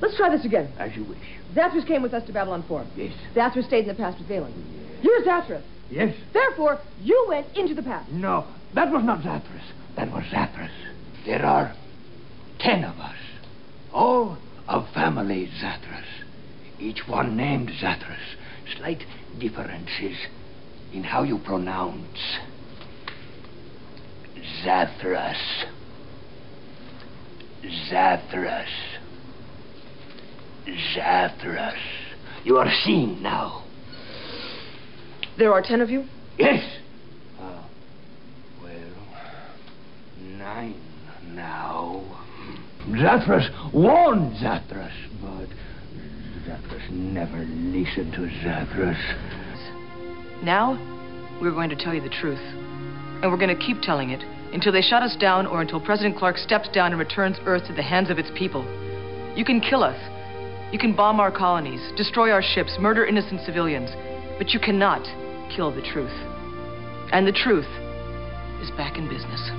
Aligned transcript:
Let's 0.00 0.16
try 0.16 0.30
this 0.30 0.44
again. 0.44 0.72
As 0.78 0.96
you 0.96 1.04
wish. 1.04 1.18
Zathras 1.54 1.86
came 1.86 2.02
with 2.02 2.14
us 2.14 2.24
to 2.26 2.32
Babylon 2.32 2.64
4. 2.66 2.86
Yes. 2.96 3.12
Zathras 3.34 3.66
stayed 3.66 3.82
in 3.82 3.88
the 3.88 3.94
past 3.94 4.18
with 4.18 4.28
Valen. 4.28 4.52
You're 5.02 5.22
Zathras. 5.22 5.62
Yes. 5.90 6.14
Therefore, 6.32 6.80
you 7.02 7.26
went 7.28 7.46
into 7.56 7.74
the 7.74 7.82
past. 7.82 8.10
No, 8.10 8.46
that 8.74 8.90
was 8.92 9.04
not 9.04 9.20
Zathras. 9.20 9.62
That 9.96 10.12
was 10.12 10.24
Zathras. 10.24 10.70
There 11.26 11.44
are 11.44 11.74
ten 12.60 12.84
of 12.84 12.98
us, 12.98 13.16
all 13.92 14.38
of 14.68 14.88
family 14.94 15.50
Zathras. 15.60 16.04
Each 16.78 17.06
one 17.06 17.36
named 17.36 17.70
Zathras. 17.80 18.36
Slight 18.76 19.04
differences 19.38 20.16
in 20.92 21.02
how 21.04 21.24
you 21.24 21.38
pronounce 21.38 22.38
Zathras. 24.64 25.64
Zathras. 27.90 28.89
Zathras. 30.66 31.78
You 32.44 32.56
are 32.56 32.70
seen 32.84 33.22
now. 33.22 33.64
There 35.38 35.52
are 35.52 35.62
ten 35.62 35.80
of 35.80 35.90
you? 35.90 36.04
Yes. 36.38 36.62
Uh, 37.38 37.62
well, 38.62 38.72
nine 40.20 40.80
now. 41.28 42.02
Zathras 42.88 43.72
warned 43.72 44.36
Zathras, 44.36 44.92
but 45.20 45.48
Zathras 46.46 46.90
never 46.90 47.38
listened 47.38 48.12
to 48.14 48.20
Zathras. 48.44 48.98
Now, 50.42 50.78
we're 51.40 51.52
going 51.52 51.70
to 51.70 51.76
tell 51.76 51.94
you 51.94 52.00
the 52.00 52.08
truth. 52.08 52.40
And 53.22 53.30
we're 53.30 53.38
going 53.38 53.54
to 53.54 53.66
keep 53.66 53.82
telling 53.82 54.10
it 54.10 54.22
until 54.54 54.72
they 54.72 54.80
shut 54.80 55.02
us 55.02 55.14
down 55.16 55.46
or 55.46 55.60
until 55.60 55.80
President 55.80 56.16
Clark 56.16 56.38
steps 56.38 56.68
down 56.72 56.92
and 56.92 56.98
returns 56.98 57.36
Earth 57.44 57.66
to 57.66 57.74
the 57.74 57.82
hands 57.82 58.10
of 58.10 58.18
its 58.18 58.30
people. 58.34 58.64
You 59.36 59.44
can 59.44 59.60
kill 59.60 59.84
us. 59.84 59.98
You 60.72 60.78
can 60.78 60.94
bomb 60.94 61.18
our 61.18 61.32
colonies, 61.32 61.80
destroy 61.96 62.30
our 62.30 62.42
ships, 62.42 62.76
murder 62.78 63.04
innocent 63.04 63.40
civilians. 63.44 63.90
But 64.38 64.50
you 64.50 64.60
cannot 64.60 65.02
kill 65.54 65.74
the 65.74 65.82
truth. 65.82 66.14
And 67.12 67.26
the 67.26 67.32
truth 67.32 67.66
is 68.62 68.70
back 68.76 68.96
in 68.96 69.08
business. 69.08 69.50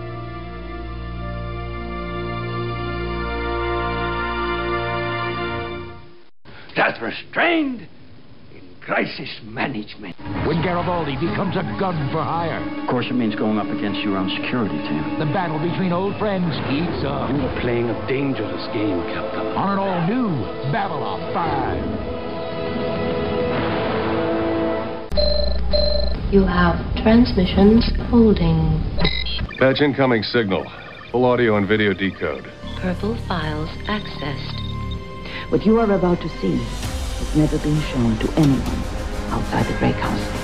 Zathras 6.77 7.31
trained 7.33 7.81
in 7.81 8.00
crisis 8.81 9.29
management. 9.43 10.15
When 10.47 10.61
Garibaldi 10.61 11.15
becomes 11.15 11.55
a 11.55 11.61
gun 11.79 12.09
for 12.11 12.21
hire, 12.23 12.59
Of 12.81 12.87
course, 12.89 13.05
it 13.09 13.13
means 13.13 13.35
going 13.35 13.57
up 13.59 13.67
against 13.67 14.01
your 14.01 14.17
own 14.17 14.29
security 14.41 14.77
team. 14.89 15.19
the 15.19 15.25
battle 15.31 15.59
between 15.59 15.93
old 15.93 16.17
friends 16.17 16.55
heats 16.67 17.05
up. 17.05 17.29
You 17.29 17.41
are 17.45 17.61
playing 17.61 17.89
a 17.89 18.07
dangerous 18.07 18.65
game, 18.73 19.01
Captain. 19.13 19.45
On 19.55 19.69
an 19.69 19.77
all-new 19.79 20.29
Babylon 20.71 21.21
5. 21.33 22.11
You 26.33 26.43
have 26.45 26.75
transmissions 27.03 27.85
holding. 28.09 28.81
Patch 29.59 29.81
incoming 29.81 30.23
signal. 30.23 30.65
Full 31.11 31.25
audio 31.25 31.57
and 31.57 31.67
video 31.67 31.93
decode. 31.93 32.45
Purple 32.79 33.15
files 33.27 33.69
accessed. 33.85 34.57
What 35.51 35.65
you 35.65 35.77
are 35.79 35.91
about 35.91 36.19
to 36.21 36.29
see 36.39 36.57
has 36.57 36.90
never 37.35 37.57
been 37.59 37.79
shown 37.81 38.17
to 38.17 38.29
anyone 38.33 38.83
outside 39.29 39.65
the 39.65 39.73
Drake 39.79 39.95
House. 39.95 40.40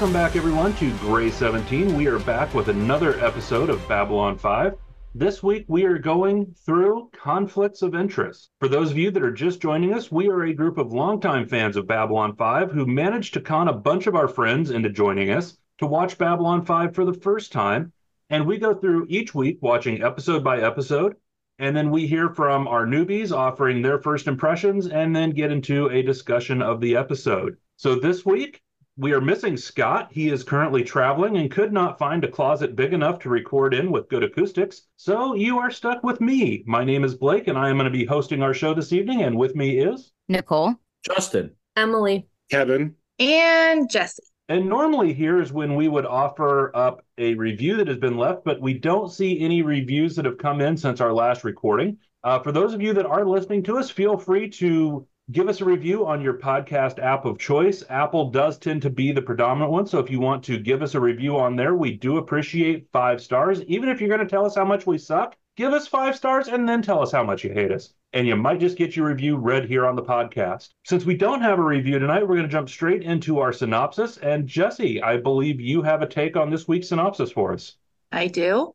Welcome 0.00 0.14
back, 0.14 0.34
everyone, 0.34 0.72
to 0.76 0.96
Grey 0.96 1.30
17. 1.30 1.94
We 1.94 2.06
are 2.06 2.18
back 2.20 2.54
with 2.54 2.68
another 2.68 3.22
episode 3.22 3.68
of 3.68 3.86
Babylon 3.86 4.38
5. 4.38 4.74
This 5.14 5.42
week, 5.42 5.66
we 5.68 5.84
are 5.84 5.98
going 5.98 6.54
through 6.64 7.10
conflicts 7.12 7.82
of 7.82 7.94
interest. 7.94 8.48
For 8.60 8.68
those 8.68 8.90
of 8.90 8.96
you 8.96 9.10
that 9.10 9.22
are 9.22 9.30
just 9.30 9.60
joining 9.60 9.92
us, 9.92 10.10
we 10.10 10.30
are 10.30 10.44
a 10.44 10.54
group 10.54 10.78
of 10.78 10.94
longtime 10.94 11.46
fans 11.46 11.76
of 11.76 11.86
Babylon 11.86 12.34
5 12.34 12.72
who 12.72 12.86
managed 12.86 13.34
to 13.34 13.42
con 13.42 13.68
a 13.68 13.74
bunch 13.74 14.06
of 14.06 14.14
our 14.14 14.26
friends 14.26 14.70
into 14.70 14.88
joining 14.88 15.32
us 15.32 15.58
to 15.80 15.86
watch 15.86 16.16
Babylon 16.16 16.64
5 16.64 16.94
for 16.94 17.04
the 17.04 17.12
first 17.12 17.52
time. 17.52 17.92
And 18.30 18.46
we 18.46 18.56
go 18.56 18.72
through 18.72 19.04
each 19.10 19.34
week 19.34 19.58
watching 19.60 20.02
episode 20.02 20.42
by 20.42 20.62
episode. 20.62 21.16
And 21.58 21.76
then 21.76 21.90
we 21.90 22.06
hear 22.06 22.30
from 22.30 22.66
our 22.68 22.86
newbies 22.86 23.36
offering 23.36 23.82
their 23.82 23.98
first 23.98 24.28
impressions 24.28 24.86
and 24.86 25.14
then 25.14 25.32
get 25.32 25.52
into 25.52 25.90
a 25.90 26.00
discussion 26.00 26.62
of 26.62 26.80
the 26.80 26.96
episode. 26.96 27.58
So 27.76 27.96
this 27.96 28.24
week, 28.24 28.62
we 29.00 29.14
are 29.14 29.20
missing 29.20 29.56
Scott. 29.56 30.08
He 30.12 30.28
is 30.28 30.44
currently 30.44 30.84
traveling 30.84 31.38
and 31.38 31.50
could 31.50 31.72
not 31.72 31.98
find 31.98 32.22
a 32.22 32.30
closet 32.30 32.76
big 32.76 32.92
enough 32.92 33.18
to 33.20 33.30
record 33.30 33.72
in 33.72 33.90
with 33.90 34.10
good 34.10 34.22
acoustics. 34.22 34.82
So 34.96 35.34
you 35.34 35.58
are 35.58 35.70
stuck 35.70 36.04
with 36.04 36.20
me. 36.20 36.62
My 36.66 36.84
name 36.84 37.02
is 37.02 37.14
Blake, 37.14 37.48
and 37.48 37.56
I 37.56 37.70
am 37.70 37.76
going 37.76 37.90
to 37.90 37.90
be 37.90 38.04
hosting 38.04 38.42
our 38.42 38.52
show 38.52 38.74
this 38.74 38.92
evening. 38.92 39.22
And 39.22 39.38
with 39.38 39.56
me 39.56 39.78
is 39.78 40.12
Nicole. 40.28 40.74
Justin. 41.02 41.52
Emily. 41.76 42.26
Kevin. 42.50 42.94
And 43.18 43.88
Jessi. 43.88 44.18
And 44.50 44.68
normally 44.68 45.14
here 45.14 45.40
is 45.40 45.50
when 45.50 45.76
we 45.76 45.88
would 45.88 46.04
offer 46.04 46.70
up 46.76 47.02
a 47.16 47.32
review 47.34 47.78
that 47.78 47.88
has 47.88 47.98
been 47.98 48.18
left, 48.18 48.44
but 48.44 48.60
we 48.60 48.74
don't 48.74 49.10
see 49.10 49.40
any 49.40 49.62
reviews 49.62 50.14
that 50.16 50.26
have 50.26 50.36
come 50.36 50.60
in 50.60 50.76
since 50.76 51.00
our 51.00 51.12
last 51.12 51.42
recording. 51.42 51.96
Uh, 52.22 52.40
for 52.40 52.52
those 52.52 52.74
of 52.74 52.82
you 52.82 52.92
that 52.92 53.06
are 53.06 53.24
listening 53.24 53.62
to 53.62 53.78
us, 53.78 53.88
feel 53.88 54.18
free 54.18 54.50
to 54.50 55.06
give 55.32 55.48
us 55.48 55.60
a 55.60 55.64
review 55.64 56.06
on 56.06 56.20
your 56.20 56.34
podcast 56.34 56.98
app 56.98 57.24
of 57.24 57.38
choice. 57.38 57.84
Apple 57.88 58.30
does 58.30 58.58
tend 58.58 58.82
to 58.82 58.90
be 58.90 59.12
the 59.12 59.22
predominant 59.22 59.70
one. 59.70 59.86
So 59.86 59.98
if 59.98 60.10
you 60.10 60.18
want 60.18 60.42
to 60.44 60.58
give 60.58 60.82
us 60.82 60.94
a 60.94 61.00
review 61.00 61.38
on 61.38 61.56
there, 61.56 61.74
we 61.74 61.96
do 61.96 62.16
appreciate 62.16 62.88
five 62.92 63.20
stars. 63.20 63.62
Even 63.64 63.88
if 63.88 64.00
you're 64.00 64.08
going 64.08 64.20
to 64.20 64.26
tell 64.26 64.46
us 64.46 64.56
how 64.56 64.64
much 64.64 64.86
we 64.86 64.98
suck, 64.98 65.36
give 65.56 65.72
us 65.72 65.86
five 65.86 66.16
stars 66.16 66.48
and 66.48 66.68
then 66.68 66.82
tell 66.82 67.02
us 67.02 67.12
how 67.12 67.22
much 67.22 67.44
you 67.44 67.52
hate 67.52 67.70
us. 67.70 67.92
And 68.12 68.26
you 68.26 68.34
might 68.34 68.58
just 68.58 68.76
get 68.76 68.96
your 68.96 69.06
review 69.06 69.36
read 69.36 69.66
here 69.66 69.86
on 69.86 69.94
the 69.94 70.02
podcast. 70.02 70.70
Since 70.84 71.04
we 71.04 71.16
don't 71.16 71.42
have 71.42 71.60
a 71.60 71.64
review 71.64 71.98
tonight, 71.98 72.22
we're 72.22 72.36
going 72.36 72.42
to 72.42 72.48
jump 72.48 72.68
straight 72.68 73.02
into 73.02 73.38
our 73.38 73.52
synopsis. 73.52 74.16
And 74.16 74.48
Jessi, 74.48 75.02
I 75.02 75.18
believe 75.18 75.60
you 75.60 75.82
have 75.82 76.02
a 76.02 76.08
take 76.08 76.36
on 76.36 76.50
this 76.50 76.66
week's 76.66 76.88
synopsis 76.88 77.30
for 77.30 77.52
us. 77.52 77.76
I 78.10 78.26
do. 78.26 78.74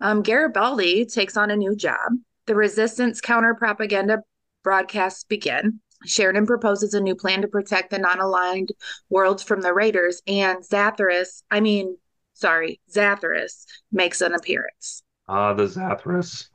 Um, 0.00 0.22
Garibaldi 0.22 1.04
takes 1.06 1.36
on 1.36 1.50
a 1.50 1.56
new 1.56 1.74
job. 1.74 2.12
The 2.46 2.54
resistance 2.54 3.20
counter 3.20 3.54
propaganda 3.54 4.22
broadcasts 4.62 5.24
begin. 5.24 5.80
Sheridan 6.06 6.46
proposes 6.46 6.94
a 6.94 7.00
new 7.00 7.14
plan 7.14 7.42
to 7.42 7.48
protect 7.48 7.90
the 7.90 7.98
non 7.98 8.20
aligned 8.20 8.72
worlds 9.10 9.42
from 9.42 9.60
the 9.60 9.74
Raiders, 9.74 10.22
and 10.26 10.58
Zathras, 10.64 11.42
I 11.50 11.60
mean, 11.60 11.96
sorry, 12.34 12.80
Zathras 12.90 13.64
makes 13.92 14.20
an 14.22 14.32
appearance. 14.34 15.02
Ah, 15.28 15.52
the 15.52 15.64
Zathras. 15.64 16.48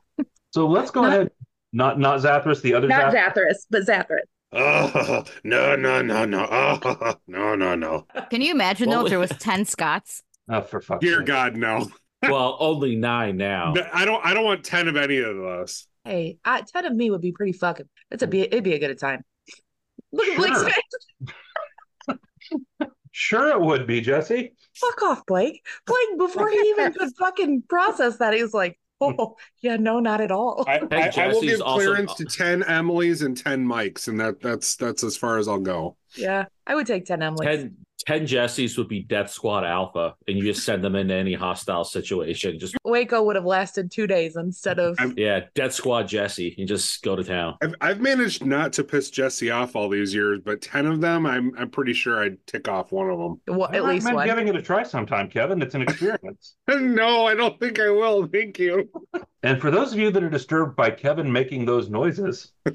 So 0.52 0.66
let's 0.66 0.90
go 0.90 1.02
Not- 1.02 1.12
ahead. 1.12 1.30
Not 1.72 1.98
not 2.00 2.20
Zathras, 2.20 2.62
the 2.62 2.74
other 2.74 2.88
Not 2.88 3.12
Zath- 3.12 3.34
Zathras, 3.34 3.66
but 3.70 3.82
Zathras. 3.82 4.26
Oh, 4.52 5.24
no, 5.44 5.76
no, 5.76 6.00
no, 6.02 6.24
no. 6.24 6.48
Oh, 6.50 7.14
no, 7.26 7.54
no, 7.54 7.74
no. 7.74 8.06
Can 8.30 8.40
you 8.40 8.52
imagine 8.52 8.88
though 8.88 9.04
if 9.04 9.10
there 9.10 9.18
was 9.18 9.30
ten 9.38 9.64
Scotts? 9.64 10.22
Oh, 10.48 10.60
for 10.60 10.80
fuck's 10.80 11.04
sake. 11.04 11.10
Dear 11.10 11.18
sake. 11.18 11.26
God, 11.26 11.56
no. 11.56 11.88
well, 12.22 12.56
only 12.60 12.94
nine 12.94 13.36
now. 13.36 13.74
I 13.92 14.04
don't. 14.04 14.24
I 14.24 14.32
don't 14.32 14.44
want 14.44 14.62
ten 14.64 14.86
of 14.86 14.96
any 14.96 15.18
of 15.18 15.42
us. 15.44 15.88
Hey, 16.04 16.38
I, 16.44 16.62
10 16.62 16.84
of 16.84 16.94
me 16.94 17.10
would 17.10 17.20
be 17.20 17.32
pretty 17.32 17.50
fucking, 17.52 17.88
it's 18.10 18.22
a 18.22 18.26
be, 18.26 18.42
it'd 18.42 18.64
be 18.64 18.74
a 18.74 18.78
good 18.78 18.98
time. 18.98 19.24
Look 20.12 20.28
at 20.28 20.36
Blake's 20.36 20.58
Sure. 20.60 20.70
face. 20.70 22.18
Sure, 23.18 23.48
it 23.48 23.58
would 23.62 23.86
be, 23.86 24.02
Jessi. 24.02 24.50
Fuck 24.74 25.02
off, 25.02 25.24
Blake. 25.24 25.64
Blake, 25.86 26.18
before 26.18 26.50
he 26.50 26.58
even 26.58 26.92
could 26.92 27.08
fucking 27.18 27.62
process 27.66 28.18
that, 28.18 28.34
he 28.34 28.42
was 28.42 28.52
like, 28.52 28.78
hmm. 29.00 29.12
oh, 29.18 29.36
yeah, 29.62 29.76
no, 29.76 30.00
not 30.00 30.20
at 30.20 30.30
all. 30.30 30.66
I, 30.68 30.72
I, 30.72 30.78
I 30.80 31.28
will 31.28 31.40
Jessi's 31.40 31.40
give 31.40 31.62
also- 31.62 31.78
clearance 31.86 32.12
to 32.16 32.26
ten 32.26 32.62
Emily's 32.64 33.22
and 33.22 33.34
ten 33.34 33.64
Mikes, 33.64 34.08
and 34.08 34.20
that 34.20 34.42
that's 34.42 34.76
that's 34.76 35.02
as 35.02 35.16
far 35.16 35.38
as 35.38 35.48
I'll 35.48 35.58
go. 35.58 35.96
yeah, 36.14 36.44
I 36.66 36.74
would 36.74 36.86
take 36.86 37.06
10 37.06 37.22
Emily. 37.22 37.46
10, 37.46 37.76
10 38.06 38.26
Jessis 38.26 38.78
would 38.78 38.88
be 38.88 39.02
Death 39.02 39.30
Squad 39.30 39.64
Alpha, 39.64 40.14
and 40.28 40.38
you 40.38 40.44
just 40.44 40.64
send 40.64 40.84
them 40.84 40.94
into 40.94 41.12
any 41.12 41.34
hostile 41.34 41.84
situation. 41.84 42.58
Just 42.58 42.76
Waco 42.84 43.22
would 43.24 43.34
have 43.34 43.44
lasted 43.44 43.90
two 43.90 44.06
days 44.06 44.36
instead 44.36 44.78
of. 44.78 44.96
yeah, 45.16 45.40
Death 45.54 45.72
Squad 45.72 46.08
Jessi. 46.08 46.56
You 46.56 46.66
just 46.66 47.02
go 47.02 47.16
to 47.16 47.24
town. 47.24 47.56
I've, 47.62 47.74
I've 47.80 48.00
managed 48.00 48.44
not 48.44 48.72
to 48.74 48.84
piss 48.84 49.10
Jessi 49.10 49.54
off 49.54 49.74
all 49.74 49.88
these 49.88 50.14
years, 50.14 50.38
but 50.44 50.62
ten 50.62 50.86
of 50.86 51.00
them, 51.00 51.26
I'm 51.26 51.52
I'm 51.58 51.68
pretty 51.68 51.92
sure 51.92 52.22
I'd 52.22 52.44
tick 52.46 52.68
off 52.68 52.92
one 52.92 53.10
of 53.10 53.18
them. 53.18 53.40
Well, 53.48 53.70
at 53.72 53.84
least 53.84 54.06
I 54.06 54.12
recommend 54.12 54.28
giving 54.28 54.48
it 54.48 54.56
a 54.56 54.62
try 54.62 54.84
sometime, 54.84 55.28
Kevin. 55.28 55.60
It's 55.60 55.74
an 55.74 55.82
experience. 55.82 56.54
no, 56.68 57.26
I 57.26 57.34
don't 57.34 57.58
think 57.58 57.80
I 57.80 57.90
will. 57.90 58.26
Thank 58.26 58.58
you. 58.58 58.88
and 59.42 59.60
for 59.60 59.70
those 59.72 59.92
of 59.92 59.98
you 59.98 60.10
that 60.12 60.22
are 60.22 60.30
disturbed 60.30 60.76
by 60.76 60.90
Kevin 60.90 61.30
making 61.30 61.64
those 61.64 61.90
noises, 61.90 62.52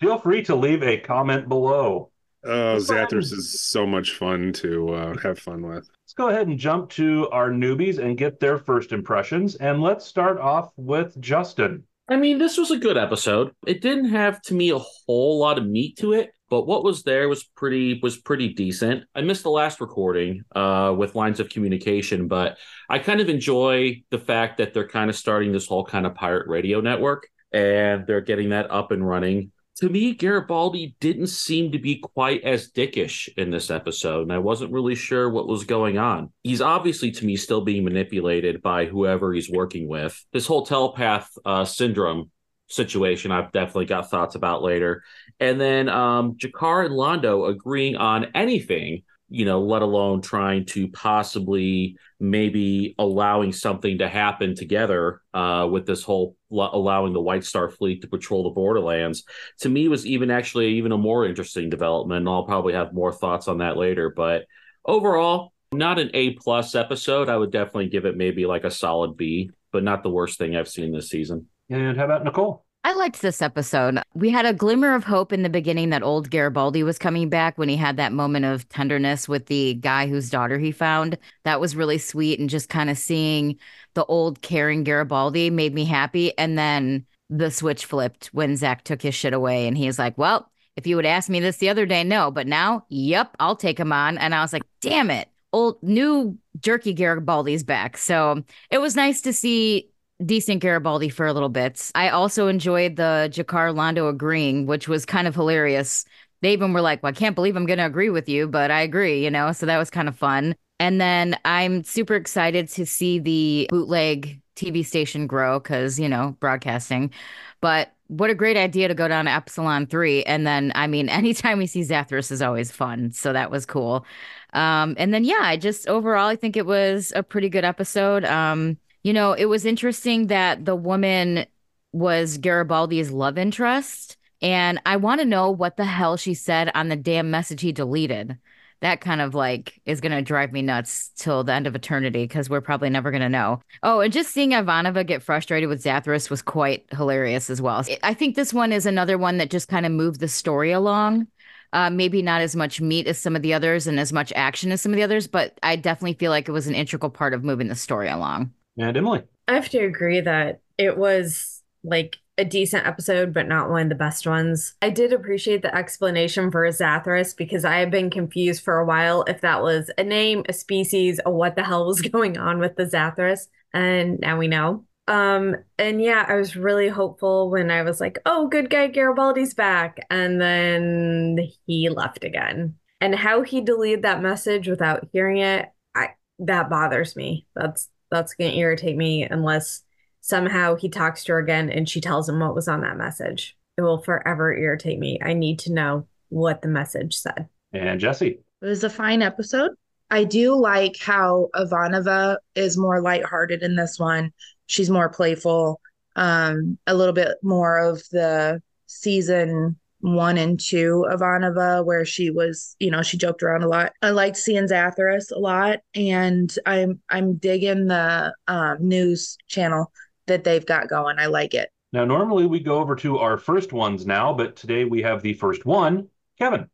feel 0.00 0.18
free 0.18 0.42
to 0.42 0.54
leave 0.54 0.82
a 0.82 0.98
comment 0.98 1.48
below. 1.48 2.11
Oh, 2.44 2.76
Zathras 2.78 3.32
is 3.32 3.60
so 3.60 3.86
much 3.86 4.14
fun 4.14 4.52
to 4.54 4.88
uh, 4.94 5.18
have 5.22 5.38
fun 5.38 5.62
with. 5.62 5.88
Let's 6.04 6.14
go 6.14 6.28
ahead 6.28 6.48
and 6.48 6.58
jump 6.58 6.90
to 6.90 7.28
our 7.30 7.50
newbies 7.50 7.98
and 7.98 8.18
get 8.18 8.40
their 8.40 8.58
first 8.58 8.92
impressions. 8.92 9.54
And 9.56 9.80
let's 9.80 10.04
start 10.04 10.38
off 10.38 10.72
with 10.76 11.18
Justin. 11.20 11.84
I 12.08 12.16
mean, 12.16 12.38
this 12.38 12.58
was 12.58 12.70
a 12.70 12.78
good 12.78 12.98
episode. 12.98 13.52
It 13.66 13.80
didn't 13.80 14.10
have 14.10 14.42
to 14.42 14.54
me 14.54 14.70
a 14.70 14.78
whole 14.78 15.38
lot 15.38 15.56
of 15.56 15.66
meat 15.66 15.96
to 15.98 16.12
it, 16.12 16.32
but 16.50 16.66
what 16.66 16.84
was 16.84 17.04
there 17.04 17.28
was 17.28 17.44
pretty 17.44 18.00
was 18.02 18.18
pretty 18.18 18.52
decent. 18.52 19.04
I 19.14 19.20
missed 19.20 19.44
the 19.44 19.50
last 19.50 19.80
recording 19.80 20.42
uh, 20.54 20.94
with 20.96 21.14
lines 21.14 21.38
of 21.38 21.48
communication, 21.48 22.26
but 22.26 22.58
I 22.90 22.98
kind 22.98 23.20
of 23.20 23.28
enjoy 23.28 24.02
the 24.10 24.18
fact 24.18 24.58
that 24.58 24.74
they're 24.74 24.88
kind 24.88 25.08
of 25.08 25.16
starting 25.16 25.52
this 25.52 25.66
whole 25.68 25.84
kind 25.84 26.04
of 26.04 26.14
pirate 26.14 26.48
radio 26.48 26.80
network 26.80 27.28
and 27.52 28.06
they're 28.06 28.20
getting 28.20 28.50
that 28.50 28.70
up 28.70 28.90
and 28.90 29.06
running. 29.06 29.52
To 29.82 29.88
me, 29.88 30.14
Garibaldi 30.14 30.94
didn't 31.00 31.26
seem 31.26 31.72
to 31.72 31.78
be 31.80 31.96
quite 31.96 32.44
as 32.44 32.70
dickish 32.70 33.28
in 33.36 33.50
this 33.50 33.68
episode, 33.68 34.22
and 34.22 34.32
I 34.32 34.38
wasn't 34.38 34.70
really 34.70 34.94
sure 34.94 35.28
what 35.28 35.48
was 35.48 35.64
going 35.64 35.98
on. 35.98 36.32
He's 36.44 36.60
obviously, 36.60 37.10
to 37.10 37.26
me, 37.26 37.34
still 37.34 37.62
being 37.62 37.82
manipulated 37.82 38.62
by 38.62 38.84
whoever 38.84 39.34
he's 39.34 39.50
working 39.50 39.88
with. 39.88 40.24
This 40.32 40.46
whole 40.46 40.64
telepath 40.64 41.28
uh, 41.44 41.64
syndrome 41.64 42.30
situation, 42.68 43.32
I've 43.32 43.50
definitely 43.50 43.86
got 43.86 44.08
thoughts 44.08 44.36
about 44.36 44.62
later. 44.62 45.02
And 45.40 45.60
then 45.60 45.88
um, 45.88 46.36
G'Kar 46.36 46.86
and 46.86 46.94
Londo 46.94 47.50
agreeing 47.50 47.96
on 47.96 48.28
anything 48.36 49.02
you 49.32 49.44
know, 49.44 49.62
let 49.62 49.82
alone 49.82 50.20
trying 50.20 50.66
to 50.66 50.88
possibly 50.88 51.96
maybe 52.20 52.94
allowing 52.98 53.52
something 53.52 53.98
to 53.98 54.08
happen 54.08 54.54
together 54.54 55.22
uh, 55.32 55.66
with 55.70 55.86
this 55.86 56.02
whole 56.02 56.36
allowing 56.50 57.12
the 57.12 57.20
White 57.20 57.44
Star 57.44 57.70
fleet 57.70 58.02
to 58.02 58.08
patrol 58.08 58.44
the 58.44 58.50
borderlands. 58.50 59.24
To 59.60 59.68
me, 59.68 59.88
was 59.88 60.06
even 60.06 60.30
actually 60.30 60.74
even 60.74 60.92
a 60.92 60.98
more 60.98 61.24
interesting 61.24 61.70
development. 61.70 62.18
And 62.18 62.28
I'll 62.28 62.44
probably 62.44 62.74
have 62.74 62.92
more 62.92 63.12
thoughts 63.12 63.48
on 63.48 63.58
that 63.58 63.76
later. 63.76 64.12
But 64.14 64.44
overall, 64.84 65.52
not 65.72 65.98
an 65.98 66.10
A 66.12 66.34
plus 66.34 66.74
episode. 66.74 67.28
I 67.28 67.36
would 67.36 67.50
definitely 67.50 67.88
give 67.88 68.04
it 68.04 68.16
maybe 68.16 68.44
like 68.44 68.64
a 68.64 68.70
solid 68.70 69.16
B, 69.16 69.50
but 69.72 69.82
not 69.82 70.02
the 70.02 70.10
worst 70.10 70.38
thing 70.38 70.54
I've 70.54 70.68
seen 70.68 70.92
this 70.92 71.08
season. 71.08 71.46
And 71.70 71.96
how 71.96 72.04
about 72.04 72.24
Nicole? 72.24 72.64
I 72.84 72.94
liked 72.94 73.22
this 73.22 73.40
episode. 73.40 74.00
We 74.12 74.30
had 74.30 74.44
a 74.44 74.52
glimmer 74.52 74.94
of 74.94 75.04
hope 75.04 75.32
in 75.32 75.44
the 75.44 75.48
beginning 75.48 75.90
that 75.90 76.02
old 76.02 76.30
Garibaldi 76.30 76.82
was 76.82 76.98
coming 76.98 77.28
back 77.28 77.56
when 77.56 77.68
he 77.68 77.76
had 77.76 77.96
that 77.96 78.12
moment 78.12 78.44
of 78.44 78.68
tenderness 78.68 79.28
with 79.28 79.46
the 79.46 79.74
guy 79.74 80.08
whose 80.08 80.30
daughter 80.30 80.58
he 80.58 80.72
found. 80.72 81.16
That 81.44 81.60
was 81.60 81.76
really 81.76 81.98
sweet. 81.98 82.40
And 82.40 82.50
just 82.50 82.68
kind 82.68 82.90
of 82.90 82.98
seeing 82.98 83.56
the 83.94 84.04
old 84.06 84.42
caring 84.42 84.82
Garibaldi 84.82 85.48
made 85.48 85.74
me 85.74 85.84
happy. 85.84 86.36
And 86.36 86.58
then 86.58 87.06
the 87.30 87.52
switch 87.52 87.84
flipped 87.84 88.26
when 88.32 88.56
Zach 88.56 88.82
took 88.82 89.00
his 89.00 89.14
shit 89.14 89.32
away. 89.32 89.68
And 89.68 89.78
he's 89.78 89.98
like, 89.98 90.18
well, 90.18 90.50
if 90.74 90.84
you 90.84 90.96
would 90.96 91.06
ask 91.06 91.28
me 91.28 91.38
this 91.38 91.58
the 91.58 91.68
other 91.68 91.86
day, 91.86 92.02
no. 92.02 92.32
But 92.32 92.48
now, 92.48 92.84
yep, 92.88 93.36
I'll 93.38 93.56
take 93.56 93.78
him 93.78 93.92
on. 93.92 94.18
And 94.18 94.34
I 94.34 94.42
was 94.42 94.52
like, 94.52 94.64
damn 94.80 95.08
it. 95.08 95.28
Old 95.52 95.80
new 95.82 96.36
jerky 96.60 96.94
Garibaldi's 96.94 97.62
back. 97.62 97.96
So 97.96 98.42
it 98.70 98.78
was 98.78 98.96
nice 98.96 99.20
to 99.20 99.32
see 99.32 99.91
decent 100.24 100.60
Garibaldi 100.60 101.08
for 101.08 101.26
a 101.26 101.32
little 101.32 101.48
bit. 101.48 101.90
I 101.94 102.10
also 102.10 102.48
enjoyed 102.48 102.96
the 102.96 103.28
G'Kar 103.32 103.74
Londo 103.74 104.08
agreeing, 104.08 104.66
which 104.66 104.88
was 104.88 105.04
kind 105.04 105.26
of 105.26 105.34
hilarious. 105.34 106.04
They 106.40 106.52
even 106.52 106.72
were 106.72 106.80
like, 106.80 107.02
Well, 107.02 107.10
I 107.10 107.12
can't 107.12 107.34
believe 107.34 107.56
I'm 107.56 107.66
going 107.66 107.78
to 107.78 107.86
agree 107.86 108.10
with 108.10 108.28
you, 108.28 108.48
but 108.48 108.70
I 108.70 108.80
agree, 108.80 109.22
you 109.24 109.30
know? 109.30 109.52
So 109.52 109.66
that 109.66 109.78
was 109.78 109.90
kind 109.90 110.08
of 110.08 110.16
fun. 110.16 110.54
And 110.80 111.00
then 111.00 111.36
I'm 111.44 111.84
super 111.84 112.14
excited 112.14 112.68
to 112.70 112.84
see 112.86 113.18
the 113.18 113.68
bootleg 113.70 114.40
TV 114.56 114.84
station 114.84 115.26
grow 115.26 115.60
because, 115.60 115.98
you 115.98 116.08
know, 116.08 116.36
broadcasting. 116.40 117.12
But 117.60 117.92
what 118.08 118.30
a 118.30 118.34
great 118.34 118.56
idea 118.56 118.88
to 118.88 118.94
go 118.94 119.08
down 119.08 119.24
to 119.24 119.30
Epsilon 119.30 119.86
3. 119.86 120.24
And 120.24 120.46
then, 120.46 120.72
I 120.74 120.86
mean, 120.86 121.08
anytime 121.08 121.58
we 121.58 121.66
see 121.66 121.82
Zathras 121.82 122.30
is 122.32 122.42
always 122.42 122.70
fun. 122.70 123.12
So 123.12 123.32
that 123.32 123.50
was 123.50 123.64
cool. 123.66 124.04
Um, 124.52 124.94
and 124.98 125.14
then, 125.14 125.24
yeah, 125.24 125.40
I 125.40 125.56
just 125.56 125.88
overall, 125.88 126.28
I 126.28 126.36
think 126.36 126.56
it 126.56 126.66
was 126.66 127.12
a 127.16 127.22
pretty 127.22 127.48
good 127.48 127.64
episode. 127.64 128.24
Um, 128.24 128.76
you 129.02 129.12
know, 129.12 129.32
it 129.32 129.46
was 129.46 129.64
interesting 129.64 130.28
that 130.28 130.64
the 130.64 130.76
woman 130.76 131.46
was 131.92 132.38
Garibaldi's 132.38 133.10
love 133.10 133.38
interest. 133.38 134.16
And 134.40 134.80
I 134.84 134.96
want 134.96 135.20
to 135.20 135.26
know 135.26 135.50
what 135.50 135.76
the 135.76 135.84
hell 135.84 136.16
she 136.16 136.34
said 136.34 136.70
on 136.74 136.88
the 136.88 136.96
damn 136.96 137.30
message 137.30 137.60
he 137.60 137.72
deleted. 137.72 138.38
That 138.80 139.00
kind 139.00 139.20
of 139.20 139.34
like 139.34 139.80
is 139.86 140.00
going 140.00 140.10
to 140.10 140.22
drive 140.22 140.52
me 140.52 140.62
nuts 140.62 141.12
till 141.16 141.44
the 141.44 141.52
end 141.52 141.68
of 141.68 141.76
eternity 141.76 142.24
because 142.24 142.50
we're 142.50 142.60
probably 142.60 142.90
never 142.90 143.12
going 143.12 143.22
to 143.22 143.28
know. 143.28 143.60
Oh, 143.84 144.00
and 144.00 144.12
just 144.12 144.32
seeing 144.32 144.50
Ivanova 144.50 145.06
get 145.06 145.22
frustrated 145.22 145.68
with 145.68 145.84
Zathras 145.84 146.28
was 146.28 146.42
quite 146.42 146.86
hilarious 146.90 147.48
as 147.48 147.62
well. 147.62 147.84
I 148.02 148.14
think 148.14 148.34
this 148.34 148.52
one 148.52 148.72
is 148.72 148.84
another 148.84 149.16
one 149.18 149.38
that 149.38 149.50
just 149.50 149.68
kind 149.68 149.86
of 149.86 149.92
moved 149.92 150.18
the 150.18 150.26
story 150.26 150.72
along. 150.72 151.28
Uh, 151.72 151.90
maybe 151.90 152.20
not 152.22 152.42
as 152.42 152.56
much 152.56 152.80
meat 152.80 153.06
as 153.06 153.18
some 153.18 153.36
of 153.36 153.42
the 153.42 153.54
others 153.54 153.86
and 153.86 153.98
as 154.00 154.12
much 154.12 154.32
action 154.34 154.72
as 154.72 154.82
some 154.82 154.92
of 154.92 154.96
the 154.96 155.02
others, 155.02 155.26
but 155.26 155.58
I 155.62 155.76
definitely 155.76 156.14
feel 156.14 156.30
like 156.30 156.48
it 156.48 156.52
was 156.52 156.66
an 156.66 156.74
integral 156.74 157.08
part 157.08 157.32
of 157.32 157.44
moving 157.44 157.68
the 157.68 157.74
story 157.74 158.10
along. 158.10 158.52
And 158.78 158.96
Emily. 158.96 159.22
I 159.48 159.54
have 159.54 159.68
to 159.70 159.78
agree 159.78 160.20
that 160.20 160.60
it 160.78 160.96
was 160.96 161.62
like 161.84 162.16
a 162.38 162.44
decent 162.44 162.86
episode, 162.86 163.34
but 163.34 163.46
not 163.46 163.68
one 163.68 163.82
of 163.82 163.88
the 163.88 163.94
best 163.94 164.26
ones. 164.26 164.74
I 164.80 164.90
did 164.90 165.12
appreciate 165.12 165.62
the 165.62 165.74
explanation 165.74 166.50
for 166.50 166.66
Zathras 166.68 167.36
because 167.36 167.64
I 167.64 167.76
have 167.78 167.90
been 167.90 168.10
confused 168.10 168.62
for 168.62 168.78
a 168.78 168.86
while 168.86 169.24
if 169.24 169.42
that 169.42 169.62
was 169.62 169.90
a 169.98 170.04
name, 170.04 170.44
a 170.48 170.52
species, 170.52 171.20
or 171.26 171.34
what 171.34 171.56
the 171.56 171.64
hell 171.64 171.86
was 171.86 172.00
going 172.10 172.38
on 172.38 172.58
with 172.58 172.76
the 172.76 172.86
Zathras. 172.86 173.48
And 173.74 174.18
now 174.20 174.38
we 174.38 174.48
know. 174.48 174.84
Um, 175.08 175.56
and 175.78 176.00
yeah, 176.00 176.24
I 176.28 176.36
was 176.36 176.56
really 176.56 176.88
hopeful 176.88 177.50
when 177.50 177.70
I 177.70 177.82
was 177.82 178.00
like, 178.00 178.18
oh, 178.24 178.46
good 178.48 178.70
guy 178.70 178.88
Garibaldi's 178.88 179.54
back. 179.54 179.98
And 180.10 180.40
then 180.40 181.38
he 181.66 181.88
left 181.88 182.24
again. 182.24 182.76
And 183.00 183.14
how 183.14 183.42
he 183.42 183.60
deleted 183.60 184.02
that 184.02 184.22
message 184.22 184.68
without 184.68 185.08
hearing 185.12 185.38
it, 185.38 185.68
I 185.94 186.10
that 186.38 186.70
bothers 186.70 187.16
me. 187.16 187.46
That's 187.54 187.88
that's 188.12 188.34
going 188.34 188.52
to 188.52 188.56
irritate 188.56 188.96
me 188.96 189.24
unless 189.24 189.82
somehow 190.20 190.76
he 190.76 190.88
talks 190.88 191.24
to 191.24 191.32
her 191.32 191.38
again 191.38 191.70
and 191.70 191.88
she 191.88 192.00
tells 192.00 192.28
him 192.28 192.38
what 192.38 192.54
was 192.54 192.68
on 192.68 192.82
that 192.82 192.96
message. 192.96 193.56
It 193.76 193.82
will 193.82 193.98
forever 193.98 194.54
irritate 194.54 194.98
me. 194.98 195.18
I 195.20 195.32
need 195.32 195.58
to 195.60 195.72
know 195.72 196.06
what 196.28 196.62
the 196.62 196.68
message 196.68 197.16
said. 197.16 197.48
And 197.72 198.00
Jessi. 198.00 198.38
It 198.60 198.66
was 198.66 198.84
a 198.84 198.90
fine 198.90 199.22
episode. 199.22 199.72
I 200.10 200.24
do 200.24 200.54
like 200.54 200.98
how 201.00 201.48
Ivanova 201.54 202.36
is 202.54 202.76
more 202.76 203.00
lighthearted 203.00 203.62
in 203.62 203.76
this 203.76 203.98
one. 203.98 204.32
She's 204.66 204.90
more 204.90 205.08
playful, 205.08 205.80
um, 206.16 206.78
a 206.86 206.94
little 206.94 207.14
bit 207.14 207.38
more 207.42 207.78
of 207.78 208.02
the 208.10 208.62
season 208.86 209.76
one 210.02 210.36
and 210.36 210.60
two 210.60 211.06
of 211.08 211.20
Ivanova, 211.20 211.84
where 211.84 212.04
she 212.04 212.30
was, 212.30 212.76
you 212.78 212.90
know, 212.90 213.02
she 213.02 213.16
joked 213.16 213.42
around 213.42 213.62
a 213.62 213.68
lot. 213.68 213.92
I 214.02 214.10
liked 214.10 214.36
seeing 214.36 214.64
Zathras 214.64 215.30
a 215.30 215.38
lot, 215.38 215.78
and 215.94 216.54
I'm 216.66 217.00
I'm 217.08 217.36
digging 217.36 217.86
the 217.86 218.34
um, 218.48 218.76
news 218.80 219.38
channel 219.48 219.90
that 220.26 220.44
they've 220.44 220.66
got 220.66 220.88
going. 220.88 221.18
I 221.18 221.26
like 221.26 221.54
it. 221.54 221.70
Now, 221.92 222.04
normally 222.04 222.46
we 222.46 222.60
go 222.60 222.78
over 222.78 222.96
to 222.96 223.18
our 223.18 223.38
first 223.38 223.72
ones 223.72 224.06
now, 224.06 224.32
but 224.32 224.56
today 224.56 224.84
we 224.84 225.02
have 225.02 225.22
the 225.22 225.34
first 225.34 225.64
one, 225.64 226.08
Kevin. 226.38 226.68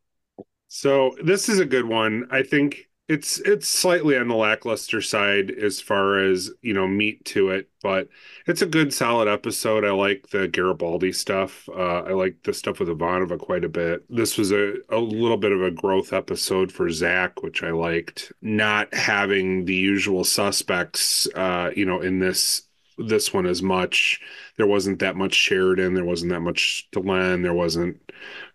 So 0.69 1.15
this 1.23 1.49
is 1.49 1.59
a 1.59 1.65
good 1.65 1.85
one. 1.85 2.29
I 2.31 2.43
think 2.43 2.88
it's 3.09 3.41
it's 3.41 3.67
slightly 3.67 4.17
on 4.17 4.29
the 4.29 4.35
lackluster 4.35 5.01
side 5.01 5.51
as 5.51 5.81
far 5.81 6.19
as 6.19 6.51
you 6.61 6.75
know 6.75 6.87
meat 6.87 7.25
to 7.25 7.51
it 7.51 7.69
but 7.83 8.09
it's 8.47 8.63
a 8.63 8.67
good 8.67 8.93
solid 8.93 9.29
episode. 9.29 9.85
I 9.85 9.93
like 9.93 10.29
the 10.31 10.49
garibaldi 10.49 11.13
stuff. 11.13 11.69
Uh, 11.69 12.01
i 12.03 12.13
like 12.13 12.43
the 12.43 12.53
stuff 12.53 12.81
with 12.81 12.89
ivanova 12.89 13.39
quite 13.39 13.65
a 13.65 13.69
bit. 13.69 14.05
This 14.15 14.37
was 14.37 14.51
a, 14.53 14.75
a 14.91 14.99
little 14.99 15.37
bit 15.37 15.53
of 15.53 15.63
a 15.63 15.71
growth 15.71 16.13
episode 16.13 16.73
for 16.73 16.91
zach 16.91 17.43
which 17.43 17.63
i 17.63 17.71
liked. 17.71 18.33
Not 18.43 18.93
having 18.95 19.65
the 19.65 19.75
usual 19.75 20.25
suspects 20.25 21.27
uh, 21.35 21.71
you 21.75 21.87
know 21.87 22.01
in 22.01 22.19
this 22.19 22.63
this 22.99 23.33
one 23.33 23.47
as 23.47 23.63
much. 23.63 24.21
There 24.57 24.67
wasn't 24.67 24.99
that 24.99 25.17
much 25.17 25.35
sheridan. 25.35 25.95
There 25.95 26.05
wasn't 26.05 26.33
that 26.33 26.41
much 26.41 26.89
delenn 26.93 27.43
there 27.43 27.55
wasn't 27.55 28.01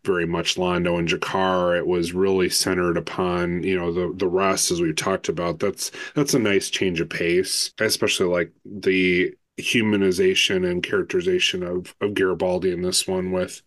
very 0.05 0.25
much 0.25 0.55
Londo 0.55 0.99
and 0.99 1.07
G'Kar. 1.07 1.77
It 1.77 1.87
was 1.87 2.13
really 2.13 2.49
centered 2.49 2.97
upon 2.97 3.63
you 3.63 3.77
know 3.77 3.91
the 3.93 4.13
the 4.15 4.27
rest 4.27 4.71
as 4.71 4.81
we've 4.81 4.95
talked 4.95 5.29
about. 5.29 5.59
That's 5.59 5.91
that's 6.15 6.33
a 6.33 6.39
nice 6.39 6.69
change 6.69 7.01
of 7.01 7.09
pace. 7.09 7.71
Especially 7.79 8.27
like 8.27 8.51
the 8.65 9.33
humanization 9.59 10.69
and 10.69 10.83
characterization 10.83 11.63
of 11.63 11.95
of 12.01 12.13
Garibaldi 12.15 12.71
in 12.71 12.81
this 12.81 13.07
one 13.07 13.31
with 13.31 13.61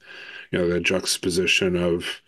you 0.52 0.58
know 0.58 0.68
the 0.68 0.80
juxtaposition 0.80 1.76
of 1.76 2.22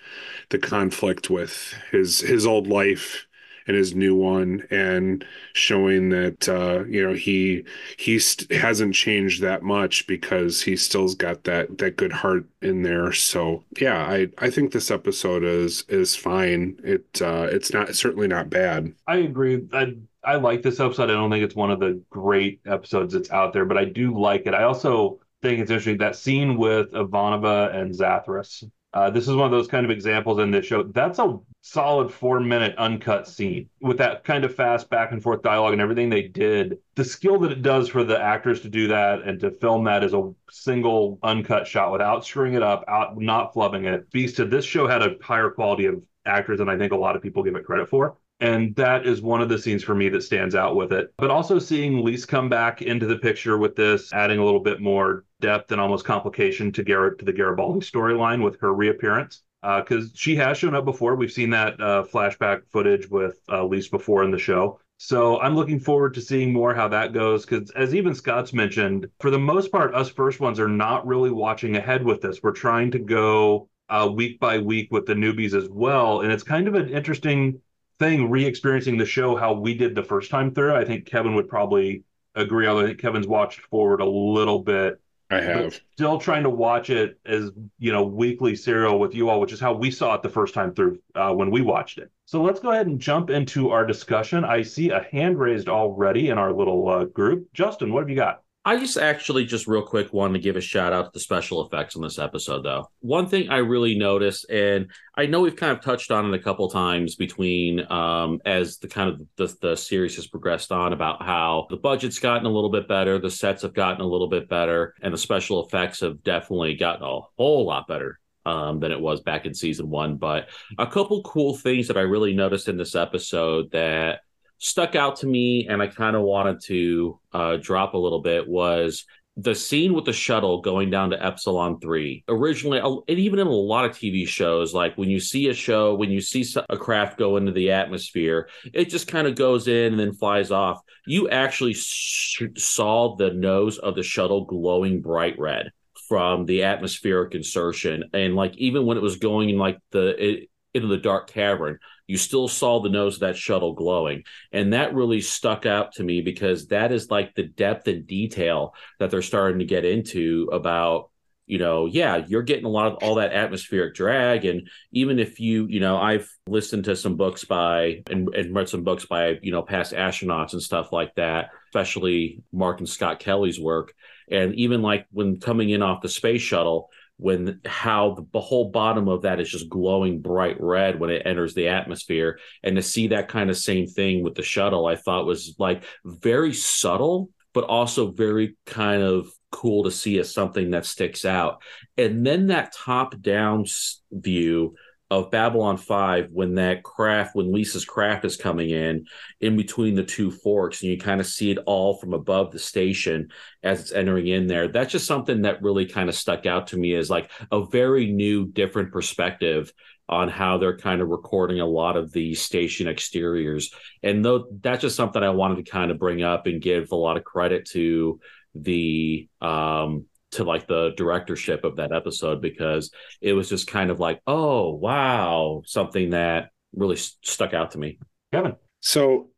the 0.50 0.58
conflict 0.58 1.30
with 1.30 1.74
his 1.92 2.20
his 2.20 2.46
old 2.46 2.66
life 2.66 3.27
and 3.68 3.76
his 3.76 3.94
new 3.94 4.14
one 4.16 4.66
and 4.70 5.24
showing 5.52 6.08
that 6.08 6.48
uh 6.48 6.84
you 6.88 7.06
know 7.06 7.14
he 7.14 7.64
he 7.98 8.18
st- 8.18 8.50
hasn't 8.50 8.94
changed 8.94 9.42
that 9.42 9.62
much 9.62 10.06
because 10.06 10.62
he 10.62 10.76
still's 10.76 11.14
got 11.14 11.44
that 11.44 11.78
that 11.78 11.96
good 11.96 12.12
heart 12.12 12.44
in 12.62 12.82
there 12.82 13.12
so 13.12 13.62
yeah 13.80 14.06
i 14.06 14.26
i 14.38 14.50
think 14.50 14.72
this 14.72 14.90
episode 14.90 15.44
is 15.44 15.84
is 15.88 16.16
fine 16.16 16.78
it 16.82 17.22
uh 17.22 17.46
it's 17.50 17.72
not 17.72 17.94
certainly 17.94 18.26
not 18.26 18.50
bad 18.50 18.92
I 19.06 19.16
agree. 19.18 19.66
I 19.72 19.96
I 20.22 20.36
like 20.36 20.62
this 20.62 20.80
episode. 20.80 21.10
I 21.10 21.14
don't 21.14 21.30
think 21.30 21.44
it's 21.44 21.54
one 21.54 21.70
of 21.70 21.80
the 21.80 22.02
great 22.10 22.60
episodes 22.66 23.14
that's 23.14 23.30
out 23.30 23.52
there, 23.52 23.64
but 23.64 23.78
I 23.78 23.84
do 23.84 24.18
like 24.18 24.46
it. 24.46 24.54
I 24.54 24.64
also 24.64 25.20
think 25.42 25.60
it's 25.60 25.70
interesting 25.70 25.98
that 25.98 26.16
scene 26.16 26.56
with 26.56 26.90
Ivanova 26.92 27.74
and 27.74 27.92
Zathras. 27.94 28.64
Uh, 28.94 29.10
this 29.10 29.28
is 29.28 29.36
one 29.36 29.44
of 29.44 29.50
those 29.50 29.68
kind 29.68 29.84
of 29.84 29.90
examples 29.90 30.38
in 30.38 30.50
this 30.50 30.64
show. 30.64 30.82
That's 30.82 31.18
a 31.18 31.38
solid 31.60 32.10
four 32.10 32.40
minute 32.40 32.74
uncut 32.78 33.28
scene 33.28 33.68
with 33.80 33.98
that 33.98 34.24
kind 34.24 34.44
of 34.44 34.54
fast 34.54 34.88
back 34.88 35.12
and 35.12 35.22
forth 35.22 35.42
dialogue 35.42 35.72
and 35.74 35.82
everything 35.82 36.08
they 36.08 36.22
did. 36.22 36.78
The 36.94 37.04
skill 37.04 37.38
that 37.40 37.52
it 37.52 37.62
does 37.62 37.88
for 37.88 38.02
the 38.02 38.18
actors 38.18 38.62
to 38.62 38.68
do 38.68 38.88
that 38.88 39.22
and 39.22 39.38
to 39.40 39.50
film 39.50 39.84
that 39.84 40.02
as 40.02 40.14
a 40.14 40.32
single 40.50 41.18
uncut 41.22 41.66
shot 41.66 41.92
without 41.92 42.24
screwing 42.24 42.54
it 42.54 42.62
up, 42.62 42.84
out 42.88 43.18
not 43.18 43.52
flubbing 43.52 43.84
it, 43.84 44.06
speaks 44.08 44.32
to 44.32 44.46
this 44.46 44.64
show 44.64 44.86
had 44.86 45.02
a 45.02 45.16
higher 45.22 45.50
quality 45.50 45.84
of 45.84 46.02
actors 46.24 46.58
than 46.58 46.68
I 46.68 46.78
think 46.78 46.92
a 46.92 46.96
lot 46.96 47.16
of 47.16 47.22
people 47.22 47.42
give 47.42 47.56
it 47.56 47.64
credit 47.64 47.88
for. 47.88 48.16
And 48.40 48.74
that 48.76 49.04
is 49.04 49.20
one 49.20 49.42
of 49.42 49.48
the 49.48 49.58
scenes 49.58 49.82
for 49.82 49.96
me 49.96 50.08
that 50.10 50.22
stands 50.22 50.54
out 50.54 50.76
with 50.76 50.92
it. 50.92 51.12
But 51.18 51.30
also 51.30 51.58
seeing 51.58 52.04
Lise 52.04 52.24
come 52.24 52.48
back 52.48 52.82
into 52.82 53.06
the 53.06 53.18
picture 53.18 53.58
with 53.58 53.74
this, 53.74 54.12
adding 54.12 54.38
a 54.38 54.44
little 54.44 54.60
bit 54.60 54.80
more 54.80 55.24
depth 55.40 55.72
and 55.72 55.80
almost 55.80 56.04
complication 56.04 56.72
to 56.72 56.82
Garrett 56.82 57.18
to 57.18 57.24
the 57.24 57.32
Garibaldi 57.32 57.80
storyline 57.80 58.42
with 58.42 58.60
her 58.60 58.74
reappearance. 58.74 59.42
Because 59.60 60.12
she 60.14 60.36
has 60.36 60.56
shown 60.56 60.76
up 60.76 60.84
before. 60.84 61.16
We've 61.16 61.32
seen 61.32 61.50
that 61.50 61.80
uh, 61.80 62.04
flashback 62.04 62.62
footage 62.68 63.10
with 63.10 63.40
uh, 63.50 63.64
Lise 63.64 63.88
before 63.88 64.22
in 64.22 64.30
the 64.30 64.38
show. 64.38 64.78
So 64.98 65.40
I'm 65.40 65.56
looking 65.56 65.80
forward 65.80 66.14
to 66.14 66.20
seeing 66.20 66.52
more 66.52 66.74
how 66.74 66.88
that 66.88 67.12
goes. 67.12 67.44
Because 67.44 67.70
as 67.72 67.94
even 67.94 68.14
Scott's 68.14 68.52
mentioned, 68.52 69.08
for 69.20 69.30
the 69.30 69.38
most 69.38 69.72
part, 69.72 69.94
us 69.94 70.08
first 70.08 70.38
ones 70.38 70.60
are 70.60 70.68
not 70.68 71.06
really 71.06 71.30
watching 71.30 71.76
ahead 71.76 72.04
with 72.04 72.20
this. 72.20 72.40
We're 72.42 72.52
trying 72.52 72.92
to 72.92 72.98
go 73.00 73.68
uh, 73.88 74.08
week 74.14 74.38
by 74.38 74.58
week 74.58 74.92
with 74.92 75.06
the 75.06 75.14
newbies 75.14 75.54
as 75.54 75.68
well. 75.68 76.20
And 76.20 76.30
it's 76.32 76.44
kind 76.44 76.68
of 76.68 76.74
an 76.74 76.88
interesting 76.88 77.60
thing 77.98 78.30
re-experiencing 78.30 78.96
the 78.96 79.06
show 79.06 79.34
how 79.34 79.54
we 79.54 79.74
did 79.74 79.96
the 79.96 80.04
first 80.04 80.30
time 80.30 80.54
through. 80.54 80.76
I 80.76 80.84
think 80.84 81.04
Kevin 81.04 81.34
would 81.34 81.48
probably 81.48 82.04
agree. 82.36 82.68
Although 82.68 82.82
I 82.82 82.86
think 82.86 83.00
Kevin's 83.00 83.26
watched 83.26 83.60
forward 83.62 84.00
a 84.00 84.08
little 84.08 84.60
bit. 84.60 85.00
I 85.30 85.40
have. 85.42 85.80
Still 85.92 86.18
trying 86.18 86.44
to 86.44 86.50
watch 86.50 86.88
it 86.88 87.18
as 87.26 87.50
you 87.78 87.92
know 87.92 88.04
weekly 88.04 88.56
serial 88.56 88.98
with 88.98 89.14
you 89.14 89.28
all, 89.28 89.40
which 89.40 89.52
is 89.52 89.60
how 89.60 89.74
we 89.74 89.90
saw 89.90 90.14
it 90.14 90.22
the 90.22 90.28
first 90.30 90.54
time 90.54 90.74
through 90.74 91.00
uh, 91.14 91.32
when 91.34 91.50
we 91.50 91.60
watched 91.60 91.98
it. 91.98 92.10
So 92.24 92.42
let's 92.42 92.60
go 92.60 92.70
ahead 92.70 92.86
and 92.86 92.98
jump 92.98 93.28
into 93.28 93.70
our 93.70 93.84
discussion. 93.84 94.44
I 94.44 94.62
see 94.62 94.90
a 94.90 95.06
hand 95.12 95.38
raised 95.38 95.68
already 95.68 96.30
in 96.30 96.38
our 96.38 96.52
little 96.52 96.88
uh, 96.88 97.04
group. 97.04 97.48
Justin, 97.52 97.92
what 97.92 98.00
have 98.00 98.10
you 98.10 98.16
got? 98.16 98.42
I 98.68 98.76
just 98.76 98.98
actually 98.98 99.46
just 99.46 99.66
real 99.66 99.80
quick 99.80 100.12
wanted 100.12 100.34
to 100.34 100.40
give 100.40 100.56
a 100.56 100.60
shout 100.60 100.92
out 100.92 101.06
to 101.06 101.10
the 101.14 101.20
special 101.20 101.64
effects 101.64 101.96
on 101.96 102.02
this 102.02 102.18
episode 102.18 102.66
though. 102.66 102.90
One 103.00 103.26
thing 103.26 103.48
I 103.48 103.58
really 103.58 103.96
noticed, 103.96 104.50
and 104.50 104.90
I 105.16 105.24
know 105.24 105.40
we've 105.40 105.56
kind 105.56 105.72
of 105.72 105.82
touched 105.82 106.10
on 106.10 106.26
it 106.26 106.38
a 106.38 106.42
couple 106.42 106.68
times 106.68 107.14
between 107.14 107.90
um 107.90 108.42
as 108.44 108.76
the 108.76 108.88
kind 108.88 109.08
of 109.08 109.22
the, 109.36 109.56
the 109.62 109.74
series 109.74 110.16
has 110.16 110.26
progressed 110.26 110.70
on 110.70 110.92
about 110.92 111.22
how 111.22 111.66
the 111.70 111.78
budget's 111.78 112.18
gotten 112.18 112.44
a 112.44 112.50
little 112.50 112.68
bit 112.68 112.86
better, 112.86 113.18
the 113.18 113.30
sets 113.30 113.62
have 113.62 113.72
gotten 113.72 114.02
a 114.02 114.06
little 114.06 114.28
bit 114.28 114.50
better, 114.50 114.94
and 115.00 115.14
the 115.14 115.18
special 115.18 115.64
effects 115.64 116.00
have 116.00 116.22
definitely 116.22 116.74
gotten 116.74 117.06
a 117.06 117.20
whole 117.38 117.64
lot 117.64 117.88
better 117.88 118.20
um, 118.44 118.80
than 118.80 118.92
it 118.92 119.00
was 119.00 119.22
back 119.22 119.46
in 119.46 119.54
season 119.54 119.88
one. 119.88 120.16
But 120.18 120.50
a 120.76 120.86
couple 120.86 121.22
cool 121.22 121.56
things 121.56 121.88
that 121.88 121.96
I 121.96 122.02
really 122.02 122.34
noticed 122.34 122.68
in 122.68 122.76
this 122.76 122.94
episode 122.94 123.70
that 123.70 124.20
stuck 124.58 124.94
out 124.94 125.16
to 125.16 125.26
me 125.26 125.66
and 125.68 125.80
I 125.82 125.86
kind 125.86 126.16
of 126.16 126.22
wanted 126.22 126.60
to 126.64 127.20
uh, 127.32 127.56
drop 127.56 127.94
a 127.94 127.98
little 127.98 128.20
bit 128.20 128.48
was 128.48 129.04
the 129.38 129.54
scene 129.54 129.94
with 129.94 130.04
the 130.04 130.12
shuttle 130.12 130.60
going 130.60 130.90
down 130.90 131.10
to 131.10 131.24
Epsilon 131.24 131.78
3. 131.78 132.24
Originally, 132.28 132.80
and 132.80 133.18
even 133.18 133.38
in 133.38 133.46
a 133.46 133.50
lot 133.50 133.84
of 133.84 133.92
TV 133.92 134.26
shows, 134.26 134.74
like 134.74 134.98
when 134.98 135.08
you 135.08 135.20
see 135.20 135.48
a 135.48 135.54
show, 135.54 135.94
when 135.94 136.10
you 136.10 136.20
see 136.20 136.44
a 136.68 136.76
craft 136.76 137.18
go 137.18 137.36
into 137.36 137.52
the 137.52 137.70
atmosphere, 137.70 138.48
it 138.74 138.90
just 138.90 139.06
kind 139.06 139.28
of 139.28 139.36
goes 139.36 139.68
in 139.68 139.92
and 139.92 140.00
then 140.00 140.12
flies 140.12 140.50
off. 140.50 140.80
You 141.06 141.28
actually 141.30 141.74
sh- 141.74 142.42
saw 142.56 143.14
the 143.14 143.30
nose 143.30 143.78
of 143.78 143.94
the 143.94 144.02
shuttle 144.02 144.44
glowing 144.44 145.00
bright 145.00 145.38
red 145.38 145.70
from 146.08 146.44
the 146.44 146.64
atmospheric 146.64 147.36
insertion. 147.36 148.04
And 148.12 148.34
like 148.34 148.56
even 148.56 148.86
when 148.86 148.96
it 148.96 149.02
was 149.04 149.18
going 149.18 149.50
in 149.50 149.58
like 149.58 149.78
the, 149.92 150.30
it, 150.30 150.48
into 150.74 150.88
the 150.88 150.96
dark 150.96 151.30
cavern, 151.30 151.78
you 152.08 152.16
still 152.16 152.48
saw 152.48 152.80
the 152.80 152.88
nose 152.88 153.14
of 153.14 153.20
that 153.20 153.36
shuttle 153.36 153.74
glowing. 153.74 154.24
And 154.50 154.72
that 154.72 154.94
really 154.94 155.20
stuck 155.20 155.66
out 155.66 155.92
to 155.92 156.02
me 156.02 156.22
because 156.22 156.66
that 156.68 156.90
is 156.90 157.10
like 157.10 157.34
the 157.34 157.44
depth 157.44 157.86
and 157.86 158.06
detail 158.06 158.74
that 158.98 159.10
they're 159.10 159.22
starting 159.22 159.60
to 159.60 159.64
get 159.64 159.84
into 159.84 160.48
about 160.52 161.10
you 161.48 161.58
know, 161.58 161.86
yeah, 161.86 162.24
you're 162.28 162.42
getting 162.42 162.66
a 162.66 162.68
lot 162.68 162.92
of 162.92 162.98
all 163.00 163.14
that 163.14 163.32
atmospheric 163.32 163.94
drag. 163.94 164.44
And 164.44 164.68
even 164.92 165.18
if 165.18 165.40
you, 165.40 165.66
you 165.66 165.80
know, 165.80 165.96
I've 165.96 166.30
listened 166.46 166.84
to 166.84 166.94
some 166.94 167.16
books 167.16 167.42
by 167.44 168.02
and, 168.10 168.28
and 168.34 168.54
read 168.54 168.68
some 168.68 168.84
books 168.84 169.06
by, 169.06 169.38
you 169.40 169.50
know, 169.50 169.62
past 169.62 169.94
astronauts 169.94 170.52
and 170.52 170.62
stuff 170.62 170.92
like 170.92 171.14
that, 171.14 171.48
especially 171.70 172.42
Mark 172.52 172.80
and 172.80 172.88
Scott 172.88 173.18
Kelly's 173.18 173.58
work. 173.58 173.94
And 174.30 174.54
even 174.56 174.82
like 174.82 175.06
when 175.10 175.40
coming 175.40 175.70
in 175.70 175.80
off 175.80 176.02
the 176.02 176.10
space 176.10 176.42
shuttle, 176.42 176.90
when 177.18 177.60
how 177.66 178.24
the, 178.32 178.40
whole 178.40 178.70
bottom 178.70 179.08
of 179.08 179.22
that 179.22 179.40
is 179.40 179.50
just 179.50 179.68
glowing 179.68 180.20
bright 180.20 180.56
red 180.60 180.98
when 180.98 181.10
it 181.10 181.22
enters 181.26 181.54
the 181.54 181.68
atmosphere. 181.68 182.38
And 182.62 182.76
to 182.76 182.82
see 182.82 183.08
that 183.08 183.28
kind 183.28 183.50
of 183.50 183.56
same 183.56 183.86
thing 183.86 184.22
with 184.22 184.34
the 184.34 184.42
shuttle 184.42 184.86
i 184.86 184.96
thought 184.96 185.26
was 185.26 185.54
like 185.58 185.84
very 186.04 186.52
subtle 186.52 187.30
but 187.54 187.64
also 187.64 188.10
very 188.10 188.56
kind 188.66 189.02
of 189.02 189.28
cool 189.50 189.84
to 189.84 189.90
see 189.90 190.18
as 190.18 190.32
something 190.32 190.70
that 190.70 190.86
sticks 190.86 191.24
out. 191.24 191.62
And 191.96 192.24
then 192.26 192.48
that 192.48 192.74
top 192.74 193.20
down 193.20 193.64
view 194.12 194.76
of 195.10 195.30
Babylon 195.30 195.78
5 195.78 196.28
when 196.32 196.56
that 196.56 196.82
craft, 196.82 197.34
when 197.34 197.52
Lise's 197.52 197.84
craft 197.84 198.24
is 198.24 198.36
coming 198.36 198.70
in, 198.70 199.06
in 199.40 199.56
between 199.56 199.94
the 199.94 200.04
two 200.04 200.30
forks, 200.30 200.82
and 200.82 200.90
you 200.90 200.98
kind 200.98 201.20
of 201.20 201.26
see 201.26 201.50
it 201.50 201.58
all 201.66 201.96
from 201.96 202.12
above 202.12 202.50
the 202.50 202.58
station 202.58 203.28
as 203.62 203.80
it's 203.80 203.92
entering 203.92 204.26
in 204.26 204.46
there. 204.46 204.68
That's 204.68 204.92
just 204.92 205.06
something 205.06 205.42
that 205.42 205.62
really 205.62 205.86
kind 205.86 206.08
of 206.08 206.14
stuck 206.14 206.44
out 206.44 206.68
to 206.68 206.76
me 206.76 206.94
as 206.94 207.08
like 207.08 207.30
a 207.50 207.64
very 207.64 208.12
new, 208.12 208.46
different 208.46 208.92
perspective 208.92 209.72
on 210.10 210.28
how 210.28 210.58
they're 210.58 210.76
kind 210.76 211.00
of 211.00 211.08
recording 211.08 211.60
a 211.60 211.66
lot 211.66 211.96
of 211.96 212.12
the 212.12 212.34
station 212.34 212.88
exteriors. 212.88 213.72
And 214.02 214.24
though 214.24 214.46
that's 214.60 214.82
just 214.82 214.96
something 214.96 215.22
I 215.22 215.30
wanted 215.30 215.64
to 215.64 215.70
kind 215.70 215.90
of 215.90 215.98
bring 215.98 216.22
up 216.22 216.46
and 216.46 216.62
give 216.62 216.92
a 216.92 216.96
lot 216.96 217.16
of 217.16 217.24
credit 217.24 217.66
to 217.70 218.20
the 218.54 219.28
um 219.40 220.06
to 220.32 220.44
like 220.44 220.66
the 220.66 220.92
directorship 220.96 221.64
of 221.64 221.76
that 221.76 221.92
episode 221.92 222.42
because 222.42 222.90
it 223.20 223.32
was 223.32 223.48
just 223.48 223.66
kind 223.66 223.90
of 223.90 224.00
like, 224.00 224.20
oh 224.26 224.74
wow, 224.74 225.62
something 225.64 226.10
that 226.10 226.50
really 226.74 226.96
st- 226.96 227.26
stuck 227.26 227.54
out 227.54 227.72
to 227.72 227.78
me. 227.78 227.98
Kevin. 228.32 228.56
So 228.80 229.30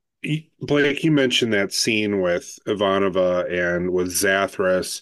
Blake, 0.60 1.02
you 1.02 1.10
mentioned 1.10 1.52
that 1.54 1.72
scene 1.72 2.20
with 2.20 2.58
Ivanova 2.66 3.50
and 3.50 3.90
with 3.90 4.08
Zathras, 4.08 5.00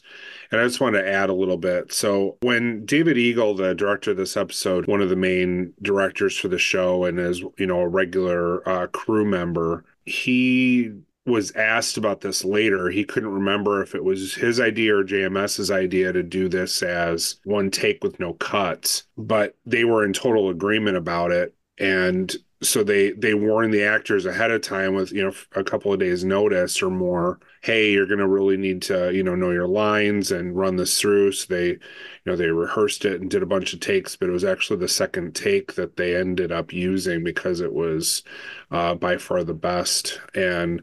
and 0.53 0.61
I 0.61 0.65
just 0.65 0.81
want 0.81 0.95
to 0.95 1.07
add 1.07 1.29
a 1.29 1.35
little 1.35 1.57
bit. 1.57 1.93
So 1.93 2.37
when 2.43 2.85
David 2.85 3.19
Eagle, 3.19 3.55
the 3.55 3.75
director 3.75 4.13
of 4.13 4.17
this 4.17 4.37
episode, 4.37 4.87
one 4.87 5.01
of 5.01 5.09
the 5.09 5.17
main 5.17 5.75
directors 5.83 6.37
for 6.37 6.47
the 6.47 6.59
show, 6.59 7.05
and 7.05 7.19
as 7.19 7.41
you 7.59 7.67
know 7.67 7.81
a 7.81 7.89
regular 7.89 8.67
uh, 8.69 8.87
crew 8.87 9.25
member, 9.25 9.85
he 10.05 10.93
was 11.29 11.53
asked 11.53 11.97
about 11.97 12.21
this 12.21 12.45
later. 12.45 12.91
He 12.91 13.05
couldn't 13.05 13.31
remember 13.31 13.83
if 13.83 13.95
it 13.95 14.05
was 14.05 14.35
his 14.35 14.61
idea 14.61 14.97
or 14.97 15.05
JMS's 15.05 15.71
idea 15.71 16.13
to 16.13 16.23
do 16.23 16.49
this 16.49 16.83
as 16.83 17.37
one 17.45 17.71
take 17.71 18.03
with 18.03 18.19
no 18.19 18.35
cuts, 18.35 19.05
but 19.17 19.57
they 19.67 19.85
were 19.85 20.05
in 20.05 20.13
total 20.13 20.49
agreement 20.51 20.97
about 20.97 21.31
it. 21.31 21.55
And 21.79 22.35
so 22.61 22.83
they 22.83 23.13
they 23.13 23.35
warned 23.35 23.73
the 23.73 23.85
actors 23.85 24.27
ahead 24.27 24.51
of 24.51 24.61
time 24.61 24.95
with 24.95 25.13
you 25.13 25.23
know 25.23 25.33
a 25.55 25.63
couple 25.63 25.93
of 25.93 26.01
days 26.01 26.25
notice 26.25 26.83
or 26.83 26.91
more 26.91 27.39
hey 27.63 27.93
you're 27.93 28.07
going 28.07 28.19
to 28.19 28.27
really 28.27 28.57
need 28.57 28.83
to 28.83 29.13
you 29.15 29.23
know 29.23 29.37
know 29.37 29.53
your 29.53 29.69
lines 29.69 30.33
and 30.33 30.57
run 30.57 30.75
this 30.75 31.01
through 31.01 31.31
so 31.31 31.47
they 31.49 31.69
you 31.69 31.79
know 32.27 32.35
they 32.35 32.49
rehearsed 32.49 33.05
it 33.05 33.21
and 33.21 33.31
did 33.31 33.45
a 33.45 33.47
bunch 33.47 33.73
of 33.73 33.81
takes 33.81 34.17
but 34.17 34.29
it 34.29 34.33
was 34.33 34.45
actually 34.45 34.79
the 34.79 34.89
second 34.89 35.35
take 35.37 35.75
that 35.75 35.97
they 35.97 36.17
ended 36.17 36.51
up 36.51 36.73
using 36.73 37.23
because 37.23 37.61
it 37.61 37.73
was 37.73 38.25
uh, 38.73 38.95
by 38.95 39.17
far 39.17 39.45
the 39.45 39.55
best 39.55 40.21
and 40.35 40.83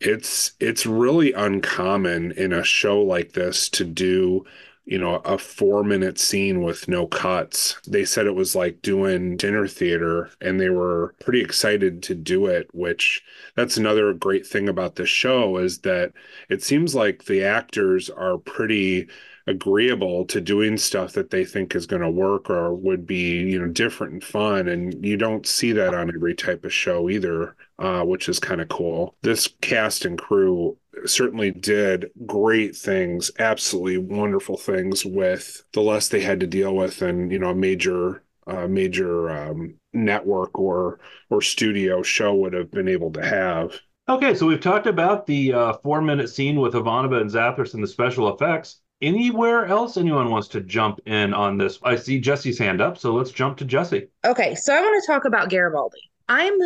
it's 0.00 0.52
it's 0.60 0.86
really 0.86 1.32
uncommon 1.32 2.32
in 2.32 2.52
a 2.52 2.64
show 2.64 3.02
like 3.02 3.32
this 3.32 3.68
to 3.70 3.84
do 3.84 4.44
you 4.88 4.98
know, 4.98 5.16
a 5.16 5.36
four 5.36 5.84
minute 5.84 6.18
scene 6.18 6.62
with 6.62 6.88
no 6.88 7.06
cuts. 7.06 7.78
They 7.86 8.06
said 8.06 8.26
it 8.26 8.34
was 8.34 8.56
like 8.56 8.80
doing 8.80 9.36
dinner 9.36 9.68
theater 9.68 10.30
and 10.40 10.58
they 10.58 10.70
were 10.70 11.14
pretty 11.20 11.42
excited 11.42 12.02
to 12.04 12.14
do 12.14 12.46
it, 12.46 12.70
which 12.72 13.22
that's 13.54 13.76
another 13.76 14.14
great 14.14 14.46
thing 14.46 14.66
about 14.66 14.94
the 14.96 15.04
show 15.04 15.58
is 15.58 15.80
that 15.80 16.12
it 16.48 16.62
seems 16.62 16.94
like 16.94 17.24
the 17.26 17.44
actors 17.44 18.08
are 18.08 18.38
pretty 18.38 19.08
agreeable 19.46 20.24
to 20.24 20.40
doing 20.40 20.78
stuff 20.78 21.12
that 21.12 21.30
they 21.30 21.44
think 21.44 21.74
is 21.74 21.86
going 21.86 22.02
to 22.02 22.10
work 22.10 22.48
or 22.48 22.72
would 22.74 23.06
be 23.06 23.40
you 23.40 23.58
know 23.58 23.68
different 23.68 24.12
and 24.14 24.24
fun 24.24 24.68
and 24.68 25.04
you 25.04 25.16
don't 25.16 25.46
see 25.46 25.72
that 25.72 25.94
on 25.94 26.10
every 26.14 26.34
type 26.34 26.64
of 26.64 26.72
show 26.72 27.08
either 27.08 27.56
uh, 27.78 28.02
which 28.02 28.28
is 28.28 28.38
kind 28.38 28.60
of 28.60 28.68
cool 28.68 29.14
this 29.22 29.48
cast 29.60 30.04
and 30.04 30.18
crew 30.18 30.76
certainly 31.04 31.50
did 31.50 32.10
great 32.26 32.74
things 32.74 33.30
absolutely 33.38 33.98
wonderful 33.98 34.56
things 34.56 35.04
with 35.04 35.62
the 35.72 35.80
less 35.80 36.08
they 36.08 36.20
had 36.20 36.40
to 36.40 36.46
deal 36.46 36.74
with 36.74 37.02
and 37.02 37.30
you 37.30 37.38
know 37.38 37.50
a 37.50 37.54
major 37.54 38.22
uh, 38.46 38.66
major 38.66 39.30
um, 39.30 39.74
network 39.92 40.58
or 40.58 40.98
or 41.30 41.40
studio 41.40 42.02
show 42.02 42.34
would 42.34 42.52
have 42.52 42.70
been 42.70 42.88
able 42.88 43.12
to 43.12 43.24
have 43.24 43.78
Okay, 44.10 44.34
so 44.34 44.46
we've 44.46 44.58
talked 44.58 44.86
about 44.86 45.26
the 45.26 45.52
uh, 45.52 45.74
four 45.82 46.00
minute 46.00 46.30
scene 46.30 46.58
with 46.58 46.72
Ivanova 46.72 47.20
and 47.20 47.28
Zathras 47.28 47.74
and 47.74 47.82
the 47.82 47.86
special 47.86 48.32
effects 48.34 48.80
anywhere 49.00 49.66
else 49.66 49.96
anyone 49.96 50.30
wants 50.30 50.48
to 50.48 50.60
jump 50.60 51.00
in 51.06 51.34
on 51.34 51.58
this? 51.58 51.78
I 51.82 51.96
see 51.96 52.20
Jessi's 52.20 52.58
hand 52.58 52.80
up, 52.80 52.98
so 52.98 53.12
let's 53.14 53.30
jump 53.30 53.58
to 53.58 53.64
Jessi. 53.64 54.08
Okay, 54.24 54.54
so 54.54 54.74
I 54.74 54.80
want 54.80 55.02
to 55.02 55.06
talk 55.06 55.24
about 55.24 55.50
Garibaldi. 55.50 55.98
I'm 56.28 56.58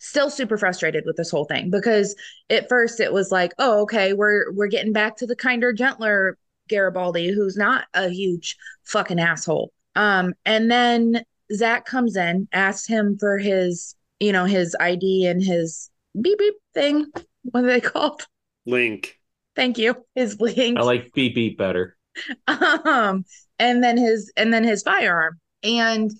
still 0.00 0.30
super 0.30 0.58
frustrated 0.58 1.04
with 1.06 1.16
this 1.16 1.30
whole 1.30 1.44
thing 1.44 1.70
because 1.70 2.16
at 2.48 2.68
first 2.68 2.98
it 2.98 3.12
was 3.12 3.30
like, 3.30 3.52
oh, 3.58 3.82
okay, 3.82 4.12
we're 4.12 4.50
we're 4.52 4.66
getting 4.66 4.92
back 4.92 5.16
to 5.18 5.26
the 5.26 5.36
kinder, 5.36 5.72
gentler 5.72 6.36
Garibaldi, 6.68 7.30
who's 7.30 7.56
not 7.56 7.84
a 7.94 8.08
huge 8.08 8.56
fucking 8.84 9.20
asshole. 9.20 9.72
Um, 9.94 10.34
and 10.44 10.70
then 10.70 11.22
Zach 11.52 11.84
comes 11.84 12.16
in, 12.16 12.48
asks 12.52 12.86
him 12.86 13.18
for 13.18 13.38
his, 13.38 13.94
you 14.18 14.32
know, 14.32 14.44
his 14.44 14.74
ID 14.80 15.26
and 15.26 15.42
his 15.42 15.90
beep 16.20 16.38
beep 16.38 16.54
thing. 16.74 17.06
What 17.42 17.64
are 17.64 17.66
they 17.66 17.80
called? 17.80 18.26
Link. 18.66 19.18
Thank 19.54 19.78
you. 19.78 19.96
His 20.14 20.40
link. 20.40 20.78
I 20.78 20.82
like 20.82 21.12
beep 21.12 21.34
beep 21.34 21.58
better. 21.58 21.96
Um, 22.48 23.24
and 23.58 23.84
then 23.84 23.96
his 23.96 24.32
and 24.36 24.52
then 24.52 24.64
his 24.64 24.82
firearm. 24.82 25.38
And 25.62 26.10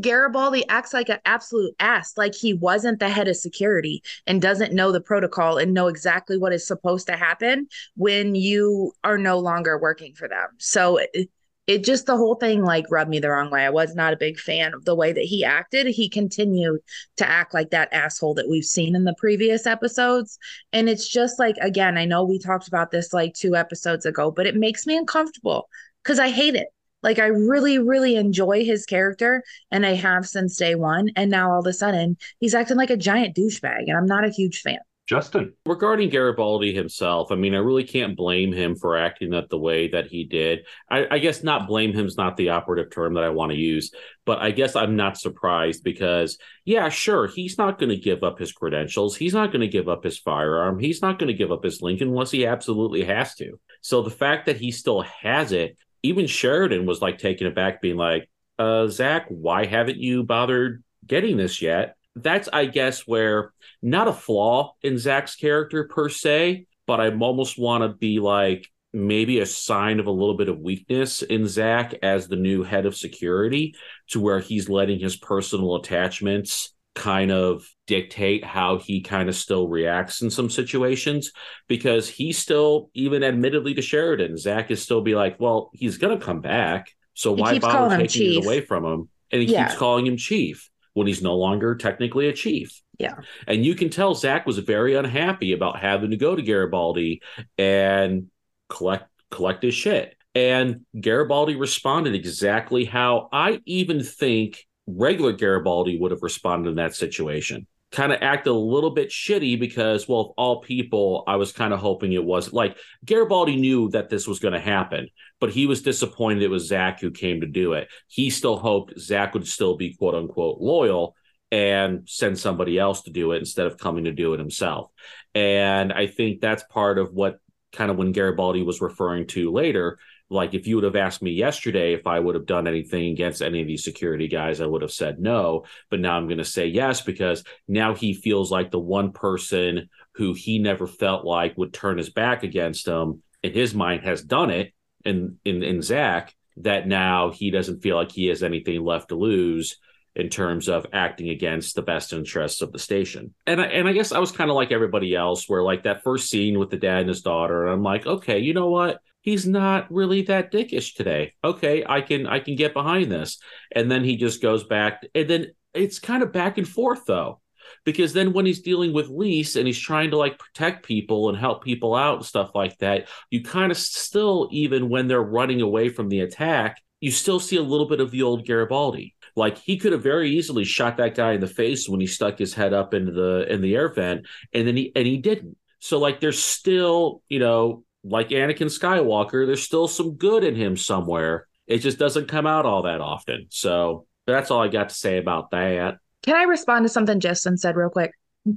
Garibaldi 0.00 0.68
acts 0.68 0.92
like 0.92 1.08
an 1.08 1.20
absolute 1.24 1.74
ass, 1.78 2.14
like 2.16 2.34
he 2.34 2.52
wasn't 2.52 2.98
the 2.98 3.08
head 3.08 3.28
of 3.28 3.36
security 3.36 4.02
and 4.26 4.42
doesn't 4.42 4.72
know 4.72 4.92
the 4.92 5.00
protocol 5.00 5.58
and 5.58 5.72
know 5.72 5.86
exactly 5.86 6.36
what 6.36 6.52
is 6.52 6.66
supposed 6.66 7.06
to 7.06 7.16
happen 7.16 7.68
when 7.96 8.34
you 8.34 8.92
are 9.04 9.18
no 9.18 9.38
longer 9.38 9.78
working 9.78 10.14
for 10.14 10.28
them. 10.28 10.48
So 10.58 10.98
it, 11.12 11.30
it 11.66 11.84
just 11.84 12.06
the 12.06 12.16
whole 12.16 12.34
thing 12.34 12.62
like 12.62 12.90
rubbed 12.90 13.10
me 13.10 13.20
the 13.20 13.30
wrong 13.30 13.50
way. 13.50 13.64
I 13.64 13.70
was 13.70 13.94
not 13.94 14.12
a 14.12 14.18
big 14.18 14.38
fan 14.38 14.74
of 14.74 14.84
the 14.84 14.94
way 14.94 15.12
that 15.12 15.24
he 15.24 15.44
acted. 15.44 15.86
He 15.86 16.08
continued 16.08 16.80
to 17.16 17.28
act 17.28 17.54
like 17.54 17.70
that 17.70 17.92
asshole 17.92 18.34
that 18.34 18.48
we've 18.48 18.64
seen 18.64 18.94
in 18.94 19.04
the 19.04 19.14
previous 19.18 19.66
episodes. 19.66 20.38
And 20.72 20.88
it's 20.88 21.08
just 21.08 21.38
like, 21.38 21.56
again, 21.62 21.96
I 21.96 22.04
know 22.04 22.24
we 22.24 22.38
talked 22.38 22.68
about 22.68 22.90
this 22.90 23.12
like 23.12 23.32
two 23.34 23.56
episodes 23.56 24.04
ago, 24.04 24.30
but 24.30 24.46
it 24.46 24.56
makes 24.56 24.86
me 24.86 24.96
uncomfortable 24.96 25.68
because 26.02 26.18
I 26.18 26.28
hate 26.28 26.54
it. 26.54 26.68
Like 27.04 27.20
I 27.20 27.26
really, 27.26 27.78
really 27.78 28.16
enjoy 28.16 28.64
his 28.64 28.84
character 28.84 29.44
and 29.70 29.86
I 29.86 29.94
have 29.94 30.26
since 30.26 30.56
day 30.56 30.74
one. 30.74 31.10
And 31.14 31.30
now 31.30 31.52
all 31.52 31.60
of 31.60 31.66
a 31.66 31.72
sudden 31.72 32.16
he's 32.40 32.54
acting 32.54 32.76
like 32.76 32.90
a 32.90 32.96
giant 32.96 33.36
douchebag 33.36 33.84
and 33.86 33.96
I'm 33.96 34.06
not 34.06 34.24
a 34.24 34.30
huge 34.30 34.62
fan. 34.62 34.78
Justin. 35.06 35.52
Regarding 35.66 36.08
Garibaldi 36.08 36.74
himself, 36.74 37.30
I 37.30 37.34
mean, 37.34 37.54
I 37.54 37.58
really 37.58 37.84
can't 37.84 38.16
blame 38.16 38.52
him 38.52 38.74
for 38.74 38.96
acting 38.96 39.30
that 39.30 39.50
the 39.50 39.58
way 39.58 39.88
that 39.88 40.06
he 40.06 40.24
did. 40.24 40.60
I, 40.90 41.06
I 41.10 41.18
guess 41.18 41.42
not 41.42 41.66
blame 41.66 41.92
him 41.92 42.06
is 42.06 42.16
not 42.16 42.38
the 42.38 42.48
operative 42.48 42.90
term 42.90 43.14
that 43.14 43.24
I 43.24 43.28
want 43.28 43.52
to 43.52 43.58
use, 43.58 43.90
but 44.24 44.38
I 44.38 44.50
guess 44.50 44.76
I'm 44.76 44.96
not 44.96 45.18
surprised 45.18 45.84
because, 45.84 46.38
yeah, 46.64 46.88
sure, 46.88 47.26
he's 47.26 47.58
not 47.58 47.78
going 47.78 47.90
to 47.90 47.98
give 47.98 48.22
up 48.22 48.38
his 48.38 48.52
credentials. 48.52 49.14
He's 49.14 49.34
not 49.34 49.52
going 49.52 49.60
to 49.60 49.68
give 49.68 49.90
up 49.90 50.04
his 50.04 50.18
firearm. 50.18 50.78
He's 50.78 51.02
not 51.02 51.18
going 51.18 51.28
to 51.28 51.34
give 51.34 51.52
up 51.52 51.64
his 51.64 51.82
Lincoln 51.82 52.08
unless 52.08 52.30
he 52.30 52.46
absolutely 52.46 53.04
has 53.04 53.34
to. 53.34 53.60
So 53.82 54.00
the 54.00 54.10
fact 54.10 54.46
that 54.46 54.56
he 54.56 54.70
still 54.70 55.02
has 55.02 55.52
it, 55.52 55.76
even 56.04 56.28
Sheridan 56.28 56.86
was 56.86 57.02
like 57.02 57.18
taken 57.18 57.48
aback, 57.48 57.82
being 57.82 57.96
like, 57.96 58.30
uh, 58.58 58.86
Zach, 58.86 59.26
why 59.28 59.66
haven't 59.66 59.98
you 59.98 60.22
bothered 60.22 60.84
getting 61.04 61.36
this 61.36 61.60
yet? 61.60 61.96
that's 62.16 62.48
I 62.52 62.66
guess 62.66 63.06
where 63.06 63.52
not 63.82 64.08
a 64.08 64.12
flaw 64.12 64.74
in 64.82 64.98
Zach's 64.98 65.36
character 65.36 65.84
per 65.84 66.08
se, 66.08 66.66
but 66.86 67.00
I 67.00 67.10
almost 67.10 67.58
want 67.58 67.82
to 67.82 67.88
be 67.88 68.20
like 68.20 68.68
maybe 68.92 69.40
a 69.40 69.46
sign 69.46 69.98
of 69.98 70.06
a 70.06 70.12
little 70.12 70.36
bit 70.36 70.48
of 70.48 70.60
weakness 70.60 71.22
in 71.22 71.48
Zach 71.48 71.94
as 72.02 72.28
the 72.28 72.36
new 72.36 72.62
head 72.62 72.86
of 72.86 72.96
security, 72.96 73.74
to 74.10 74.20
where 74.20 74.38
he's 74.38 74.68
letting 74.68 75.00
his 75.00 75.16
personal 75.16 75.76
attachments 75.76 76.73
kind 76.94 77.32
of 77.32 77.68
dictate 77.86 78.44
how 78.44 78.78
he 78.78 79.00
kind 79.00 79.28
of 79.28 79.34
still 79.34 79.68
reacts 79.68 80.22
in 80.22 80.30
some 80.30 80.48
situations 80.48 81.32
because 81.68 82.08
he 82.08 82.32
still 82.32 82.90
even 82.94 83.24
admittedly 83.24 83.74
to 83.74 83.82
Sheridan, 83.82 84.36
Zach 84.36 84.70
is 84.70 84.82
still 84.82 85.00
be 85.00 85.14
like, 85.14 85.38
well, 85.40 85.70
he's 85.74 85.98
gonna 85.98 86.20
come 86.20 86.40
back. 86.40 86.90
So 87.14 87.32
why 87.32 87.58
bother 87.58 87.98
taking 87.98 88.34
it 88.34 88.44
away 88.44 88.60
from 88.60 88.84
him? 88.84 89.08
And 89.32 89.42
he 89.42 89.52
yeah. 89.52 89.66
keeps 89.66 89.78
calling 89.78 90.06
him 90.06 90.16
chief 90.16 90.70
when 90.92 91.06
he's 91.06 91.22
no 91.22 91.36
longer 91.36 91.74
technically 91.74 92.28
a 92.28 92.32
chief. 92.32 92.80
Yeah. 92.98 93.16
And 93.46 93.64
you 93.64 93.74
can 93.74 93.90
tell 93.90 94.14
Zach 94.14 94.46
was 94.46 94.58
very 94.58 94.94
unhappy 94.94 95.52
about 95.52 95.80
having 95.80 96.10
to 96.10 96.16
go 96.16 96.36
to 96.36 96.42
Garibaldi 96.42 97.22
and 97.58 98.28
collect 98.68 99.08
collect 99.30 99.64
his 99.64 99.74
shit. 99.74 100.16
And 100.34 100.84
Garibaldi 101.00 101.56
responded 101.56 102.14
exactly 102.14 102.84
how 102.84 103.28
I 103.32 103.60
even 103.66 104.02
think 104.02 104.64
regular 104.86 105.32
Garibaldi 105.32 105.98
would 105.98 106.10
have 106.10 106.22
responded 106.22 106.70
in 106.70 106.76
that 106.76 106.94
situation 106.94 107.66
kind 107.94 108.12
of 108.12 108.20
acted 108.22 108.50
a 108.50 108.54
little 108.54 108.90
bit 108.90 109.08
shitty 109.08 109.58
because, 109.58 110.08
well, 110.08 110.20
of 110.20 110.26
all 110.36 110.60
people, 110.60 111.22
I 111.28 111.36
was 111.36 111.52
kind 111.52 111.72
of 111.72 111.78
hoping 111.78 112.12
it 112.12 112.24
was 112.24 112.52
like 112.52 112.76
Garibaldi 113.04 113.56
knew 113.56 113.88
that 113.90 114.08
this 114.08 114.26
was 114.26 114.40
going 114.40 114.54
to 114.54 114.60
happen, 114.60 115.08
but 115.40 115.50
he 115.50 115.66
was 115.66 115.82
disappointed 115.82 116.42
it 116.42 116.50
was 116.50 116.66
Zach 116.66 117.00
who 117.00 117.12
came 117.12 117.40
to 117.40 117.46
do 117.46 117.74
it. 117.74 117.88
He 118.08 118.30
still 118.30 118.56
hoped 118.56 118.98
Zach 118.98 119.32
would 119.32 119.46
still 119.46 119.76
be 119.76 119.94
quote 119.94 120.16
unquote 120.16 120.60
loyal 120.60 121.14
and 121.52 122.08
send 122.08 122.36
somebody 122.36 122.78
else 122.78 123.02
to 123.02 123.12
do 123.12 123.30
it 123.30 123.38
instead 123.38 123.66
of 123.66 123.78
coming 123.78 124.04
to 124.04 124.12
do 124.12 124.34
it 124.34 124.40
himself. 124.40 124.90
And 125.34 125.92
I 125.92 126.08
think 126.08 126.40
that's 126.40 126.64
part 126.64 126.98
of 126.98 127.12
what 127.12 127.38
kind 127.72 127.92
of 127.92 127.96
when 127.96 128.12
Garibaldi 128.12 128.62
was 128.62 128.80
referring 128.80 129.28
to 129.28 129.52
later 129.52 129.98
like 130.30 130.54
if 130.54 130.66
you 130.66 130.76
would 130.76 130.84
have 130.84 130.96
asked 130.96 131.22
me 131.22 131.32
yesterday 131.32 131.92
if 131.92 132.06
I 132.06 132.18
would 132.18 132.34
have 132.34 132.46
done 132.46 132.66
anything 132.66 133.12
against 133.12 133.42
any 133.42 133.60
of 133.60 133.66
these 133.66 133.84
security 133.84 134.28
guys, 134.28 134.60
I 134.60 134.66
would 134.66 134.82
have 134.82 134.92
said 134.92 135.20
no. 135.20 135.64
But 135.90 136.00
now 136.00 136.16
I'm 136.16 136.26
going 136.26 136.38
to 136.38 136.44
say 136.44 136.66
yes 136.66 137.02
because 137.02 137.44
now 137.68 137.94
he 137.94 138.14
feels 138.14 138.50
like 138.50 138.70
the 138.70 138.78
one 138.78 139.12
person 139.12 139.88
who 140.14 140.32
he 140.32 140.58
never 140.58 140.86
felt 140.86 141.24
like 141.24 141.58
would 141.58 141.72
turn 141.72 141.98
his 141.98 142.10
back 142.10 142.42
against 142.42 142.88
him 142.88 143.22
in 143.42 143.52
his 143.52 143.74
mind 143.74 144.02
has 144.02 144.22
done 144.22 144.50
it 144.50 144.72
in 145.04 145.38
in, 145.44 145.62
in 145.62 145.82
Zach 145.82 146.34
that 146.58 146.86
now 146.86 147.30
he 147.30 147.50
doesn't 147.50 147.82
feel 147.82 147.96
like 147.96 148.12
he 148.12 148.26
has 148.26 148.42
anything 148.42 148.82
left 148.82 149.08
to 149.08 149.16
lose 149.16 149.78
in 150.16 150.28
terms 150.28 150.68
of 150.68 150.86
acting 150.92 151.28
against 151.28 151.74
the 151.74 151.82
best 151.82 152.12
interests 152.12 152.62
of 152.62 152.70
the 152.72 152.78
station. 152.78 153.34
And 153.46 153.60
I, 153.60 153.64
and 153.66 153.88
I 153.88 153.92
guess 153.92 154.12
I 154.12 154.20
was 154.20 154.30
kind 154.30 154.48
of 154.48 154.54
like 154.54 154.70
everybody 154.70 155.14
else 155.14 155.48
where 155.48 155.62
like 155.62 155.82
that 155.82 156.04
first 156.04 156.30
scene 156.30 156.58
with 156.58 156.70
the 156.70 156.76
dad 156.76 157.00
and 157.00 157.08
his 157.08 157.22
daughter 157.22 157.64
and 157.64 157.72
I'm 157.72 157.82
like, 157.82 158.06
okay, 158.06 158.38
you 158.38 158.54
know 158.54 158.70
what? 158.70 159.00
He's 159.24 159.46
not 159.46 159.90
really 159.90 160.22
that 160.22 160.52
dickish 160.52 160.94
today. 160.94 161.32
Okay, 161.42 161.82
I 161.84 162.02
can 162.02 162.26
I 162.26 162.38
can 162.38 162.54
get 162.54 162.74
behind 162.74 163.10
this. 163.10 163.38
And 163.72 163.90
then 163.90 164.04
he 164.04 164.16
just 164.16 164.40
goes 164.40 164.64
back 164.64 165.02
and 165.14 165.28
then 165.28 165.46
it's 165.72 165.98
kind 165.98 166.22
of 166.22 166.32
back 166.32 166.58
and 166.58 166.68
forth 166.68 167.06
though. 167.06 167.40
Because 167.84 168.12
then 168.12 168.34
when 168.34 168.44
he's 168.44 168.60
dealing 168.60 168.92
with 168.92 169.08
Lise 169.08 169.56
and 169.56 169.66
he's 169.66 169.78
trying 169.78 170.10
to 170.10 170.18
like 170.18 170.38
protect 170.38 170.84
people 170.84 171.30
and 171.30 171.38
help 171.38 171.64
people 171.64 171.94
out 171.94 172.16
and 172.16 172.24
stuff 172.24 172.50
like 172.54 172.76
that, 172.78 173.08
you 173.30 173.42
kind 173.42 173.72
of 173.72 173.78
still 173.78 174.48
even 174.52 174.90
when 174.90 175.08
they're 175.08 175.22
running 175.22 175.62
away 175.62 175.88
from 175.88 176.10
the 176.10 176.20
attack, 176.20 176.80
you 177.00 177.10
still 177.10 177.40
see 177.40 177.56
a 177.56 177.62
little 177.62 177.88
bit 177.88 178.00
of 178.00 178.10
the 178.10 178.22
old 178.22 178.46
Garibaldi. 178.46 179.14
Like 179.34 179.56
he 179.56 179.78
could 179.78 179.92
have 179.92 180.02
very 180.02 180.30
easily 180.30 180.64
shot 180.64 180.98
that 180.98 181.14
guy 181.14 181.32
in 181.32 181.40
the 181.40 181.46
face 181.46 181.88
when 181.88 182.00
he 182.00 182.06
stuck 182.06 182.38
his 182.38 182.52
head 182.52 182.74
up 182.74 182.92
into 182.92 183.12
the 183.12 183.50
in 183.50 183.62
the 183.62 183.74
air 183.74 183.88
vent 183.88 184.26
and 184.52 184.68
then 184.68 184.76
he 184.76 184.92
and 184.94 185.06
he 185.06 185.16
didn't. 185.16 185.56
So 185.80 185.98
like 185.98 186.20
there's 186.20 186.42
still, 186.42 187.22
you 187.30 187.38
know, 187.38 187.84
like 188.04 188.28
Anakin 188.28 188.68
Skywalker, 188.68 189.46
there's 189.46 189.62
still 189.62 189.88
some 189.88 190.14
good 190.14 190.44
in 190.44 190.54
him 190.54 190.76
somewhere. 190.76 191.46
It 191.66 191.78
just 191.78 191.98
doesn't 191.98 192.28
come 192.28 192.46
out 192.46 192.66
all 192.66 192.82
that 192.82 193.00
often. 193.00 193.46
So 193.48 194.06
that's 194.26 194.50
all 194.50 194.62
I 194.62 194.68
got 194.68 194.90
to 194.90 194.94
say 194.94 195.18
about 195.18 195.50
that. 195.52 195.96
Can 196.22 196.36
I 196.36 196.44
respond 196.44 196.84
to 196.84 196.88
something 196.88 197.20
Justin 197.20 197.56
said 197.56 197.76
real 197.76 197.90
quick? 197.90 198.12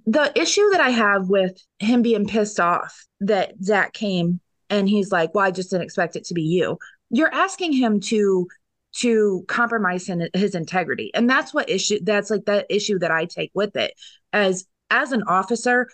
The 0.05 0.31
issue 0.39 0.69
that 0.71 0.81
I 0.81 0.89
have 0.89 1.29
with 1.29 1.57
him 1.79 2.01
being 2.01 2.27
pissed 2.27 2.59
off 2.59 3.05
that 3.21 3.53
Zach 3.63 3.93
came 3.93 4.41
and 4.69 4.89
he's 4.89 5.11
like, 5.11 5.33
"Well, 5.33 5.45
I 5.45 5.51
just 5.51 5.69
didn't 5.69 5.83
expect 5.83 6.17
it 6.17 6.25
to 6.25 6.33
be 6.33 6.43
you." 6.43 6.77
You're 7.09 7.33
asking 7.33 7.71
him 7.71 8.01
to 8.01 8.47
to 8.95 9.45
compromise 9.47 10.09
his 10.33 10.55
integrity, 10.55 11.11
and 11.13 11.29
that's 11.29 11.53
what 11.53 11.69
issue. 11.69 11.99
That's 12.03 12.29
like 12.29 12.45
that 12.45 12.65
issue 12.69 12.99
that 12.99 13.11
I 13.11 13.25
take 13.25 13.51
with 13.53 13.77
it 13.77 13.93
as 14.33 14.65
as 14.89 15.13
an 15.13 15.23
officer 15.23 15.87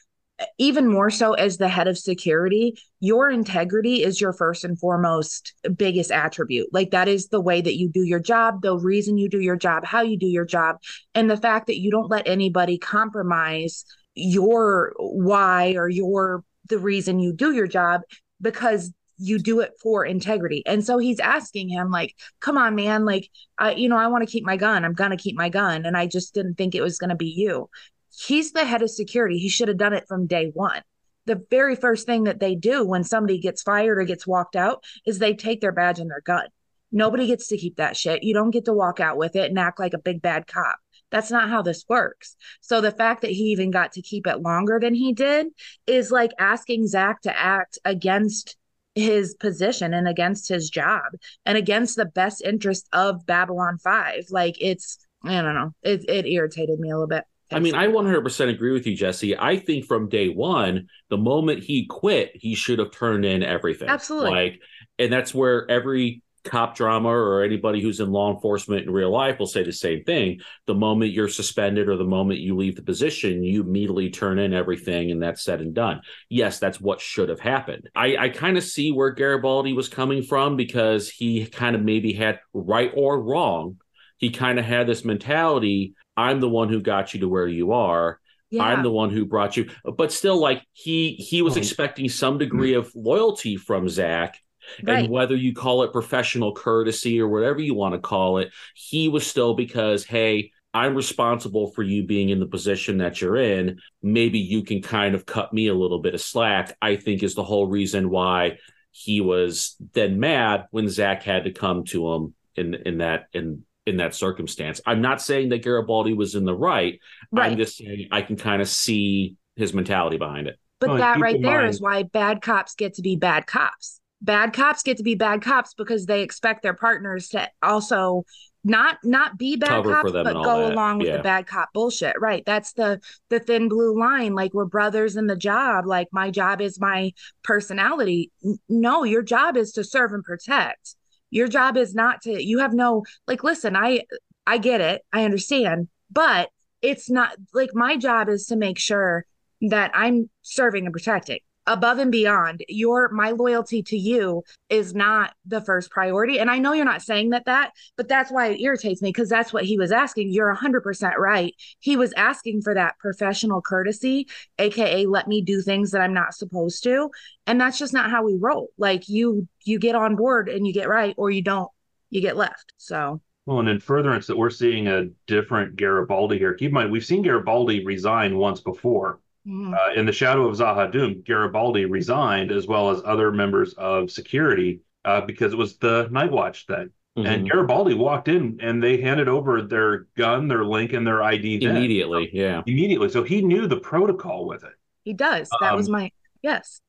even 0.57 0.87
more 0.87 1.09
so 1.09 1.33
as 1.33 1.57
the 1.57 1.67
head 1.69 1.87
of 1.87 1.97
security, 1.97 2.75
your 2.99 3.29
integrity 3.29 4.03
is 4.03 4.19
your 4.19 4.33
first 4.33 4.63
and 4.63 4.79
foremost 4.79 5.53
biggest 5.75 6.11
attribute. 6.11 6.67
Like 6.73 6.91
that 6.91 7.07
is 7.07 7.27
the 7.27 7.41
way 7.41 7.61
that 7.61 7.77
you 7.77 7.89
do 7.89 8.03
your 8.03 8.19
job, 8.19 8.61
the 8.61 8.77
reason 8.77 9.17
you 9.17 9.29
do 9.29 9.39
your 9.39 9.55
job, 9.55 9.85
how 9.85 10.01
you 10.01 10.17
do 10.17 10.27
your 10.27 10.45
job, 10.45 10.77
and 11.13 11.29
the 11.29 11.37
fact 11.37 11.67
that 11.67 11.79
you 11.79 11.91
don't 11.91 12.09
let 12.09 12.27
anybody 12.27 12.77
compromise 12.77 13.85
your 14.15 14.93
why 14.97 15.73
or 15.75 15.89
your 15.89 16.43
the 16.69 16.79
reason 16.79 17.19
you 17.19 17.33
do 17.33 17.51
your 17.51 17.67
job 17.67 18.01
because 18.41 18.91
you 19.17 19.37
do 19.37 19.59
it 19.59 19.71
for 19.81 20.05
integrity. 20.05 20.63
And 20.65 20.83
so 20.83 20.97
he's 20.97 21.19
asking 21.19 21.69
him 21.69 21.91
like, 21.91 22.15
"Come 22.39 22.57
on, 22.57 22.75
man, 22.75 23.05
like 23.05 23.29
I 23.57 23.73
you 23.73 23.89
know, 23.89 23.97
I 23.97 24.07
want 24.07 24.25
to 24.27 24.31
keep 24.31 24.45
my 24.45 24.57
gun. 24.57 24.83
I'm 24.83 24.93
going 24.93 25.11
to 25.11 25.17
keep 25.17 25.35
my 25.35 25.49
gun." 25.49 25.85
And 25.85 25.95
I 25.95 26.07
just 26.07 26.33
didn't 26.33 26.55
think 26.55 26.73
it 26.75 26.81
was 26.81 26.97
going 26.97 27.11
to 27.11 27.15
be 27.15 27.27
you. 27.27 27.69
He's 28.15 28.51
the 28.51 28.65
head 28.65 28.81
of 28.81 28.89
security. 28.89 29.37
He 29.37 29.49
should 29.49 29.67
have 29.67 29.77
done 29.77 29.93
it 29.93 30.07
from 30.07 30.27
day 30.27 30.51
1. 30.53 30.81
The 31.25 31.41
very 31.49 31.75
first 31.75 32.05
thing 32.05 32.25
that 32.25 32.39
they 32.39 32.55
do 32.55 32.85
when 32.85 33.03
somebody 33.03 33.39
gets 33.39 33.63
fired 33.63 33.97
or 33.97 34.03
gets 34.03 34.27
walked 34.27 34.55
out 34.55 34.83
is 35.05 35.19
they 35.19 35.33
take 35.33 35.61
their 35.61 35.71
badge 35.71 35.99
and 35.99 36.09
their 36.09 36.21
gun. 36.21 36.47
Nobody 36.91 37.27
gets 37.27 37.47
to 37.47 37.57
keep 37.57 37.77
that 37.77 37.97
shit. 37.97 38.23
You 38.23 38.33
don't 38.33 38.51
get 38.51 38.65
to 38.65 38.73
walk 38.73 38.99
out 38.99 39.17
with 39.17 39.35
it 39.35 39.49
and 39.49 39.57
act 39.57 39.79
like 39.79 39.93
a 39.93 39.99
big 39.99 40.21
bad 40.21 40.47
cop. 40.47 40.77
That's 41.11 41.31
not 41.31 41.49
how 41.49 41.61
this 41.61 41.85
works. 41.87 42.35
So 42.61 42.81
the 42.81 42.91
fact 42.91 43.21
that 43.21 43.31
he 43.31 43.45
even 43.45 43.71
got 43.71 43.93
to 43.93 44.01
keep 44.01 44.27
it 44.27 44.41
longer 44.41 44.79
than 44.81 44.93
he 44.93 45.13
did 45.13 45.47
is 45.87 46.11
like 46.11 46.31
asking 46.39 46.87
Zach 46.87 47.21
to 47.21 47.39
act 47.39 47.79
against 47.85 48.57
his 48.95 49.33
position 49.35 49.93
and 49.93 50.07
against 50.07 50.49
his 50.49 50.69
job 50.69 51.03
and 51.45 51.57
against 51.57 51.95
the 51.95 52.05
best 52.05 52.43
interest 52.43 52.87
of 52.93 53.25
Babylon 53.25 53.77
5. 53.77 54.25
Like 54.29 54.55
it's, 54.59 54.97
I 55.23 55.41
don't 55.41 55.55
know, 55.55 55.73
it, 55.81 56.07
it 56.07 56.27
irritated 56.27 56.79
me 56.79 56.89
a 56.89 56.95
little 56.95 57.07
bit. 57.07 57.23
I 57.53 57.59
mean, 57.59 57.75
I 57.75 57.87
100% 57.87 58.49
agree 58.49 58.71
with 58.71 58.87
you, 58.87 58.97
Jessi. 58.97 59.35
I 59.37 59.57
think 59.57 59.85
from 59.85 60.09
day 60.09 60.29
one, 60.29 60.87
the 61.09 61.17
moment 61.17 61.63
he 61.63 61.85
quit, 61.85 62.31
he 62.33 62.55
should 62.55 62.79
have 62.79 62.91
turned 62.91 63.25
in 63.25 63.43
everything. 63.43 63.89
Absolutely. 63.89 64.31
Like, 64.31 64.61
and 64.99 65.11
that's 65.11 65.33
where 65.33 65.69
every 65.69 66.21
cop 66.43 66.75
drama 66.75 67.09
or 67.09 67.43
anybody 67.43 67.81
who's 67.81 67.99
in 67.99 68.11
law 68.11 68.33
enforcement 68.33 68.83
in 68.83 68.91
real 68.91 69.11
life 69.11 69.39
will 69.39 69.47
say 69.47 69.63
the 69.63 69.71
same 69.71 70.03
thing. 70.03 70.41
The 70.67 70.75
moment 70.75 71.13
you're 71.13 71.29
suspended 71.29 71.87
or 71.87 71.97
the 71.97 72.03
moment 72.03 72.39
you 72.39 72.55
leave 72.55 72.75
the 72.75 72.81
position, 72.81 73.43
you 73.43 73.61
immediately 73.61 74.09
turn 74.09 74.39
in 74.39 74.53
everything 74.53 75.11
and 75.11 75.21
that's 75.21 75.43
said 75.43 75.61
and 75.61 75.73
done. 75.73 76.01
Yes, 76.29 76.59
that's 76.59 76.81
what 76.81 77.01
should 77.01 77.29
have 77.29 77.39
happened. 77.39 77.89
I, 77.95 78.17
I 78.17 78.29
kind 78.29 78.57
of 78.57 78.63
see 78.63 78.91
where 78.91 79.11
Garibaldi 79.11 79.73
was 79.73 79.87
coming 79.87 80.23
from 80.23 80.57
because 80.57 81.09
he 81.09 81.45
kind 81.45 81.75
of 81.75 81.81
maybe 81.81 82.13
had 82.13 82.39
right 82.53 82.91
or 82.93 83.21
wrong. 83.21 83.77
He 84.17 84.29
kind 84.29 84.59
of 84.59 84.65
had 84.65 84.87
this 84.87 85.03
mentality 85.03 85.95
I'm 86.15 86.39
the 86.39 86.49
one 86.49 86.69
who 86.69 86.81
got 86.81 87.13
you 87.13 87.21
to 87.21 87.29
where 87.29 87.47
you 87.47 87.73
are. 87.73 88.19
Yeah. 88.49 88.63
I'm 88.63 88.83
the 88.83 88.91
one 88.91 89.09
who 89.09 89.25
brought 89.25 89.57
you, 89.57 89.69
but 89.97 90.11
still, 90.11 90.37
like 90.39 90.61
he 90.73 91.13
he 91.13 91.41
was 91.41 91.55
oh. 91.55 91.59
expecting 91.59 92.07
some 92.07 92.37
degree 92.37 92.75
of 92.75 92.91
loyalty 92.93 93.57
from 93.57 93.89
Zach, 93.89 94.39
Right. 94.81 94.99
And 94.99 95.09
whether 95.09 95.35
you 95.35 95.53
call 95.53 95.83
it 95.83 95.91
professional 95.91 96.53
courtesy 96.53 97.19
or 97.19 97.27
whatever 97.27 97.59
you 97.59 97.73
want 97.73 97.93
to 97.93 97.99
call 97.99 98.37
it, 98.37 98.51
he 98.75 99.09
was 99.09 99.25
still 99.25 99.53
because, 99.53 100.03
hey, 100.05 100.51
I'm 100.73 100.95
responsible 100.95 101.71
for 101.71 101.83
you 101.83 102.03
being 102.03 102.29
in 102.29 102.39
the 102.39 102.47
position 102.47 102.97
that 102.97 103.21
you're 103.21 103.37
in. 103.37 103.79
Maybe 104.01 104.39
you 104.39 104.63
can 104.63 104.81
kind 104.81 105.13
of 105.13 105.25
cut 105.25 105.53
me 105.53 105.67
a 105.67 105.73
little 105.73 105.99
bit 105.99 106.15
of 106.15 106.21
slack, 106.21 106.75
I 106.81 106.95
think 106.95 107.21
is 107.21 107.35
the 107.35 107.43
whole 107.43 107.67
reason 107.67 108.09
why 108.09 108.57
he 108.91 109.21
was 109.21 109.75
then 109.93 110.19
mad 110.19 110.65
when 110.71 110.89
Zach 110.89 111.23
had 111.23 111.43
to 111.43 111.51
come 111.51 111.83
to 111.85 112.13
him 112.13 112.33
in 112.55 112.73
in 112.73 112.97
that 112.99 113.25
in 113.33 113.65
in 113.85 113.97
that 113.97 114.15
circumstance. 114.15 114.81
I'm 114.85 115.01
not 115.01 115.21
saying 115.21 115.49
that 115.49 115.63
Garibaldi 115.63 116.13
was 116.13 116.35
in 116.35 116.45
the 116.45 116.55
right. 116.55 116.99
right. 117.31 117.51
I'm 117.51 117.57
just 117.57 117.77
saying 117.77 118.07
I 118.11 118.21
can 118.21 118.37
kind 118.37 118.61
of 118.61 118.69
see 118.69 119.35
his 119.55 119.73
mentality 119.73 120.17
behind 120.17 120.47
it. 120.47 120.57
But 120.79 120.91
oh, 120.91 120.97
that 120.97 121.19
right 121.19 121.41
there 121.41 121.61
mind. 121.61 121.69
is 121.69 121.81
why 121.81 122.03
bad 122.03 122.41
cops 122.41 122.75
get 122.75 122.95
to 122.95 123.01
be 123.01 123.15
bad 123.15 123.47
cops 123.47 124.01
bad 124.23 124.53
cops 124.53 124.83
get 124.83 124.97
to 124.97 125.03
be 125.03 125.15
bad 125.15 125.41
cops 125.41 125.73
because 125.73 126.05
they 126.05 126.21
expect 126.21 126.63
their 126.63 126.73
partners 126.73 127.27
to 127.27 127.47
also 127.61 128.23
not 128.63 128.97
not 129.03 129.37
be 129.37 129.57
bad 129.57 129.69
Cover 129.69 129.93
cops 129.93 130.11
but 130.13 130.33
go 130.33 130.59
that. 130.61 130.73
along 130.73 130.99
with 130.99 131.07
yeah. 131.07 131.17
the 131.17 131.23
bad 131.23 131.45
cop 131.45 131.69
bullshit 131.73 132.15
right 132.19 132.43
that's 132.45 132.71
the 132.73 133.01
the 133.29 133.39
thin 133.39 133.67
blue 133.67 133.99
line 133.99 134.33
like 134.33 134.53
we're 134.53 134.65
brothers 134.65 135.17
in 135.17 135.27
the 135.27 135.35
job 135.35 135.85
like 135.85 136.07
my 136.13 136.31
job 136.31 136.61
is 136.61 136.79
my 136.79 137.11
personality 137.43 138.31
no 138.69 139.03
your 139.03 139.21
job 139.21 139.57
is 139.57 139.73
to 139.73 139.83
serve 139.83 140.13
and 140.13 140.23
protect 140.23 140.95
your 141.33 141.47
job 141.47 141.77
is 141.77 141.95
not 141.95 142.21
to 142.21 142.43
you 142.43 142.59
have 142.59 142.73
no 142.73 143.03
like 143.27 143.43
listen 143.43 143.75
i 143.75 144.03
i 144.45 144.57
get 144.57 144.81
it. 144.81 145.01
I 145.11 145.23
understand. 145.23 145.87
But 146.11 146.49
it's 146.81 147.09
not 147.09 147.35
like 147.53 147.69
my 147.73 147.97
job 147.97 148.29
is 148.29 148.47
to 148.47 148.55
make 148.55 148.77
sure 148.77 149.25
that 149.61 149.91
i'm 149.93 150.29
serving 150.41 150.85
and 150.85 150.93
protecting 150.93 151.39
above 151.65 151.99
and 151.99 152.11
beyond 152.11 152.63
your 152.67 153.09
my 153.09 153.31
loyalty 153.31 153.81
to 153.83 153.97
you 153.97 154.43
is 154.69 154.93
not 154.93 155.33
the 155.45 155.61
first 155.61 155.89
priority. 155.91 156.39
And 156.39 156.49
i 156.49 156.59
know 156.59 156.73
you're 156.73 156.85
not 156.85 157.01
saying 157.01 157.31
that 157.31 157.45
that 157.45 157.71
but 157.97 158.07
that's 158.07 158.31
why 158.31 158.47
it 158.47 158.61
irritates 158.61 159.01
me 159.01 159.09
because 159.09 159.29
that's 159.29 159.53
what 159.53 159.65
he 159.65 159.77
was 159.77 159.91
asking. 159.91 160.31
You're 160.31 160.55
100% 160.55 161.17
right. 161.17 161.53
He 161.79 161.95
was 161.95 162.13
asking 162.13 162.61
for 162.61 162.73
that 162.73 162.97
professional 162.99 163.61
courtesy 163.61 164.27
aka 164.59 165.05
let 165.05 165.27
me 165.27 165.41
do 165.41 165.61
things 165.61 165.91
that 165.91 166.01
i'm 166.01 166.13
not 166.13 166.33
supposed 166.33 166.83
to. 166.83 167.09
And 167.47 167.59
that's 167.59 167.77
just 167.77 167.93
not 167.93 168.09
how 168.11 168.23
we 168.23 168.37
roll. 168.39 168.69
Like 168.77 169.07
you 169.07 169.47
you 169.63 169.79
get 169.79 169.95
on 169.95 170.15
board 170.15 170.49
and 170.49 170.65
you 170.67 170.73
get 170.73 170.89
right 170.89 171.13
or 171.17 171.31
you 171.31 171.41
don't 171.41 171.69
you 172.09 172.21
get 172.21 172.37
left. 172.37 172.73
So. 172.77 173.21
Well, 173.45 173.59
and 173.59 173.67
in 173.67 173.81
furtherance 173.81 174.27
that 174.27 174.37
we're 174.37 174.49
seeing 174.49 174.87
a 174.87 175.07
different 175.27 175.75
Garibaldi 175.75 176.37
here. 176.37 176.53
Keep 176.53 176.69
in 176.69 176.73
mind, 176.75 176.91
we've 176.91 177.03
seen 177.03 177.23
Garibaldi 177.23 177.83
resign 177.83 178.37
once 178.37 178.61
before 178.61 179.19
Mm. 179.47 179.73
Uh, 179.73 179.99
in 179.99 180.05
the 180.05 180.11
shadow 180.11 180.47
of 180.47 180.55
Z'ha'dum, 180.55 181.25
Garibaldi 181.25 181.85
resigned, 181.85 182.51
as 182.51 182.65
well 182.65 182.89
as 182.89 183.01
other 183.03 183.31
members 183.31 183.73
of 183.73 184.09
security, 184.09 184.79
uh, 185.03 185.21
because 185.21 185.51
it 185.51 185.57
was 185.57 185.77
the 185.77 186.07
Night 186.11 186.31
Watch 186.31 186.65
thing. 186.65 186.91
Mm-hmm. 187.17 187.27
And 187.27 187.49
Garibaldi 187.49 187.93
walked 187.93 188.27
in 188.27 188.59
and 188.61 188.81
they 188.81 188.99
handed 188.99 189.27
over 189.27 189.61
their 189.61 190.07
gun, 190.17 190.47
their 190.47 190.65
link, 190.65 190.93
and 190.93 191.05
their 191.05 191.21
ID 191.21 191.59
then. 191.59 191.75
immediately. 191.75 192.29
Yeah, 192.33 192.63
immediately. 192.65 193.09
So 193.09 193.21
he 193.21 193.43
knew 193.43 193.67
the 193.67 193.79
protocol 193.79 194.47
with 194.47 194.63
it. 194.63 194.73
He 195.03 195.13
does. 195.13 195.49
That 195.61 195.73
um, 195.73 195.77
was 195.77 195.89
my 195.89 196.09
yes. 196.41 196.81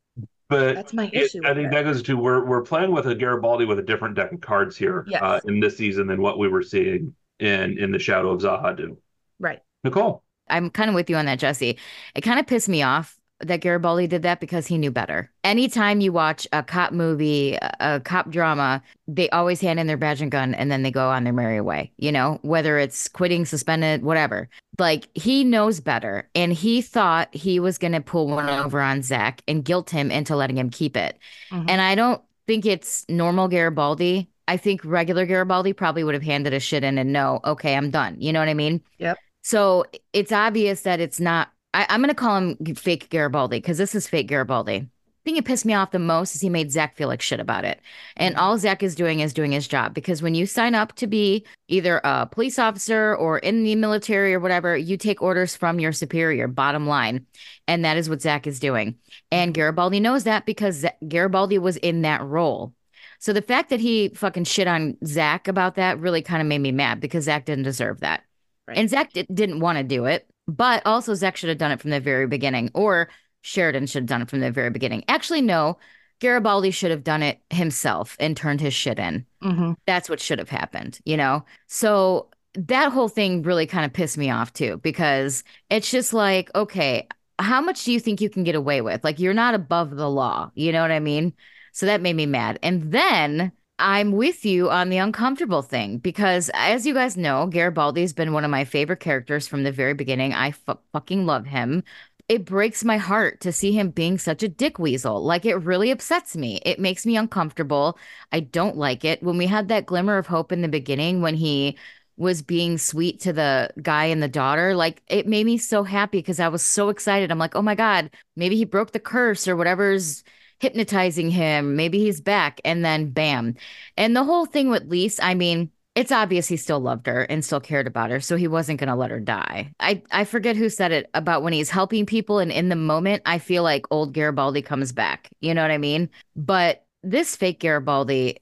But 0.49 0.77
that's 0.77 0.95
my 0.95 1.11
issue. 1.13 1.39
It, 1.39 1.47
I 1.47 1.55
think 1.55 1.73
that. 1.73 1.85
that 1.85 1.91
goes 1.93 2.03
to 2.05 2.17
we're 2.17 2.45
we're 2.45 2.63
playing 2.63 2.93
with 2.93 3.07
a 3.07 3.15
Garibaldi 3.15 3.67
with 3.67 3.79
a 3.79 3.83
different 3.83 4.15
deck 4.15 4.33
of 4.33 4.41
cards 4.41 4.77
here 4.77 5.05
yes. 5.09 5.21
uh, 5.23 5.41
in 5.45 5.61
this 5.61 5.77
season 5.77 6.07
than 6.07 6.23
what 6.23 6.39
we 6.39 6.49
were 6.49 6.63
seeing 6.63 7.15
in 7.39 7.79
in 7.79 7.93
the 7.93 7.99
shadow 7.99 8.31
of 8.31 8.41
Z'ha'dum. 8.41 8.97
Right. 9.39 9.61
Nicole. 9.83 10.23
I'm 10.49 10.71
kind 10.71 10.89
of 10.89 10.95
with 10.95 11.11
you 11.11 11.17
on 11.17 11.27
that, 11.27 11.41
Jessi. 11.41 11.79
It 12.15 12.21
kind 12.21 12.39
of 12.39 12.47
pissed 12.47 12.69
me 12.69 12.83
off 12.83 13.19
that 13.41 13.61
Garibaldi 13.61 14.07
did 14.07 14.23
that 14.23 14.41
because 14.41 14.67
he 14.67 14.79
knew 14.79 14.91
better. 14.91 15.31
Anytime 15.43 16.01
you 16.01 16.13
watch 16.13 16.47
a 16.53 16.63
cop 16.63 16.93
movie, 16.93 17.59
a, 17.81 18.01
cop 18.01 18.31
drama, 18.31 18.83
they 19.09 19.29
always 19.31 19.61
hand 19.61 19.81
in 19.81 19.87
their 19.87 19.97
badge 19.97 20.23
and 20.23 20.31
gun 20.31 20.55
and 20.55 20.71
then 20.71 20.83
they 20.83 20.91
go 20.91 21.11
on 21.11 21.25
their 21.25 21.33
merry 21.33 21.61
way, 21.61 21.93
you 21.99 22.13
know, 22.13 22.39
whether 22.43 22.79
it's 22.79 23.09
quitting, 23.09 23.45
suspended, 23.45 24.03
whatever. 24.03 24.49
Like 24.79 25.09
he 25.15 25.45
knows 25.45 25.81
better. 25.81 26.29
And 26.35 26.53
he 26.53 26.81
thought 26.81 27.35
he 27.35 27.61
was 27.61 27.79
going 27.79 27.93
to 27.93 28.01
pull 28.01 28.29
one 28.29 28.49
over 28.49 28.81
on 28.81 29.03
Zach 29.03 29.43
and 29.49 29.65
guilt 29.65 29.91
him 29.91 30.11
into 30.11 30.37
letting 30.37 30.57
him 30.57 30.71
keep 30.71 30.97
it. 30.97 31.19
Mm-hmm. 31.51 31.69
And 31.69 31.81
I 31.81 31.95
don't 31.95 32.23
think 32.47 32.65
it's 32.67 33.05
normal 33.09 33.49
Garibaldi. 33.49 34.31
I 34.47 34.57
think 34.59 34.85
regular 34.85 35.27
Garibaldi 35.27 35.73
probably 35.73 36.05
would 36.05 36.15
have 36.15 36.23
handed 36.23 36.53
a 36.53 36.61
shit 36.61 36.85
in 36.85 36.99
and 36.99 37.13
no, 37.13 37.41
okay, 37.45 37.75
I'm 37.75 37.91
done. 37.91 38.17
You 38.21 38.33
know 38.33 38.41
what 38.41 38.49
I 38.49 38.55
mean? 38.55 38.83
Yep. 38.99 39.19
So 39.45 39.85
it's 40.15 40.33
obvious 40.33 40.81
that 40.83 41.01
it's 41.01 41.21
not. 41.21 41.51
I, 41.75 41.87
am 41.91 42.01
going 42.01 42.09
to 42.09 42.15
call 42.15 42.37
him 42.37 42.75
fake 42.75 43.11
Garibaldi 43.11 43.59
because 43.59 43.79
this 43.79 43.95
is 43.95 44.09
fake 44.09 44.29
Garibaldi. 44.29 44.79
The 44.81 44.87
thing 45.25 45.35
that 45.35 45.45
pissed 45.45 45.67
me 45.67 45.75
off 45.75 45.91
the 45.91 45.99
most 45.99 46.35
is 46.35 46.41
he 46.41 46.49
made 46.49 46.73
Zach 46.73 46.97
feel 46.97 47.09
like 47.09 47.21
shit 47.21 47.41
about 47.41 47.65
it. 47.65 47.81
And 48.17 48.35
mm-hmm. 48.35 48.45
all 48.45 48.59
Zach 48.59 48.83
is 48.83 48.95
doing 48.95 49.21
is 49.21 49.35
doing 49.35 49.53
his 49.53 49.69
job 49.69 49.93
because 49.93 50.23
when 50.23 50.35
you 50.35 50.47
sign 50.47 50.75
up 50.75 50.95
to 50.97 51.07
be 51.07 51.45
either 51.69 52.01
a 52.05 52.27
police 52.27 52.59
officer 52.59 53.15
or 53.17 53.39
in 53.39 53.65
the 53.65 53.75
military 53.75 54.35
or 54.35 54.41
whatever, 54.41 54.77
you 54.77 54.97
take 54.97 55.21
orders 55.21 55.57
from 55.57 55.79
your 55.79 55.93
superior, 55.93 56.49
bottom 56.49 56.87
line. 56.87 57.27
And 57.69 57.85
that 57.85 57.97
is 57.97 58.09
what 58.09 58.23
Zach 58.23 58.47
is 58.47 58.61
doing. 58.61 58.97
And 59.31 59.51
mm-hmm. 59.51 59.61
Garibaldi 59.61 60.01
knows 60.01 60.25
that 60.25 60.47
because 60.47 60.87
Garibaldi 61.07 61.59
was 61.59 61.77
in 61.79 62.03
that 62.03 62.23
role. 62.23 62.73
So 63.19 63.33
the 63.33 63.43
fact 63.43 63.71
that 63.71 63.81
he 63.81 64.11
fucking 64.11 64.45
shit 64.45 64.69
on 64.69 64.97
Zach 65.05 65.49
about 65.49 65.75
that 65.75 65.99
really 65.99 66.23
kind 66.23 66.41
of 66.41 66.49
made 66.49 66.61
me 66.61 66.73
mad 66.73 67.01
because 67.01 67.25
Zach 67.25 67.45
didn't 67.45 67.65
deserve 67.65 68.01
that. 68.01 68.23
Right. 68.67 68.79
And 68.79 68.89
Zach 68.89 69.13
d- 69.13 69.27
didn't 69.33 69.61
want 69.61 69.79
to 69.79 69.85
do 69.85 70.07
it, 70.07 70.27
but 70.49 70.83
also 70.87 71.15
Zach 71.15 71.37
should 71.37 71.51
have 71.51 71.59
done 71.59 71.73
it 71.73 71.81
from 71.81 71.91
the 71.91 72.01
very 72.01 72.27
beginning, 72.27 72.71
or 72.75 73.09
Sheridan 73.43 73.87
should 73.87 74.03
have 74.03 74.09
done 74.09 74.23
it 74.23 74.31
from 74.31 74.41
the 74.41 74.51
very 74.51 74.71
beginning. 74.71 75.05
Actually, 75.07 75.43
no, 75.43 75.79
Garibaldi 76.21 76.71
should 76.71 76.91
have 76.91 77.05
done 77.05 77.23
it 77.23 77.41
himself 77.51 78.17
and 78.19 78.37
turned 78.37 78.61
his 78.61 78.73
shit 78.73 78.99
in. 78.99 79.27
Mm-hmm. 79.43 79.73
That's 79.87 80.09
what 80.09 80.21
should 80.21 80.39
have 80.39 80.49
happened, 80.49 80.99
you 81.05 81.17
know? 81.17 81.45
So 81.67 82.31
that 82.55 82.93
whole 82.93 83.09
thing 83.09 83.43
really 83.43 83.67
kind 83.67 83.85
of 83.85 83.93
pissed 83.93 84.17
me 84.17 84.31
off 84.31 84.53
too, 84.53 84.79
because 84.79 85.45
it's 85.69 85.91
just 85.91 86.15
like, 86.15 86.51
okay, 86.55 87.07
how 87.39 87.61
much 87.61 87.85
do 87.85 87.93
you 87.93 88.01
think 88.01 88.21
you 88.21 88.31
can 88.31 88.45
get 88.45 88.55
away 88.55 88.81
with? 88.81 89.03
Like, 89.05 89.19
you're 89.19 89.35
not 89.35 89.55
above 89.55 89.91
the 89.91 90.09
law. 90.09 90.51
You 90.55 90.73
know 90.73 90.81
what 90.81 90.93
I 90.93 91.01
mean? 91.01 91.35
So 91.73 91.87
that 91.87 92.01
made 92.01 92.15
me 92.15 92.27
mad. 92.27 92.61
And 92.63 92.93
then 92.93 93.51
I'm 93.85 94.13
with 94.13 94.47
you 94.47 94.71
on 94.71 94.89
the 94.89 94.97
uncomfortable 94.97 95.61
thing 95.63 95.99
because, 95.99 96.51
as 96.55 96.87
you 96.87 96.95
guys 96.95 97.17
know, 97.19 97.47
Garibaldi 97.47 98.01
has 98.01 98.15
been 98.15 98.33
one 98.33 98.45
of 98.45 98.51
my 98.51 98.65
favorite 98.65 99.01
characters 99.01 99.47
from 99.47 99.63
the 99.63 99.73
very 99.73 99.93
beginning. 99.95 100.33
I 100.33 100.49
f- 100.49 100.79
fucking 100.93 101.27
love 101.27 101.45
him. 101.47 101.83
it 102.29 102.47
breaks 102.47 102.85
my 102.85 102.97
heart 102.99 103.41
to 103.43 103.53
see 103.53 103.73
him 103.73 103.91
being 103.91 104.19
such 104.19 104.43
a 104.43 104.49
dick 104.49 104.79
weasel. 104.79 105.23
Like 105.25 105.47
it 105.47 105.57
really 105.57 105.91
upsets 105.93 106.37
me. 106.37 106.61
It 106.65 106.81
makes 106.81 107.07
me 107.07 107.17
uncomfortable. 107.19 107.99
I 108.33 108.41
don't 108.41 108.77
like 108.79 109.05
it. 109.05 109.23
When 109.23 109.39
we 109.39 109.47
had 109.47 109.69
that 109.69 109.87
glimmer 109.87 110.19
of 110.19 110.27
hope 110.29 110.53
in 110.53 110.63
the 110.63 110.69
beginning 110.69 111.23
when 111.23 111.37
he 111.37 111.79
was 112.17 112.43
being 112.43 112.79
sweet 112.79 113.21
to 113.23 113.33
the 113.35 113.71
guy 113.83 114.07
and 114.07 114.23
the 114.23 114.29
daughter, 114.29 114.75
like 114.75 115.03
it 115.09 115.27
made 115.29 115.47
me 115.47 115.59
so 115.59 115.85
happy 115.85 116.19
because 116.19 116.41
I 116.41 116.49
was 116.49 116.63
so 116.63 116.89
excited. 116.91 117.31
I'm 117.31 117.39
like, 117.39 117.57
oh 117.57 117.63
my 117.63 117.75
God, 117.75 118.11
maybe 118.37 118.57
he 118.57 118.65
broke 118.65 118.93
the 118.93 119.01
curse 119.01 119.49
or 119.49 119.57
whatever's 119.57 120.25
hypnotizing 120.65 121.31
him. 121.31 121.77
Maybe 121.77 121.99
he's 121.99 122.23
back. 122.23 122.59
And 122.65 122.83
then 122.83 123.11
bam. 123.11 123.55
And 123.99 124.17
the 124.17 124.25
whole 124.25 124.47
thing 124.47 124.71
with 124.71 124.91
Lise, 124.91 125.21
I 125.21 125.35
mean, 125.35 125.71
it's 125.95 126.11
obvious 126.11 126.49
he 126.49 126.57
still 126.57 126.81
loved 126.81 127.07
her 127.07 127.23
and 127.23 127.45
still 127.45 127.61
cared 127.61 127.87
about 127.87 128.11
her, 128.11 128.19
so 128.19 128.35
he 128.35 128.49
wasn't 128.49 128.81
going 128.81 128.89
to 128.89 128.97
let 128.97 129.11
her 129.11 129.21
die. 129.21 129.73
I, 129.79 130.03
I 130.11 130.25
forget 130.25 130.57
who 130.57 130.71
said 130.71 130.91
it 130.91 131.11
about 131.13 131.43
when 131.43 131.53
he's 131.53 131.69
helping 131.71 132.07
people, 132.07 132.39
and 132.39 132.51
in 132.51 132.71
the 132.71 132.77
moment, 132.77 133.23
I 133.27 133.39
feel 133.39 133.63
like 133.63 133.87
old 133.91 134.15
Garibaldi 134.15 134.63
comes 134.63 134.91
back. 134.91 135.29
You 135.41 135.55
know 135.55 135.63
what 135.63 135.71
I 135.71 135.79
mean? 135.79 136.09
But 136.35 136.85
this 137.03 137.37
fake 137.37 137.61
Garibaldi 137.61 138.39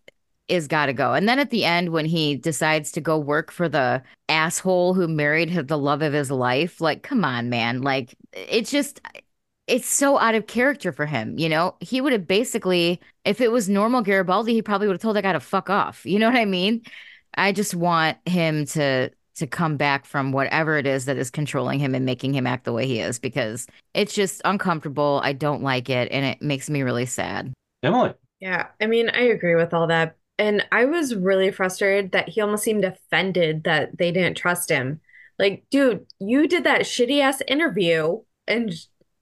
is 0.49 0.69
got 0.69 0.87
to 0.87 0.93
go. 0.93 1.13
And 1.13 1.29
then 1.29 1.39
at 1.39 1.51
the 1.51 1.65
end, 1.65 1.91
when 1.91 2.07
he 2.07 2.37
decides 2.37 2.93
to 2.93 3.01
go 3.03 3.19
work 3.19 3.51
for 3.51 3.69
the 3.69 4.03
asshole 4.29 4.95
who 4.95 5.09
married 5.09 5.69
the 5.69 5.79
love 5.79 6.01
of 6.01 6.13
his 6.13 6.31
life, 6.31 6.81
like, 6.81 7.03
come 7.03 7.25
on, 7.25 7.51
man. 7.51 7.83
Like, 7.83 8.15
it's 8.33 8.71
just, 8.71 9.01
it's 9.73 9.89
so 9.89 10.19
out 10.19 10.35
of 10.35 10.47
character 10.47 10.93
for 10.93 11.07
him. 11.07 11.39
You 11.39 11.49
know, 11.49 11.77
he 11.81 12.03
would 12.03 12.13
have 12.13 12.29
basically, 12.29 13.01
if 13.25 13.41
it 13.41 13.51
was 13.51 13.71
normal 13.71 14.03
Garibaldi, 14.03 14.53
he 14.53 14.61
probably 14.61 14.87
would 14.87 14.95
have 14.95 15.01
told 15.01 15.17
that 15.17 15.23
guy 15.23 15.33
to 15.33 15.41
fuck 15.41 15.71
off. 15.71 16.05
You 16.05 16.19
know 16.19 16.29
what 16.29 16.37
I 16.37 16.45
mean? 16.45 16.83
I 17.35 17.53
just 17.53 17.75
want 17.75 18.19
him 18.27 18.67
to 18.67 19.11
to 19.37 19.47
come 19.47 19.79
back 19.79 20.05
from 20.05 20.31
whatever 20.31 20.77
it 20.77 20.87
is 20.87 21.07
that 21.07 21.17
is 21.17 21.31
controlling 21.31 21.79
him 21.79 21.95
and 21.95 22.05
making 22.05 22.35
him 22.35 22.47
act 22.47 22.65
the 22.65 22.73
way 22.73 22.87
he 22.87 23.01
is 23.01 23.19
because 23.19 23.67
it's 23.95 24.15
just 24.15 24.43
uncomfortable. 24.45 25.23
I 25.25 25.33
don't 25.33 25.63
like 25.63 25.89
it 25.89 26.13
and 26.13 26.27
it 26.27 26.43
makes 26.43 26.69
me 26.69 26.83
really 26.83 27.07
sad. 27.07 27.51
Emily. 27.83 28.13
Yeah, 28.41 28.67
I 28.79 28.87
mean, 28.89 29.09
I 29.09 29.23
agree 29.23 29.55
with 29.55 29.73
all 29.73 29.87
that. 29.87 30.17
And 30.39 30.67
I 30.71 30.85
was 30.85 31.17
really 31.17 31.51
frustrated 31.51 32.13
that 32.13 32.29
he 32.29 32.43
almost 32.43 32.63
seemed 32.63 32.85
offended 32.85 33.65
that 33.65 33.97
they 33.97 34.13
didn't 34.13 34.37
trust 34.37 34.69
him. 34.69 35.01
Like, 35.39 35.65
dude, 35.71 36.05
you 36.19 36.47
did 36.47 36.65
that 36.65 36.83
shitty 36.83 37.23
ass 37.23 37.41
interview 37.49 38.21
and 38.47 38.75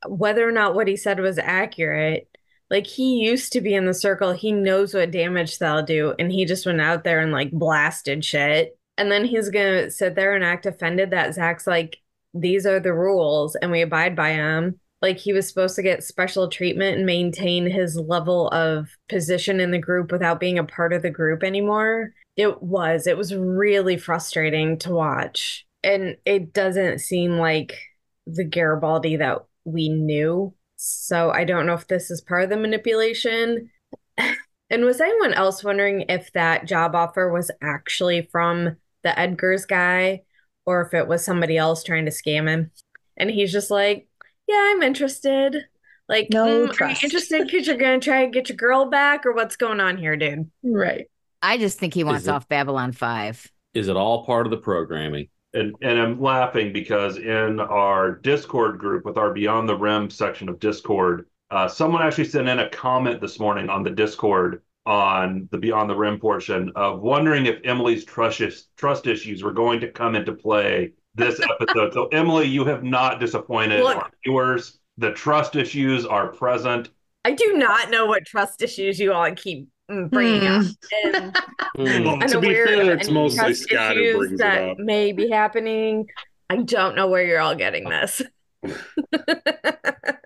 whether 0.06 0.48
or 0.48 0.52
not 0.52 0.74
what 0.74 0.88
he 0.88 0.96
said 0.96 1.20
was 1.20 1.38
accurate, 1.38 2.28
like 2.70 2.86
he 2.86 3.24
used 3.24 3.52
to 3.52 3.60
be 3.60 3.74
in 3.74 3.86
the 3.86 3.94
circle. 3.94 4.32
He 4.32 4.52
knows 4.52 4.94
what 4.94 5.10
damage 5.10 5.58
they'll 5.58 5.82
do. 5.82 6.14
And 6.18 6.30
he 6.30 6.44
just 6.44 6.66
went 6.66 6.80
out 6.80 7.04
there 7.04 7.20
and 7.20 7.32
like 7.32 7.50
blasted 7.50 8.24
shit. 8.24 8.78
And 8.96 9.10
then 9.10 9.24
he's 9.24 9.50
to 9.50 9.90
sit 9.90 10.14
there 10.14 10.34
and 10.34 10.44
act 10.44 10.66
offended 10.66 11.10
that 11.10 11.34
Zach's 11.34 11.66
like, 11.66 11.98
these 12.32 12.66
are 12.66 12.78
the 12.78 12.92
rules 12.92 13.56
and 13.56 13.70
we 13.70 13.80
abide 13.82 14.14
by 14.14 14.34
them. 14.34 14.78
Like 15.02 15.16
he 15.16 15.32
was 15.32 15.48
supposed 15.48 15.76
to 15.76 15.82
get 15.82 16.04
special 16.04 16.48
treatment 16.48 16.98
and 16.98 17.06
maintain 17.06 17.68
his 17.68 17.96
level 17.96 18.48
of 18.48 18.90
position 19.08 19.58
in 19.58 19.70
the 19.70 19.78
group 19.78 20.12
without 20.12 20.38
being 20.38 20.58
a 20.58 20.64
part 20.64 20.92
of 20.92 21.02
the 21.02 21.10
group 21.10 21.42
anymore. 21.42 22.12
It 22.36 22.62
was. 22.62 23.06
It 23.06 23.16
was 23.16 23.34
really 23.34 23.96
frustrating 23.96 24.78
to 24.80 24.92
watch. 24.92 25.66
And 25.82 26.18
it 26.26 26.52
doesn't 26.52 27.00
seem 27.00 27.38
like 27.38 27.78
the 28.26 28.44
Garibaldi 28.44 29.16
that 29.16 29.38
we 29.72 29.88
knew 29.88 30.54
so 30.82 31.30
I 31.30 31.44
don't 31.44 31.66
know 31.66 31.74
if 31.74 31.86
this 31.88 32.10
is 32.10 32.22
part 32.22 32.42
of 32.42 32.48
the 32.48 32.56
manipulation. 32.56 33.70
and 34.16 34.84
was 34.84 34.98
anyone 34.98 35.34
else 35.34 35.62
wondering 35.62 36.06
if 36.08 36.32
that 36.32 36.64
job 36.64 36.94
offer 36.94 37.30
was 37.30 37.50
actually 37.62 38.28
from 38.32 38.76
the 39.02 39.18
Edgar's 39.18 39.66
guy 39.66 40.22
or 40.64 40.80
if 40.80 40.94
it 40.94 41.06
was 41.06 41.22
somebody 41.22 41.58
else 41.58 41.84
trying 41.84 42.06
to 42.06 42.10
scam 42.10 42.48
him? 42.48 42.70
And 43.18 43.30
he's 43.30 43.52
just 43.52 43.70
like, 43.70 44.08
yeah, 44.46 44.70
I'm 44.70 44.82
interested. 44.82 45.66
Like, 46.08 46.28
no 46.30 46.46
mm, 46.46 46.80
are 46.80 46.88
you 46.88 46.96
interested 47.02 47.44
because 47.44 47.66
you're 47.66 47.76
going 47.76 48.00
to 48.00 48.04
try 48.04 48.22
and 48.22 48.32
get 48.32 48.48
your 48.48 48.56
girl 48.56 48.88
back 48.88 49.26
or 49.26 49.34
what's 49.34 49.56
going 49.56 49.80
on 49.80 49.98
here, 49.98 50.16
dude? 50.16 50.50
Right. 50.62 51.10
I 51.42 51.58
just 51.58 51.78
think 51.78 51.92
he 51.92 52.04
wants 52.04 52.26
it- 52.26 52.30
off 52.30 52.48
Babylon 52.48 52.92
5. 52.92 53.52
Is 53.74 53.88
it 53.88 53.96
all 53.96 54.24
part 54.24 54.46
of 54.46 54.50
the 54.50 54.56
programming? 54.56 55.28
And 55.52 55.74
and 55.82 55.98
I'm 55.98 56.20
laughing 56.20 56.72
because 56.72 57.16
in 57.16 57.58
our 57.58 58.12
Discord 58.12 58.78
group 58.78 59.04
with 59.04 59.16
our 59.16 59.32
Beyond 59.32 59.68
the 59.68 59.76
Rim 59.76 60.08
section 60.08 60.48
of 60.48 60.60
Discord, 60.60 61.26
uh, 61.50 61.66
someone 61.66 62.02
actually 62.02 62.26
sent 62.26 62.48
in 62.48 62.60
a 62.60 62.68
comment 62.68 63.20
this 63.20 63.40
morning 63.40 63.68
on 63.68 63.82
the 63.82 63.90
Discord 63.90 64.62
on 64.86 65.48
the 65.50 65.58
Beyond 65.58 65.90
the 65.90 65.96
Rim 65.96 66.18
portion 66.18 66.70
of 66.76 67.00
wondering 67.00 67.46
if 67.46 67.60
Emily's 67.64 68.04
trust 68.04 68.40
is, 68.40 68.68
trust 68.76 69.06
issues 69.06 69.42
were 69.42 69.52
going 69.52 69.80
to 69.80 69.90
come 69.90 70.14
into 70.14 70.32
play 70.32 70.92
this 71.14 71.40
episode. 71.60 71.92
so 71.92 72.06
Emily, 72.08 72.46
you 72.46 72.64
have 72.64 72.84
not 72.84 73.20
disappointed 73.20 73.82
Look. 73.82 73.96
our 73.96 74.10
viewers. 74.24 74.78
The 74.98 75.12
trust 75.12 75.56
issues 75.56 76.06
are 76.06 76.28
present. 76.28 76.90
I 77.24 77.32
do 77.32 77.54
not 77.56 77.90
know 77.90 78.06
what 78.06 78.24
trust 78.24 78.62
issues 78.62 78.98
you 78.98 79.12
all 79.12 79.30
keep 79.34 79.68
mm, 79.90 80.12
up. 80.46 81.34
And 81.76 82.04
Well, 82.04 82.20
to 82.20 82.40
be 82.40 82.54
fair, 82.54 82.92
it's 82.92 83.10
mostly 83.10 83.38
trust 83.38 83.62
Scott 83.62 83.96
who 83.96 84.02
issues 84.02 84.16
brings 84.16 84.32
it 84.32 84.38
that 84.38 84.70
up. 84.70 84.78
may 84.78 85.12
be 85.12 85.30
happening. 85.30 86.06
I 86.48 86.56
don't 86.56 86.96
know 86.96 87.08
where 87.08 87.24
you're 87.24 87.40
all 87.40 87.54
getting 87.54 87.88
this. 87.88 88.22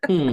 Hmm. 0.07 0.33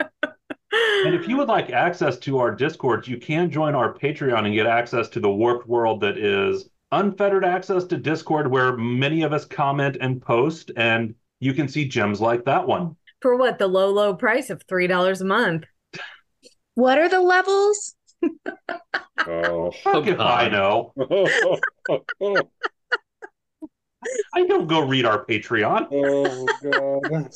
And 1.06 1.14
if 1.14 1.26
you 1.26 1.38
would 1.38 1.48
like 1.48 1.70
access 1.70 2.18
to 2.18 2.38
our 2.38 2.54
Discords, 2.54 3.08
you 3.08 3.16
can 3.16 3.50
join 3.50 3.74
our 3.74 3.94
Patreon 3.94 4.44
and 4.44 4.54
get 4.54 4.66
access 4.66 5.08
to 5.10 5.20
the 5.20 5.30
warped 5.30 5.66
world 5.66 6.02
that 6.02 6.18
is 6.18 6.68
unfettered 6.92 7.44
access 7.44 7.84
to 7.84 7.96
Discord, 7.96 8.50
where 8.50 8.76
many 8.76 9.22
of 9.22 9.32
us 9.32 9.46
comment 9.46 9.96
and 10.00 10.20
post, 10.20 10.70
and 10.76 11.14
you 11.40 11.54
can 11.54 11.68
see 11.68 11.88
gems 11.88 12.20
like 12.20 12.44
that 12.44 12.66
one. 12.66 12.96
For 13.22 13.36
what? 13.36 13.58
The 13.58 13.66
low, 13.66 13.90
low 13.90 14.14
price 14.14 14.50
of 14.50 14.66
$3 14.66 15.20
a 15.20 15.24
month. 15.24 15.64
What 16.74 16.98
are 16.98 17.08
the 17.08 17.20
levels? 17.20 17.94
Oh. 19.30 19.72
Fuck 19.82 20.06
if 20.06 20.18
I 20.20 20.48
know. 20.48 20.92
I 24.34 24.46
don't 24.46 24.66
go 24.68 24.86
read 24.86 25.04
our 25.04 25.24
Patreon. 25.26 25.88
Oh 25.92 26.46
god. 26.62 27.30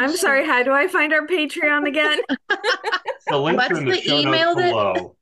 I'm 0.00 0.16
sorry, 0.16 0.44
how 0.46 0.62
do 0.62 0.72
I 0.72 0.88
find 0.88 1.12
our 1.12 1.26
Patreon 1.26 1.86
again? 1.86 2.20
The 3.28 3.36
links 3.38 3.62
What's 3.68 3.78
in 3.78 3.84
the, 3.84 3.90
the 3.92 4.00
show 4.00 4.18
email 4.20 4.54
notes 4.56 4.60
that- 4.62 4.70
below. 4.70 5.16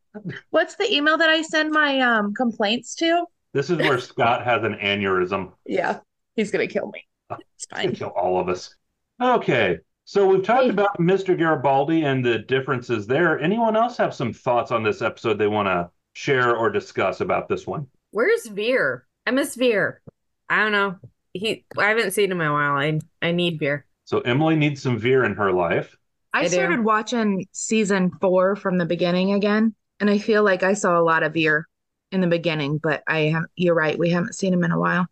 What's 0.51 0.77
the 0.77 0.91
email 0.95 1.19
that 1.19 1.29
I 1.29 1.43
send 1.43 1.73
my 1.73 2.01
um 2.01 2.33
complaints 2.35 2.95
to? 2.97 3.27
This 3.53 3.69
is 3.69 3.79
where 3.79 3.99
Scott 3.99 4.45
has 4.45 4.63
an 4.63 4.75
aneurysm. 4.75 5.53
Yeah, 5.67 5.99
he's 6.37 6.51
gonna 6.53 6.69
kill 6.69 6.87
me. 6.93 7.05
It's 7.33 7.67
He'll 7.71 7.79
fine. 7.81 7.95
kill 7.97 8.09
all 8.11 8.39
of 8.41 8.49
us. 8.49 8.75
Okay, 9.21 9.79
so 10.07 10.25
we've 10.25 10.45
talked 10.45 10.71
about 10.71 10.97
Mr. 10.99 11.37
Garibaldi 11.37 12.05
and 12.05 12.25
the 12.25 12.39
differences 12.39 13.09
there. 13.09 13.41
Anyone 13.41 13.77
else 13.77 13.97
have 13.97 14.15
some 14.15 14.33
thoughts 14.33 14.71
on 14.71 14.85
this 14.85 15.03
episode 15.03 15.37
they 15.37 15.49
want 15.49 15.67
to 15.67 15.91
share 16.13 16.57
or 16.57 16.71
discuss 16.71 17.21
about 17.21 17.49
this 17.49 17.67
one? 17.67 17.89
Where's 18.13 18.47
Vir? 18.47 19.05
I 19.27 19.33
miss 19.33 19.57
Vir. 19.57 20.01
I 20.49 20.63
don't 20.63 20.71
know. 20.71 20.95
He 21.33 21.67
I 21.77 21.89
haven't 21.89 22.13
seen 22.13 22.31
him 22.31 22.41
in 22.41 22.47
a 22.47 22.53
while. 22.53 22.77
I 22.77 23.01
I 23.21 23.33
need 23.33 23.59
Vir. 23.59 23.85
So 24.05 24.21
Emily 24.21 24.55
needs 24.55 24.81
some 24.81 24.97
Vir 24.97 25.25
in 25.25 25.35
her 25.35 25.53
life. 25.53 25.97
I, 26.33 26.41
I 26.41 26.43
do. 26.45 26.51
started 26.51 26.85
watching 26.85 27.47
season 27.51 28.13
four 28.21 28.55
from 28.55 28.79
the 28.79 28.87
beginning 28.87 29.33
again, 29.33 29.75
and 29.99 30.09
I 30.09 30.19
feel 30.19 30.45
like 30.45 30.63
I 30.63 30.75
saw 30.75 31.01
a 31.01 31.03
lot 31.03 31.25
of 31.25 31.35
Vir 31.35 31.67
in 32.13 32.21
the 32.21 32.29
beginning, 32.29 32.79
but 32.79 33.03
I 33.09 33.23
have 33.23 33.47
you're 33.57 33.75
right, 33.75 33.99
we 33.99 34.11
haven't 34.11 34.37
seen 34.37 34.53
him 34.53 34.63
in 34.63 34.71
a 34.71 34.79
while. 34.79 35.07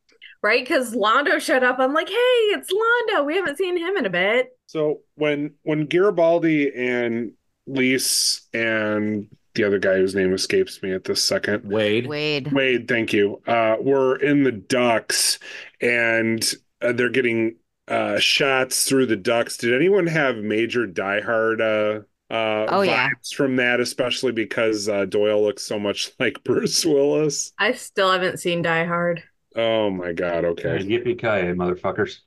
Right? 0.44 0.62
Because 0.62 0.94
Londo 0.94 1.40
showed 1.40 1.62
up. 1.62 1.78
I'm 1.78 1.94
like, 1.94 2.08
hey, 2.10 2.14
it's 2.14 2.70
Londo. 2.70 3.24
We 3.24 3.34
haven't 3.36 3.56
seen 3.56 3.78
him 3.78 3.96
in 3.96 4.04
a 4.04 4.10
bit. 4.10 4.50
So 4.66 5.00
when 5.14 5.54
when 5.62 5.86
Garibaldi 5.86 6.70
and 6.76 7.32
Lise 7.66 8.42
and 8.52 9.26
the 9.54 9.64
other 9.64 9.78
guy 9.78 9.94
whose 9.94 10.14
name 10.14 10.34
escapes 10.34 10.82
me 10.82 10.92
at 10.92 11.04
this 11.04 11.24
second, 11.24 11.64
Wade. 11.64 12.06
Wade. 12.06 12.52
Wade, 12.52 12.88
thank 12.88 13.14
you. 13.14 13.40
Uh, 13.46 13.76
we're 13.80 14.16
in 14.16 14.42
the 14.42 14.52
ducts 14.52 15.38
and 15.80 16.52
uh, 16.82 16.92
they're 16.92 17.08
getting 17.08 17.56
uh, 17.88 18.18
shots 18.18 18.84
through 18.86 19.06
the 19.06 19.16
ducts. 19.16 19.56
Did 19.56 19.72
anyone 19.72 20.06
have 20.08 20.36
major 20.36 20.86
Die 20.86 21.20
Hard 21.22 21.62
uh, 21.62 22.00
uh, 22.30 22.66
Oh, 22.68 22.80
vibes 22.80 22.86
yeah. 22.86 23.08
from 23.34 23.56
that? 23.56 23.80
Especially 23.80 24.32
because 24.32 24.90
uh, 24.90 25.06
Doyle 25.06 25.42
looks 25.42 25.62
so 25.62 25.78
much 25.78 26.10
like 26.18 26.44
Bruce 26.44 26.84
Willis. 26.84 27.52
I 27.58 27.72
still 27.72 28.12
haven't 28.12 28.40
seen 28.40 28.60
Die 28.60 28.84
Hard. 28.84 29.22
Oh 29.54 29.90
my 29.90 30.12
God. 30.12 30.44
Okay. 30.44 30.78
Yippee 30.84 31.18
ki 31.18 31.52
motherfuckers. 31.54 32.20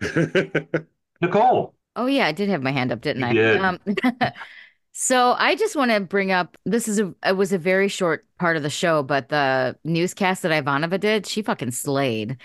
Nicole. 1.22 1.74
Oh 1.96 2.06
yeah, 2.06 2.26
I 2.26 2.32
did 2.32 2.48
have 2.48 2.62
my 2.62 2.70
hand 2.70 2.92
up, 2.92 3.00
didn't 3.00 3.24
I? 3.24 3.30
You 3.32 3.42
did. 3.42 3.60
Um, 3.62 3.78
so 4.92 5.32
I 5.38 5.56
just 5.56 5.76
want 5.76 5.90
to 5.90 6.00
bring 6.00 6.32
up 6.32 6.56
this 6.64 6.88
is 6.88 6.98
a 7.00 7.14
it 7.26 7.36
was 7.36 7.52
a 7.52 7.58
very 7.58 7.88
short 7.88 8.26
part 8.38 8.56
of 8.56 8.62
the 8.62 8.70
show, 8.70 9.02
but 9.02 9.28
the 9.28 9.76
newscast 9.84 10.42
that 10.42 10.52
Ivanova 10.64 11.00
did, 11.00 11.26
she 11.26 11.42
fucking 11.42 11.72
slayed. 11.72 12.38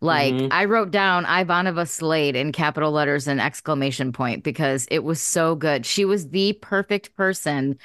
Like 0.00 0.42
Mhm. 0.42 0.48
I 0.50 0.66
wrote 0.66 0.90
down 0.90 1.24
Ivanova 1.26 1.88
slayed 1.88 2.36
in 2.36 2.52
capital 2.52 2.92
letters 2.92 3.28
and 3.28 3.40
exclamation 3.40 4.12
point 4.12 4.44
because 4.44 4.88
it 4.90 5.00
was 5.04 5.20
so 5.20 5.54
good. 5.56 5.86
She 5.86 6.04
was 6.06 6.30
the 6.30 6.54
perfect 6.54 7.16
person 7.16 7.78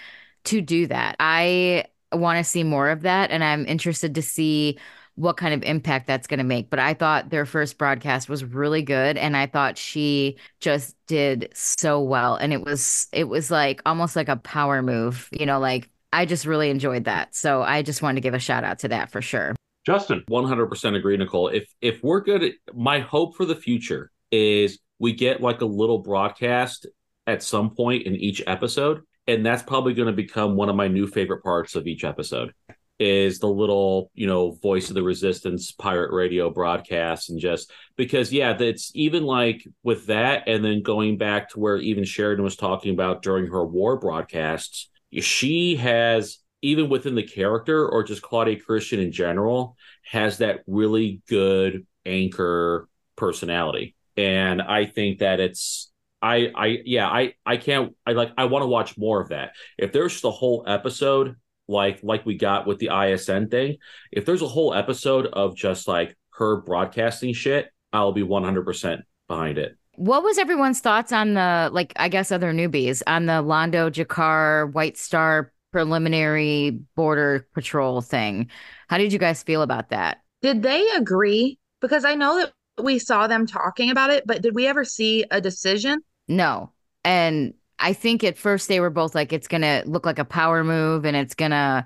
to 0.46 0.62
do 0.62 0.88
that. 0.88 1.16
I 1.20 1.86
want 2.14 2.38
to 2.40 2.44
see 2.50 2.64
more 2.64 2.90
of 2.90 3.02
that, 3.02 3.32
and 3.32 3.44
I'm 3.44 3.66
interested 3.68 4.16
to 4.16 4.22
see 4.22 4.80
what 5.16 5.38
kind 5.38 5.54
of 5.54 5.64
impact 5.64 6.08
that's 6.08 6.28
going 6.28 6.40
to 6.40 6.44
make. 6.44 6.70
But 6.70 6.80
I 6.80 6.94
thought 6.94 7.30
their 7.30 7.46
first 7.46 7.78
broadcast 7.78 8.30
was 8.30 8.44
really 8.44 8.82
good 8.82 9.18
and 9.18 9.36
I 9.36 9.48
thought 9.48 9.78
she 9.78 10.38
just 10.60 10.96
did 11.08 11.50
so 11.54 12.02
well 12.02 12.36
and 12.36 12.52
it 12.52 12.62
was 12.62 13.08
it 13.14 13.26
was 13.26 13.50
like 13.50 13.82
almost 13.86 14.16
like 14.16 14.30
a 14.30 14.36
power 14.36 14.82
move, 14.82 15.30
you 15.32 15.46
know, 15.46 15.60
like 15.60 15.90
I 16.12 16.26
just 16.26 16.46
really 16.46 16.70
enjoyed 16.70 17.06
that. 17.06 17.36
So 17.36 17.62
I 17.62 17.82
just 17.82 18.02
wanted 18.02 18.16
to 18.16 18.22
give 18.22 18.34
a 18.34 18.40
shout 18.40 18.64
out 18.64 18.80
to 18.80 18.90
that 18.90 19.12
for 19.12 19.22
sure. 19.22 19.56
Justin, 19.86 20.24
100% 20.30 20.96
agree, 20.96 21.16
Nicole. 21.16 21.50
If 21.50 21.70
if 21.82 22.02
we're 22.04 22.22
good, 22.22 22.44
at, 22.44 22.54
my 22.74 23.00
hope 23.00 23.36
for 23.36 23.46
the 23.46 23.56
future 23.56 24.12
is 24.32 24.80
we 25.00 25.14
get 25.14 25.42
like 25.42 25.62
a 25.62 25.66
little 25.66 26.00
broadcast 26.00 26.88
at 27.28 27.44
some 27.44 27.70
point 27.76 28.04
in 28.04 28.16
each 28.16 28.42
episode, 28.48 29.02
and 29.28 29.46
that's 29.46 29.62
probably 29.62 29.94
going 29.94 30.08
to 30.08 30.14
become 30.14 30.56
one 30.56 30.70
of 30.70 30.76
my 30.76 30.88
new 30.88 31.06
favorite 31.06 31.44
parts 31.44 31.76
of 31.76 31.86
each 31.86 32.04
episode. 32.04 32.54
Is 32.98 33.40
the 33.40 33.50
little 33.50 34.10
you 34.14 34.26
know 34.26 34.52
voice 34.52 34.90
of 34.90 34.96
the 34.96 35.04
resistance 35.04 35.72
pirate 35.74 36.14
radio 36.14 36.50
broadcast 36.50 37.30
and 37.30 37.40
just 37.40 37.70
because 37.98 38.32
yeah 38.32 38.54
that's 38.54 38.92
even 38.96 39.24
like 39.24 39.68
with 39.84 40.06
that 40.06 40.48
and 40.48 40.64
then 40.64 40.82
going 40.82 41.18
back 41.18 41.50
to 41.50 41.60
where 41.60 41.76
even 41.78 42.06
Sheridan 42.06 42.44
was 42.44 42.56
talking 42.56 42.94
about 42.94 43.22
during 43.22 43.48
her 43.48 43.66
war 43.66 44.00
broadcasts 44.00 44.90
she 45.12 45.76
has 45.76 46.40
even 46.62 46.90
within 46.90 47.16
the 47.16 47.24
character 47.24 47.88
or 47.88 48.04
just 48.04 48.22
Claudia 48.22 48.60
Christian 48.60 49.00
in 49.00 49.12
general 49.12 49.78
has 50.04 50.40
that 50.40 50.62
really 50.68 51.22
good 51.28 51.86
anchor 52.06 52.88
personality. 53.16 53.96
And 54.18 54.62
I 54.62 54.86
think 54.86 55.20
that 55.20 55.40
it's 55.40 55.92
I 56.22 56.52
I 56.56 56.80
yeah 56.86 57.08
I 57.08 57.34
I 57.46 57.58
can't 57.58 57.96
I 58.06 58.14
like 58.14 58.32
I 58.38 58.46
want 58.46 58.64
to 58.64 58.68
watch 58.68 58.98
more 58.98 59.22
of 59.22 59.30
that. 59.30 59.52
If 59.78 59.92
there's 59.92 60.22
the 60.22 60.32
whole 60.32 60.64
episode 60.66 61.36
like 61.68 62.00
like 62.04 62.26
we 62.26 62.38
got 62.38 62.68
with 62.68 62.80
the 62.80 62.90
ISN 62.90 63.50
thing 63.50 63.78
if 64.12 64.26
there's 64.26 64.42
a 64.42 64.48
whole 64.48 64.74
episode 64.74 65.26
of 65.28 65.56
just 65.56 65.88
like 65.88 66.16
her 66.32 66.62
broadcasting 66.62 67.34
shit 67.34 67.70
I'll 67.94 68.12
be 68.12 68.24
100% 68.24 69.02
behind 69.28 69.58
it 69.58 69.78
what 69.98 70.24
was 70.24 70.38
everyone's 70.38 70.80
thoughts 70.80 71.12
on 71.12 71.34
the 71.34 71.70
like 71.72 71.94
I 71.96 72.10
guess 72.10 72.32
other 72.32 72.54
newbies 72.54 73.02
on 73.08 73.26
the 73.26 73.42
Londo 73.42 73.90
G'Kar 73.90 74.72
White 74.74 74.98
Star 74.98 75.52
preliminary 75.76 76.72
border 76.96 77.48
patrol 77.54 78.02
thing? 78.02 78.50
How 78.88 78.98
did 78.98 79.12
you 79.12 79.20
guys 79.20 79.44
feel 79.44 79.62
about 79.62 79.90
that? 79.90 80.20
Did 80.42 80.64
they 80.64 80.88
agree? 80.92 81.60
Because 81.82 82.06
I 82.06 82.16
know 82.16 82.40
that 82.40 82.54
we 82.82 82.98
saw 82.98 83.28
them 83.28 83.46
talking 83.46 83.90
about 83.90 84.10
it, 84.10 84.26
but 84.26 84.42
did 84.42 84.56
we 84.56 84.68
ever 84.68 84.86
see 84.86 85.26
a 85.32 85.42
decision? 85.42 86.00
No. 86.30 86.72
And 87.04 87.56
I 87.80 87.94
think 87.94 88.24
at 88.24 88.38
first 88.38 88.68
they 88.68 88.80
were 88.80 88.90
both 88.90 89.16
like 89.16 89.34
it's 89.34 89.48
going 89.48 89.62
to 89.62 89.84
look 89.86 90.06
like 90.06 90.20
a 90.20 90.26
power 90.26 90.64
move 90.64 91.06
and 91.06 91.16
it's 91.16 91.36
going 91.36 91.52
to 91.52 91.86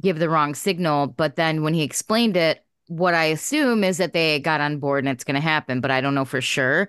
give 0.00 0.18
the 0.18 0.28
wrong 0.30 0.54
signal, 0.54 1.08
but 1.08 1.36
then 1.36 1.62
when 1.62 1.74
he 1.74 1.82
explained 1.82 2.36
it, 2.36 2.64
what 2.88 3.14
I 3.14 3.24
assume 3.26 3.84
is 3.84 3.98
that 3.98 4.12
they 4.12 4.38
got 4.40 4.60
on 4.60 4.78
board 4.78 5.04
and 5.04 5.08
it's 5.12 5.24
going 5.24 5.34
to 5.34 5.40
happen, 5.40 5.80
but 5.80 5.90
I 5.90 6.00
don't 6.00 6.14
know 6.14 6.24
for 6.24 6.40
sure. 6.40 6.88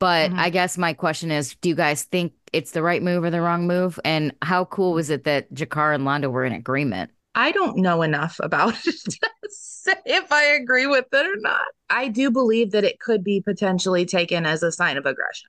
But 0.00 0.32
Mm-hmm. 0.32 0.38
I 0.38 0.50
guess 0.50 0.78
my 0.78 0.94
question 0.94 1.30
is 1.30 1.56
do 1.56 1.68
you 1.70 1.74
guys 1.76 2.04
think 2.04 2.34
it's 2.52 2.72
the 2.72 2.82
right 2.82 3.02
move 3.02 3.24
or 3.24 3.30
the 3.30 3.40
wrong 3.42 3.66
move? 3.66 4.00
And 4.04 4.34
how 4.42 4.66
cool 4.66 4.94
was 4.94 5.10
it 5.10 5.24
that 5.24 5.52
G'Kar 5.54 5.94
and 5.94 6.04
Londo 6.04 6.30
were 6.30 6.44
in 6.44 6.52
agreement? 6.52 7.10
I 7.34 7.52
don't 7.52 7.78
know 7.78 8.02
enough 8.02 8.38
about 8.42 8.74
it 8.86 8.96
to 9.04 9.30
say 9.48 9.94
if 10.04 10.32
I 10.32 10.44
agree 10.44 10.86
with 10.86 11.06
it 11.12 11.26
or 11.26 11.36
not. 11.40 11.66
I 11.88 12.08
do 12.08 12.30
believe 12.30 12.72
that 12.72 12.84
it 12.84 13.00
could 13.00 13.24
be 13.24 13.40
potentially 13.40 14.04
taken 14.04 14.44
as 14.44 14.62
a 14.62 14.72
sign 14.72 14.96
of 14.96 15.06
aggression. 15.06 15.48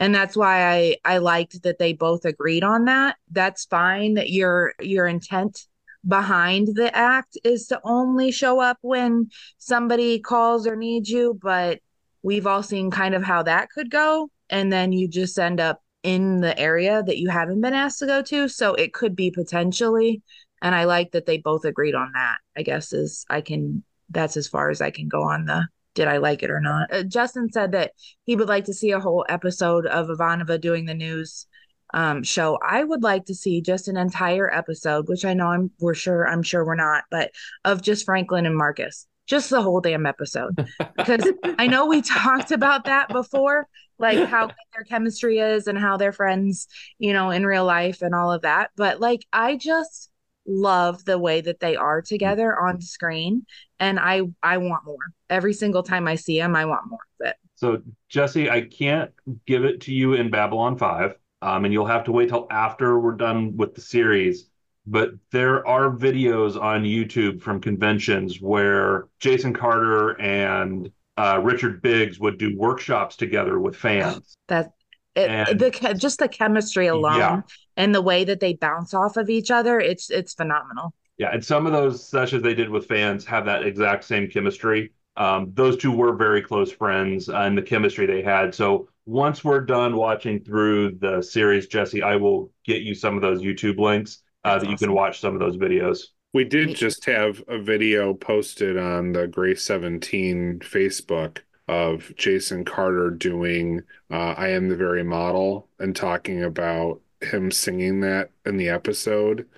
And 0.00 0.14
that's 0.14 0.36
why 0.36 0.68
I 0.70 0.96
I 1.04 1.18
liked 1.18 1.62
that 1.62 1.78
they 1.78 1.92
both 1.92 2.24
agreed 2.24 2.64
on 2.64 2.86
that. 2.86 3.16
That's 3.30 3.64
fine 3.66 4.14
that 4.14 4.30
your 4.30 4.74
your 4.80 5.06
intent 5.06 5.66
behind 6.06 6.68
the 6.74 6.94
act 6.96 7.38
is 7.44 7.66
to 7.68 7.80
only 7.84 8.32
show 8.32 8.60
up 8.60 8.78
when 8.80 9.30
somebody 9.58 10.18
calls 10.18 10.66
or 10.66 10.74
needs 10.74 11.08
you, 11.08 11.38
but 11.40 11.78
we've 12.22 12.46
all 12.46 12.62
seen 12.62 12.90
kind 12.90 13.14
of 13.14 13.22
how 13.22 13.42
that 13.42 13.70
could 13.70 13.90
go 13.90 14.28
and 14.50 14.72
then 14.72 14.92
you 14.92 15.08
just 15.08 15.38
end 15.38 15.60
up 15.60 15.80
in 16.02 16.40
the 16.40 16.58
area 16.58 17.02
that 17.04 17.18
you 17.18 17.30
haven't 17.30 17.60
been 17.60 17.74
asked 17.74 18.00
to 18.00 18.06
go 18.06 18.22
to, 18.22 18.48
so 18.48 18.74
it 18.74 18.92
could 18.92 19.14
be 19.14 19.30
potentially 19.30 20.22
and 20.60 20.74
I 20.74 20.84
like 20.84 21.10
that 21.12 21.26
they 21.26 21.38
both 21.38 21.64
agreed 21.64 21.94
on 21.94 22.12
that. 22.14 22.38
I 22.56 22.62
guess 22.62 22.92
is 22.92 23.26
I 23.28 23.40
can 23.40 23.82
that's 24.10 24.36
as 24.36 24.48
far 24.48 24.70
as 24.70 24.80
I 24.80 24.90
can 24.90 25.08
go 25.08 25.22
on 25.22 25.46
the 25.46 25.66
did 25.94 26.08
I 26.08 26.18
like 26.18 26.42
it 26.42 26.50
or 26.50 26.60
not. 26.60 26.92
Uh, 26.92 27.02
Justin 27.02 27.50
said 27.52 27.72
that 27.72 27.92
he 28.24 28.36
would 28.36 28.48
like 28.48 28.64
to 28.64 28.74
see 28.74 28.90
a 28.90 29.00
whole 29.00 29.24
episode 29.28 29.86
of 29.86 30.08
Ivanova 30.08 30.60
doing 30.60 30.86
the 30.86 30.94
news 30.94 31.46
um, 31.94 32.22
show. 32.22 32.58
I 32.66 32.82
would 32.84 33.02
like 33.02 33.26
to 33.26 33.34
see 33.34 33.60
just 33.60 33.88
an 33.88 33.96
entire 33.96 34.52
episode, 34.52 35.08
which 35.08 35.24
I 35.24 35.34
know 35.34 35.48
I'm 35.48 35.70
we're 35.80 35.94
sure 35.94 36.26
I'm 36.26 36.42
sure 36.42 36.64
we're 36.64 36.74
not, 36.74 37.04
but 37.10 37.30
of 37.64 37.82
just 37.82 38.04
Franklin 38.04 38.46
and 38.46 38.56
Marcus. 38.56 39.06
Just 39.26 39.50
the 39.50 39.62
whole 39.62 39.80
damn 39.80 40.06
episode. 40.06 40.66
Because 40.96 41.26
I 41.58 41.66
know 41.66 41.86
we 41.86 42.00
talked 42.02 42.52
about 42.52 42.84
that 42.84 43.08
before, 43.08 43.66
like 43.98 44.28
how 44.28 44.46
good 44.46 44.56
their 44.74 44.84
chemistry 44.84 45.38
is 45.38 45.66
and 45.66 45.78
how 45.78 45.96
they're 45.96 46.12
friends, 46.12 46.68
you 46.98 47.12
know, 47.12 47.30
in 47.30 47.44
real 47.44 47.64
life 47.64 48.02
and 48.02 48.14
all 48.14 48.32
of 48.32 48.42
that. 48.42 48.70
But 48.76 49.00
like 49.00 49.26
I 49.32 49.56
just 49.56 50.11
love 50.46 51.04
the 51.04 51.18
way 51.18 51.40
that 51.40 51.60
they 51.60 51.76
are 51.76 52.02
together 52.02 52.58
on 52.58 52.80
screen 52.80 53.46
and 53.82 53.98
I 53.98 54.22
I 54.42 54.58
want 54.58 54.84
more. 54.84 54.96
Every 55.28 55.52
single 55.52 55.82
time 55.82 56.06
I 56.06 56.14
see 56.14 56.38
them, 56.38 56.54
I 56.54 56.64
want 56.64 56.88
more 56.88 57.00
of 57.20 57.26
it. 57.26 57.36
So, 57.56 57.82
Jessi, 58.12 58.48
I 58.48 58.62
can't 58.62 59.10
give 59.46 59.64
it 59.64 59.80
to 59.82 59.92
you 59.92 60.14
in 60.14 60.30
Babylon 60.30 60.78
5, 60.78 61.16
um, 61.42 61.64
and 61.64 61.74
you'll 61.74 61.86
have 61.86 62.04
to 62.04 62.12
wait 62.12 62.28
till 62.28 62.46
after 62.50 62.98
we're 62.98 63.16
done 63.16 63.56
with 63.56 63.74
the 63.74 63.80
series. 63.80 64.48
But 64.86 65.10
there 65.30 65.66
are 65.66 65.90
videos 65.90 66.60
on 66.60 66.82
YouTube 66.84 67.40
from 67.40 67.60
conventions 67.60 68.40
where 68.40 69.08
Jason 69.20 69.52
Carter 69.52 70.20
and 70.20 70.90
uh, 71.16 71.40
Richard 71.42 71.82
Biggs 71.82 72.18
would 72.18 72.38
do 72.38 72.56
workshops 72.56 73.16
together 73.16 73.58
with 73.58 73.76
fans. 73.76 74.36
That 74.48 74.72
it, 75.14 75.28
And- 75.30 75.58
the 75.58 75.94
just 75.98 76.18
the 76.18 76.28
chemistry 76.28 76.86
alone 76.86 77.18
Yeah. 77.18 77.40
and 77.76 77.94
the 77.94 78.02
way 78.02 78.24
that 78.24 78.40
they 78.40 78.54
bounce 78.54 78.94
off 78.94 79.16
of 79.16 79.28
each 79.30 79.50
other, 79.50 79.78
it's 79.80 80.10
it's 80.10 80.34
phenomenal. 80.34 80.94
Yeah, 81.18 81.30
and 81.32 81.44
some 81.44 81.66
of 81.66 81.72
those 81.72 82.08
sessions 82.08 82.42
they 82.42 82.54
did 82.54 82.70
with 82.70 82.86
fans 82.86 83.24
have 83.26 83.44
that 83.46 83.64
exact 83.64 84.04
same 84.04 84.28
chemistry. 84.28 84.92
Um, 85.16 85.50
those 85.54 85.76
two 85.76 85.92
were 85.92 86.14
very 86.16 86.40
close 86.40 86.72
friends 86.72 87.28
uh, 87.28 87.36
and 87.36 87.56
the 87.56 87.62
chemistry 87.62 88.06
they 88.06 88.22
had. 88.22 88.54
So 88.54 88.88
once 89.04 89.44
we're 89.44 89.60
done 89.60 89.94
watching 89.96 90.40
through 90.42 90.92
the 90.92 91.20
series, 91.20 91.68
Jessi, 91.68 92.02
I 92.02 92.16
will 92.16 92.50
get 92.64 92.80
you 92.80 92.94
some 92.94 93.14
of 93.14 93.20
those 93.22 93.42
YouTube 93.42 93.78
links 93.78 94.22
uh, 94.44 94.58
that 94.58 94.68
you 94.70 94.76
can 94.76 94.92
watch 94.94 95.20
some 95.20 95.34
of 95.34 95.40
those 95.40 95.58
videos. 95.58 95.98
We 96.32 96.44
did 96.44 96.74
just 96.74 97.04
have 97.04 97.42
a 97.46 97.58
video 97.58 98.14
posted 98.14 98.78
on 98.78 99.12
the 99.12 99.26
Grey 99.26 99.54
17 99.54 100.60
Facebook 100.60 101.38
of 101.72 102.14
Jason 102.16 102.64
Carter 102.64 103.10
doing 103.10 103.82
uh, 104.10 104.34
I 104.36 104.48
Am 104.50 104.68
the 104.68 104.76
Very 104.76 105.04
Model 105.04 105.68
and 105.78 105.94
talking 105.96 106.42
about 106.44 107.00
him 107.22 107.50
singing 107.50 108.00
that 108.00 108.30
in 108.46 108.56
the 108.56 108.68
episode. 108.68 109.48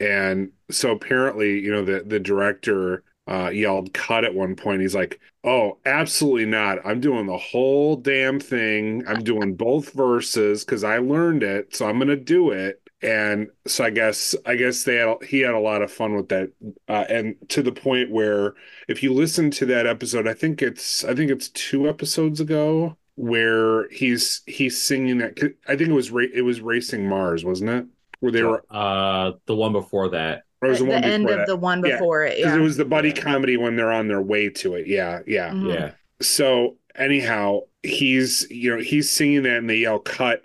And 0.00 0.52
so 0.70 0.92
apparently, 0.92 1.58
you 1.60 1.72
know, 1.72 1.84
the, 1.84 2.04
the 2.06 2.20
director 2.20 3.02
uh, 3.26 3.50
yelled 3.50 3.92
cut 3.92 4.24
at 4.24 4.34
one 4.34 4.56
point. 4.56 4.80
He's 4.82 4.94
like, 4.94 5.20
Oh, 5.44 5.78
absolutely 5.86 6.46
not. 6.46 6.78
I'm 6.84 7.00
doing 7.00 7.26
the 7.26 7.38
whole 7.38 7.96
damn 7.96 8.40
thing. 8.40 9.04
I'm 9.06 9.22
doing 9.24 9.54
both 9.54 9.92
verses 9.92 10.64
because 10.64 10.84
I 10.84 10.98
learned 10.98 11.42
it. 11.42 11.74
So 11.74 11.88
I'm 11.88 11.96
going 11.98 12.08
to 12.08 12.16
do 12.16 12.50
it 12.50 12.87
and 13.02 13.48
so 13.66 13.84
I 13.84 13.90
guess 13.90 14.34
I 14.46 14.56
guess 14.56 14.82
they 14.84 14.96
had 14.96 15.16
he 15.24 15.40
had 15.40 15.54
a 15.54 15.58
lot 15.60 15.82
of 15.82 15.92
fun 15.92 16.14
with 16.16 16.28
that, 16.30 16.50
uh, 16.88 17.04
and 17.08 17.36
to 17.50 17.62
the 17.62 17.72
point 17.72 18.10
where 18.10 18.54
if 18.88 19.02
you 19.02 19.12
listen 19.14 19.50
to 19.52 19.66
that 19.66 19.86
episode, 19.86 20.26
I 20.26 20.34
think 20.34 20.62
it's 20.62 21.04
I 21.04 21.14
think 21.14 21.30
it's 21.30 21.48
two 21.50 21.88
episodes 21.88 22.40
ago 22.40 22.96
where 23.16 23.88
he's 23.90 24.42
he's 24.46 24.82
singing 24.82 25.18
that. 25.18 25.38
I 25.66 25.76
think 25.76 25.90
it 25.90 25.94
was 25.94 26.10
ra- 26.10 26.24
it 26.34 26.42
was 26.42 26.60
Racing 26.60 27.08
Mars, 27.08 27.44
wasn't 27.44 27.70
it? 27.70 27.86
Where 28.20 28.32
they 28.32 28.42
were 28.42 28.64
Uh, 28.70 29.32
the 29.46 29.54
one 29.54 29.72
before 29.72 30.08
that. 30.10 30.42
or 30.60 30.66
it 30.68 30.70
was 30.70 30.78
The 30.80 30.84
one 30.86 31.04
end 31.04 31.30
of 31.30 31.36
that. 31.38 31.46
the 31.46 31.56
one 31.56 31.84
Yeah, 31.84 31.92
before 31.98 32.24
it, 32.24 32.42
'cause 32.42 32.52
yeah. 32.52 32.56
it 32.56 32.60
was 32.60 32.76
the 32.76 32.84
buddy 32.84 33.12
comedy 33.12 33.56
when 33.56 33.76
they're 33.76 33.92
on 33.92 34.08
their 34.08 34.22
way 34.22 34.48
to 34.50 34.74
it. 34.74 34.88
Yeah, 34.88 35.20
yeah, 35.26 35.50
Mhm. 35.50 35.72
Yeah. 35.72 35.90
so 36.20 36.76
anyhow 36.96 37.60
he's 37.84 38.44
you 38.50 38.74
know 38.74 38.82
he's 38.82 39.08
singing 39.08 39.44
that 39.44 39.58
and 39.58 39.70
they 39.70 39.76
yell 39.76 40.00
cut 40.00 40.42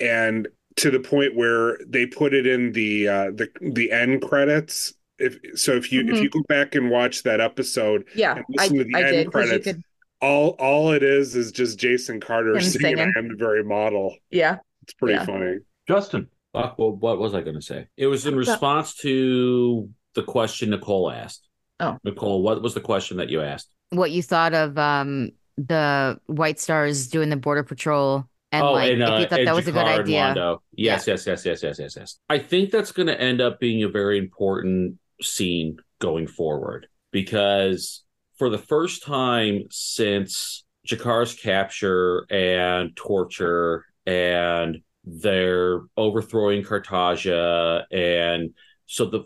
and 0.00 0.48
to 0.76 0.90
the 0.90 1.00
point 1.00 1.34
where 1.36 1.78
they 1.86 2.06
put 2.06 2.34
it 2.34 2.46
in 2.46 2.72
the 2.72 3.08
uh 3.08 3.24
the 3.34 3.48
the 3.60 3.90
end 3.92 4.22
credits 4.22 4.94
if 5.18 5.38
so 5.54 5.72
if 5.72 5.92
you 5.92 6.00
if 6.00 6.06
Mhm. 6.16 6.22
you 6.22 6.28
go 6.30 6.42
back 6.48 6.74
and 6.74 6.90
watch 6.90 7.22
that 7.22 7.40
episode 7.40 8.04
Yeah, 8.14 8.36
and 8.36 8.44
I, 8.58 8.62
listen 8.64 8.78
to 8.78 8.84
the 8.84 8.94
I 8.96 9.02
end 9.02 9.10
did 9.12 9.32
credits 9.32 9.66
could 9.66 9.82
all 10.20 10.50
all 10.58 10.92
it 10.92 11.02
is 11.02 11.36
is 11.36 11.52
just 11.52 11.78
jason 11.78 12.18
carter 12.20 12.54
Him 12.54 12.62
singing, 12.62 12.96
singing. 12.96 13.12
i 13.14 13.18
am 13.18 13.28
the 13.28 13.36
very 13.36 13.62
model 13.62 14.16
yeah. 14.30 14.56
it's 14.82 14.92
pretty 14.94 15.14
Yeah. 15.14 15.24
funny 15.26 15.58
Justin. 15.86 16.28
Fuck, 16.54 16.78
well, 16.78 16.92
what 16.92 17.18
was 17.18 17.34
I 17.34 17.40
going 17.42 17.56
to 17.56 17.60
say? 17.60 17.88
It 17.96 18.06
was 18.06 18.26
in 18.26 18.36
response 18.36 18.94
to 18.98 19.90
the 20.14 20.22
question 20.22 20.70
Nicole 20.70 21.10
asked. 21.10 21.48
Oh. 21.80 21.98
Nicole, 22.04 22.42
what 22.42 22.62
was 22.62 22.74
the 22.74 22.80
question 22.80 23.16
that 23.16 23.28
you 23.28 23.40
asked? 23.42 23.68
What 23.90 24.12
you 24.12 24.22
thought 24.22 24.54
of 24.54 24.78
um 24.78 25.32
the 25.58 26.18
White 26.26 26.58
Stars 26.60 27.08
doing 27.08 27.28
the 27.28 27.36
border 27.36 27.64
patrol 27.64 28.26
and 28.54 28.64
oh, 28.64 28.72
like 28.72 28.92
and, 28.92 29.02
if 29.02 29.08
uh, 29.08 29.16
you 29.16 29.26
thought 29.26 29.44
that 29.44 29.54
was 29.54 29.68
a 29.68 29.72
good 29.72 29.86
idea. 29.86 30.58
Yes, 30.72 31.06
yes, 31.06 31.26
yes, 31.26 31.44
yes, 31.44 31.62
yes, 31.62 31.78
yes, 31.78 31.96
yes. 31.96 32.18
I 32.28 32.38
think 32.38 32.70
that's 32.70 32.92
going 32.92 33.08
to 33.08 33.20
end 33.20 33.40
up 33.40 33.58
being 33.58 33.82
a 33.82 33.88
very 33.88 34.18
important 34.18 34.98
scene 35.20 35.78
going 36.00 36.26
forward 36.26 36.86
because 37.10 38.04
for 38.38 38.50
the 38.50 38.58
first 38.58 39.04
time 39.04 39.62
since 39.70 40.64
G'Kar's 40.88 41.34
capture 41.34 42.26
and 42.30 42.94
torture 42.94 43.84
and 44.06 44.78
their 45.04 45.80
overthrowing 45.96 46.62
Cartagia 46.62 47.84
and 47.90 48.50
so 48.86 49.06
the 49.06 49.24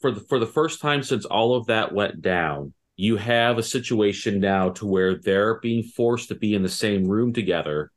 for 0.00 0.10
the 0.10 0.20
for 0.20 0.38
the 0.38 0.46
first 0.46 0.80
time 0.80 1.02
since 1.02 1.24
all 1.24 1.54
of 1.54 1.66
that 1.66 1.92
went 1.92 2.20
down 2.22 2.72
you 2.96 3.16
have 3.16 3.58
a 3.58 3.62
situation 3.62 4.40
now 4.40 4.70
to 4.70 4.86
where 4.86 5.16
they're 5.16 5.60
being 5.60 5.82
forced 5.82 6.28
to 6.28 6.34
be 6.34 6.54
in 6.54 6.62
the 6.62 6.68
same 6.68 7.04
room 7.04 7.32
together 7.32 7.90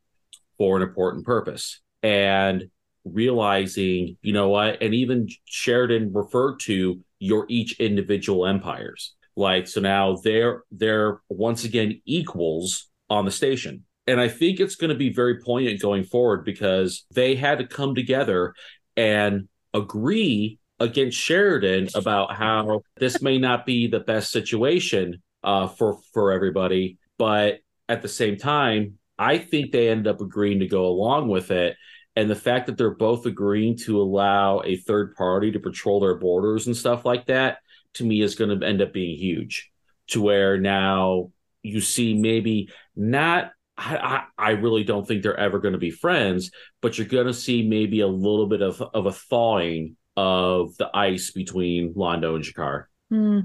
for 0.60 0.76
an 0.76 0.82
important 0.82 1.24
purpose. 1.24 1.80
And 2.02 2.64
realizing 3.06 4.18
you 4.20 4.32
know 4.34 4.50
what 4.50 4.82
and 4.82 4.92
even 4.92 5.26
Sheridan 5.46 6.12
referred 6.12 6.58
to 6.60 7.00
your 7.18 7.46
each 7.48 7.80
individual 7.80 8.46
empires. 8.46 9.14
Like 9.36 9.66
so 9.68 9.80
now 9.80 10.16
they're 10.22 10.64
they're 10.70 11.22
once 11.30 11.64
again 11.64 12.02
equals 12.04 12.88
on 13.08 13.24
the 13.24 13.30
station. 13.30 13.84
And 14.06 14.20
I 14.20 14.28
think 14.28 14.60
it's 14.60 14.76
going 14.76 14.90
to 14.90 14.96
be 14.96 15.12
very 15.12 15.40
poignant 15.40 15.80
going 15.80 16.04
forward 16.04 16.44
because 16.44 17.06
they 17.14 17.36
had 17.36 17.58
to 17.58 17.66
come 17.66 17.94
together 17.94 18.54
and 18.96 19.48
agree 19.72 20.58
against 20.78 21.18
Sheridan 21.18 21.88
about 21.94 22.34
how 22.34 22.82
this 22.98 23.22
may 23.22 23.38
not 23.38 23.64
be 23.64 23.86
the 23.86 24.00
best 24.00 24.30
situation 24.30 25.22
uh, 25.42 25.68
for 25.68 25.98
for 26.12 26.32
everybody, 26.32 26.98
but 27.16 27.60
at 27.88 28.02
the 28.02 28.08
same 28.08 28.36
time, 28.36 28.98
I 29.20 29.36
think 29.36 29.70
they 29.70 29.90
end 29.90 30.06
up 30.06 30.22
agreeing 30.22 30.60
to 30.60 30.66
go 30.66 30.86
along 30.86 31.28
with 31.28 31.50
it. 31.50 31.76
And 32.16 32.28
the 32.28 32.34
fact 32.34 32.66
that 32.66 32.78
they're 32.78 32.94
both 32.94 33.26
agreeing 33.26 33.76
to 33.84 34.00
allow 34.00 34.62
a 34.64 34.76
third 34.76 35.14
party 35.14 35.52
to 35.52 35.60
patrol 35.60 36.00
their 36.00 36.16
borders 36.16 36.66
and 36.66 36.76
stuff 36.76 37.04
like 37.04 37.26
that, 37.26 37.58
to 37.94 38.04
me, 38.04 38.22
is 38.22 38.34
going 38.34 38.58
to 38.58 38.66
end 38.66 38.80
up 38.80 38.94
being 38.94 39.16
huge. 39.16 39.70
To 40.08 40.22
where 40.22 40.58
now 40.58 41.32
you 41.62 41.80
see 41.80 42.14
maybe 42.14 42.70
not 42.96 43.52
I, 43.76 44.24
I, 44.36 44.50
really 44.50 44.84
don't 44.84 45.06
think 45.08 45.22
they're 45.22 45.38
ever 45.38 45.58
going 45.58 45.72
to 45.72 45.78
be 45.78 45.90
friends, 45.90 46.50
but 46.82 46.98
you're 46.98 47.06
going 47.06 47.28
to 47.28 47.32
see 47.32 47.66
maybe 47.66 48.00
a 48.00 48.06
little 48.06 48.46
bit 48.46 48.60
of, 48.60 48.82
of 48.82 49.06
a 49.06 49.12
thawing 49.12 49.96
of 50.16 50.76
the 50.76 50.90
ice 50.94 51.30
between 51.30 51.94
Londo 51.94 52.34
and 52.34 52.44
G'Kar. 52.44 52.84
Hmm. 53.08 53.40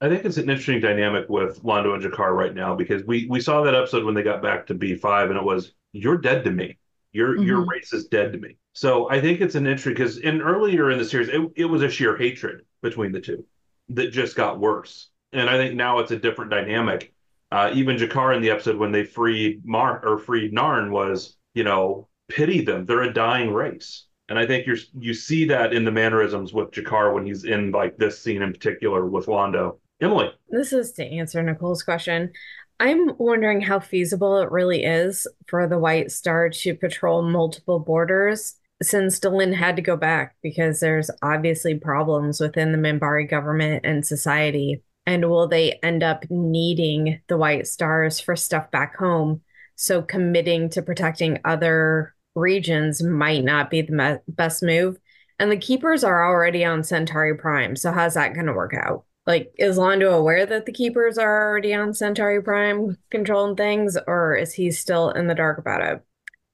I 0.00 0.08
think 0.08 0.24
it's 0.24 0.36
an 0.36 0.50
interesting 0.50 0.80
dynamic 0.80 1.28
with 1.28 1.62
Londo 1.62 1.94
and 1.94 2.02
G'Kar 2.02 2.36
right 2.36 2.54
now 2.54 2.74
because 2.74 3.04
we 3.04 3.26
we 3.28 3.40
saw 3.40 3.62
that 3.62 3.74
episode 3.74 4.04
when 4.04 4.14
they 4.14 4.22
got 4.22 4.42
back 4.42 4.66
to 4.66 4.74
B5 4.74 5.30
and 5.30 5.38
it 5.38 5.44
was 5.44 5.72
you're 5.92 6.18
dead 6.18 6.44
to 6.44 6.50
me. 6.50 6.78
Your 7.12 7.34
mm-hmm. 7.34 7.44
your 7.44 7.64
race 7.64 7.92
is 7.92 8.06
dead 8.06 8.32
to 8.32 8.38
me. 8.38 8.56
So 8.74 9.08
I 9.10 9.20
think 9.20 9.40
it's 9.40 9.54
an 9.54 9.66
interesting 9.66 9.94
because 9.94 10.18
in 10.18 10.42
earlier 10.42 10.90
in 10.90 10.98
the 10.98 11.04
series 11.04 11.28
it, 11.28 11.40
it 11.56 11.64
was 11.64 11.82
a 11.82 11.88
sheer 11.88 12.16
hatred 12.16 12.62
between 12.82 13.12
the 13.12 13.20
two 13.20 13.44
that 13.90 14.12
just 14.12 14.36
got 14.36 14.60
worse. 14.60 15.08
And 15.32 15.48
I 15.48 15.56
think 15.56 15.74
now 15.74 15.98
it's 16.00 16.10
a 16.10 16.18
different 16.18 16.50
dynamic 16.50 17.14
uh, 17.52 17.70
even 17.74 17.96
G'Kar 17.96 18.34
in 18.34 18.42
the 18.42 18.50
episode 18.50 18.76
when 18.76 18.92
they 18.92 19.04
freed 19.04 19.64
Mar 19.64 20.04
or 20.04 20.18
freed 20.18 20.52
Narn 20.52 20.90
was, 20.90 21.36
you 21.54 21.64
know, 21.64 22.08
pity 22.28 22.60
them. 22.62 22.84
They're 22.86 23.02
a 23.02 23.12
dying 23.12 23.52
race. 23.52 24.06
And 24.28 24.38
I 24.38 24.46
think 24.46 24.66
you're 24.66 24.78
you 24.98 25.14
see 25.14 25.44
that 25.46 25.72
in 25.72 25.84
the 25.84 25.92
mannerisms 25.92 26.52
with 26.52 26.72
G'Kar 26.72 27.14
when 27.14 27.24
he's 27.24 27.44
in 27.44 27.70
like 27.70 27.96
this 27.96 28.20
scene 28.20 28.42
in 28.42 28.52
particular 28.52 29.06
with 29.06 29.26
Londo. 29.26 29.78
Emily. 30.00 30.30
This 30.50 30.72
is 30.72 30.92
to 30.92 31.04
answer 31.04 31.42
Nicole's 31.42 31.82
question. 31.82 32.32
I'm 32.78 33.16
wondering 33.16 33.62
how 33.62 33.80
feasible 33.80 34.38
it 34.38 34.50
really 34.50 34.84
is 34.84 35.26
for 35.46 35.66
the 35.66 35.78
White 35.78 36.10
Star 36.10 36.50
to 36.50 36.74
patrol 36.74 37.22
multiple 37.22 37.78
borders 37.78 38.56
since 38.82 39.18
Delenn 39.18 39.54
had 39.54 39.76
to 39.76 39.82
go 39.82 39.96
back 39.96 40.36
because 40.42 40.80
there's 40.80 41.10
obviously 41.22 41.78
problems 41.78 42.40
within 42.40 42.72
the 42.72 42.78
Minbari 42.78 43.28
government 43.28 43.86
and 43.86 44.04
society. 44.04 44.82
And 45.06 45.30
will 45.30 45.48
they 45.48 45.78
end 45.82 46.02
up 46.02 46.26
needing 46.28 47.22
the 47.28 47.38
white 47.38 47.66
stars 47.66 48.20
for 48.20 48.36
stuff 48.36 48.70
back 48.70 48.96
home? 48.96 49.40
So 49.76 50.02
committing 50.02 50.68
to 50.70 50.82
protecting 50.82 51.38
other 51.44 52.14
regions 52.34 53.02
might 53.02 53.44
not 53.44 53.70
be 53.70 53.80
the 53.82 53.92
me- 53.92 54.18
best 54.28 54.62
move. 54.62 54.98
And 55.38 55.50
the 55.50 55.56
keepers 55.56 56.04
are 56.04 56.26
already 56.26 56.64
on 56.64 56.84
centauri 56.84 57.36
prime. 57.36 57.76
So 57.76 57.92
how's 57.92 58.14
that 58.14 58.34
going 58.34 58.46
to 58.46 58.52
work 58.52 58.74
out 58.74 59.04
like 59.26 59.52
is 59.58 59.78
londo 59.78 60.12
aware 60.12 60.46
that 60.46 60.66
the 60.66 60.72
keepers 60.72 61.18
are 61.18 61.48
already 61.50 61.74
on 61.74 61.92
centauri 61.94 62.42
prime 62.42 62.96
controlling 63.10 63.56
things 63.56 63.96
or 64.06 64.34
is 64.36 64.52
he 64.52 64.70
still 64.70 65.10
in 65.10 65.26
the 65.26 65.34
dark 65.34 65.58
about 65.58 65.82
it 65.82 66.00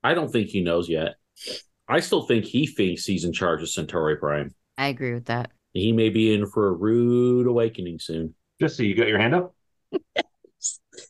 i 0.03 0.15
don't 0.15 0.31
think 0.33 0.49
he 0.49 0.63
knows 0.63 0.89
yet 0.89 1.15
i 1.89 2.01
still 2.01 2.23
think 2.23 2.45
he 2.45 2.67
thinks 2.67 3.05
he's 3.05 3.25
in 3.25 3.33
charge 3.33 3.63
of 3.63 3.69
centauri 3.69 4.17
prime 4.17 4.55
i 4.79 4.89
agree 4.89 5.15
with 5.15 5.27
that 5.27 5.51
he 5.73 5.93
may 5.93 6.09
be 6.11 6.35
in 6.35 6.47
for 6.47 6.69
a 6.69 6.73
rude 6.73 7.47
awakening 7.47 7.99
soon 7.99 8.35
Jessi, 8.61 8.87
you 8.87 8.95
got 8.95 9.09
your 9.09 9.19
hand 9.19 9.35
up? 9.35 9.57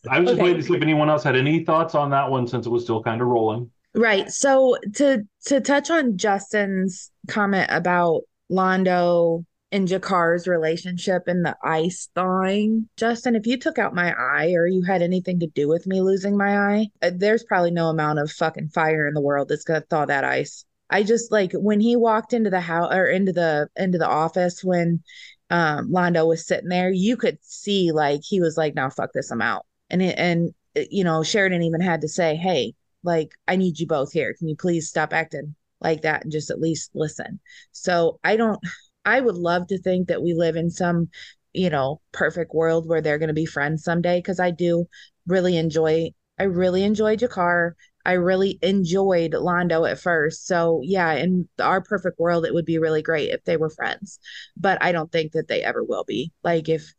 I 0.08 0.20
was 0.20 0.28
just 0.30 0.34
Okay. 0.34 0.42
waiting 0.42 0.62
to 0.62 0.66
see 0.66 0.74
if 0.74 0.80
anyone 0.80 1.10
else 1.10 1.22
had 1.22 1.36
any 1.36 1.64
thoughts 1.64 1.94
on 1.94 2.08
that 2.10 2.30
one 2.30 2.46
since 2.46 2.64
it 2.64 2.70
was 2.70 2.82
still 2.84 3.02
kind 3.02 3.20
of 3.20 3.26
rolling. 3.26 3.70
Right. 3.94 4.30
So 4.30 4.78
to 4.94 5.22
to 5.46 5.60
touch 5.60 5.90
on 5.90 6.16
Justin's 6.16 7.10
comment 7.28 7.68
about 7.70 8.22
Londo 8.50 9.44
and 9.72 9.88
G'Kar's 9.88 10.46
relationship 10.46 11.22
and 11.26 11.44
the 11.44 11.56
ice 11.64 12.08
thawing, 12.14 12.88
Justin, 12.98 13.34
if 13.34 13.46
you 13.46 13.56
took 13.58 13.78
out 13.78 13.94
my 13.94 14.12
eye 14.12 14.52
or 14.52 14.66
you 14.66 14.82
had 14.82 15.00
anything 15.00 15.40
to 15.40 15.46
do 15.46 15.66
with 15.66 15.86
me 15.86 16.02
losing 16.02 16.36
my 16.36 16.58
eye, 16.58 16.86
uh, 17.00 17.10
there's 17.14 17.42
probably 17.42 17.70
no 17.70 17.88
amount 17.88 18.18
of 18.18 18.30
fucking 18.30 18.68
fire 18.68 19.08
in 19.08 19.14
the 19.14 19.20
world 19.20 19.48
that's 19.48 19.64
gonna 19.64 19.80
thaw 19.80 20.04
that 20.04 20.24
ice. 20.24 20.66
I 20.90 21.02
just 21.02 21.32
like 21.32 21.52
when 21.54 21.80
he 21.80 21.96
walked 21.96 22.34
into 22.34 22.50
the 22.50 22.60
house 22.60 22.92
or 22.94 23.06
into 23.06 23.32
the 23.32 23.68
into 23.76 23.96
the 23.96 24.06
office 24.06 24.62
when 24.62 25.02
um 25.48 25.90
Londo 25.90 26.28
was 26.28 26.46
sitting 26.46 26.68
there, 26.68 26.90
you 26.90 27.16
could 27.16 27.38
see 27.40 27.92
like 27.92 28.20
he 28.22 28.40
was 28.40 28.58
like, 28.58 28.74
"Now 28.74 28.90
fuck 28.90 29.12
this, 29.14 29.30
I'm 29.30 29.40
out." 29.40 29.64
And 29.88 30.02
it, 30.02 30.18
and 30.18 30.54
uh, 30.76 30.82
you 30.90 31.02
know 31.02 31.22
Sheridan 31.22 31.62
even 31.62 31.80
had 31.80 32.02
to 32.02 32.08
say, 32.08 32.36
"Hey, 32.36 32.74
like 33.02 33.32
I 33.48 33.56
need 33.56 33.78
you 33.78 33.86
both 33.86 34.12
here. 34.12 34.34
Can 34.38 34.48
you 34.48 34.56
please 34.56 34.88
stop 34.88 35.14
acting 35.14 35.54
like 35.80 36.02
that 36.02 36.24
and 36.24 36.32
just 36.32 36.50
at 36.50 36.60
least 36.60 36.90
listen?" 36.94 37.40
So 37.72 38.20
I 38.22 38.36
don't. 38.36 38.60
I 39.04 39.20
would 39.20 39.36
love 39.36 39.66
to 39.68 39.78
think 39.78 40.08
that 40.08 40.22
we 40.22 40.34
live 40.34 40.56
in 40.56 40.70
some, 40.70 41.08
you 41.52 41.70
know, 41.70 42.00
perfect 42.12 42.54
world 42.54 42.88
where 42.88 43.00
they're 43.00 43.18
going 43.18 43.28
to 43.28 43.34
be 43.34 43.46
friends 43.46 43.84
someday 43.84 44.18
because 44.18 44.40
I 44.40 44.50
do 44.50 44.86
really 45.26 45.56
enjoy. 45.56 46.10
I 46.38 46.44
really 46.44 46.84
enjoy 46.84 47.16
G'Kar. 47.16 47.72
I 48.04 48.12
really 48.12 48.58
enjoyed 48.62 49.32
Londo 49.32 49.88
at 49.88 50.00
first. 50.00 50.46
So, 50.46 50.80
yeah, 50.82 51.12
in 51.12 51.48
our 51.60 51.80
perfect 51.80 52.18
world, 52.18 52.44
it 52.44 52.52
would 52.52 52.64
be 52.64 52.78
really 52.78 53.02
great 53.02 53.30
if 53.30 53.44
they 53.44 53.56
were 53.56 53.70
friends. 53.70 54.18
But 54.56 54.82
I 54.82 54.90
don't 54.90 55.12
think 55.12 55.32
that 55.32 55.46
they 55.46 55.62
ever 55.62 55.84
will 55.84 56.04
be. 56.04 56.32
Like, 56.42 56.68
if 56.68 56.92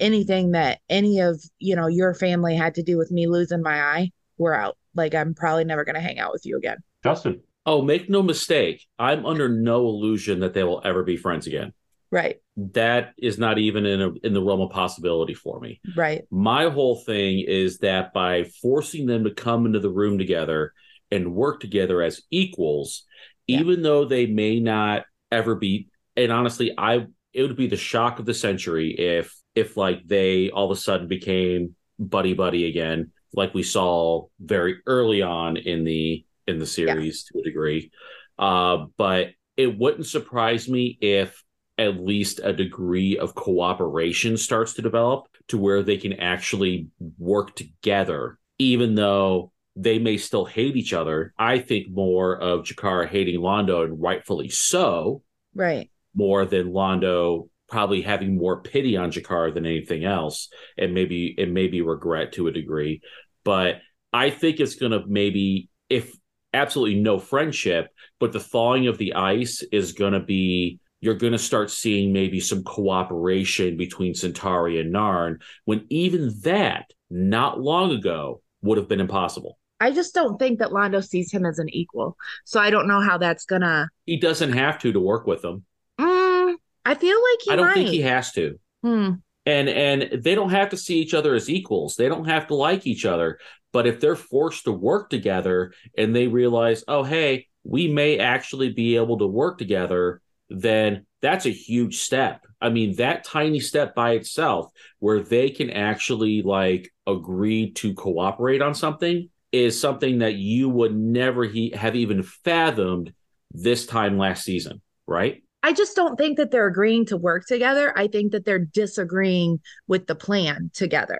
anything 0.00 0.52
that 0.52 0.80
any 0.88 1.20
of, 1.20 1.42
you 1.58 1.76
know, 1.76 1.88
your 1.88 2.14
family 2.14 2.56
had 2.56 2.74
to 2.76 2.82
do 2.82 2.96
with 2.96 3.10
me 3.10 3.26
losing 3.26 3.60
my 3.60 3.80
eye, 3.82 4.12
we're 4.38 4.54
out. 4.54 4.78
Like, 4.94 5.14
I'm 5.14 5.34
probably 5.34 5.64
never 5.64 5.84
going 5.84 5.96
to 5.96 6.00
hang 6.00 6.18
out 6.18 6.32
with 6.32 6.46
you 6.46 6.56
again. 6.56 6.78
Justin. 7.02 7.42
Oh, 7.66 7.82
make 7.82 8.08
no 8.08 8.22
mistake. 8.22 8.86
I'm 8.98 9.26
under 9.26 9.48
no 9.48 9.86
illusion 9.88 10.40
that 10.40 10.54
they 10.54 10.62
will 10.62 10.80
ever 10.84 11.02
be 11.02 11.16
friends 11.16 11.48
again. 11.48 11.72
Right. 12.12 12.36
That 12.56 13.12
is 13.18 13.38
not 13.38 13.58
even 13.58 13.84
in 13.84 14.00
a, 14.00 14.12
in 14.22 14.32
the 14.32 14.42
realm 14.42 14.60
of 14.60 14.70
possibility 14.70 15.34
for 15.34 15.58
me. 15.58 15.80
Right. 15.96 16.22
My 16.30 16.70
whole 16.70 16.96
thing 16.96 17.40
is 17.40 17.78
that 17.78 18.12
by 18.12 18.44
forcing 18.62 19.06
them 19.06 19.24
to 19.24 19.34
come 19.34 19.66
into 19.66 19.80
the 19.80 19.90
room 19.90 20.16
together 20.16 20.72
and 21.10 21.34
work 21.34 21.60
together 21.60 22.00
as 22.02 22.22
equals, 22.30 23.02
even 23.48 23.82
though 23.82 24.04
they 24.04 24.26
may 24.26 24.60
not 24.60 25.04
ever 25.30 25.56
be, 25.56 25.88
and 26.16 26.32
honestly, 26.32 26.72
I 26.78 27.06
it 27.32 27.42
would 27.42 27.56
be 27.56 27.66
the 27.66 27.76
shock 27.76 28.18
of 28.18 28.26
the 28.26 28.34
century 28.34 28.92
if 28.92 29.34
if 29.54 29.76
like 29.76 30.06
they 30.06 30.50
all 30.50 30.70
of 30.70 30.76
a 30.76 30.80
sudden 30.80 31.08
became 31.08 31.74
buddy 31.98 32.34
buddy 32.34 32.66
again, 32.66 33.12
like 33.34 33.54
we 33.54 33.62
saw 33.62 34.26
very 34.40 34.80
early 34.86 35.22
on 35.22 35.56
in 35.56 35.84
the 35.84 36.24
in 36.46 36.58
the 36.58 36.66
series 36.66 37.24
to 37.24 37.38
a 37.38 37.42
degree. 37.42 37.90
Uh, 38.38 38.86
but 38.96 39.28
it 39.56 39.78
wouldn't 39.78 40.06
surprise 40.06 40.68
me 40.68 40.98
if 41.00 41.42
at 41.78 42.00
least 42.00 42.40
a 42.42 42.52
degree 42.52 43.18
of 43.18 43.34
cooperation 43.34 44.36
starts 44.36 44.74
to 44.74 44.82
develop 44.82 45.26
to 45.48 45.58
where 45.58 45.82
they 45.82 45.96
can 45.96 46.14
actually 46.14 46.88
work 47.18 47.54
together, 47.54 48.38
even 48.58 48.94
though 48.94 49.52
they 49.76 49.98
may 49.98 50.16
still 50.16 50.44
hate 50.46 50.76
each 50.76 50.92
other. 50.92 51.32
I 51.38 51.58
think 51.58 51.88
more 51.90 52.36
of 52.36 52.64
G'Kar 52.64 53.06
hating 53.08 53.40
Londo, 53.40 53.84
and 53.84 54.00
rightfully 54.00 54.48
so, 54.48 55.22
Right. 55.54 55.90
more 56.14 56.44
than 56.46 56.72
Londo 56.72 57.48
probably 57.68 58.00
having 58.00 58.36
more 58.36 58.62
pity 58.62 58.96
on 58.96 59.10
G'Kar 59.10 59.52
than 59.52 59.66
anything 59.66 60.04
else, 60.04 60.48
and 60.78 60.94
maybe 60.94 61.34
and 61.36 61.52
maybe 61.52 61.82
regret 61.82 62.32
to 62.32 62.46
a 62.46 62.52
degree. 62.52 63.00
But 63.44 63.80
I 64.12 64.30
think 64.30 64.60
it's 64.60 64.76
gonna 64.76 65.04
maybe 65.06 65.68
if 65.90 66.14
absolutely 66.56 67.00
no 67.00 67.18
friendship, 67.18 67.88
but 68.18 68.32
the 68.32 68.40
thawing 68.40 68.88
of 68.88 68.98
the 68.98 69.14
ice 69.14 69.62
is 69.70 69.92
gonna 69.92 70.20
be 70.20 70.80
you're 71.00 71.14
going 71.14 71.32
to 71.32 71.38
start 71.38 71.70
seeing 71.70 72.12
maybe 72.12 72.40
some 72.40 72.64
cooperation 72.64 73.76
between 73.76 74.14
Centauri 74.14 74.80
and 74.80 74.92
Narn 74.94 75.40
when 75.64 75.86
even 75.90 76.32
that 76.42 76.90
not 77.10 77.60
long 77.60 77.92
ago 77.92 78.40
would 78.62 78.78
have 78.78 78.88
been 78.88 79.00
impossible. 79.00 79.58
I 79.78 79.92
just 79.92 80.14
don't 80.14 80.38
think 80.38 80.58
that 80.58 80.70
Londo 80.70 81.04
sees 81.04 81.30
him 81.30 81.44
as 81.44 81.58
an 81.58 81.68
equal. 81.68 82.16
So 82.44 82.60
I 82.60 82.70
don't 82.70 82.88
know 82.88 83.00
how 83.00 83.18
that's 83.18 83.44
gonna. 83.44 83.88
He 84.06 84.16
doesn't 84.16 84.52
have 84.52 84.78
to 84.80 84.92
to 84.92 85.00
work 85.00 85.26
with 85.26 85.42
them. 85.42 85.64
Mm, 86.00 86.56
I 86.84 86.94
feel 86.94 87.16
like 87.16 87.40
he 87.44 87.50
I 87.52 87.56
don't 87.56 87.66
might. 87.66 87.74
think 87.74 87.90
he 87.90 88.00
has 88.00 88.32
to. 88.32 88.58
Hmm. 88.82 89.10
And 89.44 89.68
and 89.68 90.24
they 90.24 90.34
don't 90.34 90.50
have 90.50 90.70
to 90.70 90.76
see 90.76 90.98
each 90.98 91.14
other 91.14 91.34
as 91.34 91.50
equals. 91.50 91.96
They 91.96 92.08
don't 92.08 92.24
have 92.24 92.46
to 92.48 92.54
like 92.54 92.86
each 92.86 93.04
other. 93.04 93.38
But 93.76 93.86
if 93.86 94.00
they're 94.00 94.16
forced 94.16 94.64
to 94.64 94.72
work 94.72 95.10
together 95.10 95.74
and 95.98 96.16
they 96.16 96.28
realize, 96.28 96.82
oh 96.88 97.02
hey, 97.02 97.48
we 97.62 97.88
may 97.88 98.18
actually 98.18 98.72
be 98.72 98.96
able 98.96 99.18
to 99.18 99.26
work 99.26 99.58
together, 99.58 100.22
then 100.48 101.04
that's 101.20 101.44
a 101.44 101.50
huge 101.50 101.98
step. 101.98 102.46
I 102.58 102.70
mean, 102.70 102.96
that 102.96 103.24
tiny 103.24 103.60
step 103.60 103.94
by 103.94 104.12
itself, 104.12 104.72
where 104.98 105.20
they 105.20 105.50
can 105.50 105.68
actually 105.68 106.40
like 106.40 106.90
agree 107.06 107.72
to 107.72 107.92
cooperate 107.92 108.62
on 108.62 108.74
something, 108.74 109.28
is 109.52 109.78
something 109.78 110.20
that 110.20 110.36
you 110.36 110.70
would 110.70 110.96
never 110.96 111.44
he- 111.44 111.74
have 111.76 111.96
even 111.96 112.22
fathomed 112.22 113.12
this 113.52 113.84
time 113.84 114.16
last 114.16 114.42
season, 114.42 114.80
right? 115.06 115.42
I 115.62 115.74
just 115.74 115.94
don't 115.94 116.16
think 116.16 116.38
that 116.38 116.50
they're 116.50 116.66
agreeing 116.66 117.04
to 117.08 117.18
work 117.18 117.44
together. 117.46 117.92
I 117.94 118.06
think 118.06 118.32
that 118.32 118.46
they're 118.46 118.58
disagreeing 118.58 119.60
with 119.86 120.06
the 120.06 120.14
plan 120.14 120.70
together. 120.72 121.18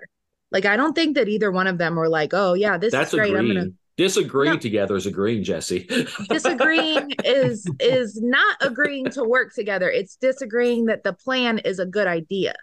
Like 0.51 0.65
I 0.65 0.77
don't 0.77 0.93
think 0.93 1.15
that 1.15 1.27
either 1.27 1.51
one 1.51 1.67
of 1.67 1.77
them 1.77 1.95
were 1.95 2.09
like, 2.09 2.33
"Oh 2.33 2.53
yeah, 2.53 2.77
this 2.77 2.91
That's 2.91 3.13
is 3.13 3.19
great. 3.19 3.33
agreeing. 3.33 3.57
I'm 3.57 3.63
gonna." 3.63 3.71
Disagreeing 3.97 4.53
No. 4.53 4.59
together 4.59 4.95
is 4.95 5.07
agreeing, 5.07 5.43
Jessi. 5.43 5.87
Disagreeing 6.29 7.11
is 7.25 7.65
is 7.79 8.21
not 8.21 8.55
agreeing 8.61 9.05
to 9.11 9.23
work 9.23 9.53
together. 9.55 9.89
It's 9.89 10.15
disagreeing 10.17 10.85
that 10.85 11.03
the 11.03 11.13
plan 11.13 11.57
is 11.59 11.79
a 11.79 11.85
good 11.85 12.05
idea, 12.05 12.53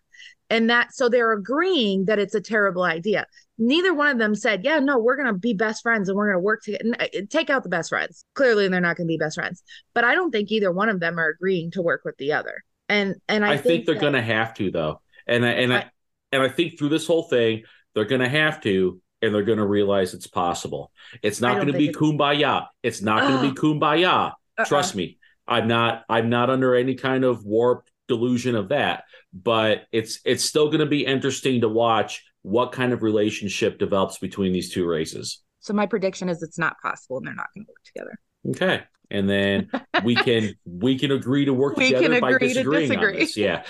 and 0.48 0.70
that 0.70 0.94
so 0.94 1.08
they're 1.08 1.32
agreeing 1.32 2.04
that 2.04 2.20
it's 2.20 2.36
a 2.36 2.40
terrible 2.40 2.84
idea. 2.84 3.26
Neither 3.58 3.92
one 3.92 4.08
of 4.08 4.18
them 4.18 4.34
said, 4.36 4.64
"Yeah, 4.64 4.78
no, 4.78 4.98
we're 4.98 5.16
gonna 5.16 5.34
be 5.36 5.54
best 5.54 5.82
friends 5.82 6.08
and 6.08 6.16
we're 6.16 6.28
gonna 6.28 6.38
work 6.40 6.62
together." 6.62 6.84
Uh, 7.00 7.06
take 7.28 7.50
out 7.50 7.64
the 7.64 7.68
best 7.68 7.88
friends. 7.88 8.24
Clearly, 8.34 8.68
they're 8.68 8.80
not 8.80 8.96
gonna 8.96 9.08
be 9.08 9.16
best 9.18 9.34
friends. 9.34 9.62
But 9.92 10.04
I 10.04 10.14
don't 10.14 10.30
think 10.30 10.52
either 10.52 10.70
one 10.70 10.88
of 10.88 11.00
them 11.00 11.18
are 11.18 11.28
agreeing 11.28 11.72
to 11.72 11.82
work 11.82 12.02
with 12.04 12.16
the 12.16 12.32
other. 12.32 12.62
And 12.88 13.16
and 13.28 13.44
I, 13.44 13.54
I, 13.54 13.56
think, 13.56 13.86
they're 13.86 13.96
that- 13.96 14.00
gonna 14.00 14.22
have 14.22 14.54
to 14.54 14.70
though, 14.70 15.00
and 15.26 15.44
I, 15.44 15.50
and 15.50 15.72
I 15.74 15.90
and 16.34 16.42
I 16.42 16.48
think 16.48 16.78
through 16.78 16.90
this 16.90 17.06
whole 17.06 17.24
thing 17.24 17.62
they're 17.94 18.04
gonna 18.04 18.28
have 18.28 18.60
to, 18.62 19.00
and 19.22 19.34
they're 19.34 19.42
gonna 19.42 19.66
realize 19.66 20.14
it's 20.14 20.26
possible. 20.26 20.90
It's 21.22 21.40
not 21.40 21.56
gonna 21.58 21.72
be 21.72 21.86
think 21.86 21.96
kumbaya. 21.96 22.66
It's 22.82 23.02
not 23.02 23.22
gonna 23.22 23.48
be 23.48 23.54
kumbaya. 23.60 24.32
Uh-uh. 24.32 24.64
Trust 24.64 24.94
me, 24.94 25.18
I'm 25.46 25.68
not. 25.68 26.04
I'm 26.08 26.28
not 26.28 26.50
under 26.50 26.74
any 26.74 26.94
kind 26.94 27.24
of 27.24 27.44
warped 27.44 27.90
delusion 28.08 28.54
of 28.54 28.68
that. 28.68 29.04
But 29.32 29.86
it's 29.92 30.20
it's 30.24 30.44
still 30.44 30.70
gonna 30.70 30.86
be 30.86 31.06
interesting 31.06 31.60
to 31.62 31.68
watch 31.68 32.22
what 32.42 32.72
kind 32.72 32.92
of 32.92 33.02
relationship 33.02 33.78
develops 33.78 34.18
between 34.18 34.52
these 34.52 34.70
two 34.70 34.86
races. 34.86 35.40
So 35.60 35.72
my 35.72 35.86
prediction 35.86 36.28
is 36.28 36.42
it's 36.42 36.58
not 36.58 36.76
possible 36.82 37.16
and 37.16 37.26
they're 37.26 37.34
not 37.34 37.46
going 37.54 37.64
to 37.64 37.70
work 37.70 37.82
together. 37.86 38.18
Okay. 38.50 38.82
And 39.10 39.28
then 39.28 39.70
we 40.04 40.14
can 40.26 40.54
we 40.64 40.98
can 40.98 41.12
agree 41.12 41.44
to 41.44 41.52
work 41.52 41.76
We 41.76 41.86
together 41.92 42.08
can 42.14 42.20
by 42.20 42.30
agree 42.30 42.48
to 42.48 42.54
disagreeing 42.54 42.96
on 42.96 43.12
disagree. 43.12 43.18
this. 43.24 43.36
Yeah. 43.36 43.62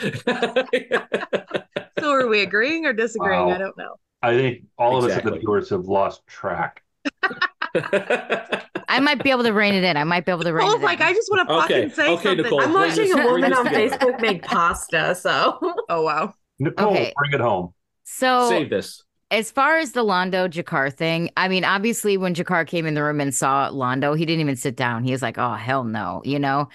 So 2.01 2.11
are 2.13 2.27
we 2.27 2.43
agreeing 2.43 2.87
or 2.87 2.93
disagreeing? 2.93 3.47
Wow. 3.47 3.55
I 3.55 3.59
don't 3.59 3.77
know. 3.77 3.97
I 4.23 4.35
think 4.37 4.65
all 4.79 4.99
of 4.99 5.05
us 5.05 5.17
at 5.17 5.25
the 5.25 5.33
viewers 5.37 5.71
have 5.71 5.85
lost 5.87 6.27
track. 6.27 6.83
I 7.75 9.01
might 9.01 9.23
be 9.23 9.31
able 9.31 9.43
to 9.45 9.53
rein 9.53 9.75
it 9.75 9.85
in. 9.85 9.97
I 9.97 10.05
might 10.05 10.25
be 10.25 10.33
able 10.33 10.45
to 10.45 10.53
rein 10.53 10.67
Oh, 10.69 10.77
it 10.77 10.83
like 10.83 11.01
in. 11.01 11.07
I 11.07 11.13
just 11.13 11.29
want 11.31 11.49
to 11.49 11.55
Okay, 11.55 11.89
fucking 11.89 11.91
say 11.91 12.09
okay, 12.13 12.23
something. 12.23 12.45
Nicole, 12.45 12.61
I'm 12.63 12.73
watching 12.73 13.13
a 13.13 13.17
woman 13.25 13.53
on. 13.53 13.67
Facebook 13.67 14.21
make 14.21 14.43
pasta, 14.43 15.15
so 15.15 15.59
Oh 15.89 16.03
wow. 16.03 16.35
Nicole, 16.59 16.89
Okay. 16.89 17.13
bring 17.17 17.33
it 17.33 17.41
home. 17.41 17.75
So 18.05 18.49
Save 18.49 18.71
this. 18.71 19.03
As 19.35 19.51
far 19.51 19.79
as 19.79 19.91
the 19.91 20.05
Londo 20.05 20.49
G'Kar 20.49 20.93
thing, 20.93 21.29
I 21.37 21.49
mean, 21.49 21.65
obviously 21.65 22.17
when 22.17 22.37
G'Kar 22.37 22.65
came 22.65 22.87
in 22.87 22.95
the 22.95 23.03
room 23.03 23.21
and 23.21 23.35
saw 23.35 23.69
Londo, 23.69 24.17
he 24.17 24.25
didn't 24.25 24.43
even 24.43 24.55
sit 24.55 24.77
down. 24.77 25.03
He 25.03 25.11
was 25.11 25.23
like, 25.23 25.39
"Oh 25.39 25.55
hell 25.55 25.83
no," 25.83 26.23
you 26.25 26.39
know. 26.39 26.69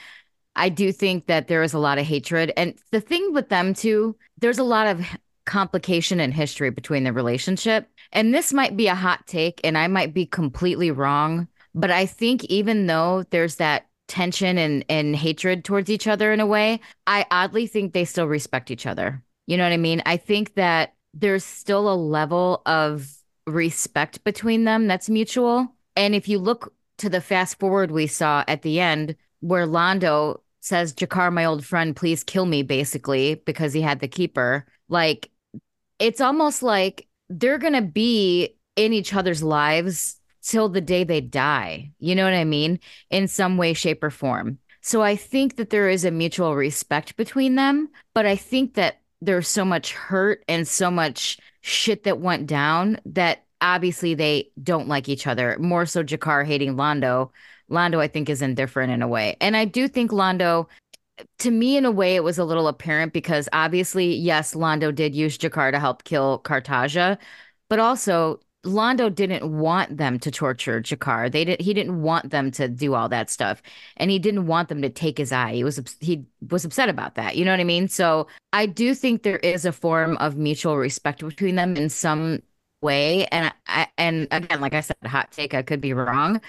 I 0.58 0.68
do 0.68 0.92
think 0.92 1.28
that 1.28 1.48
there 1.48 1.64
is 1.64 1.74
a 1.74 1.80
lot 1.80 2.00
of 2.00 2.06
hatred, 2.06 2.52
and 2.58 2.78
the 2.92 3.00
thing 3.00 3.34
with 3.34 3.48
them 3.48 3.74
too, 3.74 4.18
there's 4.40 4.58
a 4.58 4.64
lot 4.64 4.88
of 4.88 5.06
complication 5.46 6.20
and 6.20 6.34
history 6.34 6.70
between 6.70 7.06
the 7.06 7.14
relationship. 7.14 7.88
And 8.12 8.34
this 8.34 8.52
might 8.52 8.76
be 8.76 8.88
a 8.88 8.96
hot 8.96 9.26
take, 9.26 9.62
and 9.64 9.78
I 9.78 9.88
might 9.88 10.14
be 10.14 10.26
completely 10.26 10.92
wrong, 10.92 11.48
but 11.74 11.92
I 11.92 12.06
think 12.06 12.44
even 12.46 12.88
though 12.88 13.24
there's 13.30 13.56
that 13.56 13.88
tension 14.10 14.58
and 14.58 14.84
and 14.90 15.16
hatred 15.16 15.64
towards 15.64 15.90
each 15.90 16.08
other 16.08 16.34
in 16.34 16.42
a 16.42 16.46
way, 16.46 16.82
I 17.08 17.26
oddly 17.32 17.68
think 17.68 17.94
they 17.94 18.04
still 18.04 18.28
respect 18.28 18.70
each 18.70 18.86
other. 18.86 19.24
You 19.48 19.56
know 19.56 19.64
what 19.64 19.72
I 19.72 19.78
mean? 19.78 20.02
I 20.06 20.18
think 20.18 20.56
that 20.56 20.96
there's 21.14 21.44
still 21.44 21.92
a 21.92 21.96
level 21.96 22.62
of 22.66 23.10
respect 23.48 24.24
between 24.24 24.64
them 24.64 24.88
that's 24.88 25.10
mutual. 25.10 25.76
And 25.96 26.14
if 26.16 26.28
you 26.28 26.40
look 26.40 26.74
to 27.00 27.10
the 27.10 27.22
fast 27.22 27.60
forward 27.60 27.92
we 27.92 28.08
saw 28.08 28.44
at 28.48 28.62
the 28.62 28.80
end, 28.80 29.16
where 29.40 29.66
Londo 29.66 30.42
says, 30.62 30.94
G'Kar, 30.94 31.32
my 31.32 31.46
old 31.46 31.66
friend, 31.66 31.96
please 31.96 32.24
kill 32.24 32.46
me, 32.46 32.62
basically, 32.64 33.36
because 33.36 33.74
he 33.74 33.82
had 33.82 34.00
the 34.00 34.08
keeper, 34.08 34.66
like 34.90 35.32
it's 35.98 36.22
almost 36.22 36.62
like 36.62 37.08
they're 37.30 37.58
going 37.58 37.74
to 37.74 37.82
be 37.82 38.56
in 38.76 38.94
each 38.94 39.14
other's 39.14 39.44
lives 39.44 40.20
till 40.42 40.70
the 40.70 40.82
day 40.82 41.04
they 41.04 41.22
die. 41.22 41.92
You 42.00 42.16
know 42.16 42.24
what 42.24 42.34
I 42.34 42.46
mean? 42.46 42.80
In 43.10 43.28
some 43.28 43.58
way, 43.58 43.74
shape, 43.74 44.04
or 44.04 44.10
form. 44.10 44.60
So 44.82 45.02
I 45.02 45.16
think 45.16 45.58
that 45.58 45.70
there 45.70 45.90
is 45.90 46.06
a 46.06 46.12
mutual 46.12 46.56
respect 46.56 47.18
between 47.18 47.56
them, 47.56 47.90
but 48.14 48.26
I 48.26 48.36
think 48.36 48.76
that 48.76 48.99
there's 49.22 49.48
so 49.48 49.66
much 49.66 49.94
hurt 49.94 50.44
and 50.48 50.68
so 50.68 50.90
much 50.90 51.38
shit 51.62 52.04
that 52.04 52.20
went 52.20 52.48
down 52.48 53.00
that 53.06 53.46
obviously 53.62 54.14
they 54.14 54.50
don't 54.62 54.88
like 54.88 55.10
each 55.10 55.28
other. 55.28 55.58
More 55.60 55.86
so 55.86 56.04
G'Kar 56.04 56.46
hating 56.46 56.76
Londo. 56.76 57.32
Londo, 57.70 58.00
I 58.00 58.08
think, 58.08 58.30
is 58.30 58.42
indifferent 58.42 58.92
in 58.92 59.02
a 59.02 59.08
way. 59.08 59.36
And 59.42 59.56
I 59.56 59.66
do 59.66 59.88
think 59.88 60.12
Londo, 60.12 60.68
to 61.40 61.52
me, 61.52 61.76
in 61.78 61.86
a 61.86 61.92
way, 61.92 62.16
it 62.16 62.24
was 62.24 62.38
a 62.38 62.46
little 62.46 62.68
apparent 62.68 63.14
because 63.14 63.50
obviously, 63.52 64.16
yes, 64.16 64.54
Londo 64.54 64.94
did 64.94 65.14
use 65.14 65.38
G'Kar 65.38 65.72
to 65.72 65.80
help 65.80 66.04
kill 66.06 66.42
Cartagia, 66.44 67.18
but 67.70 67.80
also 67.80 68.40
Londo 68.66 69.14
didn't 69.14 69.58
want 69.58 69.98
them 69.98 70.20
to 70.20 70.32
torture 70.32 70.82
G'Kar. 70.82 71.32
They 71.32 71.46
did. 71.46 71.62
He 71.62 71.74
didn't 71.74 72.02
want 72.02 72.32
them 72.32 72.52
to 72.52 72.68
do 72.68 72.94
all 72.94 73.08
that 73.10 73.30
stuff, 73.30 73.62
and 73.98 74.12
he 74.12 74.20
didn't 74.20 74.48
want 74.48 74.68
them 74.68 74.82
to 74.82 74.90
take 74.90 75.18
his 75.18 75.32
eye. 75.32 75.54
He 75.54 75.64
was 75.64 75.80
he 76.02 76.26
was 76.50 76.66
upset 76.66 76.90
about 76.90 77.16
that. 77.16 77.38
You 77.38 77.46
know 77.46 77.52
what 77.52 77.62
I 77.62 77.66
mean? 77.66 77.88
So 77.88 78.28
I 78.52 78.66
do 78.66 78.94
think 78.94 79.24
there 79.24 79.38
is 79.38 79.66
a 79.66 79.72
form 79.72 80.18
of 80.18 80.36
mutual 80.36 80.78
respect 80.78 81.22
between 81.24 81.56
them 81.56 81.78
in 81.78 81.90
some 81.90 82.42
way. 82.82 83.26
And 83.28 83.54
I 83.68 83.88
and 83.98 84.28
again, 84.32 84.62
like 84.62 84.74
I 84.74 84.82
said, 84.82 84.98
hot 85.06 85.32
take. 85.32 85.54
I 85.54 85.62
could 85.62 85.82
be 85.82 85.94
wrong, 85.94 86.42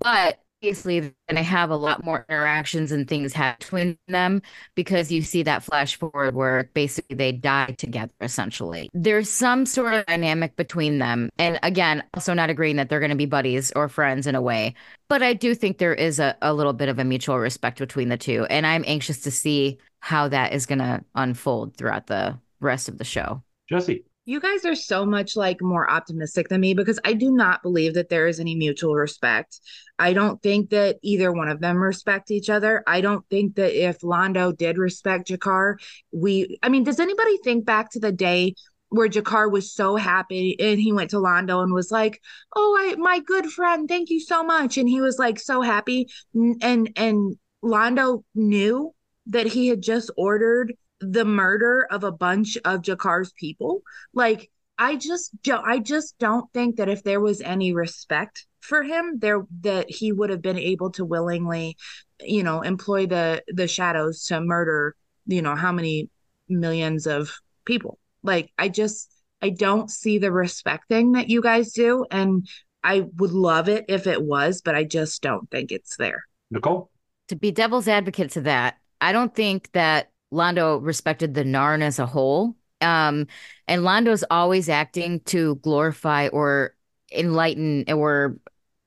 but 0.00 0.41
obviously 0.62 1.00
going 1.00 1.12
to 1.34 1.42
have 1.42 1.70
a 1.70 1.76
lot 1.76 2.04
more 2.04 2.24
interactions 2.28 2.92
and 2.92 3.08
things 3.08 3.32
happen 3.32 3.56
between 3.58 3.98
them 4.06 4.40
because 4.76 5.10
you 5.10 5.20
see 5.20 5.42
that 5.42 5.64
flash 5.64 5.96
forward 5.96 6.36
where 6.36 6.70
basically 6.72 7.16
they 7.16 7.32
die 7.32 7.74
together 7.78 8.12
essentially. 8.20 8.88
There's 8.94 9.28
some 9.28 9.66
sort 9.66 9.92
of 9.94 10.06
dynamic 10.06 10.54
between 10.54 10.98
them. 10.98 11.30
And 11.36 11.58
again 11.64 12.04
also 12.14 12.32
not 12.32 12.48
agreeing 12.48 12.76
that 12.76 12.88
they're 12.88 13.00
going 13.00 13.10
to 13.10 13.16
be 13.16 13.26
buddies 13.26 13.72
or 13.74 13.88
friends 13.88 14.26
in 14.26 14.34
a 14.34 14.42
way 14.42 14.74
but 15.08 15.22
i 15.22 15.32
do 15.32 15.54
think 15.54 15.78
there 15.78 15.94
is 15.94 16.18
a, 16.18 16.36
a 16.42 16.54
little 16.54 16.72
bit 16.72 16.88
of 16.88 16.98
a 16.98 17.04
mutual 17.04 17.38
respect 17.38 17.78
between 17.78 18.08
the 18.08 18.16
two. 18.16 18.44
And 18.46 18.66
i'm 18.66 18.84
anxious 18.86 19.20
to 19.22 19.30
see 19.30 19.78
how 20.00 20.28
that 20.28 20.52
is 20.52 20.66
going 20.66 20.78
to 20.78 21.04
unfold 21.14 21.76
throughout 21.76 22.06
the 22.06 22.38
rest 22.60 22.88
of 22.88 22.98
the 22.98 23.04
show. 23.04 23.42
Jessi. 23.70 24.04
You 24.24 24.38
guys 24.38 24.64
are 24.64 24.76
so 24.76 25.04
much 25.04 25.34
like 25.34 25.60
more 25.60 25.90
optimistic 25.90 26.48
than 26.48 26.60
me 26.60 26.74
because 26.74 27.00
I 27.04 27.12
do 27.12 27.32
not 27.32 27.60
believe 27.62 27.94
that 27.94 28.08
there 28.08 28.28
is 28.28 28.38
any 28.38 28.54
mutual 28.54 28.94
respect. 28.94 29.58
I 29.98 30.12
don't 30.12 30.40
think 30.40 30.70
that 30.70 30.98
either 31.02 31.32
one 31.32 31.48
of 31.48 31.60
them 31.60 31.76
respect 31.78 32.30
each 32.30 32.48
other. 32.48 32.84
I 32.86 33.00
don't 33.00 33.28
think 33.28 33.56
that 33.56 33.74
if 33.74 33.98
Londo 34.00 34.56
did 34.56 34.78
respect 34.78 35.28
G'Kar, 35.28 35.74
we 36.12 36.56
I 36.62 36.68
mean, 36.68 36.84
does 36.84 37.00
anybody 37.00 37.36
think 37.38 37.64
back 37.64 37.90
to 37.90 37.98
the 38.00 38.12
day 38.12 38.54
where 38.90 39.08
G'Kar 39.08 39.50
was 39.50 39.72
so 39.72 39.96
happy 39.96 40.56
and 40.60 40.78
he 40.78 40.92
went 40.92 41.10
to 41.10 41.16
Londo 41.16 41.60
and 41.60 41.72
was 41.72 41.90
like, 41.90 42.20
"Oh, 42.54 42.76
I 42.78 42.94
my 42.96 43.18
good 43.18 43.46
friend, 43.46 43.88
thank 43.88 44.08
you 44.08 44.20
so 44.20 44.44
much." 44.44 44.78
And 44.78 44.88
he 44.88 45.00
was 45.00 45.18
like 45.18 45.40
so 45.40 45.62
happy 45.62 46.08
and 46.34 46.92
and 46.94 47.36
Londo 47.64 48.22
knew 48.36 48.94
that 49.26 49.46
he 49.46 49.68
had 49.68 49.82
just 49.82 50.12
ordered 50.16 50.74
the 51.02 51.24
murder 51.24 51.86
of 51.90 52.04
a 52.04 52.12
bunch 52.12 52.56
of 52.64 52.82
G'Kar's 52.82 53.32
people. 53.32 53.82
Like 54.14 54.50
I 54.78 54.96
just 54.96 55.30
don't 55.42 55.64
I 55.66 55.78
just 55.78 56.18
don't 56.18 56.50
think 56.52 56.76
that 56.76 56.88
if 56.88 57.02
there 57.02 57.20
was 57.20 57.40
any 57.40 57.72
respect 57.72 58.46
for 58.60 58.82
him 58.82 59.18
there 59.18 59.42
that 59.60 59.90
he 59.90 60.12
would 60.12 60.30
have 60.30 60.42
been 60.42 60.58
able 60.58 60.90
to 60.92 61.04
willingly, 61.04 61.76
you 62.20 62.42
know, 62.42 62.62
employ 62.62 63.06
the 63.06 63.42
the 63.48 63.68
shadows 63.68 64.24
to 64.26 64.40
murder, 64.40 64.94
you 65.26 65.42
know, 65.42 65.54
how 65.54 65.72
many 65.72 66.08
millions 66.48 67.06
of 67.06 67.32
people. 67.64 67.98
Like 68.22 68.50
I 68.58 68.68
just 68.68 69.12
I 69.40 69.50
don't 69.50 69.90
see 69.90 70.18
the 70.18 70.32
respect 70.32 70.88
thing 70.88 71.12
that 71.12 71.28
you 71.28 71.42
guys 71.42 71.72
do 71.72 72.06
and 72.10 72.48
I 72.84 73.06
would 73.16 73.30
love 73.30 73.68
it 73.68 73.84
if 73.88 74.06
it 74.06 74.22
was, 74.22 74.60
but 74.60 74.74
I 74.74 74.84
just 74.84 75.22
don't 75.22 75.48
think 75.50 75.70
it's 75.70 75.96
there. 75.96 76.24
Nicole? 76.50 76.90
to 77.32 77.36
be 77.36 77.50
devil's 77.50 77.88
advocate 77.88 78.30
to 78.32 78.42
that, 78.42 78.76
I 79.00 79.12
don't 79.12 79.34
think 79.34 79.70
that 79.72 80.10
Londo 80.32 80.78
respected 80.82 81.34
the 81.34 81.44
Narn 81.44 81.82
as 81.82 81.98
a 81.98 82.06
whole. 82.06 82.56
Um, 82.80 83.26
and 83.68 83.82
Londo's 83.82 84.24
always 84.30 84.68
acting 84.68 85.20
to 85.26 85.56
glorify 85.56 86.28
or 86.28 86.74
enlighten 87.12 87.84
or 87.88 88.38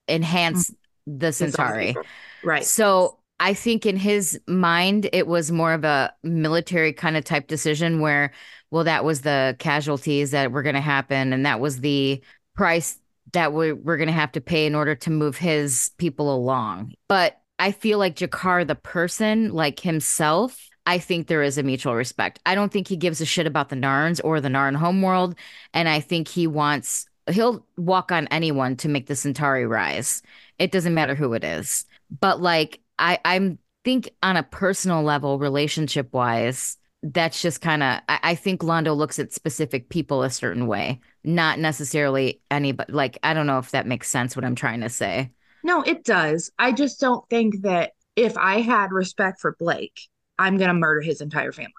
enhance 0.09 0.71
the 1.07 1.31
Centauri. 1.31 1.95
Right. 2.43 2.63
So 2.63 3.19
I 3.39 3.53
think 3.53 3.85
in 3.85 3.97
his 3.97 4.39
mind, 4.47 5.09
it 5.13 5.27
was 5.27 5.51
more 5.51 5.73
of 5.73 5.83
a 5.83 6.13
military 6.23 6.93
kind 6.93 7.17
of 7.17 7.23
type 7.23 7.47
decision 7.47 7.99
where, 7.99 8.31
well, 8.71 8.83
that 8.85 9.03
was 9.05 9.21
the 9.21 9.55
casualties 9.59 10.31
that 10.31 10.51
were 10.51 10.63
going 10.63 10.75
to 10.75 10.81
happen. 10.81 11.33
And 11.33 11.45
that 11.45 11.59
was 11.59 11.79
the 11.79 12.21
price 12.55 12.97
that 13.33 13.53
we 13.53 13.73
we're 13.73 13.97
going 13.97 14.07
to 14.07 14.13
have 14.13 14.31
to 14.33 14.41
pay 14.41 14.65
in 14.65 14.75
order 14.75 14.95
to 14.95 15.09
move 15.09 15.37
his 15.37 15.91
people 15.97 16.33
along. 16.33 16.93
But 17.07 17.41
I 17.59 17.71
feel 17.71 17.99
like 17.99 18.15
G'Kar, 18.15 18.65
the 18.65 18.75
person, 18.75 19.51
like 19.53 19.79
himself, 19.79 20.69
I 20.85 20.99
think 20.99 21.27
there 21.27 21.43
is 21.43 21.57
a 21.57 21.63
mutual 21.63 21.95
respect. 21.95 22.39
I 22.45 22.55
don't 22.55 22.71
think 22.71 22.87
he 22.87 22.95
gives 22.95 23.21
a 23.21 23.25
shit 23.25 23.47
about 23.47 23.69
the 23.69 23.75
Narns 23.75 24.21
or 24.23 24.39
the 24.39 24.49
Narn 24.49 24.75
homeworld. 24.75 25.35
And 25.73 25.89
I 25.89 25.99
think 25.99 26.27
he 26.27 26.47
wants, 26.47 27.07
he'll 27.29 27.65
walk 27.77 28.11
on 28.11 28.27
anyone 28.27 28.75
to 28.77 28.89
make 28.89 29.07
the 29.07 29.15
Centauri 29.15 29.65
rise. 29.65 30.21
It 30.59 30.71
doesn't 30.71 30.93
matter 30.93 31.15
who 31.15 31.33
it 31.33 31.43
is. 31.43 31.85
But 32.19 32.41
like, 32.41 32.81
I, 32.99 33.19
I'm 33.25 33.57
think 33.83 34.09
on 34.23 34.37
a 34.37 34.43
personal 34.43 35.03
level, 35.03 35.39
relationship 35.39 36.13
wise, 36.13 36.77
that's 37.03 37.41
just 37.41 37.61
kind 37.61 37.83
of, 37.83 38.01
I, 38.09 38.19
I 38.23 38.35
think 38.35 38.61
Londo 38.61 38.95
looks 38.95 39.19
at 39.19 39.33
specific 39.33 39.89
people 39.89 40.23
a 40.23 40.29
certain 40.29 40.65
way, 40.65 40.99
not 41.23 41.59
necessarily 41.59 42.41
anybody. 42.49 42.91
Like, 42.91 43.19
I 43.21 43.33
don't 43.33 43.47
know 43.47 43.59
if 43.59 43.71
that 43.71 43.87
makes 43.87 44.09
sense 44.09 44.35
what 44.35 44.45
I'm 44.45 44.55
trying 44.55 44.81
to 44.81 44.89
say. 44.89 45.31
No, 45.63 45.81
it 45.81 46.03
does. 46.03 46.51
I 46.57 46.71
just 46.71 46.99
don't 46.99 47.27
think 47.29 47.61
that 47.61 47.93
if 48.15 48.37
I 48.37 48.61
had 48.61 48.91
respect 48.91 49.39
for 49.39 49.55
Blake, 49.59 49.99
I'm 50.37 50.57
gonna 50.57 50.73
murder 50.73 51.01
his 51.01 51.21
entire 51.21 51.51
family. 51.51 51.73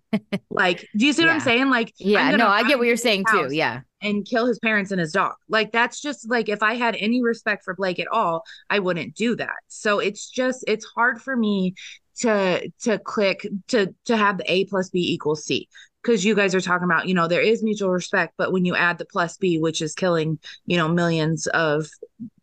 like, 0.50 0.86
do 0.96 1.06
you 1.06 1.12
see 1.12 1.22
what 1.22 1.30
I'm 1.30 1.40
saying? 1.40 1.70
Like, 1.70 1.92
Yeah, 1.98 2.30
no, 2.36 2.46
I 2.46 2.66
get 2.66 2.78
what 2.78 2.86
you're 2.86 2.96
saying 2.96 3.24
too. 3.30 3.48
Yeah. 3.50 3.80
And 4.00 4.26
kill 4.26 4.46
his 4.46 4.58
parents 4.58 4.90
and 4.90 5.00
his 5.00 5.12
dog. 5.12 5.34
Like, 5.48 5.70
that's 5.72 6.00
just 6.00 6.28
like 6.28 6.48
if 6.48 6.62
I 6.62 6.74
had 6.74 6.96
any 6.96 7.22
respect 7.22 7.64
for 7.64 7.74
Blake 7.74 8.00
at 8.00 8.08
all, 8.08 8.42
I 8.68 8.80
wouldn't 8.80 9.14
do 9.14 9.36
that. 9.36 9.56
So 9.68 9.98
it's 9.98 10.28
just 10.28 10.64
it's 10.66 10.84
hard 10.84 11.20
for 11.22 11.36
me 11.36 11.74
to 12.20 12.70
to 12.82 12.98
click 12.98 13.46
to 13.68 13.94
to 14.06 14.16
have 14.16 14.38
the 14.38 14.52
A 14.52 14.64
plus 14.66 14.90
B 14.90 15.12
equals 15.12 15.44
C. 15.44 15.68
Because 16.02 16.24
you 16.24 16.34
guys 16.34 16.52
are 16.52 16.60
talking 16.60 16.84
about, 16.84 17.06
you 17.06 17.14
know, 17.14 17.28
there 17.28 17.40
is 17.40 17.62
mutual 17.62 17.90
respect, 17.90 18.34
but 18.36 18.52
when 18.52 18.64
you 18.64 18.74
add 18.74 18.98
the 18.98 19.04
plus 19.04 19.36
B, 19.36 19.60
which 19.60 19.80
is 19.80 19.94
killing, 19.94 20.40
you 20.66 20.76
know, 20.76 20.88
millions 20.88 21.46
of 21.46 21.86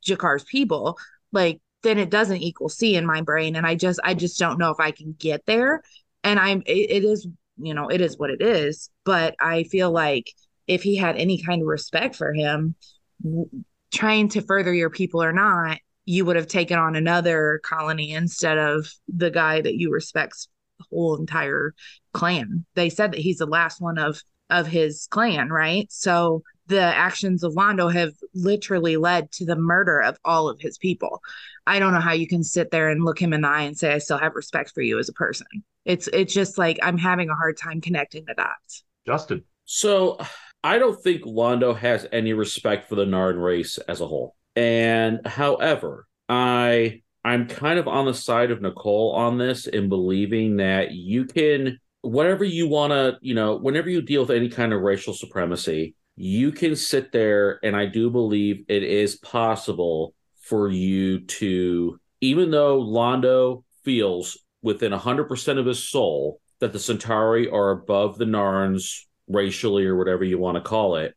G'Kar's 0.08 0.46
people, 0.46 0.98
like 1.34 1.60
then 1.84 1.98
it 1.98 2.10
doesn't 2.10 2.42
equal 2.42 2.70
C 2.70 2.96
in 2.96 3.06
my 3.06 3.22
brain. 3.22 3.56
And 3.56 3.66
I 3.66 3.76
just 3.76 4.00
I 4.04 4.14
just 4.14 4.40
don't 4.40 4.60
know 4.60 4.72
if 4.72 4.80
I 4.80 4.92
can 4.92 5.16
get 5.18 5.46
there. 5.46 5.82
And 6.24 6.40
I'm 6.40 6.62
it, 6.66 6.92
it 6.92 7.04
is, 7.04 7.28
you 7.58 7.74
know, 7.74 7.88
it 7.90 8.02
is 8.02 8.18
what 8.18 8.30
it 8.30 8.42
is. 8.42 8.90
But 9.06 9.36
I 9.40 9.64
feel 9.64 9.92
like 9.92 10.32
if 10.68 10.84
he 10.84 10.96
had 10.96 11.18
any 11.18 11.42
kind 11.42 11.62
of 11.62 11.68
respect 11.68 12.16
for 12.16 12.34
him, 12.34 12.76
w- 13.24 13.50
trying 13.94 14.30
to 14.30 14.42
further 14.42 14.74
your 14.74 14.90
people 14.90 15.24
or 15.24 15.34
not, 15.34 15.80
you 16.06 16.26
would 16.26 16.36
have 16.36 16.48
taken 16.48 16.78
on 16.78 16.96
another 16.96 17.60
colony 17.64 18.12
instead 18.12 18.58
of 18.58 18.92
the 19.08 19.32
guy 19.32 19.62
that 19.62 19.76
you 19.76 19.92
respect's 19.92 20.48
whole 20.90 21.18
entire 21.18 21.74
clan. 22.14 22.66
They 22.76 22.90
said 22.90 23.12
that 23.12 23.20
he's 23.20 23.38
the 23.38 23.46
last 23.46 23.82
one 23.82 23.98
of 23.98 24.22
of 24.50 24.68
his 24.68 25.08
clan, 25.12 25.50
right? 25.50 25.88
So 25.92 26.44
the 26.70 26.82
actions 26.82 27.44
of 27.44 27.54
Londo 27.54 27.92
have 27.92 28.14
literally 28.34 28.96
led 28.96 29.32
to 29.34 29.46
the 29.46 29.56
murder 29.56 30.00
of 30.00 30.18
all 30.24 30.48
of 30.48 30.60
his 30.62 30.78
people. 30.78 31.22
I 31.68 31.80
don't 31.80 31.94
know 31.94 32.00
how 32.00 32.14
you 32.14 32.28
can 32.28 32.44
sit 32.44 32.72
there 32.72 32.90
and 32.90 33.04
look 33.04 33.20
him 33.20 33.34
in 33.34 33.42
the 33.42 33.48
eye 33.48 33.64
and 33.64 33.78
say 33.78 33.94
I 33.94 33.98
still 33.98 34.18
have 34.18 34.36
respect 34.36 34.72
for 34.74 34.82
you 34.82 34.98
as 34.98 35.10
a 35.10 35.14
person. 35.14 35.48
It's 35.86 36.08
it's 36.14 36.34
just 36.34 36.58
like 36.58 36.80
I'm 36.82 36.98
having 36.98 37.30
a 37.30 37.36
hard 37.36 37.58
time 37.58 37.82
connecting 37.82 38.26
the 38.26 38.36
dots. 38.36 38.84
Justin. 39.06 39.44
So 39.66 40.20
I 40.64 40.78
don't 40.78 41.02
think 41.02 41.24
Londo 41.24 41.76
has 41.78 42.08
any 42.12 42.34
respect 42.34 42.90
for 42.90 42.96
the 42.96 43.06
Narn 43.06 43.42
race 43.44 43.78
as 43.80 44.02
a 44.02 44.08
whole. 44.08 44.36
And 44.56 45.26
however, 45.26 46.08
I 46.28 47.02
I'm 47.26 47.48
kind 47.48 47.80
of 47.80 47.88
on 47.88 48.06
the 48.06 48.14
side 48.14 48.52
of 48.52 48.62
Nicole 48.62 49.14
on 49.14 49.38
this 49.38 49.68
in 49.68 49.90
believing 49.90 50.58
that 50.58 50.92
you 50.92 51.26
can 51.26 51.80
whatever 52.02 52.44
you 52.44 52.68
want 52.68 52.92
to, 52.92 53.18
you 53.22 53.34
know, 53.34 53.58
whenever 53.58 53.90
you 53.90 54.02
deal 54.02 54.22
with 54.22 54.32
any 54.32 54.50
kind 54.50 54.74
of 54.74 54.82
racial 54.82 55.14
supremacy, 55.14 55.96
you 56.22 56.52
can 56.52 56.76
sit 56.76 57.14
there 57.14 57.62
and 57.64 57.78
I 57.78 57.86
do 57.86 58.10
believe 58.10 58.66
it 58.68 58.84
is 58.84 59.16
possible 59.16 60.14
for 60.42 60.70
you 60.70 61.22
to 61.22 61.98
even 62.20 62.52
though 62.52 62.84
Londo 62.84 63.64
feels 63.86 64.38
within 64.62 64.92
100% 64.92 65.58
of 65.58 65.66
his 65.66 65.88
soul 65.88 66.42
that 66.60 66.74
the 66.74 66.80
Centauri 66.80 67.50
are 67.50 67.72
above 67.72 68.18
the 68.18 68.26
Narns 68.26 69.04
racially 69.30 69.86
or 69.86 69.96
whatever 69.96 70.26
you 70.26 70.38
want 70.38 70.56
to 70.56 70.62
call 70.62 70.98
it, 70.98 71.16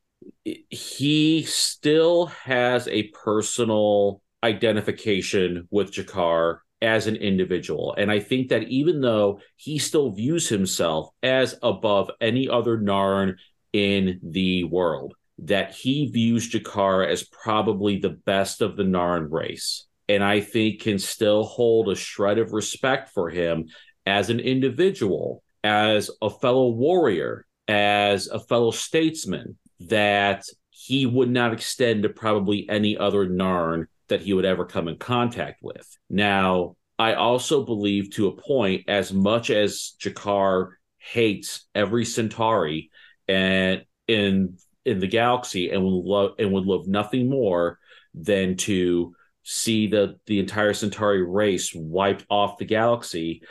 he 0.70 1.42
still 1.42 2.26
has 2.26 2.86
a 2.86 3.08
personal 3.08 4.22
identification 4.44 5.66
with 5.72 5.90
G'Kar 5.90 6.58
as 6.80 7.08
an 7.08 7.16
individual. 7.16 7.92
And 7.98 8.08
I 8.08 8.20
think 8.20 8.50
that 8.50 8.68
even 8.68 9.00
though 9.00 9.40
he 9.56 9.78
still 9.78 10.12
views 10.12 10.48
himself 10.48 11.10
as 11.24 11.58
above 11.60 12.08
any 12.20 12.48
other 12.48 12.78
Narn 12.78 13.34
in 13.72 14.20
the 14.22 14.64
world, 14.64 15.14
that 15.38 15.74
he 15.74 16.06
views 16.06 16.50
G'Kar 16.50 17.06
as 17.06 17.24
probably 17.24 17.98
the 17.98 18.10
best 18.10 18.60
of 18.62 18.76
the 18.76 18.82
Narn 18.82 19.30
race. 19.30 19.86
And 20.08 20.22
I 20.22 20.40
think 20.40 20.82
can 20.82 20.98
still 20.98 21.44
hold 21.44 21.88
a 21.88 21.94
shred 21.94 22.38
of 22.38 22.52
respect 22.52 23.10
for 23.10 23.30
him 23.30 23.68
as 24.04 24.30
an 24.30 24.40
individual, 24.40 25.42
as 25.64 26.10
a 26.20 26.28
fellow 26.28 26.68
warrior, 26.68 27.46
as 27.68 28.26
a 28.26 28.40
fellow 28.40 28.72
statesman, 28.72 29.56
that 29.80 30.44
he 30.70 31.06
would 31.06 31.30
not 31.30 31.52
extend 31.52 32.02
to 32.02 32.08
probably 32.08 32.68
any 32.68 32.98
other 32.98 33.26
Narn 33.26 33.86
that 34.08 34.20
he 34.20 34.32
would 34.32 34.44
ever 34.44 34.66
come 34.66 34.88
in 34.88 34.96
contact 34.96 35.62
with. 35.62 35.86
Now, 36.10 36.76
I 36.98 37.14
also 37.14 37.64
believe 37.64 38.10
to 38.12 38.28
a 38.28 38.36
point, 38.36 38.84
as 38.88 39.12
much 39.12 39.50
as 39.50 39.94
G'Kar 40.00 40.72
hates 40.98 41.66
every 41.74 42.04
Centauri 42.04 42.90
and 43.28 43.84
in 44.08 44.56
in 44.84 44.98
the 44.98 45.06
galaxy 45.06 45.70
and 45.70 45.82
would 45.82 46.04
love 46.04 46.30
and 46.38 46.52
would 46.52 46.66
love 46.66 46.86
nothing 46.86 47.28
more 47.28 47.78
than 48.14 48.56
to 48.56 49.14
see 49.42 49.86
the 49.86 50.18
the 50.26 50.38
entire 50.38 50.72
Centauri 50.72 51.22
race 51.22 51.72
wiped 51.74 52.26
off 52.30 52.58
the 52.58 52.64
galaxy. 52.64 53.42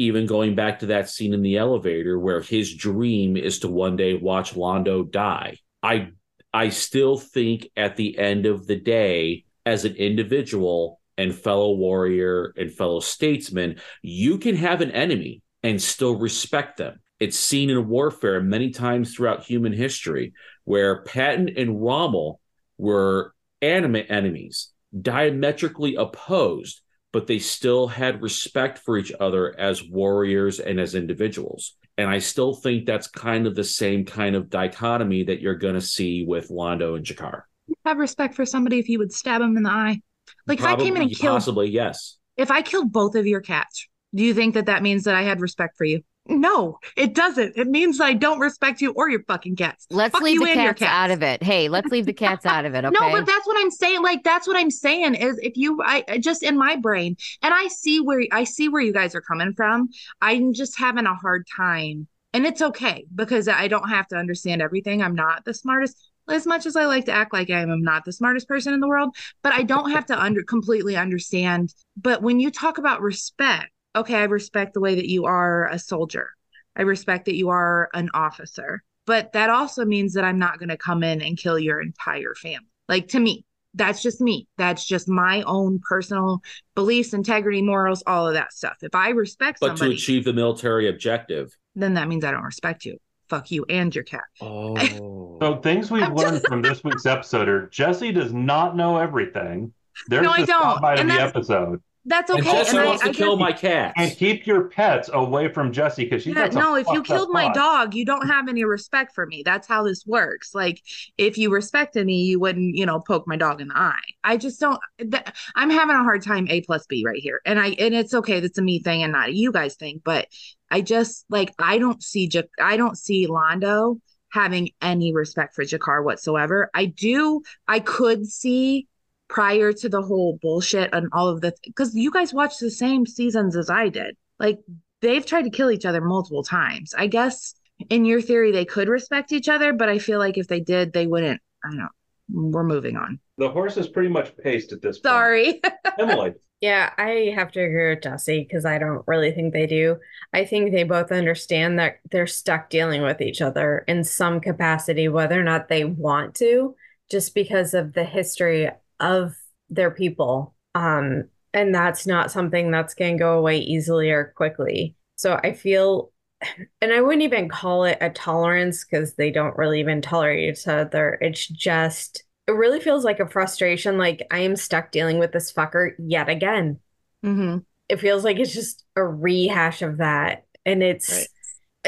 Even 0.00 0.26
going 0.26 0.54
back 0.54 0.78
to 0.78 0.86
that 0.86 1.08
scene 1.08 1.34
in 1.34 1.42
the 1.42 1.56
elevator 1.56 2.20
where 2.20 2.40
his 2.40 2.76
dream 2.76 3.36
is 3.36 3.58
to 3.58 3.68
one 3.68 3.96
day 3.96 4.14
watch 4.14 4.54
Londo 4.54 5.10
die. 5.10 5.56
I 5.82 6.10
I 6.52 6.68
still 6.70 7.18
think 7.18 7.68
at 7.76 7.96
the 7.96 8.16
end 8.16 8.46
of 8.46 8.66
the 8.66 8.76
day, 8.76 9.44
as 9.66 9.84
an 9.84 9.96
individual 9.96 11.00
and 11.18 11.34
fellow 11.34 11.74
warrior 11.74 12.54
and 12.56 12.72
fellow 12.72 13.00
statesman, 13.00 13.80
you 14.02 14.38
can 14.38 14.56
have 14.56 14.80
an 14.80 14.92
enemy 14.92 15.42
and 15.62 15.82
still 15.82 16.16
respect 16.16 16.78
them. 16.78 17.00
It's 17.20 17.38
seen 17.38 17.70
in 17.70 17.88
warfare 17.88 18.40
many 18.40 18.70
times 18.70 19.14
throughout 19.14 19.44
human 19.44 19.72
history 19.72 20.32
where 20.64 21.02
Patton 21.02 21.50
and 21.56 21.82
Rommel 21.82 22.40
were 22.76 23.34
animate 23.60 24.06
enemies, 24.10 24.68
diametrically 25.00 25.96
opposed, 25.96 26.80
but 27.12 27.26
they 27.26 27.40
still 27.40 27.88
had 27.88 28.22
respect 28.22 28.78
for 28.78 28.96
each 28.96 29.12
other 29.18 29.58
as 29.58 29.82
warriors 29.82 30.60
and 30.60 30.78
as 30.78 30.94
individuals. 30.94 31.76
And 31.96 32.08
I 32.08 32.20
still 32.20 32.54
think 32.54 32.86
that's 32.86 33.08
kind 33.08 33.48
of 33.48 33.56
the 33.56 33.64
same 33.64 34.04
kind 34.04 34.36
of 34.36 34.48
dichotomy 34.48 35.24
that 35.24 35.40
you're 35.40 35.56
going 35.56 35.74
to 35.74 35.80
see 35.80 36.24
with 36.24 36.48
Londo 36.50 36.96
and 36.96 37.04
G'Kar. 37.04 37.42
Have 37.84 37.98
respect 37.98 38.36
for 38.36 38.46
somebody 38.46 38.78
if 38.78 38.88
you 38.88 38.98
would 39.00 39.12
stab 39.12 39.40
him 39.40 39.56
in 39.56 39.64
the 39.64 39.70
eye. 39.70 40.00
Like 40.46 40.60
if 40.60 40.64
I 40.64 40.76
came 40.76 40.94
in 40.94 41.02
and 41.02 41.10
Probably- 41.10 41.14
killed 41.16 41.34
possibly 41.34 41.68
yes. 41.70 42.18
if 42.36 42.52
I 42.52 42.62
killed 42.62 42.92
both 42.92 43.16
of 43.16 43.26
your 43.26 43.40
cats, 43.40 43.88
do 44.14 44.22
you 44.22 44.32
think 44.32 44.54
that 44.54 44.66
that 44.66 44.82
means 44.82 45.04
that 45.04 45.16
I 45.16 45.22
had 45.22 45.40
respect 45.40 45.76
for 45.76 45.84
you? 45.84 46.02
No, 46.28 46.78
it 46.94 47.14
doesn't. 47.14 47.56
It 47.56 47.68
means 47.68 48.00
I 48.00 48.12
don't 48.12 48.38
respect 48.38 48.82
you 48.82 48.92
or 48.92 49.08
your 49.08 49.22
fucking 49.24 49.56
cats. 49.56 49.86
Let's 49.90 50.12
Fuck 50.12 50.22
leave 50.22 50.40
the 50.40 50.46
your 50.46 50.74
cats 50.74 50.82
out 50.82 51.10
of 51.10 51.22
it. 51.22 51.42
Hey, 51.42 51.70
let's 51.70 51.90
leave 51.90 52.04
the 52.04 52.12
cats 52.12 52.44
out 52.44 52.64
of 52.64 52.74
it. 52.74 52.78
Okay. 52.88 52.94
No, 53.00 53.10
but 53.10 53.26
that's 53.26 53.46
what 53.46 53.56
I'm 53.58 53.70
saying. 53.70 54.02
Like 54.02 54.22
that's 54.22 54.46
what 54.46 54.56
I'm 54.56 54.70
saying 54.70 55.14
is 55.14 55.38
if 55.42 55.56
you 55.56 55.82
I 55.82 56.04
I 56.08 56.18
just 56.18 56.42
in 56.42 56.56
my 56.56 56.76
brain 56.76 57.16
and 57.42 57.52
I 57.52 57.66
see 57.68 58.00
where 58.00 58.24
I 58.30 58.44
see 58.44 58.68
where 58.68 58.80
you 58.80 58.92
guys 58.92 59.14
are 59.14 59.20
coming 59.20 59.52
from. 59.54 59.88
I'm 60.20 60.52
just 60.52 60.78
having 60.78 61.06
a 61.06 61.14
hard 61.14 61.46
time. 61.54 62.06
And 62.32 62.46
it's 62.46 62.62
okay 62.62 63.04
because 63.14 63.48
I 63.48 63.68
don't 63.68 63.88
have 63.88 64.06
to 64.08 64.16
understand 64.16 64.62
everything. 64.62 65.02
I'm 65.02 65.14
not 65.14 65.44
the 65.44 65.54
smartest 65.54 65.96
as 66.28 66.46
much 66.46 66.66
as 66.66 66.76
I 66.76 66.84
like 66.86 67.06
to 67.06 67.12
act 67.12 67.32
like 67.32 67.50
I 67.50 67.60
am, 67.60 67.70
I'm 67.70 67.82
not 67.82 68.04
the 68.04 68.12
smartest 68.12 68.48
person 68.48 68.74
in 68.74 68.80
the 68.80 68.88
world, 68.88 69.16
but 69.42 69.52
I 69.52 69.62
don't 69.62 69.90
have 69.90 70.06
to 70.06 70.20
under 70.20 70.42
completely 70.42 70.96
understand. 70.96 71.74
But 71.96 72.22
when 72.22 72.38
you 72.38 72.50
talk 72.50 72.78
about 72.78 73.00
respect, 73.00 73.70
okay, 73.98 74.16
I 74.16 74.24
respect 74.24 74.74
the 74.74 74.80
way 74.80 74.94
that 74.96 75.08
you 75.08 75.26
are 75.26 75.68
a 75.68 75.78
soldier. 75.78 76.30
I 76.76 76.82
respect 76.82 77.24
that 77.26 77.34
you 77.36 77.48
are 77.50 77.88
an 77.94 78.08
officer. 78.14 78.82
But 79.06 79.32
that 79.32 79.48
also 79.50 79.84
means 79.84 80.12
that 80.14 80.24
I'm 80.24 80.38
not 80.38 80.58
going 80.58 80.68
to 80.68 80.76
come 80.76 81.02
in 81.02 81.22
and 81.22 81.36
kill 81.38 81.58
your 81.58 81.80
entire 81.80 82.34
family. 82.34 82.66
Like 82.88 83.08
to 83.08 83.20
me, 83.20 83.44
that's 83.74 84.02
just 84.02 84.20
me. 84.20 84.46
That's 84.58 84.84
just 84.86 85.08
my 85.08 85.42
own 85.42 85.80
personal 85.88 86.40
beliefs, 86.74 87.12
integrity, 87.14 87.62
morals, 87.62 88.02
all 88.06 88.26
of 88.28 88.34
that 88.34 88.52
stuff. 88.52 88.76
If 88.82 88.94
I 88.94 89.10
respect 89.10 89.60
But 89.60 89.76
to 89.78 89.90
achieve 89.90 90.24
the 90.24 90.32
military 90.32 90.88
objective. 90.88 91.56
then 91.74 91.94
that 91.94 92.06
means 92.08 92.24
I 92.24 92.30
don't 92.32 92.42
respect 92.44 92.84
you. 92.84 92.98
Fuck 93.28 93.50
you 93.50 93.64
and 93.68 93.94
your 93.94 94.04
cat. 94.04 94.24
Oh. 94.40 94.76
So 95.40 95.54
things 95.60 95.88
we've 95.88 96.10
learned 96.12 96.42
from 96.48 96.62
this 96.62 96.82
week's 96.82 97.06
episode 97.06 97.48
are 97.48 97.68
Jessi 97.68 98.12
does 98.12 98.32
not 98.32 98.74
know 98.76 98.96
everything. 98.98 99.72
There's 100.08 100.24
No, 100.24 100.32
I 100.32 100.40
the 100.40 100.46
don't. 100.46 100.60
spotlight 100.62 100.94
of 100.94 101.00
And 101.02 101.10
the 101.10 101.14
that's- 101.14 101.30
episode. 101.30 101.80
That's 102.04 102.30
And 102.30 102.40
okay. 102.40 102.50
Jessi 102.62 102.70
and 102.70 102.78
I- 102.78 102.86
wants 102.86 103.02
I 103.02 103.08
to 103.08 103.12
kill 103.12 103.36
my 103.36 103.52
cat. 103.52 103.92
And 103.96 104.10
keep 104.16 104.46
your 104.46 104.64
pets 104.68 105.10
away 105.12 105.52
from 105.52 105.72
Jesse 105.72 106.04
because 106.04 106.22
she's 106.22 106.34
Yeah, 106.34 106.46
no, 106.46 106.74
if 106.74 106.86
you 106.92 107.02
killed 107.02 107.28
my 107.30 107.44
thoughts. 107.46 107.58
dog, 107.58 107.94
you 107.94 108.06
don't 108.06 108.26
have 108.26 108.48
any 108.48 108.64
respect 108.64 109.14
for 109.14 109.26
me. 109.26 109.42
That's 109.44 109.68
how 109.68 109.82
this 109.82 110.06
works. 110.06 110.54
Like, 110.54 110.80
if 111.18 111.36
you 111.36 111.50
respected 111.50 112.06
me, 112.06 112.22
you 112.22 112.40
wouldn't, 112.40 112.76
you 112.76 112.86
know, 112.86 113.00
poke 113.00 113.26
my 113.26 113.36
dog 113.36 113.60
in 113.60 113.68
the 113.68 113.76
eye. 113.78 113.98
I 114.24 114.38
just 114.38 114.58
don't. 114.58 114.80
Th- 114.98 115.22
I'm 115.54 115.68
having 115.70 115.96
a 115.96 116.02
hard 116.02 116.22
time 116.22 116.46
A 116.48 116.62
plus 116.62 116.86
B 116.86 117.02
right 117.04 117.20
here, 117.20 117.40
and 117.44 117.58
I 117.60 117.68
and 117.78 117.94
it's 117.94 118.14
okay. 118.14 118.40
That's 118.40 118.58
a 118.58 118.62
me 118.62 118.78
thing 118.78 119.02
and 119.02 119.12
not 119.12 119.28
a 119.28 119.34
you 119.36 119.52
guys 119.52 119.74
thing. 119.74 120.00
But 120.02 120.28
I 120.70 120.80
just 120.80 121.26
like 121.28 121.52
I 121.58 121.78
don't 121.78 122.02
see 122.02 122.28
Ja- 122.32 122.42
I 122.58 122.76
don't 122.78 122.96
see 122.96 123.26
Londo 123.26 124.00
having 124.30 124.70
any 124.80 125.12
respect 125.14 125.54
for 125.54 125.64
G'Kar 125.64 126.04
whatsoever. 126.04 126.70
I 126.74 126.86
do. 126.86 127.42
I 127.66 127.80
could 127.80 128.26
see 128.26 128.86
prior 129.28 129.72
to 129.72 129.88
the 129.88 130.02
whole 130.02 130.38
bullshit 130.40 130.90
and 130.92 131.08
all 131.12 131.28
of 131.28 131.40
the 131.40 131.52
because 131.64 131.94
you 131.94 132.10
guys 132.10 132.32
watched 132.34 132.60
the 132.60 132.70
same 132.70 133.06
seasons 133.06 133.56
as 133.56 133.70
I 133.70 133.88
did. 133.88 134.16
Like 134.38 134.58
they've 135.00 135.24
tried 135.24 135.42
to 135.42 135.50
kill 135.50 135.70
each 135.70 135.84
other 135.84 136.00
multiple 136.00 136.42
times. 136.42 136.94
I 136.96 137.06
guess 137.06 137.54
in 137.90 138.04
your 138.04 138.20
theory 138.20 138.52
they 138.52 138.64
could 138.64 138.88
respect 138.88 139.32
each 139.32 139.48
other, 139.48 139.72
but 139.72 139.88
I 139.88 139.98
feel 139.98 140.18
like 140.18 140.38
if 140.38 140.48
they 140.48 140.60
did, 140.60 140.92
they 140.92 141.06
wouldn't. 141.06 141.40
I 141.64 141.68
don't 141.68 141.78
know. 141.78 141.88
We're 142.30 142.64
moving 142.64 142.96
on. 142.96 143.20
The 143.38 143.48
horse 143.48 143.76
is 143.76 143.88
pretty 143.88 144.08
much 144.08 144.36
paced 144.36 144.72
at 144.72 144.82
this 144.82 144.98
point. 144.98 145.12
Sorry. 145.12 145.60
Emily. 145.98 146.34
Yeah, 146.60 146.92
I 146.98 147.32
have 147.36 147.52
to 147.52 147.62
agree 147.62 147.90
with 147.90 148.00
Jessi 148.00 148.44
because 148.46 148.64
I 148.64 148.78
don't 148.78 149.04
really 149.06 149.30
think 149.30 149.52
they 149.52 149.68
do. 149.68 149.96
I 150.32 150.44
think 150.44 150.72
they 150.72 150.82
both 150.82 151.12
understand 151.12 151.78
that 151.78 151.98
they're 152.10 152.26
stuck 152.26 152.68
dealing 152.68 153.02
with 153.02 153.20
each 153.20 153.40
other 153.40 153.84
in 153.86 154.02
some 154.02 154.40
capacity, 154.40 155.06
whether 155.08 155.40
or 155.40 155.44
not 155.44 155.68
they 155.68 155.84
want 155.84 156.34
to, 156.36 156.74
just 157.10 157.32
because 157.32 157.74
of 157.74 157.92
the 157.92 158.02
history 158.02 158.68
of 159.00 159.34
their 159.70 159.90
people. 159.90 160.54
Um, 160.74 161.24
and 161.54 161.74
that's 161.74 162.06
not 162.06 162.30
something 162.30 162.70
that's 162.70 162.94
going 162.94 163.16
to 163.16 163.18
go 163.18 163.38
away 163.38 163.58
easily 163.58 164.10
or 164.10 164.32
quickly. 164.36 164.96
So 165.16 165.38
I 165.42 165.52
feel, 165.52 166.12
and 166.80 166.92
I 166.92 167.00
wouldn't 167.00 167.22
even 167.22 167.48
call 167.48 167.84
it 167.84 167.98
a 168.00 168.10
tolerance 168.10 168.84
because 168.84 169.14
they 169.14 169.30
don't 169.30 169.56
really 169.56 169.80
even 169.80 170.02
tolerate 170.02 170.50
each 170.50 170.66
other. 170.68 171.18
It's 171.20 171.46
just, 171.46 172.24
it 172.46 172.52
really 172.52 172.80
feels 172.80 173.04
like 173.04 173.20
a 173.20 173.28
frustration. 173.28 173.98
Like 173.98 174.26
I 174.30 174.40
am 174.40 174.56
stuck 174.56 174.92
dealing 174.92 175.18
with 175.18 175.32
this 175.32 175.52
fucker 175.52 175.92
yet 175.98 176.28
again. 176.28 176.80
Mm-hmm. 177.24 177.58
It 177.88 178.00
feels 178.00 178.24
like 178.24 178.38
it's 178.38 178.54
just 178.54 178.84
a 178.96 179.02
rehash 179.02 179.82
of 179.82 179.98
that. 179.98 180.44
And 180.64 180.82
it's, 180.82 181.28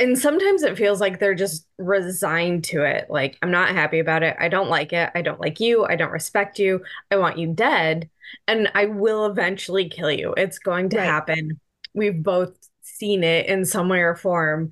and 0.01 0.19
sometimes 0.19 0.63
it 0.63 0.77
feels 0.79 1.01
like 1.01 1.19
they're 1.21 1.35
just 1.35 1.67
resigned 1.79 2.65
to 2.65 2.83
it. 2.83 3.07
Like, 3.11 3.39
I'm 3.43 3.51
not 3.51 3.69
happy 3.71 3.99
about 4.01 4.23
it. 4.23 4.37
I 4.41 4.49
don't 4.49 4.71
like 4.71 4.93
it. 4.93 5.11
I 5.15 5.23
don't 5.23 5.41
like 5.41 5.61
you. 5.61 5.85
I 5.85 5.97
don't 5.97 6.11
respect 6.11 6.59
you. 6.59 6.83
I 7.11 7.17
want 7.17 7.39
you 7.39 7.53
dead. 7.53 8.09
And 8.49 8.71
I 8.75 8.87
will 8.87 9.27
eventually 9.27 9.89
kill 9.89 10.11
you. 10.11 10.35
It's 10.37 10.59
going 10.59 10.89
to 10.91 10.97
Right. 10.99 11.05
happen. 11.05 11.61
We've 11.95 12.23
both 12.23 12.57
seen 12.83 13.23
it 13.25 13.47
in 13.47 13.65
some 13.65 13.89
way 13.89 14.01
or 14.01 14.15
form. 14.17 14.71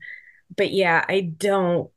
But 0.57 0.73
yeah, 0.73 1.05
I 1.09 1.21
don't 1.21 1.91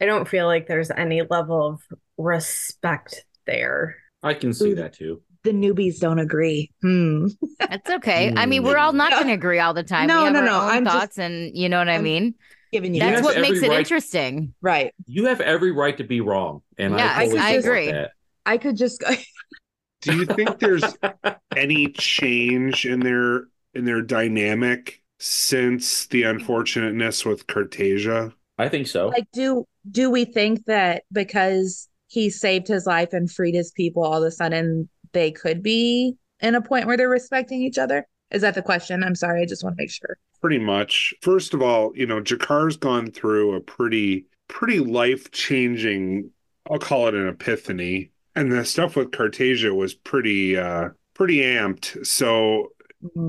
I 0.00 0.06
don't 0.06 0.26
feel 0.28 0.46
like 0.46 0.66
there's 0.66 0.90
any 0.90 1.22
level 1.22 1.66
of 1.66 1.82
respect 2.18 3.24
there. 3.46 3.96
I 4.22 4.34
can 4.34 4.52
see 4.52 4.74
that 4.74 4.94
too. 4.94 5.22
The 5.44 5.52
newbies 5.52 6.00
don't 6.00 6.18
agree. 6.18 6.72
Hmm. 6.80 7.26
That's 7.60 7.90
okay. 7.90 8.32
I 8.34 8.46
mean, 8.46 8.62
we're 8.64 8.78
all 8.78 8.94
not 8.94 9.10
going 9.12 9.26
to 9.26 9.34
agree 9.34 9.58
all 9.60 9.74
the 9.74 9.82
time. 9.82 10.06
No, 10.08 10.20
we 10.20 10.24
have 10.24 10.32
no, 10.32 10.40
our 10.40 10.46
no, 10.46 10.60
own 10.62 10.70
I'm 10.70 10.84
just- 10.86 11.18
and 11.18 11.54
you 11.56 11.68
know 11.68 11.78
what 11.78 11.90
I 11.90 11.98
mean. 11.98 12.34
Giving 12.74 12.92
That's 12.94 13.14
have 13.20 13.24
what 13.24 13.40
makes 13.40 13.62
it 13.62 13.68
right- 13.68 13.78
interesting. 13.78 14.52
Right. 14.60 14.92
You 15.06 15.26
have 15.26 15.40
every 15.40 15.70
right 15.70 15.96
to 15.96 16.02
be 16.02 16.20
wrong, 16.20 16.60
and 16.76 16.98
Yeah, 16.98 17.06
I, 17.16 17.20
I- 17.20 17.24
totally 17.26 17.40
I 17.40 17.50
agree. 17.52 18.06
I 18.44 18.58
could 18.58 18.76
just 18.76 19.00
go. 19.00 19.10
Do 20.00 20.16
you 20.16 20.26
think 20.26 20.58
there's 20.58 20.82
any 21.56 21.86
change 21.92 22.84
in 22.84 22.98
their 22.98 23.44
in 23.74 23.84
their 23.84 24.02
dynamic 24.02 25.00
since 25.20 26.06
the 26.08 26.24
unfortunateness 26.24 27.24
with 27.24 27.46
Cartagia? 27.46 28.32
I 28.58 28.68
think 28.68 28.88
so. 28.88 29.06
like 29.08 29.28
do 29.32 29.64
do 29.88 30.10
we 30.10 30.24
think 30.24 30.64
that 30.64 31.04
because 31.12 31.88
he 32.08 32.28
saved 32.28 32.66
his 32.66 32.86
life 32.86 33.12
and 33.12 33.30
freed 33.30 33.54
his 33.54 33.70
people 33.70 34.02
all 34.04 34.20
of 34.20 34.24
a 34.24 34.32
sudden 34.32 34.88
they 35.12 35.30
could 35.30 35.62
be 35.62 36.16
in 36.40 36.56
a 36.56 36.60
point 36.60 36.86
where 36.88 36.96
they're 36.96 37.08
respecting 37.08 37.62
each 37.62 37.78
other 37.78 38.04
is 38.30 38.42
that 38.42 38.54
the 38.54 38.62
question 38.62 39.02
i'm 39.02 39.14
sorry 39.14 39.42
i 39.42 39.46
just 39.46 39.62
want 39.64 39.76
to 39.76 39.82
make 39.82 39.90
sure 39.90 40.18
Pretty 40.44 40.58
much. 40.58 41.14
First 41.22 41.54
of 41.54 41.62
all, 41.62 41.96
you 41.96 42.04
know, 42.06 42.20
G'Kar's 42.20 42.76
gone 42.76 43.10
through 43.10 43.54
a 43.54 43.62
pretty 43.62 44.26
pretty 44.46 44.78
life-changing, 44.78 46.30
I'll 46.70 46.78
call 46.78 47.08
it 47.08 47.14
an 47.14 47.26
epiphany. 47.28 48.10
And 48.36 48.52
the 48.52 48.62
stuff 48.66 48.94
with 48.94 49.10
Cartagia 49.10 49.74
was 49.74 49.94
pretty 49.94 50.54
uh 50.58 50.90
pretty 51.14 51.38
amped. 51.38 52.06
So 52.06 52.72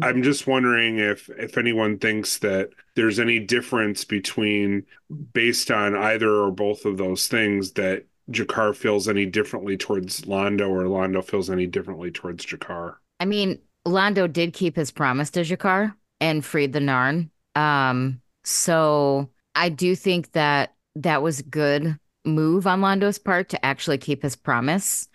I'm 0.01 0.23
just 0.23 0.45
wondering 0.45 0.97
if 0.99 1.29
if 1.29 1.57
anyone 1.57 1.99
thinks 1.99 2.39
that 2.39 2.71
there's 2.97 3.17
any 3.17 3.39
difference 3.39 4.03
between 4.03 4.83
based 5.31 5.71
on 5.71 5.95
either 5.95 6.29
or 6.29 6.51
both 6.51 6.83
of 6.83 6.97
those 6.97 7.27
things 7.29 7.71
that 7.75 8.03
G'Kar 8.29 8.75
feels 8.75 9.07
any 9.07 9.25
differently 9.25 9.77
towards 9.77 10.23
Londo 10.23 10.67
or 10.67 10.83
Londo 10.83 11.23
feels 11.23 11.49
any 11.49 11.65
differently 11.65 12.11
towards 12.11 12.45
G'Kar. 12.45 12.95
I 13.21 13.25
mean, 13.25 13.59
Londo 13.86 14.31
did 14.31 14.53
keep 14.53 14.75
his 14.75 14.91
promise 14.91 15.29
to 15.31 15.41
G'Kar 15.41 15.93
and 16.19 16.43
freed 16.43 16.73
the 16.73 16.79
Narn. 16.79 17.29
Um, 17.55 18.21
so 18.43 19.29
I 19.53 19.69
do 19.69 19.95
think 19.95 20.31
that 20.33 20.73
that 20.95 21.21
was 21.21 21.39
a 21.39 21.43
good 21.43 21.97
move 22.25 22.65
on 22.67 22.81
Londo's 22.81 23.19
part 23.19 23.49
to 23.49 23.65
actually 23.65 23.97
keep 23.97 24.23
his 24.23 24.36
promise. 24.36 25.07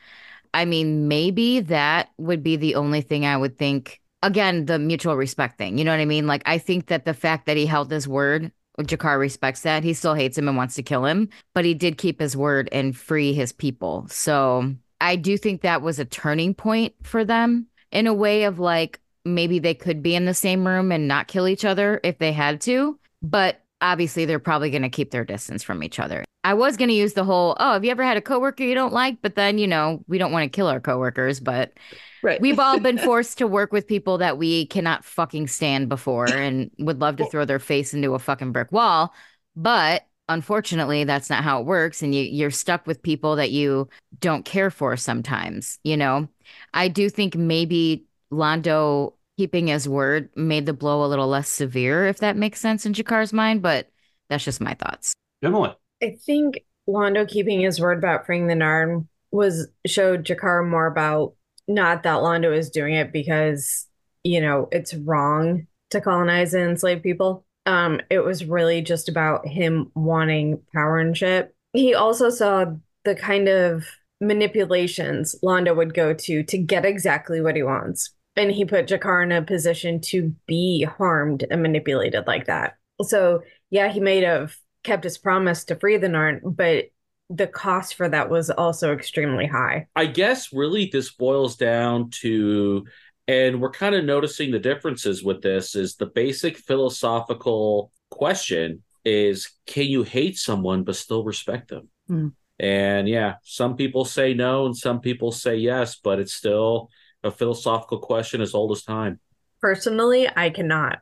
I 0.54 0.64
mean, 0.64 1.08
maybe 1.08 1.60
that 1.60 2.10
would 2.18 2.42
be 2.42 2.56
the 2.56 2.74
only 2.76 3.00
thing 3.00 3.26
I 3.26 3.36
would 3.36 3.56
think. 3.56 4.00
Again, 4.22 4.66
the 4.66 4.78
mutual 4.78 5.16
respect 5.16 5.58
thing. 5.58 5.78
You 5.78 5.84
know 5.84 5.92
what 5.92 6.00
I 6.00 6.04
mean? 6.04 6.26
Like, 6.26 6.42
I 6.44 6.58
think 6.58 6.86
that 6.86 7.04
the 7.04 7.14
fact 7.14 7.46
that 7.46 7.56
he 7.56 7.66
held 7.66 7.90
his 7.90 8.06
word, 8.06 8.52
G'Kar 8.78 9.18
respects 9.18 9.62
that. 9.62 9.82
He 9.82 9.94
still 9.94 10.14
hates 10.14 10.36
him 10.36 10.46
and 10.46 10.56
wants 10.56 10.74
to 10.74 10.82
kill 10.82 11.04
him, 11.04 11.28
but 11.54 11.64
he 11.64 11.74
did 11.74 11.98
keep 11.98 12.20
his 12.20 12.36
word 12.36 12.68
and 12.70 12.96
free 12.96 13.32
his 13.32 13.52
people. 13.52 14.06
So 14.08 14.74
I 15.00 15.16
do 15.16 15.38
think 15.38 15.62
that 15.62 15.82
was 15.82 15.98
a 15.98 16.04
turning 16.04 16.54
point 16.54 16.94
for 17.02 17.24
them 17.24 17.66
in 17.92 18.06
a 18.06 18.14
way 18.14 18.44
of 18.44 18.58
like 18.58 19.00
maybe 19.24 19.58
they 19.58 19.74
could 19.74 20.02
be 20.02 20.14
in 20.14 20.24
the 20.24 20.34
same 20.34 20.66
room 20.66 20.92
and 20.92 21.08
not 21.08 21.28
kill 21.28 21.48
each 21.48 21.64
other 21.64 22.00
if 22.02 22.18
they 22.18 22.32
had 22.32 22.60
to. 22.62 22.98
But 23.22 23.62
obviously, 23.80 24.24
they're 24.24 24.38
probably 24.38 24.70
going 24.70 24.82
to 24.82 24.88
keep 24.88 25.10
their 25.10 25.24
distance 25.24 25.62
from 25.62 25.82
each 25.82 25.98
other. 25.98 26.24
I 26.42 26.54
was 26.54 26.76
going 26.76 26.88
to 26.88 26.94
use 26.94 27.12
the 27.12 27.24
whole, 27.24 27.56
oh, 27.60 27.74
have 27.74 27.84
you 27.84 27.90
ever 27.90 28.02
had 28.02 28.16
a 28.16 28.22
coworker 28.22 28.64
you 28.64 28.74
don't 28.74 28.94
like? 28.94 29.20
But 29.20 29.34
then, 29.34 29.58
you 29.58 29.66
know, 29.66 30.02
we 30.08 30.16
don't 30.16 30.32
want 30.32 30.50
to 30.50 30.56
kill 30.56 30.68
our 30.68 30.80
coworkers, 30.80 31.38
but 31.38 31.74
right. 32.22 32.40
we've 32.40 32.58
all 32.58 32.80
been 32.80 32.96
forced 33.04 33.38
to 33.38 33.46
work 33.46 33.72
with 33.72 33.86
people 33.86 34.18
that 34.18 34.38
we 34.38 34.66
cannot 34.66 35.04
fucking 35.04 35.48
stand 35.48 35.90
before 35.90 36.30
and 36.30 36.70
would 36.78 37.00
love 37.00 37.16
to 37.16 37.26
throw 37.26 37.44
their 37.44 37.58
face 37.58 37.92
into 37.92 38.14
a 38.14 38.18
fucking 38.18 38.52
brick 38.52 38.72
wall. 38.72 39.12
But 39.54 40.06
unfortunately, 40.30 41.04
that's 41.04 41.28
not 41.28 41.44
how 41.44 41.60
it 41.60 41.66
works. 41.66 42.02
And 42.02 42.14
you, 42.14 42.22
you're 42.22 42.50
stuck 42.50 42.86
with 42.86 43.02
people 43.02 43.36
that 43.36 43.50
you 43.50 43.88
don't 44.18 44.44
care 44.44 44.70
for 44.70 44.96
sometimes, 44.96 45.78
you 45.84 45.96
know? 45.96 46.26
I 46.74 46.88
do 46.88 47.08
think 47.08 47.34
maybe 47.34 48.06
Londo 48.32 49.14
keeping 49.36 49.68
his 49.68 49.88
word 49.88 50.28
made 50.36 50.66
the 50.66 50.72
blow 50.72 51.04
a 51.04 51.08
little 51.08 51.28
less 51.28 51.48
severe, 51.48 52.06
if 52.06 52.18
that 52.18 52.36
makes 52.36 52.60
sense 52.60 52.84
in 52.84 52.92
G'Kar's 52.92 53.32
mind, 53.32 53.62
but 53.62 53.90
that's 54.28 54.44
just 54.44 54.60
my 54.60 54.74
thoughts. 54.74 55.14
Emily. 55.42 55.74
I 56.02 56.16
think 56.24 56.60
Londo 56.88 57.28
keeping 57.28 57.60
his 57.60 57.80
word 57.80 57.98
about 57.98 58.26
freeing 58.26 58.46
the 58.46 58.54
Narn 58.54 59.06
was 59.30 59.68
showed 59.86 60.24
G'Kar 60.24 60.68
more 60.68 60.86
about 60.86 61.34
not 61.68 62.02
that 62.02 62.18
Londo 62.18 62.56
is 62.56 62.70
doing 62.70 62.94
it 62.94 63.12
because, 63.12 63.86
you 64.24 64.40
know, 64.40 64.68
it's 64.72 64.94
wrong 64.94 65.66
to 65.90 66.00
colonize 66.00 66.54
and 66.54 66.70
enslave 66.70 67.02
people. 67.02 67.44
Um, 67.66 68.00
it 68.10 68.20
was 68.20 68.44
really 68.44 68.82
just 68.82 69.08
about 69.08 69.46
him 69.46 69.90
wanting 69.94 70.62
power 70.74 70.98
and 70.98 71.16
shit. 71.16 71.54
He 71.72 71.94
also 71.94 72.30
saw 72.30 72.66
the 73.04 73.14
kind 73.14 73.48
of 73.48 73.86
manipulations 74.20 75.34
Londo 75.42 75.74
would 75.74 75.94
go 75.94 76.12
to 76.12 76.42
to 76.42 76.58
get 76.58 76.84
exactly 76.84 77.40
what 77.40 77.56
he 77.56 77.62
wants. 77.62 78.10
And 78.36 78.50
he 78.50 78.64
put 78.64 78.86
G'Kar 78.86 79.22
in 79.24 79.32
a 79.32 79.42
position 79.42 80.00
to 80.02 80.34
be 80.46 80.84
harmed 80.84 81.44
and 81.50 81.62
manipulated 81.62 82.26
like 82.26 82.46
that. 82.46 82.74
So, 83.02 83.42
yeah, 83.70 83.88
he 83.88 84.00
may 84.00 84.22
have 84.22 84.56
kept 84.84 85.04
his 85.04 85.18
promise 85.18 85.64
to 85.64 85.76
free 85.76 85.96
the 85.96 86.06
Narn, 86.06 86.40
but 86.44 86.86
the 87.28 87.46
cost 87.46 87.94
for 87.94 88.08
that 88.08 88.30
was 88.30 88.50
also 88.50 88.92
extremely 88.92 89.46
high. 89.46 89.86
I 89.96 90.06
guess 90.06 90.52
really 90.52 90.90
this 90.92 91.10
boils 91.10 91.56
down 91.56 92.10
to, 92.20 92.84
and 93.28 93.60
we're 93.60 93.70
kind 93.70 93.94
of 93.94 94.04
noticing 94.04 94.50
the 94.50 94.58
differences 94.58 95.22
with 95.22 95.42
this, 95.42 95.74
is 95.74 95.96
the 95.96 96.06
basic 96.06 96.56
philosophical 96.56 97.92
question 98.10 98.82
is 99.04 99.50
can 99.66 99.86
you 99.86 100.02
hate 100.02 100.36
someone 100.36 100.84
but 100.84 100.96
still 100.96 101.24
respect 101.24 101.68
them? 101.68 101.88
Hmm. 102.06 102.28
And 102.60 103.08
yeah, 103.08 103.36
some 103.42 103.74
people 103.74 104.04
say 104.04 104.34
no 104.34 104.66
and 104.66 104.76
some 104.76 105.00
people 105.00 105.32
say 105.32 105.56
yes, 105.56 105.96
but 105.96 106.18
it's 106.20 106.34
still 106.34 106.90
a 107.24 107.30
philosophical 107.30 107.98
question 107.98 108.40
as 108.42 108.54
old 108.54 108.72
as 108.72 108.82
time. 108.82 109.18
Personally, 109.60 110.28
I 110.34 110.50
cannot. 110.50 111.00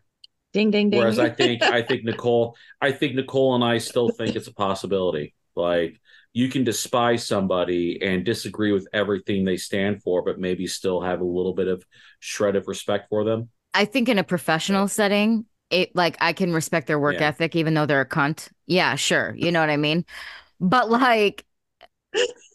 Ding 0.53 0.71
ding 0.71 0.91
ding. 0.91 0.99
Whereas 1.01 1.19
I 1.19 1.31
think 1.31 1.63
I 1.71 1.83
think 1.83 2.05
Nicole 2.05 2.57
I 2.81 2.93
think 2.93 3.15
Nicole 3.15 3.55
and 3.57 3.65
I 3.65 3.79
still 3.79 4.09
think 4.09 4.37
it's 4.37 4.47
a 4.47 4.55
possibility. 4.55 5.35
Like 5.57 6.01
you 6.33 6.49
can 6.49 6.63
despise 6.63 7.27
somebody 7.27 7.99
and 8.03 8.25
disagree 8.25 8.71
with 8.73 8.87
everything 8.93 9.45
they 9.45 9.57
stand 9.57 10.03
for, 10.03 10.23
but 10.23 10.39
maybe 10.39 10.67
still 10.69 11.01
have 11.01 11.21
a 11.21 11.25
little 11.25 11.55
bit 11.55 11.67
of 11.69 11.85
shred 12.21 12.55
of 12.55 12.69
respect 12.69 13.09
for 13.09 13.25
them. 13.25 13.49
I 13.75 13.85
think 13.85 14.09
in 14.09 14.19
a 14.19 14.25
professional 14.25 14.89
setting, 14.89 15.45
it 15.71 15.95
like 15.95 16.17
I 16.21 16.33
can 16.33 16.53
respect 16.53 16.87
their 16.87 16.99
work 16.99 17.17
Yeah. 17.17 17.29
ethic, 17.29 17.57
even 17.57 17.75
though 17.75 17.87
they're 17.87 18.01
a 18.01 18.09
cunt. 18.09 18.49
Yeah, 18.67 18.95
sure. 18.95 19.35
You 19.37 19.53
know 19.53 19.61
what 19.61 19.71
I 19.71 19.77
mean? 19.77 20.05
But 20.61 20.91
like, 20.91 21.45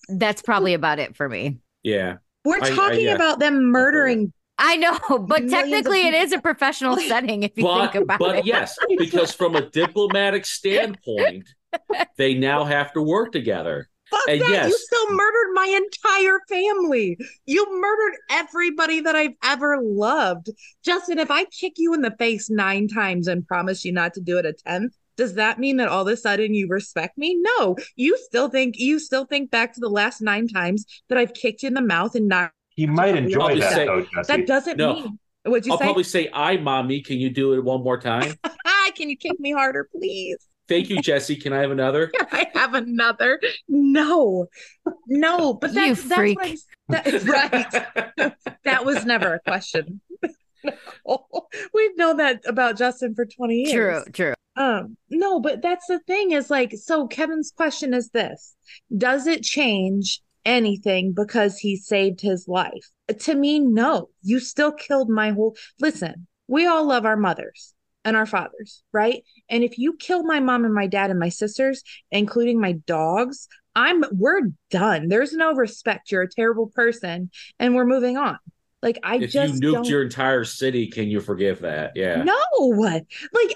that's 0.10 0.42
probably 0.42 0.74
about 0.74 1.00
it 1.00 1.16
for 1.16 1.28
me. 1.30 1.58
Yeah. 1.84 2.18
We're 2.46 2.62
I- 2.62 2.68
I- 2.68 2.76
talking 2.76 3.06
yeah. 3.06 3.16
about 3.16 3.40
them 3.40 3.66
murdering. 3.72 4.34
I 4.60 4.76
know, 4.78 5.00
but 5.28 5.50
technically 5.50 6.02
it 6.08 6.14
is 6.14 6.32
a 6.32 6.40
professional 6.40 6.96
setting 7.08 7.44
if 7.44 7.52
you 7.56 7.64
But 7.64 7.92
think 7.92 8.04
about 8.04 8.20
but 8.20 8.36
it. 8.38 8.46
yes, 8.46 8.78
because 8.98 9.34
from 9.34 9.56
a 9.56 9.68
diplomatic 9.70 10.46
standpoint, 10.46 11.50
they 12.18 12.36
now 12.36 12.64
have 12.64 12.94
to 12.94 13.02
work 13.02 13.32
together. 13.32 13.90
Fuck 14.12 14.22
And 14.28 14.42
that! 14.42 14.50
yes. 14.50 14.68
You 14.70 14.78
still 14.78 15.12
murdered 15.16 15.54
my 15.56 15.80
entire 15.86 16.40
family. 16.48 17.18
You 17.48 17.66
murdered 17.82 18.16
everybody 18.30 19.00
that 19.02 19.16
I've 19.16 19.34
ever 19.44 19.80
loved. 19.82 20.52
Justin, 20.86 21.18
if 21.18 21.32
I 21.32 21.46
kick 21.46 21.74
you 21.78 21.96
in 21.96 22.02
the 22.02 22.16
face 22.20 22.50
nine 22.52 22.88
times 22.88 23.28
and 23.28 23.48
promise 23.48 23.84
you 23.84 23.92
not 23.92 24.14
to 24.14 24.22
do 24.22 24.38
it 24.38 24.46
a 24.46 24.54
tenth, 24.54 24.94
does 25.18 25.36
that 25.36 25.60
mean 25.60 25.78
that 25.78 25.88
all 25.90 26.02
of 26.02 26.08
a 26.08 26.18
sudden 26.18 26.54
you 26.54 26.68
respect 26.68 27.18
me? 27.18 27.38
No. 27.58 27.76
You 27.96 28.18
still 28.18 28.50
think 28.50 28.76
you 28.78 29.00
still 29.00 29.26
think 29.26 29.52
back 29.52 29.74
to 29.74 29.80
the 29.80 29.90
last 29.90 30.22
nine 30.22 30.48
times 30.48 30.86
that 31.10 31.18
I've 31.18 31.34
kicked 31.34 31.64
you 31.64 31.68
in 31.68 31.74
the 31.74 31.82
mouth 31.82 32.16
and 32.16 32.28
not 32.28 32.52
He 32.70 32.86
might 32.88 33.16
enjoy 33.16 33.60
that 33.60 33.74
say- 33.74 33.86
though, 33.86 34.04
Jessi. 34.04 34.26
that 34.28 34.48
doesn't 34.48 34.78
No. 34.78 34.94
mean 34.96 35.20
what'd 35.46 35.66
you 35.66 35.72
say? 35.72 35.74
I'll 35.74 35.78
say? 35.80 35.84
probably 35.86 36.04
say, 36.04 36.30
"I, 36.34 36.58
mommy, 36.58 37.02
can 37.02 37.18
you 37.20 37.30
do 37.30 37.54
it 37.54 37.64
one 37.64 37.84
more 37.84 38.00
time?" 38.00 38.34
Can 38.96 39.10
you 39.10 39.18
kick 39.18 39.40
me 39.40 39.52
harder, 39.52 39.90
please? 39.92 40.38
Thank 40.68 40.90
you, 40.92 40.98
Jessi. 40.98 41.42
Can 41.42 41.52
I 41.52 41.62
have 41.62 41.72
another? 41.72 42.08
Can 42.08 42.28
I 42.32 42.48
have 42.54 42.76
another? 42.76 43.40
No, 43.68 44.46
no, 45.08 45.54
but 45.56 45.70
You 45.74 45.76
that's 45.96 46.04
that's 46.04 46.16
freak. 46.16 46.38
what 46.38 46.48
I'm, 46.50 47.14
that, 47.24 48.16
right. 48.20 48.34
that 48.66 48.86
was 48.86 49.04
never 49.04 49.34
a 49.36 49.40
question. 49.40 50.00
No. 50.64 51.26
We've 51.74 51.98
known 51.98 52.18
that 52.18 52.44
about 52.46 52.78
Justin 52.78 53.16
for 53.16 53.26
20 53.26 53.56
years. 53.56 54.04
True, 54.04 54.12
true. 54.14 54.34
Um, 54.56 54.98
no, 55.10 55.40
but 55.40 55.62
that's 55.62 55.88
the 55.88 56.00
thing 56.00 56.32
is 56.32 56.50
like, 56.50 56.74
so 56.74 57.08
Kevin's 57.08 57.52
question 57.56 57.94
is 57.94 58.10
this 58.10 58.56
Does 58.96 59.28
it 59.28 59.44
change 59.44 60.22
anything 60.46 61.14
because 61.14 61.58
he 61.58 61.76
saved 61.76 62.22
his 62.22 62.48
life? 62.48 62.90
To 63.22 63.36
me, 63.36 63.60
no. 63.60 64.10
You 64.22 64.40
still 64.40 64.72
killed 64.72 65.10
my 65.10 65.32
whole. 65.32 65.56
Listen, 65.80 66.28
we 66.48 66.68
all 66.68 66.86
love 66.86 67.06
our 67.06 67.18
mothers 67.18 67.74
and 68.06 68.16
our 68.16 68.26
fathers, 68.26 68.84
right? 68.92 69.24
And 69.50 69.64
if 69.64 69.78
you 69.78 69.96
kill 69.98 70.24
my 70.24 70.40
mom 70.40 70.66
and 70.66 70.74
my 70.74 70.88
dad 70.88 71.10
and 71.10 71.20
my 71.20 71.30
sisters, 71.30 71.82
including 72.12 72.60
my 72.60 72.74
dogs, 72.74 73.48
I'm 73.76 74.04
we're 74.12 74.52
done. 74.70 75.08
There's 75.08 75.34
no 75.34 75.54
respect. 75.54 76.12
You're 76.12 76.24
a 76.24 76.30
terrible 76.30 76.68
person, 76.68 77.32
and 77.60 77.74
we're 77.74 77.86
moving 77.86 78.18
on. 78.18 78.38
Like 78.84 79.00
I 79.02 79.16
if 79.16 79.32
just 79.32 79.56
you 79.56 79.60
nuked 79.62 79.74
don't... 79.74 79.88
your 79.88 80.04
entire 80.04 80.44
city, 80.44 80.88
can 80.88 81.08
you 81.08 81.22
forgive 81.22 81.62
that? 81.62 81.94
Yeah. 81.96 82.22
No, 82.22 82.36
like, 82.60 83.08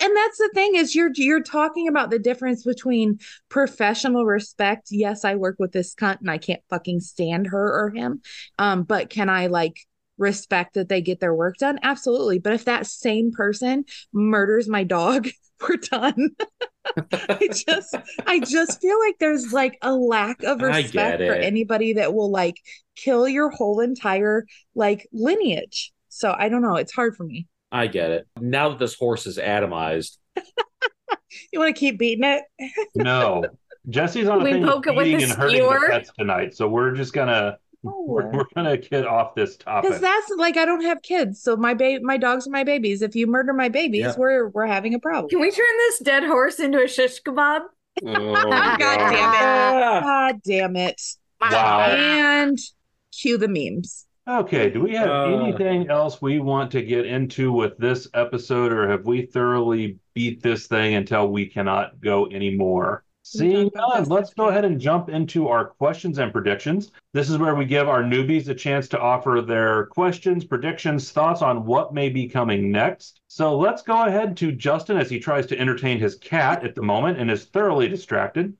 and 0.01 0.15
that's 0.15 0.37
the 0.37 0.49
thing 0.53 0.75
is 0.75 0.95
you're 0.95 1.11
you're 1.13 1.43
talking 1.43 1.89
about 1.89 2.09
the 2.09 2.17
difference 2.17 2.63
between 2.63 3.19
professional 3.49 4.25
respect. 4.25 4.87
Yes, 4.89 5.25
I 5.25 5.35
work 5.35 5.57
with 5.59 5.73
this 5.73 5.93
cunt 5.93 6.21
and 6.21 6.31
I 6.31 6.37
can't 6.37 6.61
fucking 6.69 7.01
stand 7.01 7.47
her 7.47 7.85
or 7.85 7.89
him. 7.89 8.21
Um, 8.57 8.83
but 8.83 9.09
can 9.09 9.29
I 9.29 9.47
like 9.47 9.85
respect 10.17 10.73
that 10.75 10.89
they 10.89 11.01
get 11.01 11.19
their 11.19 11.33
work 11.33 11.57
done? 11.57 11.79
Absolutely. 11.83 12.39
But 12.39 12.53
if 12.53 12.65
that 12.65 12.87
same 12.87 13.31
person 13.31 13.85
murders 14.13 14.67
my 14.67 14.83
dog, 14.83 15.27
we're 15.67 15.77
done. 15.77 16.29
I 17.11 17.49
just 17.51 17.95
I 18.25 18.39
just 18.39 18.81
feel 18.81 18.99
like 18.99 19.15
there's 19.19 19.51
like 19.51 19.77
a 19.81 19.93
lack 19.93 20.43
of 20.43 20.61
respect 20.61 21.17
for 21.17 21.33
anybody 21.33 21.93
that 21.93 22.13
will 22.13 22.31
like 22.31 22.55
kill 22.95 23.27
your 23.27 23.49
whole 23.49 23.79
entire 23.81 24.45
like 24.75 25.07
lineage. 25.11 25.91
So 26.09 26.33
I 26.37 26.49
don't 26.49 26.61
know. 26.61 26.75
It's 26.75 26.93
hard 26.93 27.15
for 27.15 27.23
me. 27.23 27.47
I 27.71 27.87
get 27.87 28.11
it. 28.11 28.27
Now 28.39 28.69
that 28.69 28.79
this 28.79 28.95
horse 28.95 29.27
is 29.27 29.37
atomized, 29.37 30.17
You 31.51 31.59
want 31.59 31.75
to 31.75 31.79
keep 31.79 31.99
beating 31.99 32.23
it? 32.23 32.43
No. 32.95 33.43
Jessi's 33.89 34.27
on 34.27 34.41
a 34.41 34.43
We 34.43 34.53
thing 34.53 34.63
of 34.63 34.69
poke 34.69 34.87
it 34.87 34.95
with 34.95 35.07
a 35.07 35.13
and 35.13 35.31
hurting 35.31 35.61
the 35.61 35.77
skewer? 35.77 36.03
tonight, 36.17 36.55
so 36.55 36.67
we're 36.67 36.91
just 36.93 37.13
gonna 37.13 37.57
we're, 37.83 38.31
we're 38.31 38.45
gonna 38.55 38.77
get 38.77 39.05
off 39.05 39.35
this 39.35 39.55
topic 39.57 39.89
Because 39.89 40.01
that's 40.01 40.29
like 40.37 40.57
I 40.57 40.65
don't 40.65 40.83
have 40.83 41.01
kids, 41.01 41.41
so 41.41 41.55
my 41.55 41.73
ba- 41.73 41.99
my 42.01 42.17
dogs 42.17 42.47
are 42.47 42.51
my 42.51 42.63
babies. 42.63 43.01
If 43.01 43.15
you 43.15 43.27
murder 43.27 43.53
my 43.53 43.69
babies, 43.69 44.01
Yeah. 44.01 44.15
we're 44.17 44.49
we're 44.49 44.65
having 44.65 44.93
a 44.93 44.99
problem. 44.99 45.29
Can 45.29 45.39
we 45.39 45.51
turn 45.51 45.65
this 45.79 45.99
dead 45.99 46.23
horse 46.23 46.59
into 46.59 46.83
a 46.83 46.87
shish 46.87 47.21
kebab? 47.23 47.61
Oh, 48.05 48.33
God 48.43 48.77
damn 48.79 49.33
it! 49.33 50.03
God 50.03 50.41
damn 50.43 50.75
it! 50.75 51.01
Wow. 51.41 51.79
And 51.81 52.57
cue 53.11 53.37
the 53.37 53.47
memes. 53.47 54.05
Okay, 54.27 54.69
do 54.69 54.81
we 54.81 54.93
have 54.93 55.09
Uh. 55.09 55.23
anything 55.41 55.89
else 55.89 56.21
we 56.21 56.39
want 56.39 56.69
to 56.71 56.81
get 56.81 57.05
into 57.05 57.51
with 57.51 57.77
this 57.77 58.07
episode, 58.13 58.71
or 58.73 58.87
have 58.89 59.05
we 59.05 59.25
thoroughly 59.25 59.97
beat 60.13 60.43
this 60.43 60.67
thing 60.67 60.95
until 60.95 61.29
we 61.29 61.45
cannot 61.47 61.99
go 62.01 62.27
anymore? 62.29 63.03
Seeing 63.29 63.69
none, 63.75 64.05
let's 64.05 64.33
go 64.33 64.47
ahead 64.47 64.63
and 64.63 64.79
jump 64.79 65.09
into 65.09 65.49
our 65.49 65.65
questions 65.65 66.17
and 66.17 66.31
predictions. 66.31 66.91
This 67.13 67.29
is 67.29 67.37
where 67.37 67.55
we 67.55 67.65
give 67.65 67.89
our 67.89 68.01
newbies 68.01 68.47
a 68.47 68.55
chance 68.55 68.87
to 68.89 68.99
offer 68.99 69.41
their 69.45 69.87
questions, 69.87 70.45
predictions, 70.45 71.11
thoughts 71.11 71.41
on 71.41 71.65
what 71.65 71.93
may 71.93 72.07
be 72.07 72.29
coming 72.29 72.71
next. 72.71 73.19
So 73.27 73.57
let's 73.57 73.81
go 73.81 74.05
ahead 74.05 74.37
to 74.37 74.53
Justin 74.53 74.95
as 74.97 75.09
he 75.09 75.19
tries 75.19 75.45
to 75.47 75.59
entertain 75.59 75.99
his 75.99 76.15
cat 76.15 76.63
at 76.63 76.73
the 76.73 76.81
moment 76.81 77.19
and 77.19 77.29
is 77.29 77.43
thoroughly 77.45 77.89
distracted. 77.89 78.53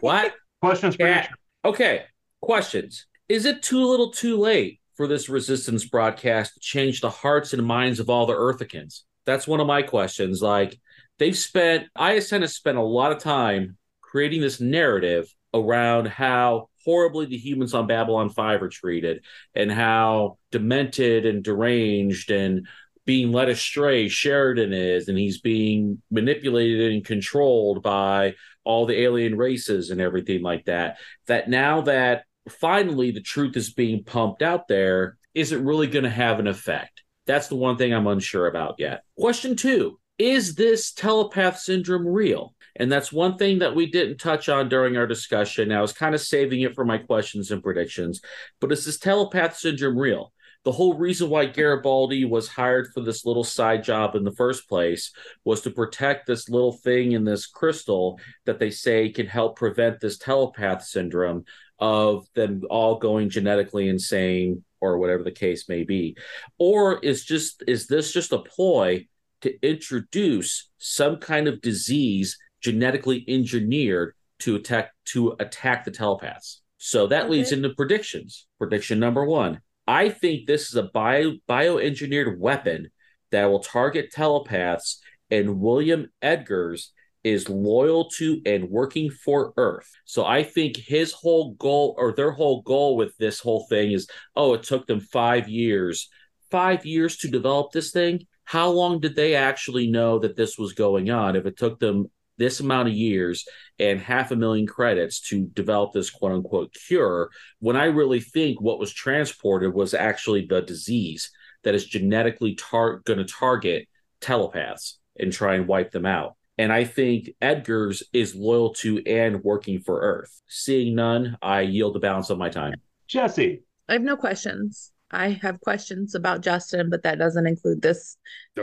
what? 0.00 0.34
Questions, 0.60 0.96
Yeah. 0.98 1.06
predictions. 1.06 1.38
Okay. 1.64 2.02
Questions. 2.42 3.06
Is 3.28 3.46
it 3.46 3.62
too 3.62 3.84
little 3.84 4.10
too 4.10 4.36
late 4.36 4.80
for 4.96 5.06
this 5.06 5.28
resistance 5.30 5.84
broadcast 5.86 6.54
to 6.54 6.60
change 6.60 7.00
the 7.00 7.10
hearts 7.10 7.52
and 7.54 7.64
minds 7.64 8.00
of 8.00 8.10
all 8.10 8.26
the 8.26 8.34
Earthicans? 8.36 9.04
That's 9.24 9.46
one 9.48 9.60
of 9.60 9.66
my 9.66 9.82
questions. 9.82 10.42
Like, 10.42 10.78
they've 11.18 11.36
spent, 11.36 11.88
ISN 11.98 12.42
has 12.42 12.54
spent 12.54 12.78
a 12.78 12.82
lot 12.82 13.12
of 13.12 13.18
time 13.18 13.76
creating 14.00 14.40
this 14.40 14.60
narrative 14.60 15.32
around 15.52 16.08
how 16.08 16.68
horribly 16.84 17.26
the 17.26 17.36
humans 17.36 17.74
on 17.74 17.86
Babylon 17.86 18.30
5 18.30 18.62
are 18.62 18.68
treated 18.68 19.24
and 19.54 19.70
how 19.70 20.38
demented 20.52 21.26
and 21.26 21.42
deranged 21.42 22.30
and 22.30 22.66
being 23.04 23.32
led 23.32 23.48
astray 23.48 24.08
Sheridan 24.08 24.72
is, 24.72 25.08
and 25.08 25.16
he's 25.16 25.40
being 25.40 26.02
manipulated 26.10 26.92
and 26.92 27.04
controlled 27.04 27.82
by 27.82 28.34
all 28.64 28.84
the 28.84 29.00
alien 29.00 29.36
races 29.36 29.90
and 29.90 30.00
everything 30.00 30.42
like 30.42 30.64
that. 30.64 30.98
That 31.28 31.48
now 31.48 31.82
that 31.82 32.24
finally 32.48 33.12
the 33.12 33.20
truth 33.20 33.56
is 33.56 33.72
being 33.72 34.02
pumped 34.02 34.42
out 34.42 34.66
there, 34.66 35.18
is 35.34 35.52
it 35.52 35.60
really 35.60 35.86
going 35.86 36.04
to 36.04 36.10
have 36.10 36.40
an 36.40 36.48
effect? 36.48 37.02
That's 37.26 37.48
the 37.48 37.56
one 37.56 37.76
thing 37.76 37.92
I'm 37.94 38.06
unsure 38.06 38.46
about 38.46 38.76
yet. 38.78 39.02
Question 39.16 39.54
two 39.56 39.98
Is 40.18 40.54
this 40.54 40.92
telepath 40.92 41.58
syndrome 41.58 42.06
real? 42.06 42.54
And 42.76 42.90
that's 42.90 43.12
one 43.12 43.36
thing 43.36 43.58
that 43.60 43.74
we 43.74 43.90
didn't 43.90 44.18
touch 44.18 44.48
on 44.48 44.68
during 44.68 44.96
our 44.96 45.06
discussion. 45.06 45.72
I 45.72 45.80
was 45.80 45.92
kind 45.92 46.14
of 46.14 46.20
saving 46.20 46.62
it 46.62 46.74
for 46.74 46.84
my 46.84 46.98
questions 46.98 47.50
and 47.50 47.62
predictions. 47.62 48.20
But 48.60 48.72
is 48.72 48.84
this 48.84 48.98
telepath 48.98 49.56
syndrome 49.56 49.98
real? 49.98 50.32
The 50.64 50.72
whole 50.72 50.94
reason 50.94 51.30
why 51.30 51.46
Garibaldi 51.46 52.24
was 52.24 52.48
hired 52.48 52.88
for 52.92 53.00
this 53.00 53.24
little 53.24 53.44
side 53.44 53.84
job 53.84 54.16
in 54.16 54.24
the 54.24 54.34
first 54.34 54.68
place 54.68 55.12
was 55.44 55.60
to 55.62 55.70
protect 55.70 56.26
this 56.26 56.48
little 56.48 56.72
thing 56.72 57.12
in 57.12 57.24
this 57.24 57.46
crystal 57.46 58.18
that 58.46 58.58
they 58.58 58.70
say 58.70 59.10
can 59.10 59.26
help 59.26 59.56
prevent 59.56 60.00
this 60.00 60.18
telepath 60.18 60.82
syndrome 60.82 61.44
of 61.78 62.26
them 62.34 62.62
all 62.68 62.98
going 62.98 63.28
genetically 63.30 63.88
insane 63.88 64.64
or 64.80 64.98
whatever 64.98 65.22
the 65.22 65.30
case 65.30 65.68
may 65.68 65.84
be 65.84 66.16
or 66.58 66.98
is 67.00 67.24
just 67.24 67.62
is 67.68 67.86
this 67.86 68.12
just 68.12 68.32
a 68.32 68.38
ploy 68.38 69.06
to 69.40 69.54
introduce 69.66 70.70
some 70.78 71.16
kind 71.16 71.48
of 71.48 71.60
disease 71.60 72.38
genetically 72.62 73.24
engineered 73.28 74.14
to 74.38 74.56
attack 74.56 74.90
to 75.04 75.36
attack 75.38 75.84
the 75.84 75.90
telepaths 75.90 76.62
so 76.78 77.06
that 77.06 77.30
leads 77.30 77.52
into 77.52 77.74
predictions 77.74 78.46
prediction 78.58 78.98
number 78.98 79.24
one 79.24 79.60
i 79.86 80.08
think 80.08 80.46
this 80.46 80.68
is 80.68 80.74
a 80.74 80.90
bio 80.94 81.32
bioengineered 81.48 82.38
weapon 82.38 82.90
that 83.30 83.46
will 83.46 83.60
target 83.60 84.10
telepaths 84.10 85.00
and 85.30 85.60
william 85.60 86.06
edgars 86.22 86.88
is 87.26 87.48
loyal 87.48 88.08
to 88.08 88.40
and 88.46 88.70
working 88.70 89.10
for 89.10 89.52
Earth. 89.56 89.90
So 90.04 90.24
I 90.24 90.44
think 90.44 90.76
his 90.76 91.10
whole 91.10 91.54
goal 91.54 91.96
or 91.98 92.12
their 92.12 92.30
whole 92.30 92.62
goal 92.62 92.96
with 92.96 93.16
this 93.16 93.40
whole 93.40 93.66
thing 93.68 93.90
is 93.90 94.06
oh, 94.36 94.54
it 94.54 94.62
took 94.62 94.86
them 94.86 95.00
five 95.00 95.48
years. 95.48 96.08
Five 96.52 96.86
years 96.86 97.16
to 97.18 97.28
develop 97.28 97.72
this 97.72 97.90
thing? 97.90 98.28
How 98.46 98.70
long 98.70 99.00
did 99.00 99.16
they 99.16 99.34
actually 99.34 99.88
know 99.88 100.20
that 100.20 100.36
this 100.36 100.56
was 100.56 100.72
going 100.72 101.10
on? 101.10 101.34
If 101.34 101.46
it 101.46 101.58
took 101.58 101.80
them 101.80 102.10
this 102.38 102.60
amount 102.60 102.88
of 102.88 102.94
years 102.94 103.44
and 103.78 104.00
half 104.00 104.30
a 104.30 104.36
million 104.36 104.66
credits 104.66 105.20
to 105.28 105.46
develop 105.46 105.92
this 105.92 106.10
quote 106.10 106.32
unquote 106.32 106.72
cure, 106.86 107.30
when 107.58 107.76
I 107.76 107.86
really 107.86 108.20
think 108.20 108.60
what 108.60 108.78
was 108.78 108.92
transported 108.92 109.74
was 109.74 109.94
actually 109.94 110.46
the 110.46 110.62
disease 110.62 111.30
that 111.64 111.74
is 111.74 111.84
genetically 111.84 112.54
tar- 112.54 113.00
going 113.00 113.18
to 113.18 113.24
target 113.24 113.88
telepaths 114.20 115.00
and 115.18 115.32
try 115.32 115.56
and 115.56 115.66
wipe 115.66 115.90
them 115.90 116.06
out. 116.06 116.36
And 116.56 116.72
I 116.72 116.84
think 116.84 117.30
Edgars 117.42 118.02
is 118.12 118.36
loyal 118.36 118.74
to 118.74 119.02
and 119.04 119.42
working 119.42 119.80
for 119.80 120.00
Earth. 120.00 120.40
Seeing 120.46 120.94
none, 120.94 121.36
I 121.42 121.62
yield 121.62 121.94
the 121.94 122.00
balance 122.00 122.30
of 122.30 122.38
my 122.38 122.48
time. 122.48 122.74
Jessi. 123.08 123.62
I 123.88 123.94
have 123.94 124.02
no 124.02 124.16
questions. 124.16 124.92
I 125.10 125.30
have 125.42 125.60
questions 125.60 126.14
about 126.14 126.40
Justin, 126.40 126.90
but 126.90 127.02
that 127.04 127.18
doesn't 127.18 127.46
include 127.46 127.80
this. 127.80 128.16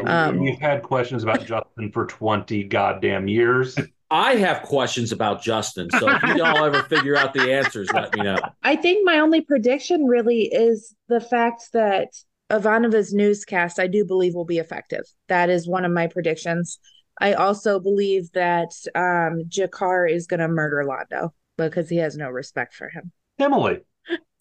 Um, 0.06 0.40
We've 0.40 0.60
had 0.60 0.84
questions 0.84 1.24
about 1.24 1.46
Justin 1.46 1.92
for 1.92 2.06
20 2.06 2.64
goddamn 2.66 3.28
years. 3.28 3.78
I 4.12 4.36
have 4.36 4.62
questions 4.62 5.12
about 5.12 5.42
Justin, 5.42 5.90
so 6.00 6.08
if 6.08 6.22
you 6.24 6.44
all 6.44 6.66
ever 6.66 6.84
figure 6.84 7.16
out 7.16 7.34
the 7.34 7.52
answers, 7.52 7.90
let 7.94 8.14
me 8.16 8.22
know. 8.22 8.38
I 8.64 8.76
think 8.76 9.04
my 9.04 9.20
only 9.20 9.42
prediction 9.42 10.06
really 10.06 10.44
is 10.44 10.94
the 11.08 11.22
fact 11.22 11.72
that 11.74 12.10
Ivanova's 12.52 13.14
newscast, 13.14 13.80
I 13.80 13.88
do 13.88 14.06
believe, 14.06 14.36
will 14.36 14.46
be 14.46 14.60
effective. 14.60 15.06
That 15.30 15.50
is 15.50 15.68
one 15.68 15.86
of 15.86 15.92
my 15.92 16.08
predictions. 16.08 16.78
I 17.20 17.34
also 17.34 17.80
believe 17.80 18.32
that 18.34 18.72
um, 18.94 19.46
G'Kar 19.48 20.12
is 20.12 20.28
going 20.28 20.42
to 20.42 20.48
murder 20.48 20.84
Londo 20.86 21.32
because 21.58 21.90
he 21.90 21.98
has 21.98 22.16
no 22.16 22.30
respect 22.30 22.76
for 22.76 22.90
him. 22.90 23.12
Emily. 23.40 23.80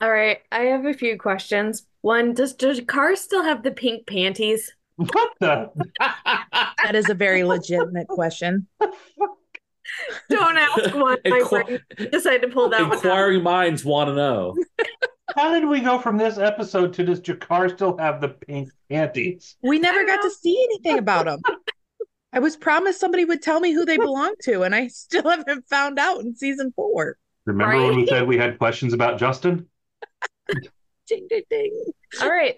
All 0.00 0.10
right, 0.10 0.38
I 0.50 0.62
have 0.64 0.84
a 0.84 0.92
few 0.92 1.16
questions. 1.16 1.86
One, 2.02 2.34
does 2.34 2.52
does 2.52 2.80
Car 2.86 3.16
still 3.16 3.42
have 3.42 3.62
the 3.62 3.70
pink 3.70 4.06
panties? 4.06 4.72
What 4.96 5.30
the? 5.40 5.70
that 5.98 6.94
is 6.94 7.08
a 7.08 7.14
very 7.14 7.44
legitimate 7.44 8.08
question. 8.08 8.66
Don't 10.28 10.58
ask 10.58 10.94
why 10.94 11.16
my 11.24 11.40
Inqu- 11.40 11.64
brain 11.96 12.10
decided 12.10 12.42
to 12.42 12.48
pull 12.48 12.68
that 12.70 12.80
one 12.82 12.90
out. 12.90 12.94
Inquiring 13.04 13.42
minds 13.42 13.84
want 13.84 14.08
to 14.08 14.14
know. 14.14 14.56
How 15.34 15.52
did 15.52 15.66
we 15.66 15.80
go 15.80 15.98
from 15.98 16.18
this 16.18 16.38
episode 16.38 16.92
to 16.94 17.04
does 17.04 17.20
G'Kar 17.20 17.70
still 17.74 17.96
have 17.98 18.20
the 18.20 18.28
pink 18.28 18.68
panties? 18.90 19.56
We 19.62 19.78
never 19.78 20.04
got 20.04 20.20
to 20.22 20.30
see 20.30 20.62
anything 20.64 20.98
about 20.98 21.24
them. 21.24 21.40
I 22.32 22.38
was 22.38 22.56
promised 22.56 23.00
somebody 23.00 23.24
would 23.24 23.42
tell 23.42 23.60
me 23.60 23.72
who 23.72 23.84
they 23.84 23.96
belong 23.96 24.34
to, 24.42 24.62
and 24.62 24.74
I 24.74 24.88
still 24.88 25.28
haven't 25.28 25.68
found 25.68 25.98
out 25.98 26.20
in 26.20 26.34
season 26.34 26.72
four. 26.74 27.16
Remember 27.46 27.76
when 27.76 27.96
we 27.96 28.06
said 28.06 28.26
we 28.26 28.36
had 28.38 28.58
questions 28.58 28.92
about 28.92 29.18
Justin? 29.18 29.66
Ding, 31.12 31.26
ding, 31.28 31.42
ding. 31.50 31.92
All 32.22 32.30
right. 32.30 32.56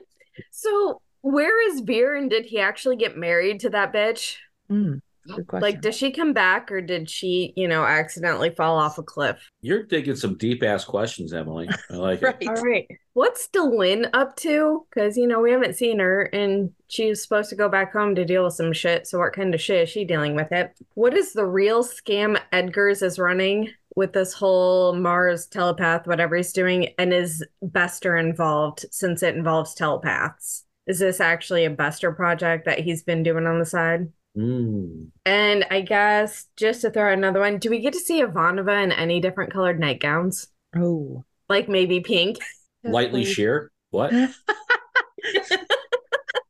So, 0.50 1.00
where 1.22 1.70
is 1.70 1.80
Vir 1.80 2.14
and 2.14 2.30
did 2.30 2.44
he 2.46 2.60
actually 2.60 2.96
get 2.96 3.16
married 3.16 3.60
to 3.60 3.70
that 3.70 3.92
bitch? 3.92 4.36
Mm, 4.70 5.00
good 5.26 5.46
question. 5.46 5.62
Like, 5.62 5.80
does 5.80 5.96
she 5.96 6.12
come 6.12 6.32
back 6.32 6.70
or 6.70 6.80
did 6.80 7.10
she, 7.10 7.52
you 7.56 7.66
know, 7.66 7.84
accidentally 7.84 8.50
fall 8.50 8.78
off 8.78 8.98
a 8.98 9.02
cliff? 9.02 9.50
You're 9.60 9.82
digging 9.82 10.16
some 10.16 10.36
deep 10.36 10.62
ass 10.62 10.84
questions, 10.84 11.32
Emily. 11.32 11.68
I 11.90 11.94
like 11.96 12.22
it. 12.40 12.46
All 12.46 12.62
right. 12.62 12.86
What's 13.14 13.48
Delenn 13.48 14.08
up 14.12 14.36
to? 14.36 14.86
Because, 14.90 15.16
you 15.16 15.26
know, 15.26 15.40
we 15.40 15.50
haven't 15.50 15.76
seen 15.76 15.98
her 15.98 16.22
and 16.32 16.70
she's 16.88 17.22
supposed 17.22 17.50
to 17.50 17.56
go 17.56 17.68
back 17.68 17.92
home 17.92 18.14
to 18.14 18.24
deal 18.24 18.44
with 18.44 18.54
some 18.54 18.72
shit. 18.72 19.06
So, 19.06 19.18
what 19.18 19.32
kind 19.32 19.54
of 19.54 19.60
shit 19.60 19.82
is 19.82 19.88
she 19.88 20.04
dealing 20.04 20.34
with 20.36 20.52
it? 20.52 20.72
What 20.94 21.14
is 21.14 21.32
the 21.32 21.46
real 21.46 21.84
scam 21.84 22.40
Edgars 22.52 23.02
is 23.02 23.18
running 23.18 23.70
with 23.96 24.12
this 24.12 24.32
whole 24.32 24.94
Mars 24.94 25.46
telepath, 25.46 26.06
whatever 26.06 26.36
he's 26.36 26.52
doing? 26.52 26.88
And 26.98 27.12
is 27.12 27.44
Bester 27.62 28.16
involved 28.16 28.86
since 28.90 29.22
it 29.22 29.36
involves 29.36 29.74
telepaths? 29.74 30.64
Is 30.86 30.98
this 30.98 31.20
actually 31.20 31.64
a 31.64 31.70
Bester 31.70 32.12
project 32.12 32.66
that 32.66 32.80
he's 32.80 33.02
been 33.02 33.22
doing 33.22 33.46
on 33.46 33.58
the 33.58 33.64
side? 33.66 34.12
Mm. 34.36 35.08
And 35.24 35.64
I 35.70 35.80
guess 35.80 36.46
just 36.56 36.82
to 36.82 36.90
throw 36.90 37.08
out 37.12 37.18
another 37.18 37.40
one, 37.40 37.58
do 37.58 37.70
we 37.70 37.80
get 37.80 37.92
to 37.92 38.00
see 38.00 38.20
Ivanova 38.22 38.82
in 38.82 38.92
any 38.92 39.20
different 39.20 39.52
colored 39.52 39.78
nightgowns? 39.80 40.48
Oh. 40.76 41.24
Like 41.48 41.68
maybe 41.68 42.00
pink? 42.00 42.38
Lightly 42.82 43.24
sheer? 43.24 43.70
What? 43.90 44.12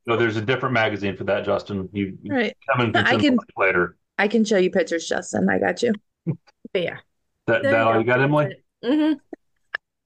No, 0.06 0.16
there's 0.16 0.36
a 0.36 0.42
different 0.42 0.74
magazine 0.74 1.16
for 1.16 1.24
that, 1.24 1.44
Justin. 1.44 1.88
You 1.92 2.18
Right. 2.26 2.56
come 2.70 2.86
in 2.88 2.96
I 2.96 3.16
can 3.16 3.38
later. 3.56 3.96
I 4.18 4.28
can 4.28 4.44
show 4.44 4.58
you 4.58 4.70
pictures, 4.70 5.08
Justin. 5.08 5.48
I 5.48 5.58
got 5.58 5.82
you. 5.82 5.94
But 6.26 6.82
yeah. 6.82 6.98
That, 7.46 7.62
There 7.62 7.72
that 7.72 7.80
you 7.80 7.84
all 7.86 7.92
go. 7.94 7.98
you 8.00 8.04
got, 8.04 8.20
Emily? 8.20 8.56
Mm-hmm. 8.84 9.14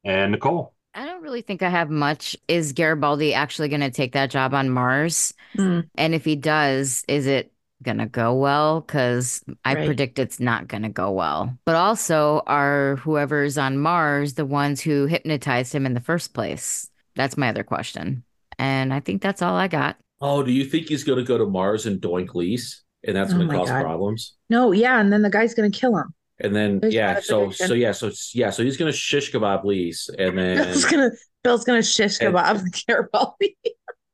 And 0.05 0.33
Nicole. 0.33 0.75
I 0.95 1.07
don't 1.07 1.23
really 1.23 1.43
think 1.43 1.63
I 1.63 1.69
have 1.69 1.91
much. 1.91 2.37
Is 2.49 2.73
Garibaldi 2.73 3.35
actually 3.35 3.69
going 3.69 3.83
to 3.83 3.91
take 3.91 4.13
that 4.13 4.31
job 4.31 4.55
on 4.55 4.71
Mars? 4.71 5.35
Hmm. 5.55 5.81
And 5.97 6.15
if 6.15 6.25
he 6.25 6.35
does, 6.35 7.05
is 7.09 7.27
it 7.27 7.53
going 7.83 7.99
to 7.99 8.07
go 8.07 8.35
well? 8.35 8.81
Because 8.81 9.45
I 9.65 9.75
Right. 9.75 9.87
predict 9.87 10.19
it's 10.19 10.41
not 10.41 10.67
going 10.67 10.83
to 10.83 10.89
go 10.89 11.13
well. 11.13 11.57
But 11.65 11.77
also, 11.77 12.43
are 12.47 12.97
whoever's 12.97 13.59
on 13.59 13.79
Mars 13.79 14.35
the 14.35 14.47
ones 14.47 14.81
who 14.81 15.07
hypnotized 15.07 15.73
him 15.73 15.87
in 15.87 15.95
the 15.95 16.01
first 16.01 16.35
place? 16.35 16.91
That's 17.15 17.37
my 17.37 17.51
other 17.51 17.65
question. 17.65 18.25
And 18.59 18.93
I 18.93 18.99
think 19.01 19.23
that's 19.23 19.43
all 19.43 19.55
I 19.55 19.69
got. 19.69 19.97
Oh, 20.21 20.43
do 20.43 20.51
you 20.51 20.65
think 20.65 20.89
he's 20.89 21.05
going 21.05 21.19
to 21.19 21.25
go 21.25 21.39
to 21.39 21.47
Mars 21.47 21.87
and 21.87 22.01
doink 22.01 22.35
Lise? 22.35 22.83
And 23.05 23.15
that's 23.15 23.33
Oh 23.33 23.37
going 23.37 23.49
to 23.49 23.55
cause 23.55 23.69
God. 23.69 23.83
problems? 23.83 24.35
No, 24.51 24.73
yeah, 24.73 25.01
and 25.01 25.13
then 25.13 25.23
the 25.23 25.31
guy's 25.31 25.55
gonna 25.55 25.71
kill 25.71 25.97
him. 25.97 26.13
And 26.41 26.55
then, 26.55 26.79
There's 26.81 26.95
yeah, 26.95 27.19
so, 27.21 27.51
so, 27.51 27.75
yeah, 27.75 27.91
so, 27.93 28.11
yeah, 28.33 28.51
so 28.51 28.63
he's 28.63 28.77
going 28.77 28.91
to 28.93 28.97
shish 28.97 29.33
kebab 29.33 29.65
Lise. 29.65 30.09
And 30.19 30.39
then, 30.39 30.57
Bill's 30.65 30.85
gonna 30.85 31.11
Bill's 31.43 31.65
gonna 31.65 31.83
shish 31.83 32.21
And- 32.21 32.35
kebab 32.35 32.63
Garibaldi. 32.87 33.57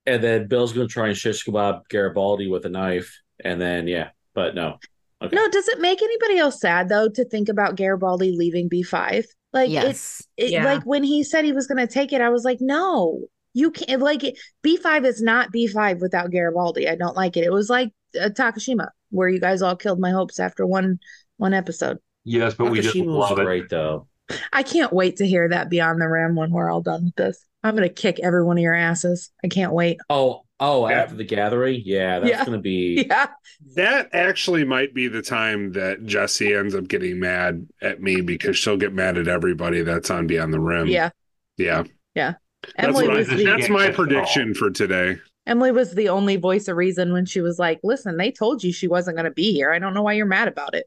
and 0.06 0.22
then 0.24 0.48
Bill's 0.48 0.72
going 0.72 0.88
to 0.88 0.92
try 0.92 1.08
and 1.08 1.16
shish 1.16 1.44
kebab 1.44 1.82
Garibaldi 1.90 2.48
with 2.48 2.64
a 2.64 2.70
knife. 2.70 3.20
And 3.44 3.60
then, 3.60 3.86
yeah, 3.88 4.10
but 4.34 4.54
no. 4.54 4.78
Okay. 5.22 5.36
No, 5.36 5.48
does 5.50 5.68
it 5.68 5.80
make 5.80 6.02
anybody 6.02 6.38
else 6.38 6.60
sad 6.60 6.88
though 6.88 7.08
to 7.08 7.24
think 7.24 7.48
about 7.48 7.76
Garibaldi 7.76 8.36
leaving 8.36 8.68
B5? 8.70 9.24
Like 9.52 9.70
Yes. 9.70 10.22
it, 10.36 10.44
it 10.46 10.50
Yeah. 10.52 10.64
like 10.64 10.82
when 10.84 11.02
he 11.04 11.22
said 11.22 11.44
he 11.44 11.52
was 11.52 11.66
gonna 11.66 11.86
take 11.86 12.12
it, 12.12 12.20
I 12.20 12.28
was 12.30 12.44
like, 12.44 12.58
no, 12.60 13.20
you 13.52 13.70
can't 13.70 14.02
like 14.02 14.22
B5 14.66 15.04
is 15.04 15.22
not 15.22 15.52
B5 15.52 16.00
without 16.00 16.30
Garibaldi. 16.30 16.88
I 16.88 16.96
don't 16.96 17.16
like 17.16 17.36
it. 17.36 17.44
It 17.44 17.52
was 17.52 17.70
like 17.70 17.92
uh, 18.20 18.28
Takashima, 18.30 18.88
where 19.10 19.28
you 19.28 19.40
guys 19.40 19.62
all 19.62 19.76
killed 19.76 20.00
my 20.00 20.10
hopes 20.10 20.40
after 20.40 20.66
one 20.66 20.98
one 21.36 21.54
episode. 21.54 21.98
Yes, 22.24 22.54
but 22.54 22.70
we 22.70 22.80
just 22.80 22.94
Nakashima 22.96 23.06
was 23.06 23.30
love 23.30 23.38
it. 23.38 23.44
great, 23.44 23.68
though. 23.68 24.08
I 24.52 24.62
can't 24.62 24.92
wait 24.92 25.16
to 25.16 25.26
hear 25.26 25.48
that 25.50 25.68
beyond 25.68 26.00
the 26.00 26.08
rim 26.08 26.34
when 26.34 26.50
we're 26.50 26.70
all 26.70 26.80
done 26.80 27.04
with 27.06 27.16
this. 27.16 27.44
I'm 27.62 27.74
gonna 27.74 27.88
kick 27.88 28.20
every 28.22 28.44
one 28.44 28.56
of 28.58 28.62
your 28.62 28.74
asses. 28.74 29.30
I 29.44 29.48
can't 29.48 29.72
wait. 29.72 29.98
Oh, 30.08 30.42
oh, 30.60 30.88
Yeah. 30.88 31.02
after 31.02 31.16
the 31.16 31.24
gathering? 31.24 31.82
Yeah, 31.84 32.20
that's 32.20 32.30
Yeah. 32.30 32.44
going 32.44 32.58
to 32.58 32.62
be. 32.62 33.04
Yeah. 33.10 33.26
That 33.76 34.10
actually 34.12 34.64
might 34.64 34.94
be 34.94 35.08
the 35.08 35.22
time 35.22 35.72
that 35.72 36.04
Jessi 36.04 36.58
ends 36.58 36.74
up 36.74 36.88
getting 36.88 37.18
mad 37.20 37.66
at 37.82 38.00
me 38.02 38.20
because 38.20 38.56
she'll 38.56 38.76
get 38.76 38.92
mad 38.92 39.16
at 39.18 39.28
everybody 39.28 39.82
that's 39.82 40.10
on 40.10 40.26
Beyond 40.26 40.52
the 40.52 40.60
Rim. 40.60 40.86
Yeah. 40.88 41.10
Yeah. 41.56 41.84
Yeah. 42.14 42.34
That's, 42.62 42.74
Emily 42.88 43.08
what 43.08 43.16
I- 43.16 43.18
was 43.20 43.28
the 43.28 43.44
that's 43.44 43.46
my 43.46 43.54
Can't 43.56 43.68
catch 43.68 43.78
it 43.86 43.88
all. 43.88 44.04
prediction 44.06 44.54
for 44.54 44.70
today. 44.70 45.18
Emily 45.47 45.72
was 45.72 45.92
the 45.92 46.09
only 46.09 46.36
voice 46.36 46.68
of 46.68 46.76
reason 46.76 47.12
when 47.12 47.26
she 47.26 47.40
was 47.40 47.59
like, 47.59 47.80
"Listen, 47.82 48.16
they 48.16 48.30
told 48.30 48.64
you 48.64 48.72
she 48.72 48.88
wasn't 48.88 49.16
going 49.16 49.24
to 49.24 49.30
be 49.30 49.53
here. 49.53 49.72
I 49.72 49.78
don't 49.78 49.95
know 49.95 50.03
why 50.03 50.14
you're 50.14 50.26
mad 50.26 50.49
about 50.49 50.74
it." 50.74 50.86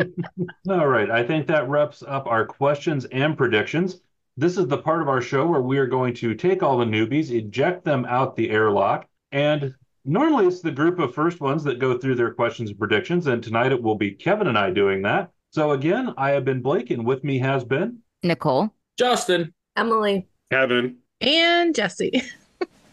All 0.68 0.86
right. 0.86 1.10
I 1.10 1.22
think 1.22 1.46
that 1.46 1.68
wraps 1.68 2.02
up 2.06 2.26
our 2.26 2.46
questions 2.46 3.04
and 3.06 3.36
predictions. 3.36 4.00
This 4.36 4.56
is 4.56 4.66
the 4.68 4.78
part 4.78 5.02
of 5.02 5.08
our 5.08 5.20
show 5.20 5.46
where 5.46 5.60
we 5.60 5.78
are 5.78 5.86
going 5.86 6.14
to 6.14 6.34
take 6.34 6.62
all 6.62 6.78
the 6.78 6.84
newbies, 6.84 7.30
eject 7.30 7.84
them 7.84 8.06
out 8.06 8.36
the 8.36 8.48
airlock, 8.50 9.06
and 9.32 9.74
normally 10.04 10.46
it's 10.46 10.62
the 10.62 10.70
group 10.70 10.98
of 10.98 11.14
first 11.14 11.40
ones 11.40 11.62
that 11.64 11.78
go 11.78 11.98
through 11.98 12.14
their 12.14 12.32
questions 12.32 12.70
and 12.70 12.78
predictions. 12.78 13.26
And 13.26 13.42
tonight 13.42 13.72
it 13.72 13.82
will 13.82 13.96
be 13.96 14.12
Kevin 14.12 14.46
and 14.46 14.56
I 14.56 14.70
doing 14.70 15.02
that. 15.02 15.30
So 15.50 15.72
again, 15.72 16.14
I 16.16 16.30
have 16.30 16.44
been 16.44 16.62
Blake, 16.62 16.90
and 16.90 17.04
with 17.04 17.24
me 17.24 17.38
has 17.40 17.64
been 17.64 17.98
Nicole. 18.22 18.70
Justin, 18.96 19.52
Emily. 19.76 20.28
Kevin. 20.50 20.98
And 21.20 21.74
Jessi, 21.74 22.22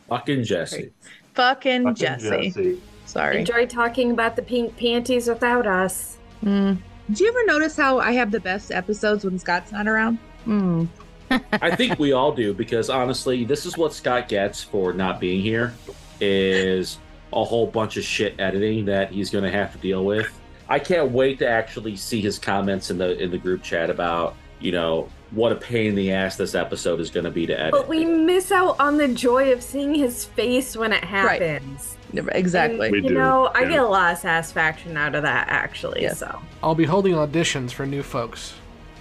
fucking 0.10 0.42
Jessi. 0.42 0.92
fucking 1.34 1.84
fucking 1.84 2.06
Jessi. 2.06 2.54
Jessi. 2.54 2.80
Sorry. 3.06 3.40
Enjoy 3.40 3.66
talking 3.66 4.12
about 4.12 4.36
the 4.36 4.42
pink 4.42 4.76
panties 4.78 5.28
without 5.28 5.66
us. 5.66 6.18
Mm. 6.44 6.78
Do 7.12 7.24
you 7.24 7.30
ever 7.30 7.46
notice 7.46 7.78
how 7.78 8.00
I 8.00 8.12
have 8.12 8.32
the 8.32 8.40
best 8.40 8.72
episodes 8.72 9.24
when 9.24 9.40
Scott's 9.40 9.72
not 9.72 9.88
around? 9.88 10.20
Mm. 10.46 10.88
I 11.30 11.76
think 11.76 12.00
we 12.00 12.12
all 12.12 12.34
do 12.34 12.54
because 12.54 12.90
honestly, 12.90 13.46
this 13.46 13.66
is 13.66 13.78
what 13.78 13.94
Scott 13.94 14.28
gets 14.28 14.64
for 14.64 14.94
not 14.94 15.20
being 15.20 15.42
here 15.42 15.74
is 16.20 17.00
a 17.34 17.44
whole 17.44 17.68
bunch 17.68 17.98
of 17.98 18.04
shit 18.04 18.40
editing 18.40 18.86
that 18.86 19.12
he's 19.12 19.30
going 19.30 19.44
to 19.44 19.52
have 19.52 19.72
to 19.74 19.78
deal 19.78 20.06
with. 20.06 20.40
I 20.70 20.80
can't 20.80 21.12
wait 21.12 21.40
to 21.40 21.48
actually 21.48 21.96
see 21.96 22.22
his 22.22 22.38
comments 22.40 22.92
in 22.92 22.98
the 22.98 23.18
in 23.22 23.32
the 23.32 23.38
group 23.38 23.64
chat 23.64 23.90
about, 23.90 24.36
you 24.60 24.72
know, 24.72 25.10
what 25.32 25.52
a 25.52 25.56
pain 25.56 25.88
in 25.88 25.96
the 25.96 26.12
ass 26.12 26.38
this 26.38 26.56
episode 26.56 27.00
is 27.00 27.10
going 27.10 27.26
to 27.26 27.32
be 27.32 27.46
to 27.46 27.60
edit. 27.60 27.72
But 27.74 27.88
we 27.88 28.06
miss 28.06 28.52
out 28.52 28.80
on 28.80 28.98
the 28.98 29.08
joy 29.08 29.52
of 29.52 29.62
seeing 29.62 29.94
his 29.94 30.26
face 30.26 30.76
when 30.78 30.94
it 30.94 31.04
happens. 31.04 31.98
Exactly. 32.14 32.88
And, 32.88 32.96
you 32.96 33.02
do, 33.10 33.14
know, 33.14 33.52
I 33.54 33.66
get 33.66 33.80
a 33.80 33.88
lot 33.88 34.14
of 34.14 34.20
satisfaction 34.20 34.96
out 34.96 35.16
of 35.16 35.24
that 35.24 35.48
actually. 35.50 36.04
Yeah. 36.04 36.14
So 36.14 36.42
I'll 36.64 36.76
be 36.76 36.86
holding 36.86 37.14
auditions 37.14 37.72
for 37.72 37.86
new 37.86 38.04
folks 38.04 38.54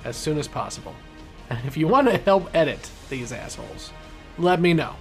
as 0.05 0.17
soon 0.17 0.39
as 0.39 0.49
possible. 0.49 0.95
And 1.51 1.65
if 1.67 1.77
you 1.77 1.87
want 1.87 2.09
to 2.09 2.17
help 2.19 2.53
edit 2.55 2.91
these 3.09 3.31
assholes, 3.31 3.93
let 4.39 4.61
me 4.61 4.75
know. 4.75 4.95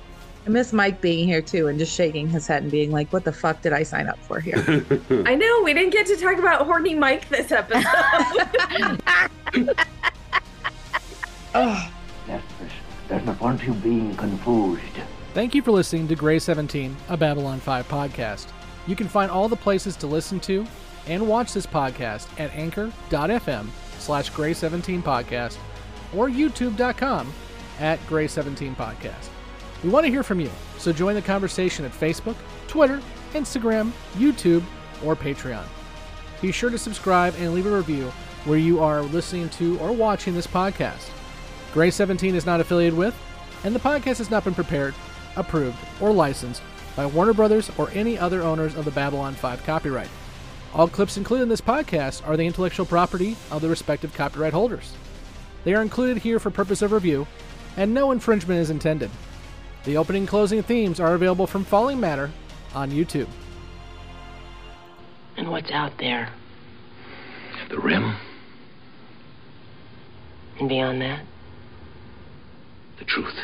I 0.45 0.49
miss 0.49 0.71
Mike 0.71 1.01
being 1.01 1.28
here 1.28 1.41
too 1.41 1.67
and 1.67 1.80
just 1.80 1.91
shaking 1.91 2.30
his 2.30 2.45
head 2.45 2.61
and 2.61 2.71
being 2.71 2.91
like, 2.91 3.11
"What 3.11 3.23
the 3.23 3.32
fuck 3.32 3.63
did 3.63 3.73
I 3.73 3.82
sign 3.82 4.07
up 4.07 4.19
for 4.19 4.39
here?" 4.39 4.57
I 5.26 5.34
know 5.34 5.61
we 5.63 5.73
didn't 5.73 5.89
get 5.89 6.05
to 6.05 6.15
talk 6.17 6.38
about 6.38 6.67
horny 6.67 6.93
Mike 6.93 7.28
this 7.30 7.51
episode. 7.51 9.01
Ah, 11.58 11.89
That's, 12.28 12.43
there's 13.08 13.26
no 13.26 13.34
point 13.34 13.64
you 13.64 13.74
being 13.76 14.14
confused. 14.18 14.82
Thank 15.34 15.56
you 15.56 15.62
for 15.62 15.72
listening 15.72 16.08
to 16.10 16.16
Grey 16.16 16.38
17, 16.38 16.95
a 17.08 17.16
Babylon 17.16 17.62
5 17.62 17.88
podcast. 17.88 18.47
You 18.88 18.95
can 18.97 19.08
find 19.08 19.32
all 19.32 19.47
the 19.47 19.56
places 19.56 19.95
to 19.97 20.08
listen 20.08 20.39
to 20.41 20.68
and 21.08 21.26
watch 21.26 21.53
this 21.53 21.66
podcast 21.66 22.28
at 22.39 22.53
anchor.fm 22.53 23.68
slash 23.99 24.32
grey17 24.32 25.01
podcast 25.01 25.58
or 26.16 26.28
youtube.com 26.28 27.32
at 27.80 27.99
grey17 28.08 28.76
podcast. 28.76 29.30
We 29.82 29.89
want 29.89 30.06
to 30.06 30.12
hear 30.12 30.24
from 30.24 30.41
you, 30.41 30.51
so 30.78 30.91
join 30.91 31.16
the 31.16 31.22
conversation 31.22 31.86
at 31.86 31.91
Facebook, 31.91 32.36
Twitter, 32.68 33.01
Instagram, 33.34 33.91
YouTube, 34.16 34.64
or 35.06 35.16
Patreon. 35.16 35.66
Be 36.41 36.51
sure 36.51 36.70
to 36.70 36.78
subscribe 36.78 37.34
and 37.38 37.53
leave 37.53 37.66
a 37.66 37.76
review 37.76 38.12
where 38.43 38.58
you 38.60 38.82
are 38.82 39.03
listening 39.03 39.49
to 39.51 39.80
or 39.80 39.93
watching 39.93 40.34
this 40.34 40.47
podcast. 40.47 41.10
Grey 41.76 41.91
17 41.91 42.36
is 42.36 42.45
not 42.45 42.61
affiliated 42.61 42.97
with, 42.97 43.13
and 43.65 43.76
the 43.76 43.82
podcast 43.82 44.19
has 44.19 44.32
not 44.32 44.45
been 44.45 44.55
prepared, 44.55 44.95
approved, 45.36 45.76
or 45.99 46.13
licensed 46.13 46.61
by 46.95 47.05
Warner 47.05 47.34
Brothers 47.34 47.69
or 47.78 47.89
any 47.89 48.17
other 48.17 48.41
owners 48.43 48.76
of 48.76 48.86
the 48.86 48.91
Babylon 48.91 49.34
5 49.34 49.61
copyright. 49.65 50.07
All 50.73 50.88
clips 50.88 51.17
included 51.17 51.43
in 51.43 51.49
this 51.49 51.59
podcast 51.59 52.26
are 52.26 52.38
the 52.38 52.45
intellectual 52.45 52.86
property 52.86 53.36
of 53.51 53.61
the 53.61 53.67
respective 53.67 54.13
copyright 54.13 54.53
holders. 54.53 54.93
They 55.65 55.73
are 55.73 55.82
included 55.82 56.19
here 56.19 56.39
for 56.39 56.49
purpose 56.49 56.82
of 56.82 56.93
review, 56.93 57.28
and 57.76 57.93
no 57.93 58.11
infringement 58.11 58.61
is 58.61 58.69
intended. 58.69 59.11
The 59.84 59.97
opening 59.97 60.21
and 60.21 60.30
closing 60.30 60.63
themes 60.63 61.01
are 61.01 61.13
available 61.13 61.45
from 61.45 61.65
Falling 61.65 61.99
Matter 61.99 62.32
on 62.73 62.89
YouTube. 62.89 63.28
And 65.36 65.51
what's 65.51 65.71
out 65.71 65.97
there? 65.97 66.30
The 67.67 67.80
rim, 67.80 68.15
And 70.57 70.69
beyond 70.69 71.01
that? 71.01 71.26
The 73.06 73.12
truth. 73.12 73.36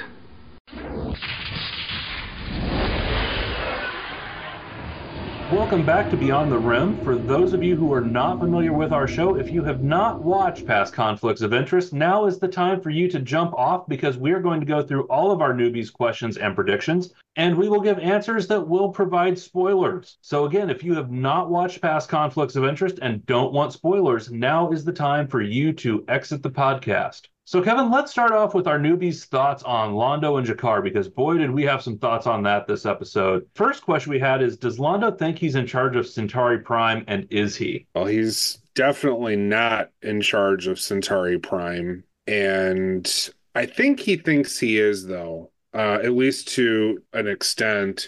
Welcome 5.51 5.86
back 5.86 6.09
to 6.12 6.18
Beyond 6.18 6.49
the 6.49 6.57
Rim. 6.57 6.97
For 7.03 7.18
those 7.18 7.51
of 7.51 7.62
you 7.62 7.76
who 7.76 7.91
are 7.91 7.99
not 7.99 8.39
familiar 8.39 8.72
with 8.72 8.93
our 8.93 9.05
show, 9.05 9.36
if 9.36 9.51
you 9.51 9.66
have 9.66 9.84
not 9.84 10.24
watched 10.24 10.66
past 10.66 10.93
conflicts 10.93 11.41
of 11.41 11.53
interest, 11.53 11.91
now 11.91 12.26
is 12.26 12.39
the 12.39 12.47
time 12.47 12.80
for 12.80 12.89
you 12.89 13.09
to 13.09 13.20
jump 13.20 13.53
off 13.55 13.86
because 13.89 14.18
we 14.18 14.32
are 14.32 14.39
going 14.39 14.62
to 14.62 14.66
go 14.66 14.82
through 14.82 15.03
all 15.07 15.30
of 15.30 15.41
our 15.41 15.53
newbies' 15.53 15.91
questions 15.91 16.38
and 16.38 16.55
predictions, 16.55 17.14
and 17.36 17.57
we 17.57 17.68
will 17.68 17.82
give 17.82 17.99
answers 17.99 18.47
that 18.47 18.66
will 18.66 18.89
provide 18.89 19.38
spoilers. 19.38 20.18
So, 20.22 20.45
again, 20.45 20.70
if 20.70 20.86
you 20.86 20.95
have 20.95 21.12
not 21.12 21.49
watched 21.49 21.82
past 21.82 22.07
conflicts 22.07 22.55
of 22.55 22.64
interest 22.64 22.99
and 23.01 23.26
don't 23.26 23.51
want 23.51 23.74
spoilers, 23.74 24.32
now 24.32 24.72
is 24.72 24.86
the 24.86 24.93
time 24.93 25.28
for 25.28 25.41
you 25.41 25.74
to 25.74 26.05
exit 26.07 26.43
the 26.43 26.49
podcast. 26.49 27.24
So, 27.51 27.61
Kevin, 27.61 27.91
let's 27.91 28.11
start 28.11 28.31
off 28.31 28.53
with 28.53 28.65
our 28.65 28.79
newbies' 28.79 29.25
thoughts 29.25 29.61
on 29.63 29.91
Londo 29.91 30.37
and 30.37 30.47
G'Kar, 30.47 30.81
because 30.81 31.09
boy, 31.09 31.37
did 31.37 31.51
we 31.51 31.63
have 31.63 31.81
some 31.81 31.97
thoughts 31.97 32.25
on 32.25 32.43
that 32.43 32.65
this 32.65 32.85
episode. 32.85 33.45
First 33.55 33.83
question 33.83 34.13
we 34.13 34.19
had 34.19 34.41
is 34.41 34.55
Does 34.55 34.77
Londo 34.77 35.19
think 35.19 35.37
he's 35.37 35.55
in 35.55 35.67
charge 35.67 35.97
of 35.97 36.07
Centauri 36.07 36.59
Prime, 36.59 37.03
and 37.07 37.27
is 37.29 37.57
he? 37.57 37.87
Well, 37.93 38.05
he's 38.05 38.59
definitely 38.73 39.35
not 39.35 39.89
in 40.01 40.21
charge 40.21 40.67
of 40.67 40.79
Centauri 40.79 41.39
Prime. 41.39 42.05
And 42.25 43.29
I 43.53 43.65
think 43.65 43.99
he 43.99 44.15
thinks 44.15 44.57
he 44.57 44.79
is, 44.79 45.05
though, 45.05 45.51
uh, 45.73 45.99
at 46.01 46.13
least 46.13 46.47
to 46.53 47.03
an 47.11 47.27
extent. 47.27 48.07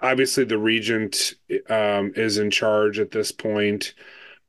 Obviously, 0.00 0.44
the 0.44 0.58
Regent 0.58 1.32
um, 1.70 2.12
is 2.14 2.36
in 2.36 2.50
charge 2.50 2.98
at 2.98 3.10
this 3.10 3.32
point, 3.32 3.94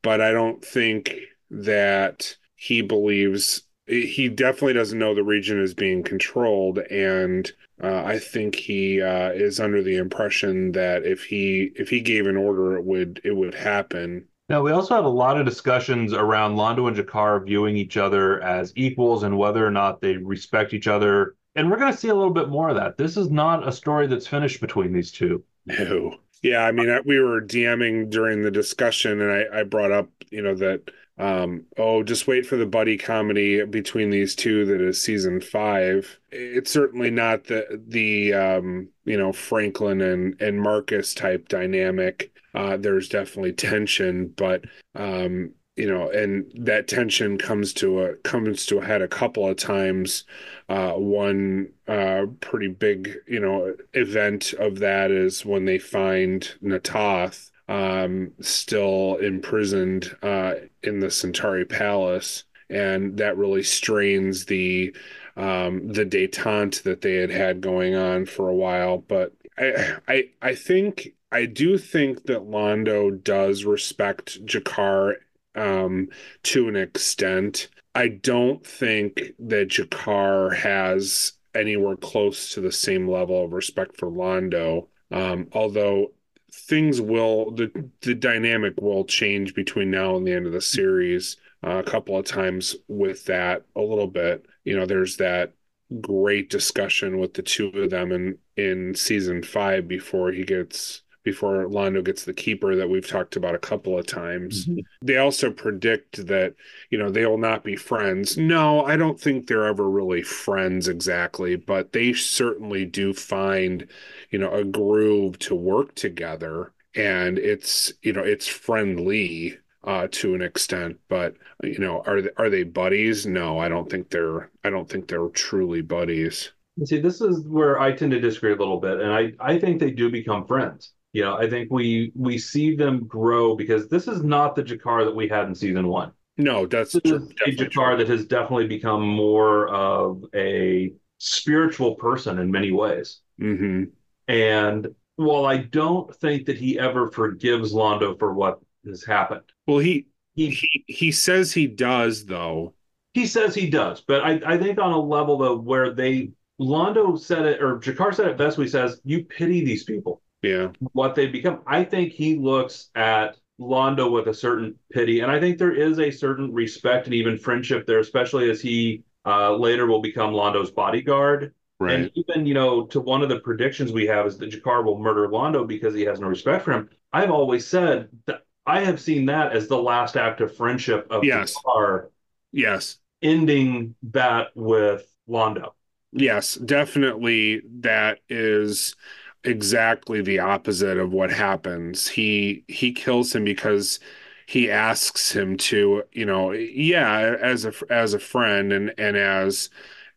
but 0.02 0.20
I 0.20 0.34
don't 0.34 0.62
think 0.66 1.16
that 1.50 2.36
he 2.58 2.82
believes 2.82 3.64
he 3.88 4.30
definitely 4.30 4.74
doesn't 4.74 5.00
know 5.00 5.14
the 5.14 5.24
Regent 5.24 5.60
is 5.60 5.74
being 5.74 6.04
controlled 6.04 6.80
and 6.80 7.52
uh, 7.82 8.04
i 8.06 8.18
think 8.20 8.56
he 8.56 9.02
uh, 9.02 9.32
is 9.32 9.60
under 9.60 9.82
the 9.84 9.98
impression 9.98 10.72
that 10.74 11.06
if 11.06 11.24
he 11.26 11.72
if 11.76 11.90
he 11.90 12.00
gave 12.02 12.28
an 12.28 12.38
order 12.38 12.78
it 12.78 12.84
would 12.86 13.22
it 13.24 13.36
would 13.36 13.54
happen 13.56 14.28
Now, 14.50 14.62
we 14.62 14.72
also 14.72 14.96
have 14.96 15.06
a 15.06 15.10
lot 15.10 15.38
of 15.40 15.46
discussions 15.46 16.14
around 16.14 16.56
Londo 16.56 16.88
and 16.88 16.96
G'Kar 16.98 17.46
viewing 17.46 17.76
each 17.78 17.98
other 17.98 18.42
as 18.42 18.72
equals 18.76 19.24
and 19.24 19.38
whether 19.38 19.66
or 19.66 19.72
not 19.72 20.02
they 20.02 20.18
respect 20.18 20.74
each 20.74 20.88
other. 20.88 21.36
And 21.56 21.70
we're 21.70 21.78
going 21.78 21.92
to 21.92 21.98
see 21.98 22.10
a 22.10 22.16
little 22.16 22.34
bit 22.34 22.50
more 22.50 22.70
of 22.70 22.76
that. 22.76 22.98
This 22.98 23.16
is 23.18 23.30
not 23.32 23.68
a 23.68 23.72
story 23.72 24.08
that's 24.08 24.28
finished 24.28 24.60
between 24.62 24.92
these 24.94 25.12
two. 25.12 25.44
no 25.66 26.18
yeah 26.42 26.60
i 26.66 26.72
mean 26.72 26.90
I- 26.90 27.02
we 27.02 27.20
were 27.20 27.42
dming 27.42 28.10
during 28.10 28.42
the 28.44 28.52
discussion 28.52 29.22
and 29.22 29.32
i 29.32 29.60
i 29.60 29.64
brought 29.64 29.92
up 29.92 30.10
you 30.30 30.42
know 30.42 30.56
that 30.56 30.82
um 31.20 31.66
oh 31.78 32.02
just 32.02 32.26
wait 32.28 32.46
for 32.46 32.58
the 32.58 32.66
buddy 32.66 32.98
comedy 32.98 33.64
between 33.66 34.10
these 34.10 34.36
two 34.36 34.66
that 34.66 34.82
is 34.82 35.02
season 35.02 35.40
five. 35.40 36.20
It's 36.32 36.72
certainly 36.72 37.12
not 37.12 37.46
the 37.46 37.82
the 37.88 38.34
um 38.34 38.90
you 39.06 39.18
know 39.18 39.32
franklin 39.32 40.02
and 40.02 40.42
and 40.42 40.60
marcus 40.62 41.14
type 41.14 41.50
dynamic. 41.50 42.32
Uh 42.56 42.78
there's 42.78 43.10
definitely 43.10 43.54
tension 43.54 44.34
but 44.36 44.64
um 44.96 45.52
you 45.76 45.88
know 45.88 46.10
and 46.10 46.52
that 46.56 46.88
tension 46.88 47.38
comes 47.38 47.74
to 47.74 48.02
a 48.02 48.16
comes 48.18 48.66
to 48.68 48.80
a 48.80 48.86
head 48.86 49.02
a 49.04 49.08
couple 49.08 49.48
of 49.48 49.58
times. 49.58 50.24
Uh 50.68 50.94
one 50.94 51.70
uh 51.88 52.26
pretty 52.42 52.70
big 52.70 53.18
you 53.28 53.40
know 53.40 53.76
event 53.94 54.54
of 54.54 54.80
that 54.80 55.12
is 55.12 55.46
when 55.46 55.66
they 55.66 55.78
find 55.78 56.56
Na'Toth 56.64 57.52
um 57.70 58.32
still 58.42 59.16
imprisoned 59.18 60.16
uh 60.22 60.56
in 60.84 61.00
the 61.00 61.10
centauri 61.12 61.66
palace. 61.66 62.44
And 62.70 63.18
that 63.18 63.38
really 63.38 63.64
strains 63.64 64.46
the 64.46 64.96
um 65.38 65.88
the 65.88 66.06
detente 66.06 66.84
that 66.84 67.02
they 67.02 67.16
had 67.16 67.30
had 67.32 67.62
going 67.62 67.96
on 67.96 68.26
for 68.26 68.50
a 68.50 68.56
while. 68.56 68.98
But 68.98 69.34
i 69.58 69.98
i 70.08 70.24
i 70.42 70.56
think 70.56 71.10
i 71.32 71.46
do 71.46 71.78
think 71.78 72.24
that 72.26 72.42
londo 72.42 73.12
does 73.24 73.66
respect 73.66 74.44
G'Kar 74.46 75.16
um 75.56 76.10
to 76.44 76.68
an 76.68 76.76
extent. 76.76 77.70
I 77.96 78.08
don't 78.08 78.66
think 78.66 79.34
that 79.40 79.70
G'Kar 79.70 80.56
has 80.56 81.34
anywhere 81.56 81.96
close 81.96 82.54
to 82.54 82.62
the 82.62 82.72
same 82.72 83.08
level 83.08 83.46
of 83.46 83.54
respect 83.54 83.98
for 83.98 84.10
londo. 84.10 84.88
Um 85.12 85.48
although 85.54 86.12
things 86.54 87.02
will 87.02 87.52
the 87.52 87.90
the 88.02 88.16
dynamic 88.16 88.74
will 88.82 89.06
change 89.06 89.56
between 89.56 89.92
now 89.92 90.16
and 90.16 90.26
the 90.28 90.34
end 90.34 90.46
of 90.46 90.54
the 90.54 90.62
series 90.62 91.38
uh, 91.66 91.82
a 91.86 91.90
couple 91.90 92.18
of 92.18 92.26
times 92.26 92.76
with 92.88 93.26
that 93.26 93.64
a 93.76 93.82
little 93.82 94.08
bit. 94.08 94.46
You 94.64 94.78
know 94.78 94.86
there's 94.86 95.18
that 95.18 95.54
great 96.02 96.50
discussion 96.50 97.20
with 97.20 97.34
the 97.34 97.44
two 97.44 97.68
of 97.70 97.90
them 97.90 98.12
in 98.12 98.38
in 98.58 98.96
season 98.96 99.44
five 99.44 99.88
before 99.88 100.32
he 100.32 100.44
gets 100.44 101.03
before 101.24 101.66
Londo 101.66 102.04
gets 102.04 102.26
the 102.26 102.34
keeper 102.34 102.76
that 102.76 102.90
we've 102.90 103.08
talked 103.08 103.36
about 103.36 103.56
a 103.56 103.60
couple 103.60 103.98
of 103.98 104.06
times. 104.06 104.68
They 105.02 105.18
also 105.18 105.52
predict 105.52 106.28
that, 106.28 106.56
you 106.90 106.98
know, 106.98 107.10
they 107.10 107.26
will 107.26 107.38
not 107.38 107.64
be 107.64 107.76
friends. 107.76 108.38
No, 108.38 108.86
I 108.86 108.98
don't 108.98 109.20
think 109.20 109.48
they're 109.48 109.66
ever 109.66 109.90
really 109.90 110.22
friends 110.22 110.88
exactly, 110.88 111.56
but 111.56 111.94
they 111.94 112.14
certainly 112.14 112.86
do 112.86 113.14
find, 113.14 113.88
you 114.32 114.40
know, 114.40 114.52
a 114.52 114.64
groove 114.64 115.40
to 115.40 115.56
work 115.56 115.96
together. 115.96 116.74
And 116.96 117.40
it's, 117.40 117.92
you 118.02 118.14
know, 118.14 118.24
it's 118.24 118.48
friendly 118.48 119.58
uh, 119.84 120.08
to 120.12 120.34
an 120.34 120.42
extent, 120.42 120.98
but 121.10 121.36
you 121.62 121.80
know, 121.80 122.04
are 122.06 122.22
they, 122.22 122.30
are 122.38 122.50
they 122.50 122.64
buddies? 122.64 123.26
No, 123.26 123.60
I 123.60 123.68
don't 123.68 123.90
think 123.90 124.10
they're. 124.10 124.50
I 124.64 124.70
don't 124.70 124.88
think 124.88 125.08
they're 125.08 125.28
truly 125.30 125.82
buddies. 125.82 126.52
See, 126.86 127.00
this 127.00 127.22
is 127.22 127.46
where 127.48 127.80
I 127.80 127.92
tend 127.92 128.12
to 128.12 128.20
disagree 128.20 128.54
a 128.54 128.56
little 128.56 128.80
bit, 128.80 129.00
and 129.00 129.12
I 129.12 129.34
I 129.40 129.60
think 129.60 129.80
they 129.80 129.92
do 129.92 130.10
become 130.10 130.48
friends. 130.48 130.94
You 131.14 131.22
know, 131.24 131.38
I 131.38 131.48
think 131.50 131.72
we 131.72 132.12
we 132.16 132.38
see 132.38 132.76
them 132.76 133.06
grow 133.08 133.56
because 133.56 133.88
this 133.88 134.08
is 134.08 134.24
not 134.24 134.56
the 134.56 134.64
G'Kar 134.64 135.06
that 135.06 135.16
we 135.16 135.28
had 135.28 135.46
in 135.48 135.56
season 135.56 135.88
one. 135.88 136.12
No, 136.38 136.66
that's 136.66 136.94
this 136.94 137.04
is 137.06 137.30
a 137.46 137.52
G'Kar 137.52 137.98
that 138.00 138.10
has 138.10 138.26
definitely 138.26 138.68
become 138.68 139.02
more 139.08 139.68
of 139.70 140.24
a 140.36 140.94
spiritual 141.20 141.96
person 141.96 142.40
in 142.40 142.50
many 142.52 142.72
ways. 142.72 143.22
Mm-hmm. 143.40 143.84
And 144.28 144.88
while 145.18 145.46
I 145.46 145.58
don't 145.58 146.14
think 146.16 146.48
that 146.48 146.58
he 146.58 146.80
ever 146.80 147.12
forgives 147.12 147.74
Londo 147.74 148.18
for 148.18 148.34
what 148.34 148.60
has 148.86 149.04
happened, 149.06 149.44
Well, 149.68 149.80
he 149.80 150.08
he 150.36 150.58
he 150.88 151.12
says 151.12 151.54
he 151.54 151.68
does 151.68 152.26
though. 152.26 152.74
he 153.14 153.28
says 153.28 153.54
he 153.54 153.70
does, 153.70 154.02
but 154.02 154.24
I, 154.24 154.42
I 154.46 154.58
think 154.58 154.80
on 154.80 154.92
a 154.92 155.00
level 155.00 155.38
though 155.38 155.58
where 155.60 155.94
they 155.94 156.32
Londo 156.60 157.20
said 157.20 157.46
it 157.46 157.62
or 157.62 157.78
G'Kar 157.80 158.16
said 158.16 158.28
it 158.28 158.38
best. 158.38 158.58
We 158.58 158.68
says 158.68 159.00
you 159.04 159.26
pity 159.26 159.64
these 159.64 159.84
people, 159.84 160.22
Yeah. 160.44 160.70
what 160.92 161.16
they 161.16 161.28
become. 161.28 161.62
I 161.66 161.84
think 161.84 162.12
he 162.12 162.36
looks 162.36 162.90
at 162.96 163.38
Londo 163.60 164.12
with 164.12 164.28
a 164.28 164.34
certain 164.34 164.76
pity, 164.92 165.22
and 165.22 165.32
I 165.32 165.40
think 165.40 165.58
there 165.58 165.74
is 165.74 166.00
a 166.00 166.12
certain 166.12 166.54
respect 166.54 167.06
and 167.08 167.14
even 167.14 167.38
friendship 167.38 167.88
there, 167.88 168.00
especially 168.00 168.50
as 168.52 168.62
he 168.62 169.04
uh, 169.26 169.56
later 169.56 169.88
will 169.88 170.02
become 170.02 170.34
Londo's 170.34 170.72
bodyguard. 170.72 171.54
Right. 171.80 171.96
And 171.96 172.12
even 172.16 172.46
you 172.46 172.54
know 172.54 172.86
to 172.88 173.00
one 173.00 173.24
of 173.24 173.30
the 173.30 173.40
predictions 173.40 173.92
we 173.92 174.06
have 174.08 174.26
is 174.28 174.38
that 174.38 174.52
G'Kar 174.52 174.84
will 174.84 175.00
murder 175.00 175.28
Londo 175.28 175.68
because 175.68 175.94
he 175.96 176.02
has 176.04 176.20
no 176.20 176.28
respect 176.28 176.66
for 176.66 176.72
him. 176.74 176.90
I've 177.12 177.32
always 177.32 177.66
said 177.68 178.10
that 178.26 178.42
I 178.66 178.82
have 178.82 179.00
seen 179.00 179.26
that 179.28 179.54
as 179.54 179.68
the 179.68 179.78
last 179.78 180.16
act 180.18 180.42
of 180.42 180.56
friendship 180.56 181.08
of 181.10 181.24
Yes. 181.24 181.54
G'Kar 181.56 182.10
Yes. 182.52 183.00
ending 183.22 183.96
that 184.12 184.48
with 184.56 185.06
Londo. 185.28 185.72
Yes, 186.12 186.56
definitely 186.56 187.62
that 187.80 188.20
is 188.30 188.96
exactly 189.44 190.22
the 190.22 190.40
opposite 190.40 190.98
of 190.98 191.12
what 191.14 191.32
happens. 191.32 192.08
He 192.08 192.64
he 192.68 192.92
kills 192.94 193.36
him 193.36 193.44
because 193.46 194.00
he 194.46 194.70
asks 194.72 195.32
him 195.32 195.58
to, 195.58 196.04
you 196.12 196.26
know, 196.26 196.52
yeah, 196.52 197.36
as 197.42 197.66
a 197.66 197.74
as 197.90 198.14
a 198.14 198.20
friend 198.20 198.74
and 198.74 198.94
and 198.98 199.18
as 199.18 199.70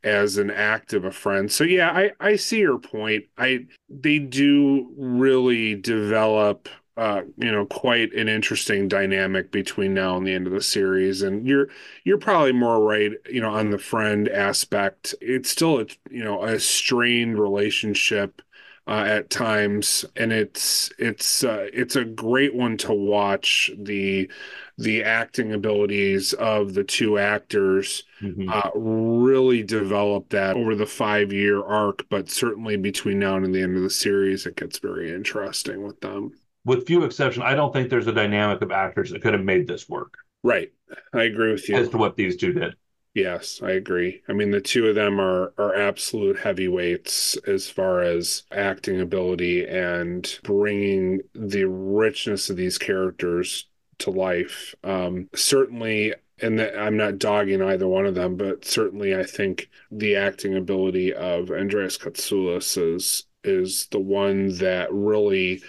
as 0.05 0.37
an 0.39 0.51
act 0.51 0.93
of 0.93 1.05
a 1.05 1.11
friend. 1.13 1.51
So 1.51 1.65
yeah, 1.65 1.91
I 1.91 2.13
I 2.21 2.37
see 2.37 2.61
your 2.61 2.79
point. 2.79 3.25
I 3.39 3.67
they 3.89 4.19
do 4.19 4.93
really 4.97 5.75
develop 5.75 6.69
uh, 6.97 7.21
you 7.37 7.53
know, 7.53 7.67
quite 7.67 8.11
an 8.15 8.27
interesting 8.27 8.89
dynamic 8.89 9.51
between 9.53 9.93
now 9.93 10.17
and 10.17 10.27
the 10.27 10.33
end 10.33 10.47
of 10.47 10.53
the 10.55 10.63
series. 10.63 11.21
And 11.21 11.47
you're 11.47 11.69
you're 12.05 12.17
probably 12.19 12.53
more 12.53 12.83
right, 12.83 13.13
you 13.31 13.41
know, 13.41 13.51
on 13.51 13.71
the 13.71 13.79
friend 13.79 14.29
aspect. 14.31 15.15
It's 15.21 15.51
still 15.51 15.81
a 15.81 15.87
you 16.11 16.25
know 16.25 16.43
a 16.43 16.59
strained 16.59 17.39
relationship 17.39 18.41
uh, 18.87 19.05
at 19.07 19.31
times, 19.31 20.05
and 20.17 20.33
it's 20.33 20.91
it's 20.99 21.43
uh, 21.45 21.67
it's 21.73 21.97
a 21.97 22.05
great 22.05 22.55
one 22.55 22.77
to 22.79 22.93
watch 22.93 23.71
the 23.77 24.31
the 24.79 25.03
acting 25.03 25.53
abilities 25.53 26.33
of 26.35 26.75
the 26.75 26.85
two 26.85 27.19
actors 27.19 28.05
Mhm. 28.23 28.49
uh, 28.49 28.71
really 28.75 29.63
develop 29.63 30.29
that 30.31 30.57
over 30.57 30.75
the 30.75 30.87
five 30.87 31.33
year 31.33 31.63
arc. 31.63 32.09
But 32.09 32.31
certainly 32.31 32.77
between 32.77 33.19
now 33.19 33.37
and 33.37 33.55
the 33.55 33.63
end 33.63 33.77
of 33.77 33.83
the 33.83 33.91
series, 33.91 34.47
it 34.47 34.57
gets 34.57 34.79
very 34.79 35.13
interesting 35.13 35.83
with 35.83 36.01
them. 36.01 36.33
With 36.65 36.87
few 36.87 37.05
exceptions, 37.05 37.45
I 37.45 37.55
don't 37.55 37.73
think 37.73 37.91
there's 37.91 38.07
a 38.07 38.13
dynamic 38.13 38.63
of 38.63 38.73
actors 38.73 39.11
that 39.11 39.23
could 39.23 39.35
have 39.35 39.45
made 39.45 39.67
this 39.67 39.89
work 39.89 40.15
Right, 40.43 40.73
I 41.13 41.25
agree 41.25 41.53
with 41.53 41.69
you. 41.69 41.77
as 41.77 41.89
to 41.89 41.97
what 41.97 42.17
these 42.17 42.37
two 42.37 42.53
did. 42.53 42.77
Yes, 43.17 43.63
I 43.63 43.71
agree. 43.73 44.23
I 44.29 44.35
mean, 44.35 44.51
the 44.51 44.61
two 44.61 44.87
of 44.89 44.95
them 44.95 45.19
are 45.21 45.55
are 45.57 45.75
absolute 45.75 46.39
heavyweights 46.39 47.37
as 47.47 47.71
far 47.71 48.03
as 48.03 48.43
acting 48.53 49.01
ability 49.01 49.67
and 49.67 50.39
bringing 50.43 51.23
the 51.35 51.65
richness 51.65 52.51
of 52.51 52.57
these 52.59 52.77
characters 52.77 53.69
to 54.01 54.11
life. 54.11 54.75
Um, 54.85 55.31
certainly, 55.35 56.13
and 56.43 56.59
that 56.59 56.79
I'm 56.79 56.99
not 56.99 57.19
dogging 57.19 57.63
either 57.63 57.89
one 57.89 58.05
of 58.05 58.15
them, 58.15 58.37
but 58.37 58.67
certainly, 58.67 59.17
I 59.17 59.23
think 59.25 59.71
the 59.91 60.17
acting 60.17 60.55
ability 60.55 61.15
of 61.15 61.51
Andreas 61.51 61.97
Katsulas 61.97 62.77
is 62.97 63.25
is 63.45 63.87
the 63.93 64.01
one 64.01 64.59
that 64.59 64.93
really 64.93 65.63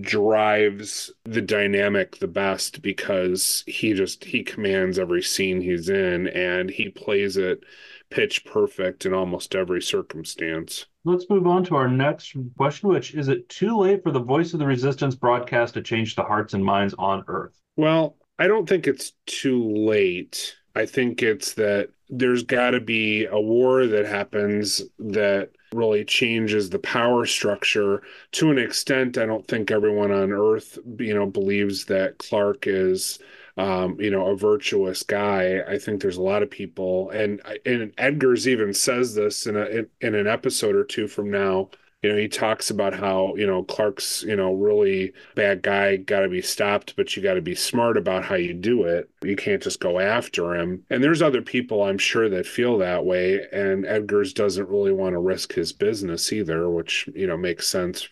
drives 0.00 1.10
the 1.24 1.40
dynamic 1.40 2.18
the 2.18 2.28
best 2.28 2.80
because 2.80 3.64
he 3.66 3.92
just 3.92 4.24
he 4.24 4.42
commands 4.42 4.98
every 4.98 5.22
scene 5.22 5.60
he's 5.60 5.88
in 5.88 6.28
and 6.28 6.70
he 6.70 6.88
plays 6.88 7.36
it 7.36 7.64
pitch 8.10 8.44
perfect 8.44 9.06
in 9.06 9.14
almost 9.14 9.54
every 9.54 9.80
circumstance. 9.80 10.86
Let's 11.04 11.26
move 11.30 11.46
on 11.46 11.64
to 11.64 11.76
our 11.76 11.88
next 11.88 12.34
question, 12.56 12.88
which 12.88 13.14
is 13.14 13.28
it 13.28 13.48
too 13.48 13.78
late 13.78 14.02
for 14.02 14.10
the 14.10 14.22
Voice 14.22 14.52
of 14.52 14.58
the 14.58 14.66
Resistance 14.66 15.14
broadcast 15.14 15.74
to 15.74 15.82
change 15.82 16.14
the 16.14 16.22
hearts 16.22 16.54
and 16.54 16.64
minds 16.64 16.94
on 16.98 17.24
Earth? 17.26 17.58
Well, 17.76 18.16
I 18.38 18.48
don't 18.48 18.68
think 18.68 18.86
it's 18.86 19.12
too 19.26 19.72
late. 19.74 20.56
I 20.74 20.86
think 20.86 21.22
it's 21.22 21.54
that 21.54 21.90
there's 22.08 22.42
got 22.42 22.72
to 22.72 22.80
be 22.80 23.26
a 23.26 23.40
war 23.40 23.86
that 23.86 24.06
happens 24.06 24.82
that 24.98 25.50
really 25.72 26.04
changes 26.04 26.70
the 26.70 26.78
power 26.78 27.26
structure 27.26 28.02
to 28.32 28.50
an 28.50 28.58
extent. 28.58 29.18
I 29.18 29.26
don't 29.26 29.46
think 29.46 29.70
everyone 29.70 30.10
on 30.10 30.32
Earth, 30.32 30.78
you 30.98 31.14
know, 31.14 31.26
believes 31.26 31.84
that 31.86 32.18
Clark 32.18 32.66
is, 32.66 33.18
um, 33.56 34.00
you 34.00 34.10
know, 34.10 34.26
a 34.28 34.36
virtuous 34.36 35.02
guy. 35.02 35.60
I 35.66 35.78
think 35.78 36.00
there's 36.00 36.16
a 36.16 36.22
lot 36.22 36.42
of 36.42 36.50
people, 36.50 37.10
and 37.10 37.40
and 37.66 37.94
Edgars 37.96 38.46
even 38.46 38.74
says 38.74 39.14
this 39.14 39.46
in 39.46 39.56
a 39.56 39.64
in, 39.66 39.88
in 40.00 40.14
an 40.14 40.26
episode 40.26 40.74
or 40.74 40.84
two 40.84 41.06
from 41.08 41.30
now. 41.30 41.70
You 42.02 42.10
know, 42.10 42.16
he 42.16 42.28
talks 42.28 42.70
about 42.70 42.94
how, 42.94 43.34
you 43.36 43.46
know, 43.46 43.62
Clark's, 43.62 44.22
you 44.22 44.34
know, 44.34 44.54
really 44.54 45.12
bad 45.34 45.62
guy, 45.62 45.96
got 45.96 46.20
to 46.20 46.30
be 46.30 46.40
stopped, 46.40 46.96
but 46.96 47.14
you 47.14 47.22
got 47.22 47.34
to 47.34 47.42
be 47.42 47.54
smart 47.54 47.98
about 47.98 48.24
how 48.24 48.36
you 48.36 48.54
do 48.54 48.84
it. 48.84 49.10
You 49.22 49.36
can't 49.36 49.62
just 49.62 49.80
go 49.80 49.98
after 49.98 50.54
him. 50.54 50.82
And 50.88 51.04
there's 51.04 51.20
other 51.20 51.42
people, 51.42 51.82
I'm 51.82 51.98
sure, 51.98 52.30
that 52.30 52.46
feel 52.46 52.78
that 52.78 53.04
way. 53.04 53.44
And 53.52 53.84
Edgars 53.84 54.32
doesn't 54.32 54.70
really 54.70 54.92
want 54.92 55.12
to 55.12 55.18
risk 55.18 55.52
his 55.52 55.74
business 55.74 56.32
either, 56.32 56.70
which, 56.70 57.06
you 57.14 57.26
know, 57.26 57.36
makes 57.36 57.68
sense 57.68 58.08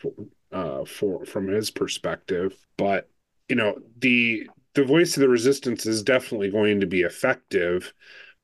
uh, 0.52 0.85
for 0.85 1.24
from 1.24 1.48
his 1.48 1.70
perspective. 1.70 2.55
But, 2.77 3.09
you 3.48 3.56
know, 3.56 3.78
the 3.98 4.51
the 4.74 4.85
voice 4.85 5.16
of 5.16 5.23
the 5.23 5.31
resistance 5.31 5.86
is 5.86 6.02
definitely 6.02 6.51
going 6.51 6.81
to 6.81 6.86
be 6.86 7.01
effective, 7.01 7.94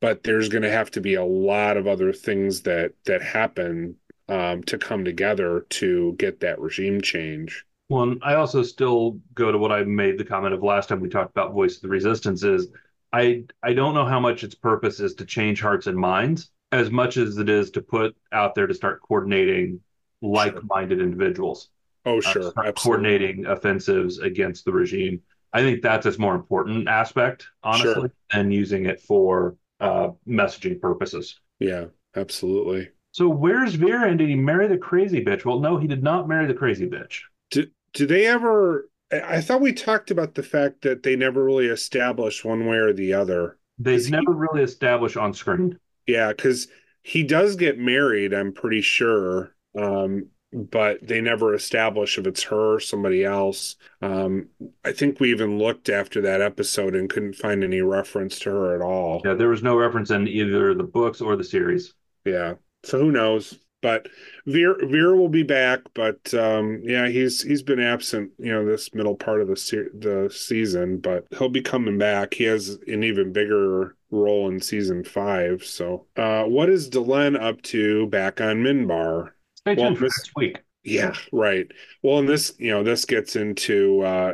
but 0.01 0.23
there's 0.23 0.49
going 0.49 0.63
to 0.63 0.71
have 0.71 0.91
to 0.93 1.03
be 1.03 1.15
a 1.15 1.25
lot 1.25 1.77
of 1.77 1.87
other 1.87 2.15
things 2.15 2.63
that 2.63 2.93
that 3.05 3.21
happen 3.23 3.97
um, 4.29 4.63
to 4.65 4.79
come 4.79 5.05
together 5.05 5.67
to 5.71 6.15
get 6.19 6.41
that 6.41 6.61
regime 6.61 7.01
change. 7.01 7.65
Well, 7.89 8.17
I 8.23 8.35
also 8.35 8.63
still 8.63 9.21
go 9.35 9.53
to 9.53 9.59
what 9.59 9.71
I 9.73 9.85
made 9.85 10.19
the 10.19 10.25
comment 10.25 10.55
of 10.55 10.63
last 10.63 10.89
time 10.89 11.01
we 11.01 11.09
talked 11.09 11.31
about 11.31 11.53
Voice 11.53 11.77
of 11.77 11.83
the 11.83 11.89
Resistance 11.89 12.43
is 12.43 12.69
I 13.13 13.45
I 13.63 13.75
don't 13.75 13.95
know 13.95 14.07
how 14.07 14.21
much 14.21 14.43
its 14.43 14.55
purpose 14.55 15.01
is 15.01 15.15
to 15.17 15.25
change 15.27 15.61
hearts 15.61 15.87
and 15.87 15.97
minds 15.97 16.51
as 16.73 16.91
much 16.91 17.17
as 17.17 17.39
it 17.39 17.49
is 17.49 17.71
to 17.73 17.83
put 17.83 18.17
out 18.33 18.55
there 18.55 18.67
to 18.67 18.75
start 18.75 19.01
coordinating 19.03 19.81
like-minded 20.23 21.01
individuals. 21.01 21.69
Oh, 22.07 22.19
uh, 22.19 22.21
sure. 22.21 22.51
start 22.51 22.75
coordinating 22.77 23.47
offensives 23.47 24.19
against 24.19 24.65
the 24.65 24.73
regime. 24.73 25.21
I 25.53 25.61
think 25.61 25.83
that's 25.83 26.07
its 26.07 26.19
more 26.19 26.35
important 26.35 26.89
aspect, 26.89 27.47
honestly, 27.63 27.93
Sure. 27.93 28.11
than 28.33 28.51
using 28.51 28.87
it 28.87 29.01
for 29.01 29.57
uh, 29.79 30.09
messaging 30.27 30.81
purposes. 30.81 31.39
Yeah, 31.61 31.87
absolutely. 32.17 32.91
So 33.15 33.29
where's 33.29 33.75
Vir 33.75 34.07
and 34.07 34.19
did 34.19 34.29
he 34.29 34.35
marry 34.35 34.67
the 34.67 34.77
crazy 34.77 35.25
bitch? 35.25 35.45
Well, 35.45 35.61
no, 35.61 35.77
he 35.77 35.87
did 35.87 36.03
not 36.03 36.27
marry 36.27 36.49
the 36.49 36.55
crazy 36.55 36.89
bitch. 36.89 37.21
Do, 37.53 37.69
do 37.93 38.07
they 38.07 38.27
ever? 38.27 38.91
I 39.13 39.41
thought 39.41 39.61
we 39.61 39.73
talked 39.73 40.11
about 40.11 40.35
the 40.35 40.43
fact 40.43 40.83
that 40.83 41.05
they 41.05 41.15
never 41.15 41.45
really 41.45 41.69
established 41.69 42.45
one 42.45 42.67
way 42.67 42.77
or 42.77 42.93
the 42.93 43.15
other. 43.15 43.57
They've 43.79 44.11
never 44.11 44.33
really 44.33 44.65
established 44.65 45.17
on 45.17 45.33
screen. 45.33 45.79
Yeah, 46.09 46.33
because 46.33 46.67
he 47.05 47.23
does 47.23 47.55
get 47.55 47.79
married, 47.79 48.35
I'm 48.35 48.53
pretty 48.53 48.81
sure. 48.81 49.55
Um, 49.79 50.31
but 50.53 50.99
they 51.07 51.21
never 51.21 51.55
establish 51.55 52.19
if 52.19 52.27
it's 52.27 52.43
her 52.43 52.75
or 52.75 52.81
somebody 52.81 53.25
else. 53.25 53.77
Um, 54.03 54.49
I 54.85 54.91
think 54.91 55.21
we 55.21 55.31
even 55.31 55.57
looked 55.57 55.89
after 55.89 56.21
that 56.23 56.43
episode 56.43 56.97
and 56.97 57.09
couldn't 57.09 57.37
find 57.37 57.63
any 57.63 57.81
reference 57.81 58.41
to 58.41 58.51
her 58.51 58.75
at 58.75 58.83
all. 58.83 59.23
Yeah, 59.25 59.35
there 59.35 59.51
was 59.51 59.63
no 59.63 59.77
reference 59.77 60.11
in 60.11 60.27
either 60.27 60.75
the 60.75 60.83
books 60.83 61.21
or 61.21 61.37
the 61.37 61.45
series. 61.45 61.95
Yeah. 62.25 62.55
So 62.85 62.99
who 62.99 63.11
knows? 63.13 63.59
But 63.83 64.09
Vir 64.47 64.79
Vir 64.87 65.15
will 65.15 65.29
be 65.29 65.43
back, 65.43 65.81
but 65.95 66.33
um, 66.33 66.81
yeah, 66.85 67.09
he's 67.09 67.43
he's 67.43 67.63
been 67.63 67.81
absent, 67.81 68.31
you 68.39 68.51
know, 68.51 68.65
this 68.65 68.95
middle 68.95 69.15
part 69.15 69.43
of 69.43 69.49
the 69.49 69.57
se- 69.57 69.91
the 69.99 70.31
season, 70.35 70.99
but 71.01 71.27
he'll 71.39 71.51
be 71.51 71.61
coming 71.61 71.99
back. 71.99 72.33
He 72.33 72.45
has 72.45 72.79
an 72.87 73.05
even 73.05 73.33
bigger 73.33 73.95
role 74.11 74.49
in 74.49 74.61
season 74.61 75.05
five. 75.05 75.65
So, 75.65 76.07
uh, 76.17 76.45
what 76.45 76.71
is 76.71 76.89
Delenn 76.89 77.39
up 77.39 77.61
to 77.63 78.07
back 78.07 78.41
on 78.41 78.63
Minbar? 78.63 79.33
Stay 79.57 79.75
tuned 79.75 79.87
Well, 79.89 79.95
for 79.97 80.05
next 80.05 80.31
week. 80.35 80.63
Yeah, 80.83 81.15
right. 81.33 81.67
Well, 82.03 82.19
and 82.19 82.29
this, 82.29 82.55
you 82.59 82.71
know, 82.71 82.83
this 82.83 83.05
gets 83.05 83.37
into 83.37 84.01
uh, 84.03 84.33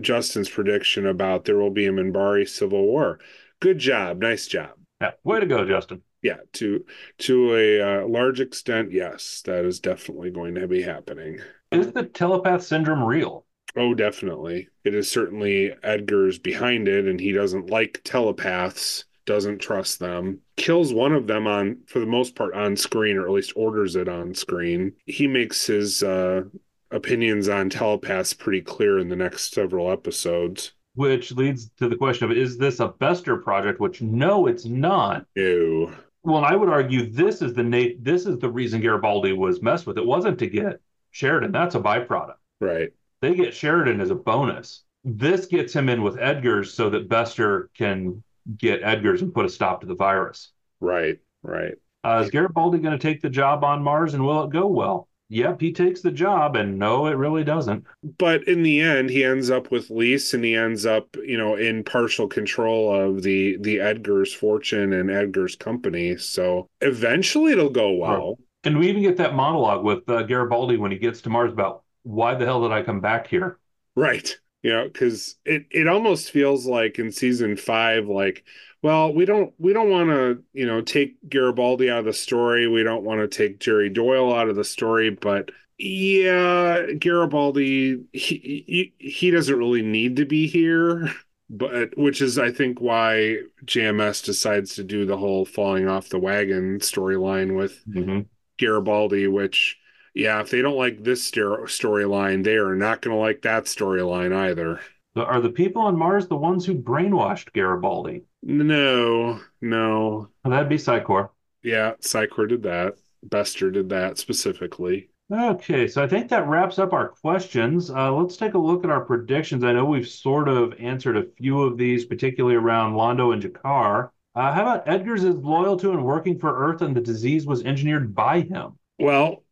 Justin's 0.00 0.48
prediction 0.48 1.06
about 1.06 1.44
there 1.44 1.56
will 1.56 1.70
be 1.70 1.86
a 1.86 1.90
Minbari 1.92 2.48
civil 2.48 2.82
war. 2.86 3.18
Good 3.60 3.78
job, 3.78 4.20
nice 4.20 4.46
job. 4.46 4.70
Yeah, 5.00 5.12
way 5.24 5.40
to 5.40 5.46
go, 5.46 5.66
Justin. 5.66 6.02
Yeah, 6.26 6.38
to 6.54 6.84
to 7.18 7.54
a 7.54 7.80
uh, 7.80 8.08
large 8.08 8.40
extent, 8.40 8.90
yes, 8.90 9.42
that 9.44 9.64
is 9.64 9.78
definitely 9.78 10.32
going 10.32 10.56
to 10.56 10.66
be 10.66 10.82
happening. 10.82 11.38
Is 11.70 11.92
the 11.92 12.02
telepath 12.02 12.64
syndrome 12.64 13.04
real? 13.04 13.44
Oh, 13.76 13.94
definitely. 13.94 14.68
It 14.82 14.92
is 14.92 15.08
certainly 15.08 15.72
Edgars 15.84 16.42
behind 16.42 16.88
it, 16.88 17.06
and 17.06 17.20
he 17.20 17.30
doesn't 17.30 17.70
like 17.70 18.00
telepaths, 18.02 19.04
doesn't 19.24 19.58
trust 19.58 20.00
them. 20.00 20.40
Kills 20.56 20.92
one 20.92 21.12
of 21.12 21.28
them 21.28 21.46
on, 21.46 21.82
for 21.86 22.00
the 22.00 22.06
most 22.06 22.34
part, 22.34 22.54
on 22.54 22.74
screen, 22.74 23.18
or 23.18 23.26
at 23.26 23.32
least 23.32 23.52
orders 23.54 23.94
it 23.94 24.08
on 24.08 24.34
screen. 24.34 24.94
He 25.04 25.28
makes 25.28 25.64
his 25.64 26.02
uh, 26.02 26.42
opinions 26.90 27.48
on 27.48 27.70
telepaths 27.70 28.32
pretty 28.32 28.62
clear 28.62 28.98
in 28.98 29.10
the 29.10 29.14
next 29.14 29.54
several 29.54 29.92
episodes. 29.92 30.72
Which 30.96 31.30
leads 31.30 31.70
to 31.76 31.88
the 31.88 31.96
question 31.96 32.28
of 32.28 32.36
is 32.36 32.58
this 32.58 32.80
a 32.80 32.88
Bester 32.88 33.36
project? 33.36 33.78
Which 33.78 34.02
no, 34.02 34.48
it's 34.48 34.64
not. 34.64 35.26
No. 35.36 35.92
Well, 36.26 36.38
and 36.38 36.46
I 36.46 36.56
would 36.56 36.68
argue 36.68 37.08
this 37.08 37.40
is 37.40 37.54
the 37.54 37.62
na- 37.62 37.94
this 38.00 38.26
is 38.26 38.38
the 38.38 38.50
reason 38.50 38.80
Garibaldi 38.80 39.32
was 39.32 39.62
messed 39.62 39.86
with. 39.86 39.96
It 39.96 40.04
wasn't 40.04 40.40
to 40.40 40.48
get 40.48 40.80
Sheridan. 41.12 41.52
That's 41.52 41.76
a 41.76 41.80
byproduct. 41.80 42.34
Right. 42.60 42.92
They 43.22 43.36
get 43.36 43.54
Sheridan 43.54 44.00
as 44.00 44.10
a 44.10 44.16
bonus. 44.16 44.82
This 45.04 45.46
gets 45.46 45.72
him 45.72 45.88
in 45.88 46.02
with 46.02 46.16
Edgars 46.16 46.72
so 46.72 46.90
that 46.90 47.08
Bester 47.08 47.70
can 47.78 48.24
get 48.58 48.82
Edgars 48.82 49.22
and 49.22 49.32
put 49.32 49.46
a 49.46 49.48
stop 49.48 49.82
to 49.82 49.86
the 49.86 49.94
virus. 49.94 50.50
Right. 50.80 51.20
Right. 51.44 51.74
Uh, 52.02 52.22
is 52.24 52.30
Garibaldi 52.30 52.78
going 52.78 52.98
to 52.98 53.02
take 53.02 53.22
the 53.22 53.30
job 53.30 53.62
on 53.62 53.80
Mars 53.80 54.14
and 54.14 54.24
will 54.24 54.42
it 54.42 54.50
go 54.50 54.66
well? 54.66 55.08
Yep, 55.28 55.60
he 55.60 55.72
takes 55.72 56.02
the 56.02 56.12
job, 56.12 56.54
and 56.56 56.78
no, 56.78 57.06
it 57.06 57.12
really 57.16 57.42
doesn't. 57.44 57.84
but 58.18 58.46
in 58.46 58.62
the 58.62 58.80
end 58.80 59.10
he 59.10 59.24
ends 59.24 59.50
up 59.50 59.70
with 59.70 59.90
Lise 59.90 60.32
and 60.34 60.44
he 60.44 60.54
ends 60.54 60.86
up 60.86 61.16
you 61.16 61.36
know 61.36 61.56
in 61.56 61.82
partial 61.84 62.28
control 62.28 62.94
of 62.94 63.22
the 63.22 63.56
the 63.60 63.80
Edgar's 63.80 64.32
fortune 64.32 64.92
and 64.92 65.10
Edgar's 65.10 65.56
company 65.56 66.16
so 66.16 66.68
eventually 66.80 67.52
it'll 67.52 67.70
go 67.70 67.92
well 67.92 68.38
And 68.64 68.78
we 68.78 68.88
even 68.88 69.02
get 69.02 69.16
that 69.18 69.34
monologue 69.34 69.84
with 69.84 70.08
uh, 70.08 70.22
Garibaldi 70.24 70.76
when 70.76 70.90
he 70.90 70.98
gets 70.98 71.20
to 71.22 71.30
Mars 71.30 71.52
about 71.52 71.84
why 72.02 72.34
the 72.34 72.44
hell 72.44 72.62
did 72.62 72.72
I 72.72 72.82
come 72.82 73.00
back 73.00 73.26
here? 73.26 73.58
right 73.96 74.38
You 74.62 74.72
know, 74.72 74.84
because 74.84 75.36
it 75.44 75.66
it 75.70 75.86
almost 75.86 76.30
feels 76.30 76.66
like 76.66 76.98
in 76.98 77.12
season 77.12 77.56
five, 77.56 78.08
like, 78.08 78.44
well, 78.82 79.12
we 79.12 79.24
don't 79.24 79.52
we 79.58 79.72
don't 79.72 79.90
want 79.90 80.10
to 80.10 80.42
you 80.52 80.66
know 80.66 80.80
take 80.80 81.16
Garibaldi 81.28 81.90
out 81.90 82.00
of 82.00 82.04
the 82.06 82.12
story. 82.12 82.66
We 82.66 82.82
don't 82.82 83.04
want 83.04 83.20
to 83.20 83.28
take 83.28 83.60
Jerry 83.60 83.88
Doyle 83.88 84.34
out 84.34 84.48
of 84.48 84.56
the 84.56 84.64
story, 84.64 85.10
but 85.10 85.50
yeah, 85.78 86.86
Garibaldi 86.98 88.04
he, 88.12 88.64
he 88.66 88.94
he 88.98 89.30
doesn't 89.30 89.58
really 89.58 89.82
need 89.82 90.16
to 90.16 90.24
be 90.24 90.46
here, 90.46 91.12
but 91.50 91.96
which 91.96 92.20
is 92.22 92.38
I 92.38 92.50
think 92.50 92.80
why 92.80 93.38
JMS 93.66 94.24
decides 94.24 94.74
to 94.76 94.84
do 94.84 95.04
the 95.04 95.16
whole 95.16 95.44
falling 95.44 95.86
off 95.86 96.08
the 96.08 96.18
wagon 96.18 96.78
storyline 96.80 97.56
with 97.56 97.84
mm-hmm. 97.86 98.22
Garibaldi, 98.58 99.28
which 99.28 99.78
yeah, 100.16 100.40
if 100.40 100.50
they 100.50 100.62
don't 100.62 100.78
like 100.78 101.04
this 101.04 101.30
storyline, 101.30 102.42
they 102.42 102.54
are 102.56 102.74
not 102.74 103.02
going 103.02 103.14
to 103.14 103.20
like 103.20 103.42
that 103.42 103.64
storyline 103.64 104.34
either. 104.34 104.80
Are 105.14 105.42
the 105.42 105.50
people 105.50 105.82
on 105.82 105.98
Mars 105.98 106.26
the 106.26 106.36
ones 106.36 106.64
who 106.64 106.74
brainwashed 106.74 107.52
Garibaldi? 107.52 108.22
No, 108.42 109.40
no. 109.60 110.28
Well, 110.42 110.50
that'd 110.50 110.70
be 110.70 110.78
Psi 110.78 111.00
Corps. 111.00 111.30
Yeah, 111.62 111.92
Psi 112.00 112.28
Corps 112.28 112.46
did 112.46 112.62
that. 112.62 112.94
Bester 113.22 113.70
did 113.70 113.90
that 113.90 114.16
specifically. 114.16 115.10
Okay, 115.30 115.86
so 115.86 116.02
I 116.02 116.08
think 116.08 116.30
that 116.30 116.48
wraps 116.48 116.78
up 116.78 116.94
our 116.94 117.08
questions. 117.08 117.90
Uh, 117.90 118.10
let's 118.12 118.38
take 118.38 118.54
a 118.54 118.58
look 118.58 118.84
at 118.84 118.90
our 118.90 119.04
predictions. 119.04 119.64
I 119.64 119.72
know 119.72 119.84
we've 119.84 120.08
sort 120.08 120.48
of 120.48 120.72
answered 120.78 121.18
a 121.18 121.26
few 121.36 121.62
of 121.62 121.76
these, 121.76 122.06
particularly 122.06 122.56
around 122.56 122.94
Londo 122.94 123.34
and 123.34 123.42
G'Kar. 123.42 124.10
Uh, 124.34 124.52
how 124.52 124.62
about 124.62 124.86
Edgars 124.86 125.24
is 125.24 125.36
loyal 125.36 125.76
to 125.78 125.90
and 125.90 126.04
working 126.04 126.38
for 126.38 126.70
Earth, 126.70 126.80
and 126.80 126.96
the 126.96 127.00
disease 127.02 127.44
was 127.44 127.64
engineered 127.64 128.14
by 128.14 128.40
him? 128.40 128.78
Well, 128.98 129.42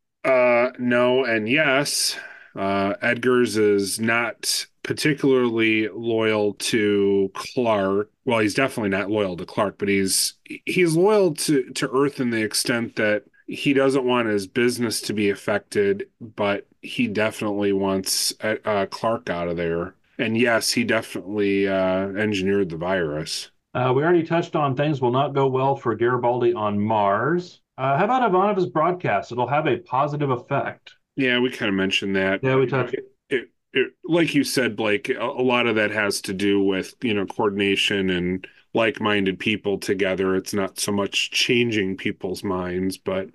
no, 0.79 1.25
and 1.25 1.49
yes. 1.49 2.17
Uh, 2.57 2.95
Edgars 3.03 3.59
is 3.59 3.99
not 3.99 4.67
particularly 4.85 5.89
loyal 5.89 6.55
to 6.55 7.31
Clark. 7.35 8.11
Well, 8.25 8.39
he's 8.39 8.55
definitely 8.55 8.91
not 8.91 9.11
loyal 9.11 9.37
to 9.37 9.45
Clark, 9.45 9.77
but 9.79 9.89
he's 9.89 10.35
he's 10.65 10.95
loyal 10.95 11.35
to 11.35 11.71
to 11.71 11.91
Earth 11.91 12.21
in 12.21 12.31
the 12.31 12.43
extent 12.43 12.97
that 12.97 13.25
he 13.47 13.73
doesn't 13.73 14.05
want 14.05 14.29
his 14.29 14.47
business 14.47 15.01
to 15.03 15.13
be 15.13 15.31
affected, 15.31 16.07
but 16.21 16.67
he 16.81 17.09
definitely 17.09 17.73
wants 17.73 18.33
uh, 18.41 18.87
Clark 18.91 19.29
out 19.29 19.49
of 19.49 19.57
there. 19.57 19.97
And 20.19 20.39
yes, 20.39 20.71
he 20.71 20.85
definitely 20.85 21.67
uh, 21.67 22.09
engineered 22.09 22.71
the 22.71 22.77
virus. 22.77 23.51
Uh, 23.75 23.93
we 23.95 24.05
already 24.05 24.23
touched 24.23 24.55
on 24.55 24.77
things 24.77 25.01
will 25.01 25.11
not 25.11 25.35
go 25.35 25.49
well 25.49 25.75
for 25.75 25.97
Garibaldi 25.97 26.55
on 26.55 26.79
Mars. 26.79 27.61
Uh, 27.77 27.99
how 27.99 28.05
about 28.05 28.31
Ivanova's 28.31 28.67
broadcast? 28.67 29.33
It'll 29.33 29.49
have 29.49 29.67
a 29.67 29.79
positive 29.79 30.31
effect. 30.31 30.95
Yeah, 31.17 31.39
we 31.41 31.51
kind 31.51 31.69
of 31.69 31.75
mentioned 31.75 32.17
that. 32.17 32.41
Yeah, 32.43 32.57
we 32.57 32.67
talked. 32.67 32.95
It, 32.95 33.05
it, 33.29 33.51
it, 33.73 33.93
like 34.05 34.35
you 34.35 34.45
said, 34.45 34.77
Blake, 34.77 35.09
a, 35.09 35.21
a 35.21 35.43
lot 35.43 35.67
of 35.67 35.77
that 35.77 35.91
has 35.91 36.21
to 36.23 36.33
do 36.33 36.63
with 36.63 36.95
you 37.03 37.15
know 37.15 37.27
coordination 37.27 38.11
and 38.11 38.47
like-minded 38.75 39.39
people 39.39 39.79
together. 39.79 40.35
It's 40.35 40.53
not 40.55 40.79
so 40.79 40.93
much 40.93 41.31
changing 41.31 41.97
people's 41.97 42.43
minds, 42.45 42.97
but 42.97 43.29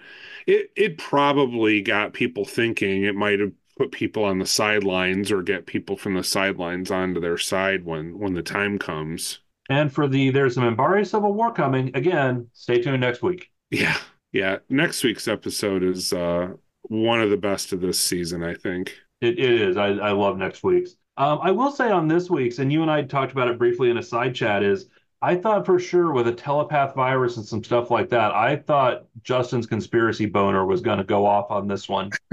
it 0.47 0.71
it 0.75 0.97
probably 0.97 1.81
got 1.81 2.13
people 2.13 2.45
thinking. 2.45 3.03
It 3.03 3.15
might 3.15 3.39
have 3.39 3.51
put 3.77 3.91
people 3.91 4.25
on 4.25 4.39
the 4.39 4.45
sidelines 4.45 5.31
or 5.31 5.41
get 5.41 5.65
people 5.65 5.95
from 5.95 6.13
the 6.13 6.23
sidelines 6.23 6.91
onto 6.91 7.21
their 7.21 7.37
side 7.37 7.85
when 7.85 8.17
when 8.19 8.33
the 8.33 8.43
time 8.43 8.77
comes. 8.77 9.39
And 9.69 9.91
for 9.91 10.07
the 10.07 10.31
there's 10.31 10.55
some 10.55 10.63
Minbari 10.63 11.07
Civil 11.07 11.33
War 11.33 11.53
coming 11.53 11.95
again. 11.95 12.47
Stay 12.53 12.81
tuned 12.81 13.01
next 13.01 13.21
week. 13.21 13.49
Yeah, 13.71 13.97
yeah. 14.31 14.57
Next 14.69 15.03
week's 15.03 15.27
episode 15.27 15.83
is 15.83 16.13
uh, 16.13 16.53
one 16.83 17.21
of 17.21 17.29
the 17.29 17.37
best 17.37 17.73
of 17.73 17.81
this 17.81 17.99
season, 17.99 18.43
I 18.43 18.53
think. 18.53 18.95
It, 19.21 19.39
it 19.39 19.61
is. 19.61 19.77
I, 19.77 19.87
I 19.87 20.11
love 20.11 20.37
next 20.37 20.63
week's. 20.63 20.95
Um, 21.17 21.39
I 21.41 21.51
will 21.51 21.71
say 21.71 21.89
on 21.91 22.07
this 22.07 22.29
week's, 22.29 22.59
and 22.59 22.71
you 22.71 22.81
and 22.81 22.89
I 22.89 23.03
talked 23.03 23.31
about 23.33 23.49
it 23.49 23.57
briefly 23.57 23.89
in 23.89 23.97
a 23.97 24.03
side 24.03 24.33
chat, 24.33 24.63
is 24.63 24.87
I 25.21 25.35
thought 25.35 25.65
for 25.65 25.77
sure 25.79 26.13
with 26.13 26.27
a 26.27 26.33
telepath 26.33 26.95
virus 26.95 27.35
and 27.35 27.45
some 27.45 27.63
stuff 27.63 27.91
like 27.91 28.09
that, 28.09 28.31
I 28.33 28.55
thought 28.55 29.05
Justin's 29.23 29.67
conspiracy 29.67 30.25
boner 30.25 30.65
was 30.65 30.79
going 30.79 30.99
to 30.99 31.03
go 31.03 31.25
off 31.25 31.51
on 31.51 31.67
this 31.67 31.89
one 31.89 32.09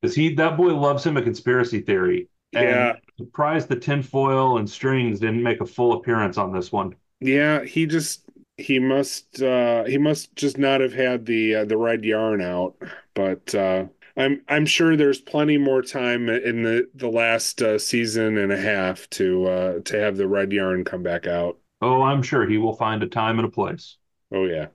because 0.00 0.14
he 0.14 0.34
that 0.34 0.56
boy 0.56 0.74
loves 0.74 1.04
him 1.04 1.16
a 1.16 1.22
conspiracy 1.22 1.80
theory. 1.80 2.28
And 2.54 2.68
Yeah. 2.68 2.92
surprised 3.18 3.68
the 3.68 3.76
tinfoil 3.76 4.58
and 4.58 4.70
strings 4.70 5.18
didn't 5.20 5.42
make 5.42 5.60
a 5.60 5.66
full 5.66 5.94
appearance 5.94 6.38
on 6.38 6.52
this 6.52 6.70
one. 6.70 6.94
Yeah, 7.20 7.64
he 7.64 7.86
just 7.86 8.22
he 8.58 8.78
must 8.80 9.40
uh 9.40 9.84
he 9.84 9.98
must 9.98 10.34
just 10.36 10.58
not 10.58 10.80
have 10.80 10.92
had 10.92 11.24
the 11.26 11.54
uh, 11.54 11.64
the 11.64 11.76
red 11.76 12.04
yarn 12.04 12.42
out, 12.42 12.74
but 13.14 13.54
uh 13.54 13.86
I'm 14.16 14.42
I'm 14.48 14.66
sure 14.66 14.96
there's 14.96 15.20
plenty 15.20 15.56
more 15.56 15.80
time 15.80 16.28
in 16.28 16.64
the 16.64 16.88
the 16.94 17.08
last 17.08 17.62
uh, 17.62 17.78
season 17.78 18.36
and 18.36 18.52
a 18.52 18.60
half 18.60 19.08
to 19.10 19.46
uh 19.46 19.78
to 19.84 19.98
have 19.98 20.16
the 20.16 20.28
red 20.28 20.52
yarn 20.52 20.84
come 20.84 21.02
back 21.02 21.26
out. 21.26 21.58
Oh, 21.80 22.02
I'm 22.02 22.22
sure 22.22 22.46
he 22.46 22.58
will 22.58 22.74
find 22.74 23.02
a 23.02 23.06
time 23.06 23.38
and 23.38 23.46
a 23.46 23.50
place. 23.50 23.96
Oh 24.32 24.44
yeah. 24.44 24.66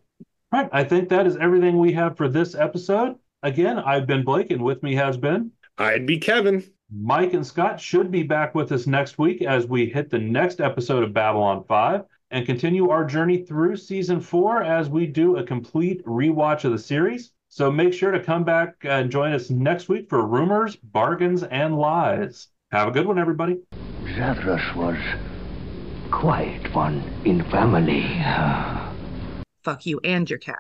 Right. 0.52 0.70
I 0.72 0.84
think 0.84 1.10
that 1.10 1.28
is 1.28 1.36
everything 1.36 1.78
we 1.78 1.92
have 1.94 2.16
for 2.16 2.30
this 2.30 2.56
episode. 2.56 3.18
Again, 3.42 3.80
I've 3.80 4.08
been 4.08 4.24
Blake, 4.24 4.52
and 4.52 4.64
with 4.64 4.82
me 4.82 4.96
has 4.96 5.18
been 5.18 5.52
I'd 5.78 6.06
be 6.06 6.20
Kevin. 6.20 6.64
Mike 6.96 7.34
and 7.34 7.46
Scott 7.46 7.82
should 7.82 8.12
be 8.12 8.24
back 8.24 8.54
with 8.54 8.72
us 8.72 8.86
next 8.86 9.18
week 9.18 9.42
as 9.42 9.66
we 9.66 9.88
hit 9.88 10.10
the 10.10 10.20
next 10.20 10.62
episode 10.62 11.04
of 11.04 11.12
Babylon 11.12 11.64
5 11.68 12.04
and 12.34 12.48
continue 12.48 12.90
our 12.90 13.06
journey 13.06 13.38
through 13.38 13.78
season 13.78 14.20
four 14.20 14.64
as 14.64 14.90
we 14.90 15.06
do 15.06 15.38
a 15.38 15.44
complete 15.44 16.04
rewatch 16.04 16.66
of 16.66 16.72
the 16.72 16.80
series. 16.80 17.32
So 17.48 17.72
make 17.72 17.94
sure 17.94 18.10
to 18.12 18.20
come 18.20 18.44
back 18.44 18.78
and 18.82 19.12
join 19.12 19.34
us 19.34 19.52
next 19.52 19.88
week 19.88 20.10
for 20.10 20.26
rumors, 20.26 20.76
bargains, 20.76 21.44
and 21.44 21.78
lies. 21.78 22.48
Have 22.72 22.88
a 22.88 22.92
good 22.92 23.06
one, 23.06 23.20
everybody. 23.20 23.60
Zathras 24.16 24.76
was 24.76 24.98
quiet 26.10 26.74
one 26.74 27.04
in 27.24 27.44
family. 27.52 28.02
Fuck 29.64 29.86
you 29.86 30.00
and 30.04 30.28
your 30.28 30.40
cat. 30.40 30.60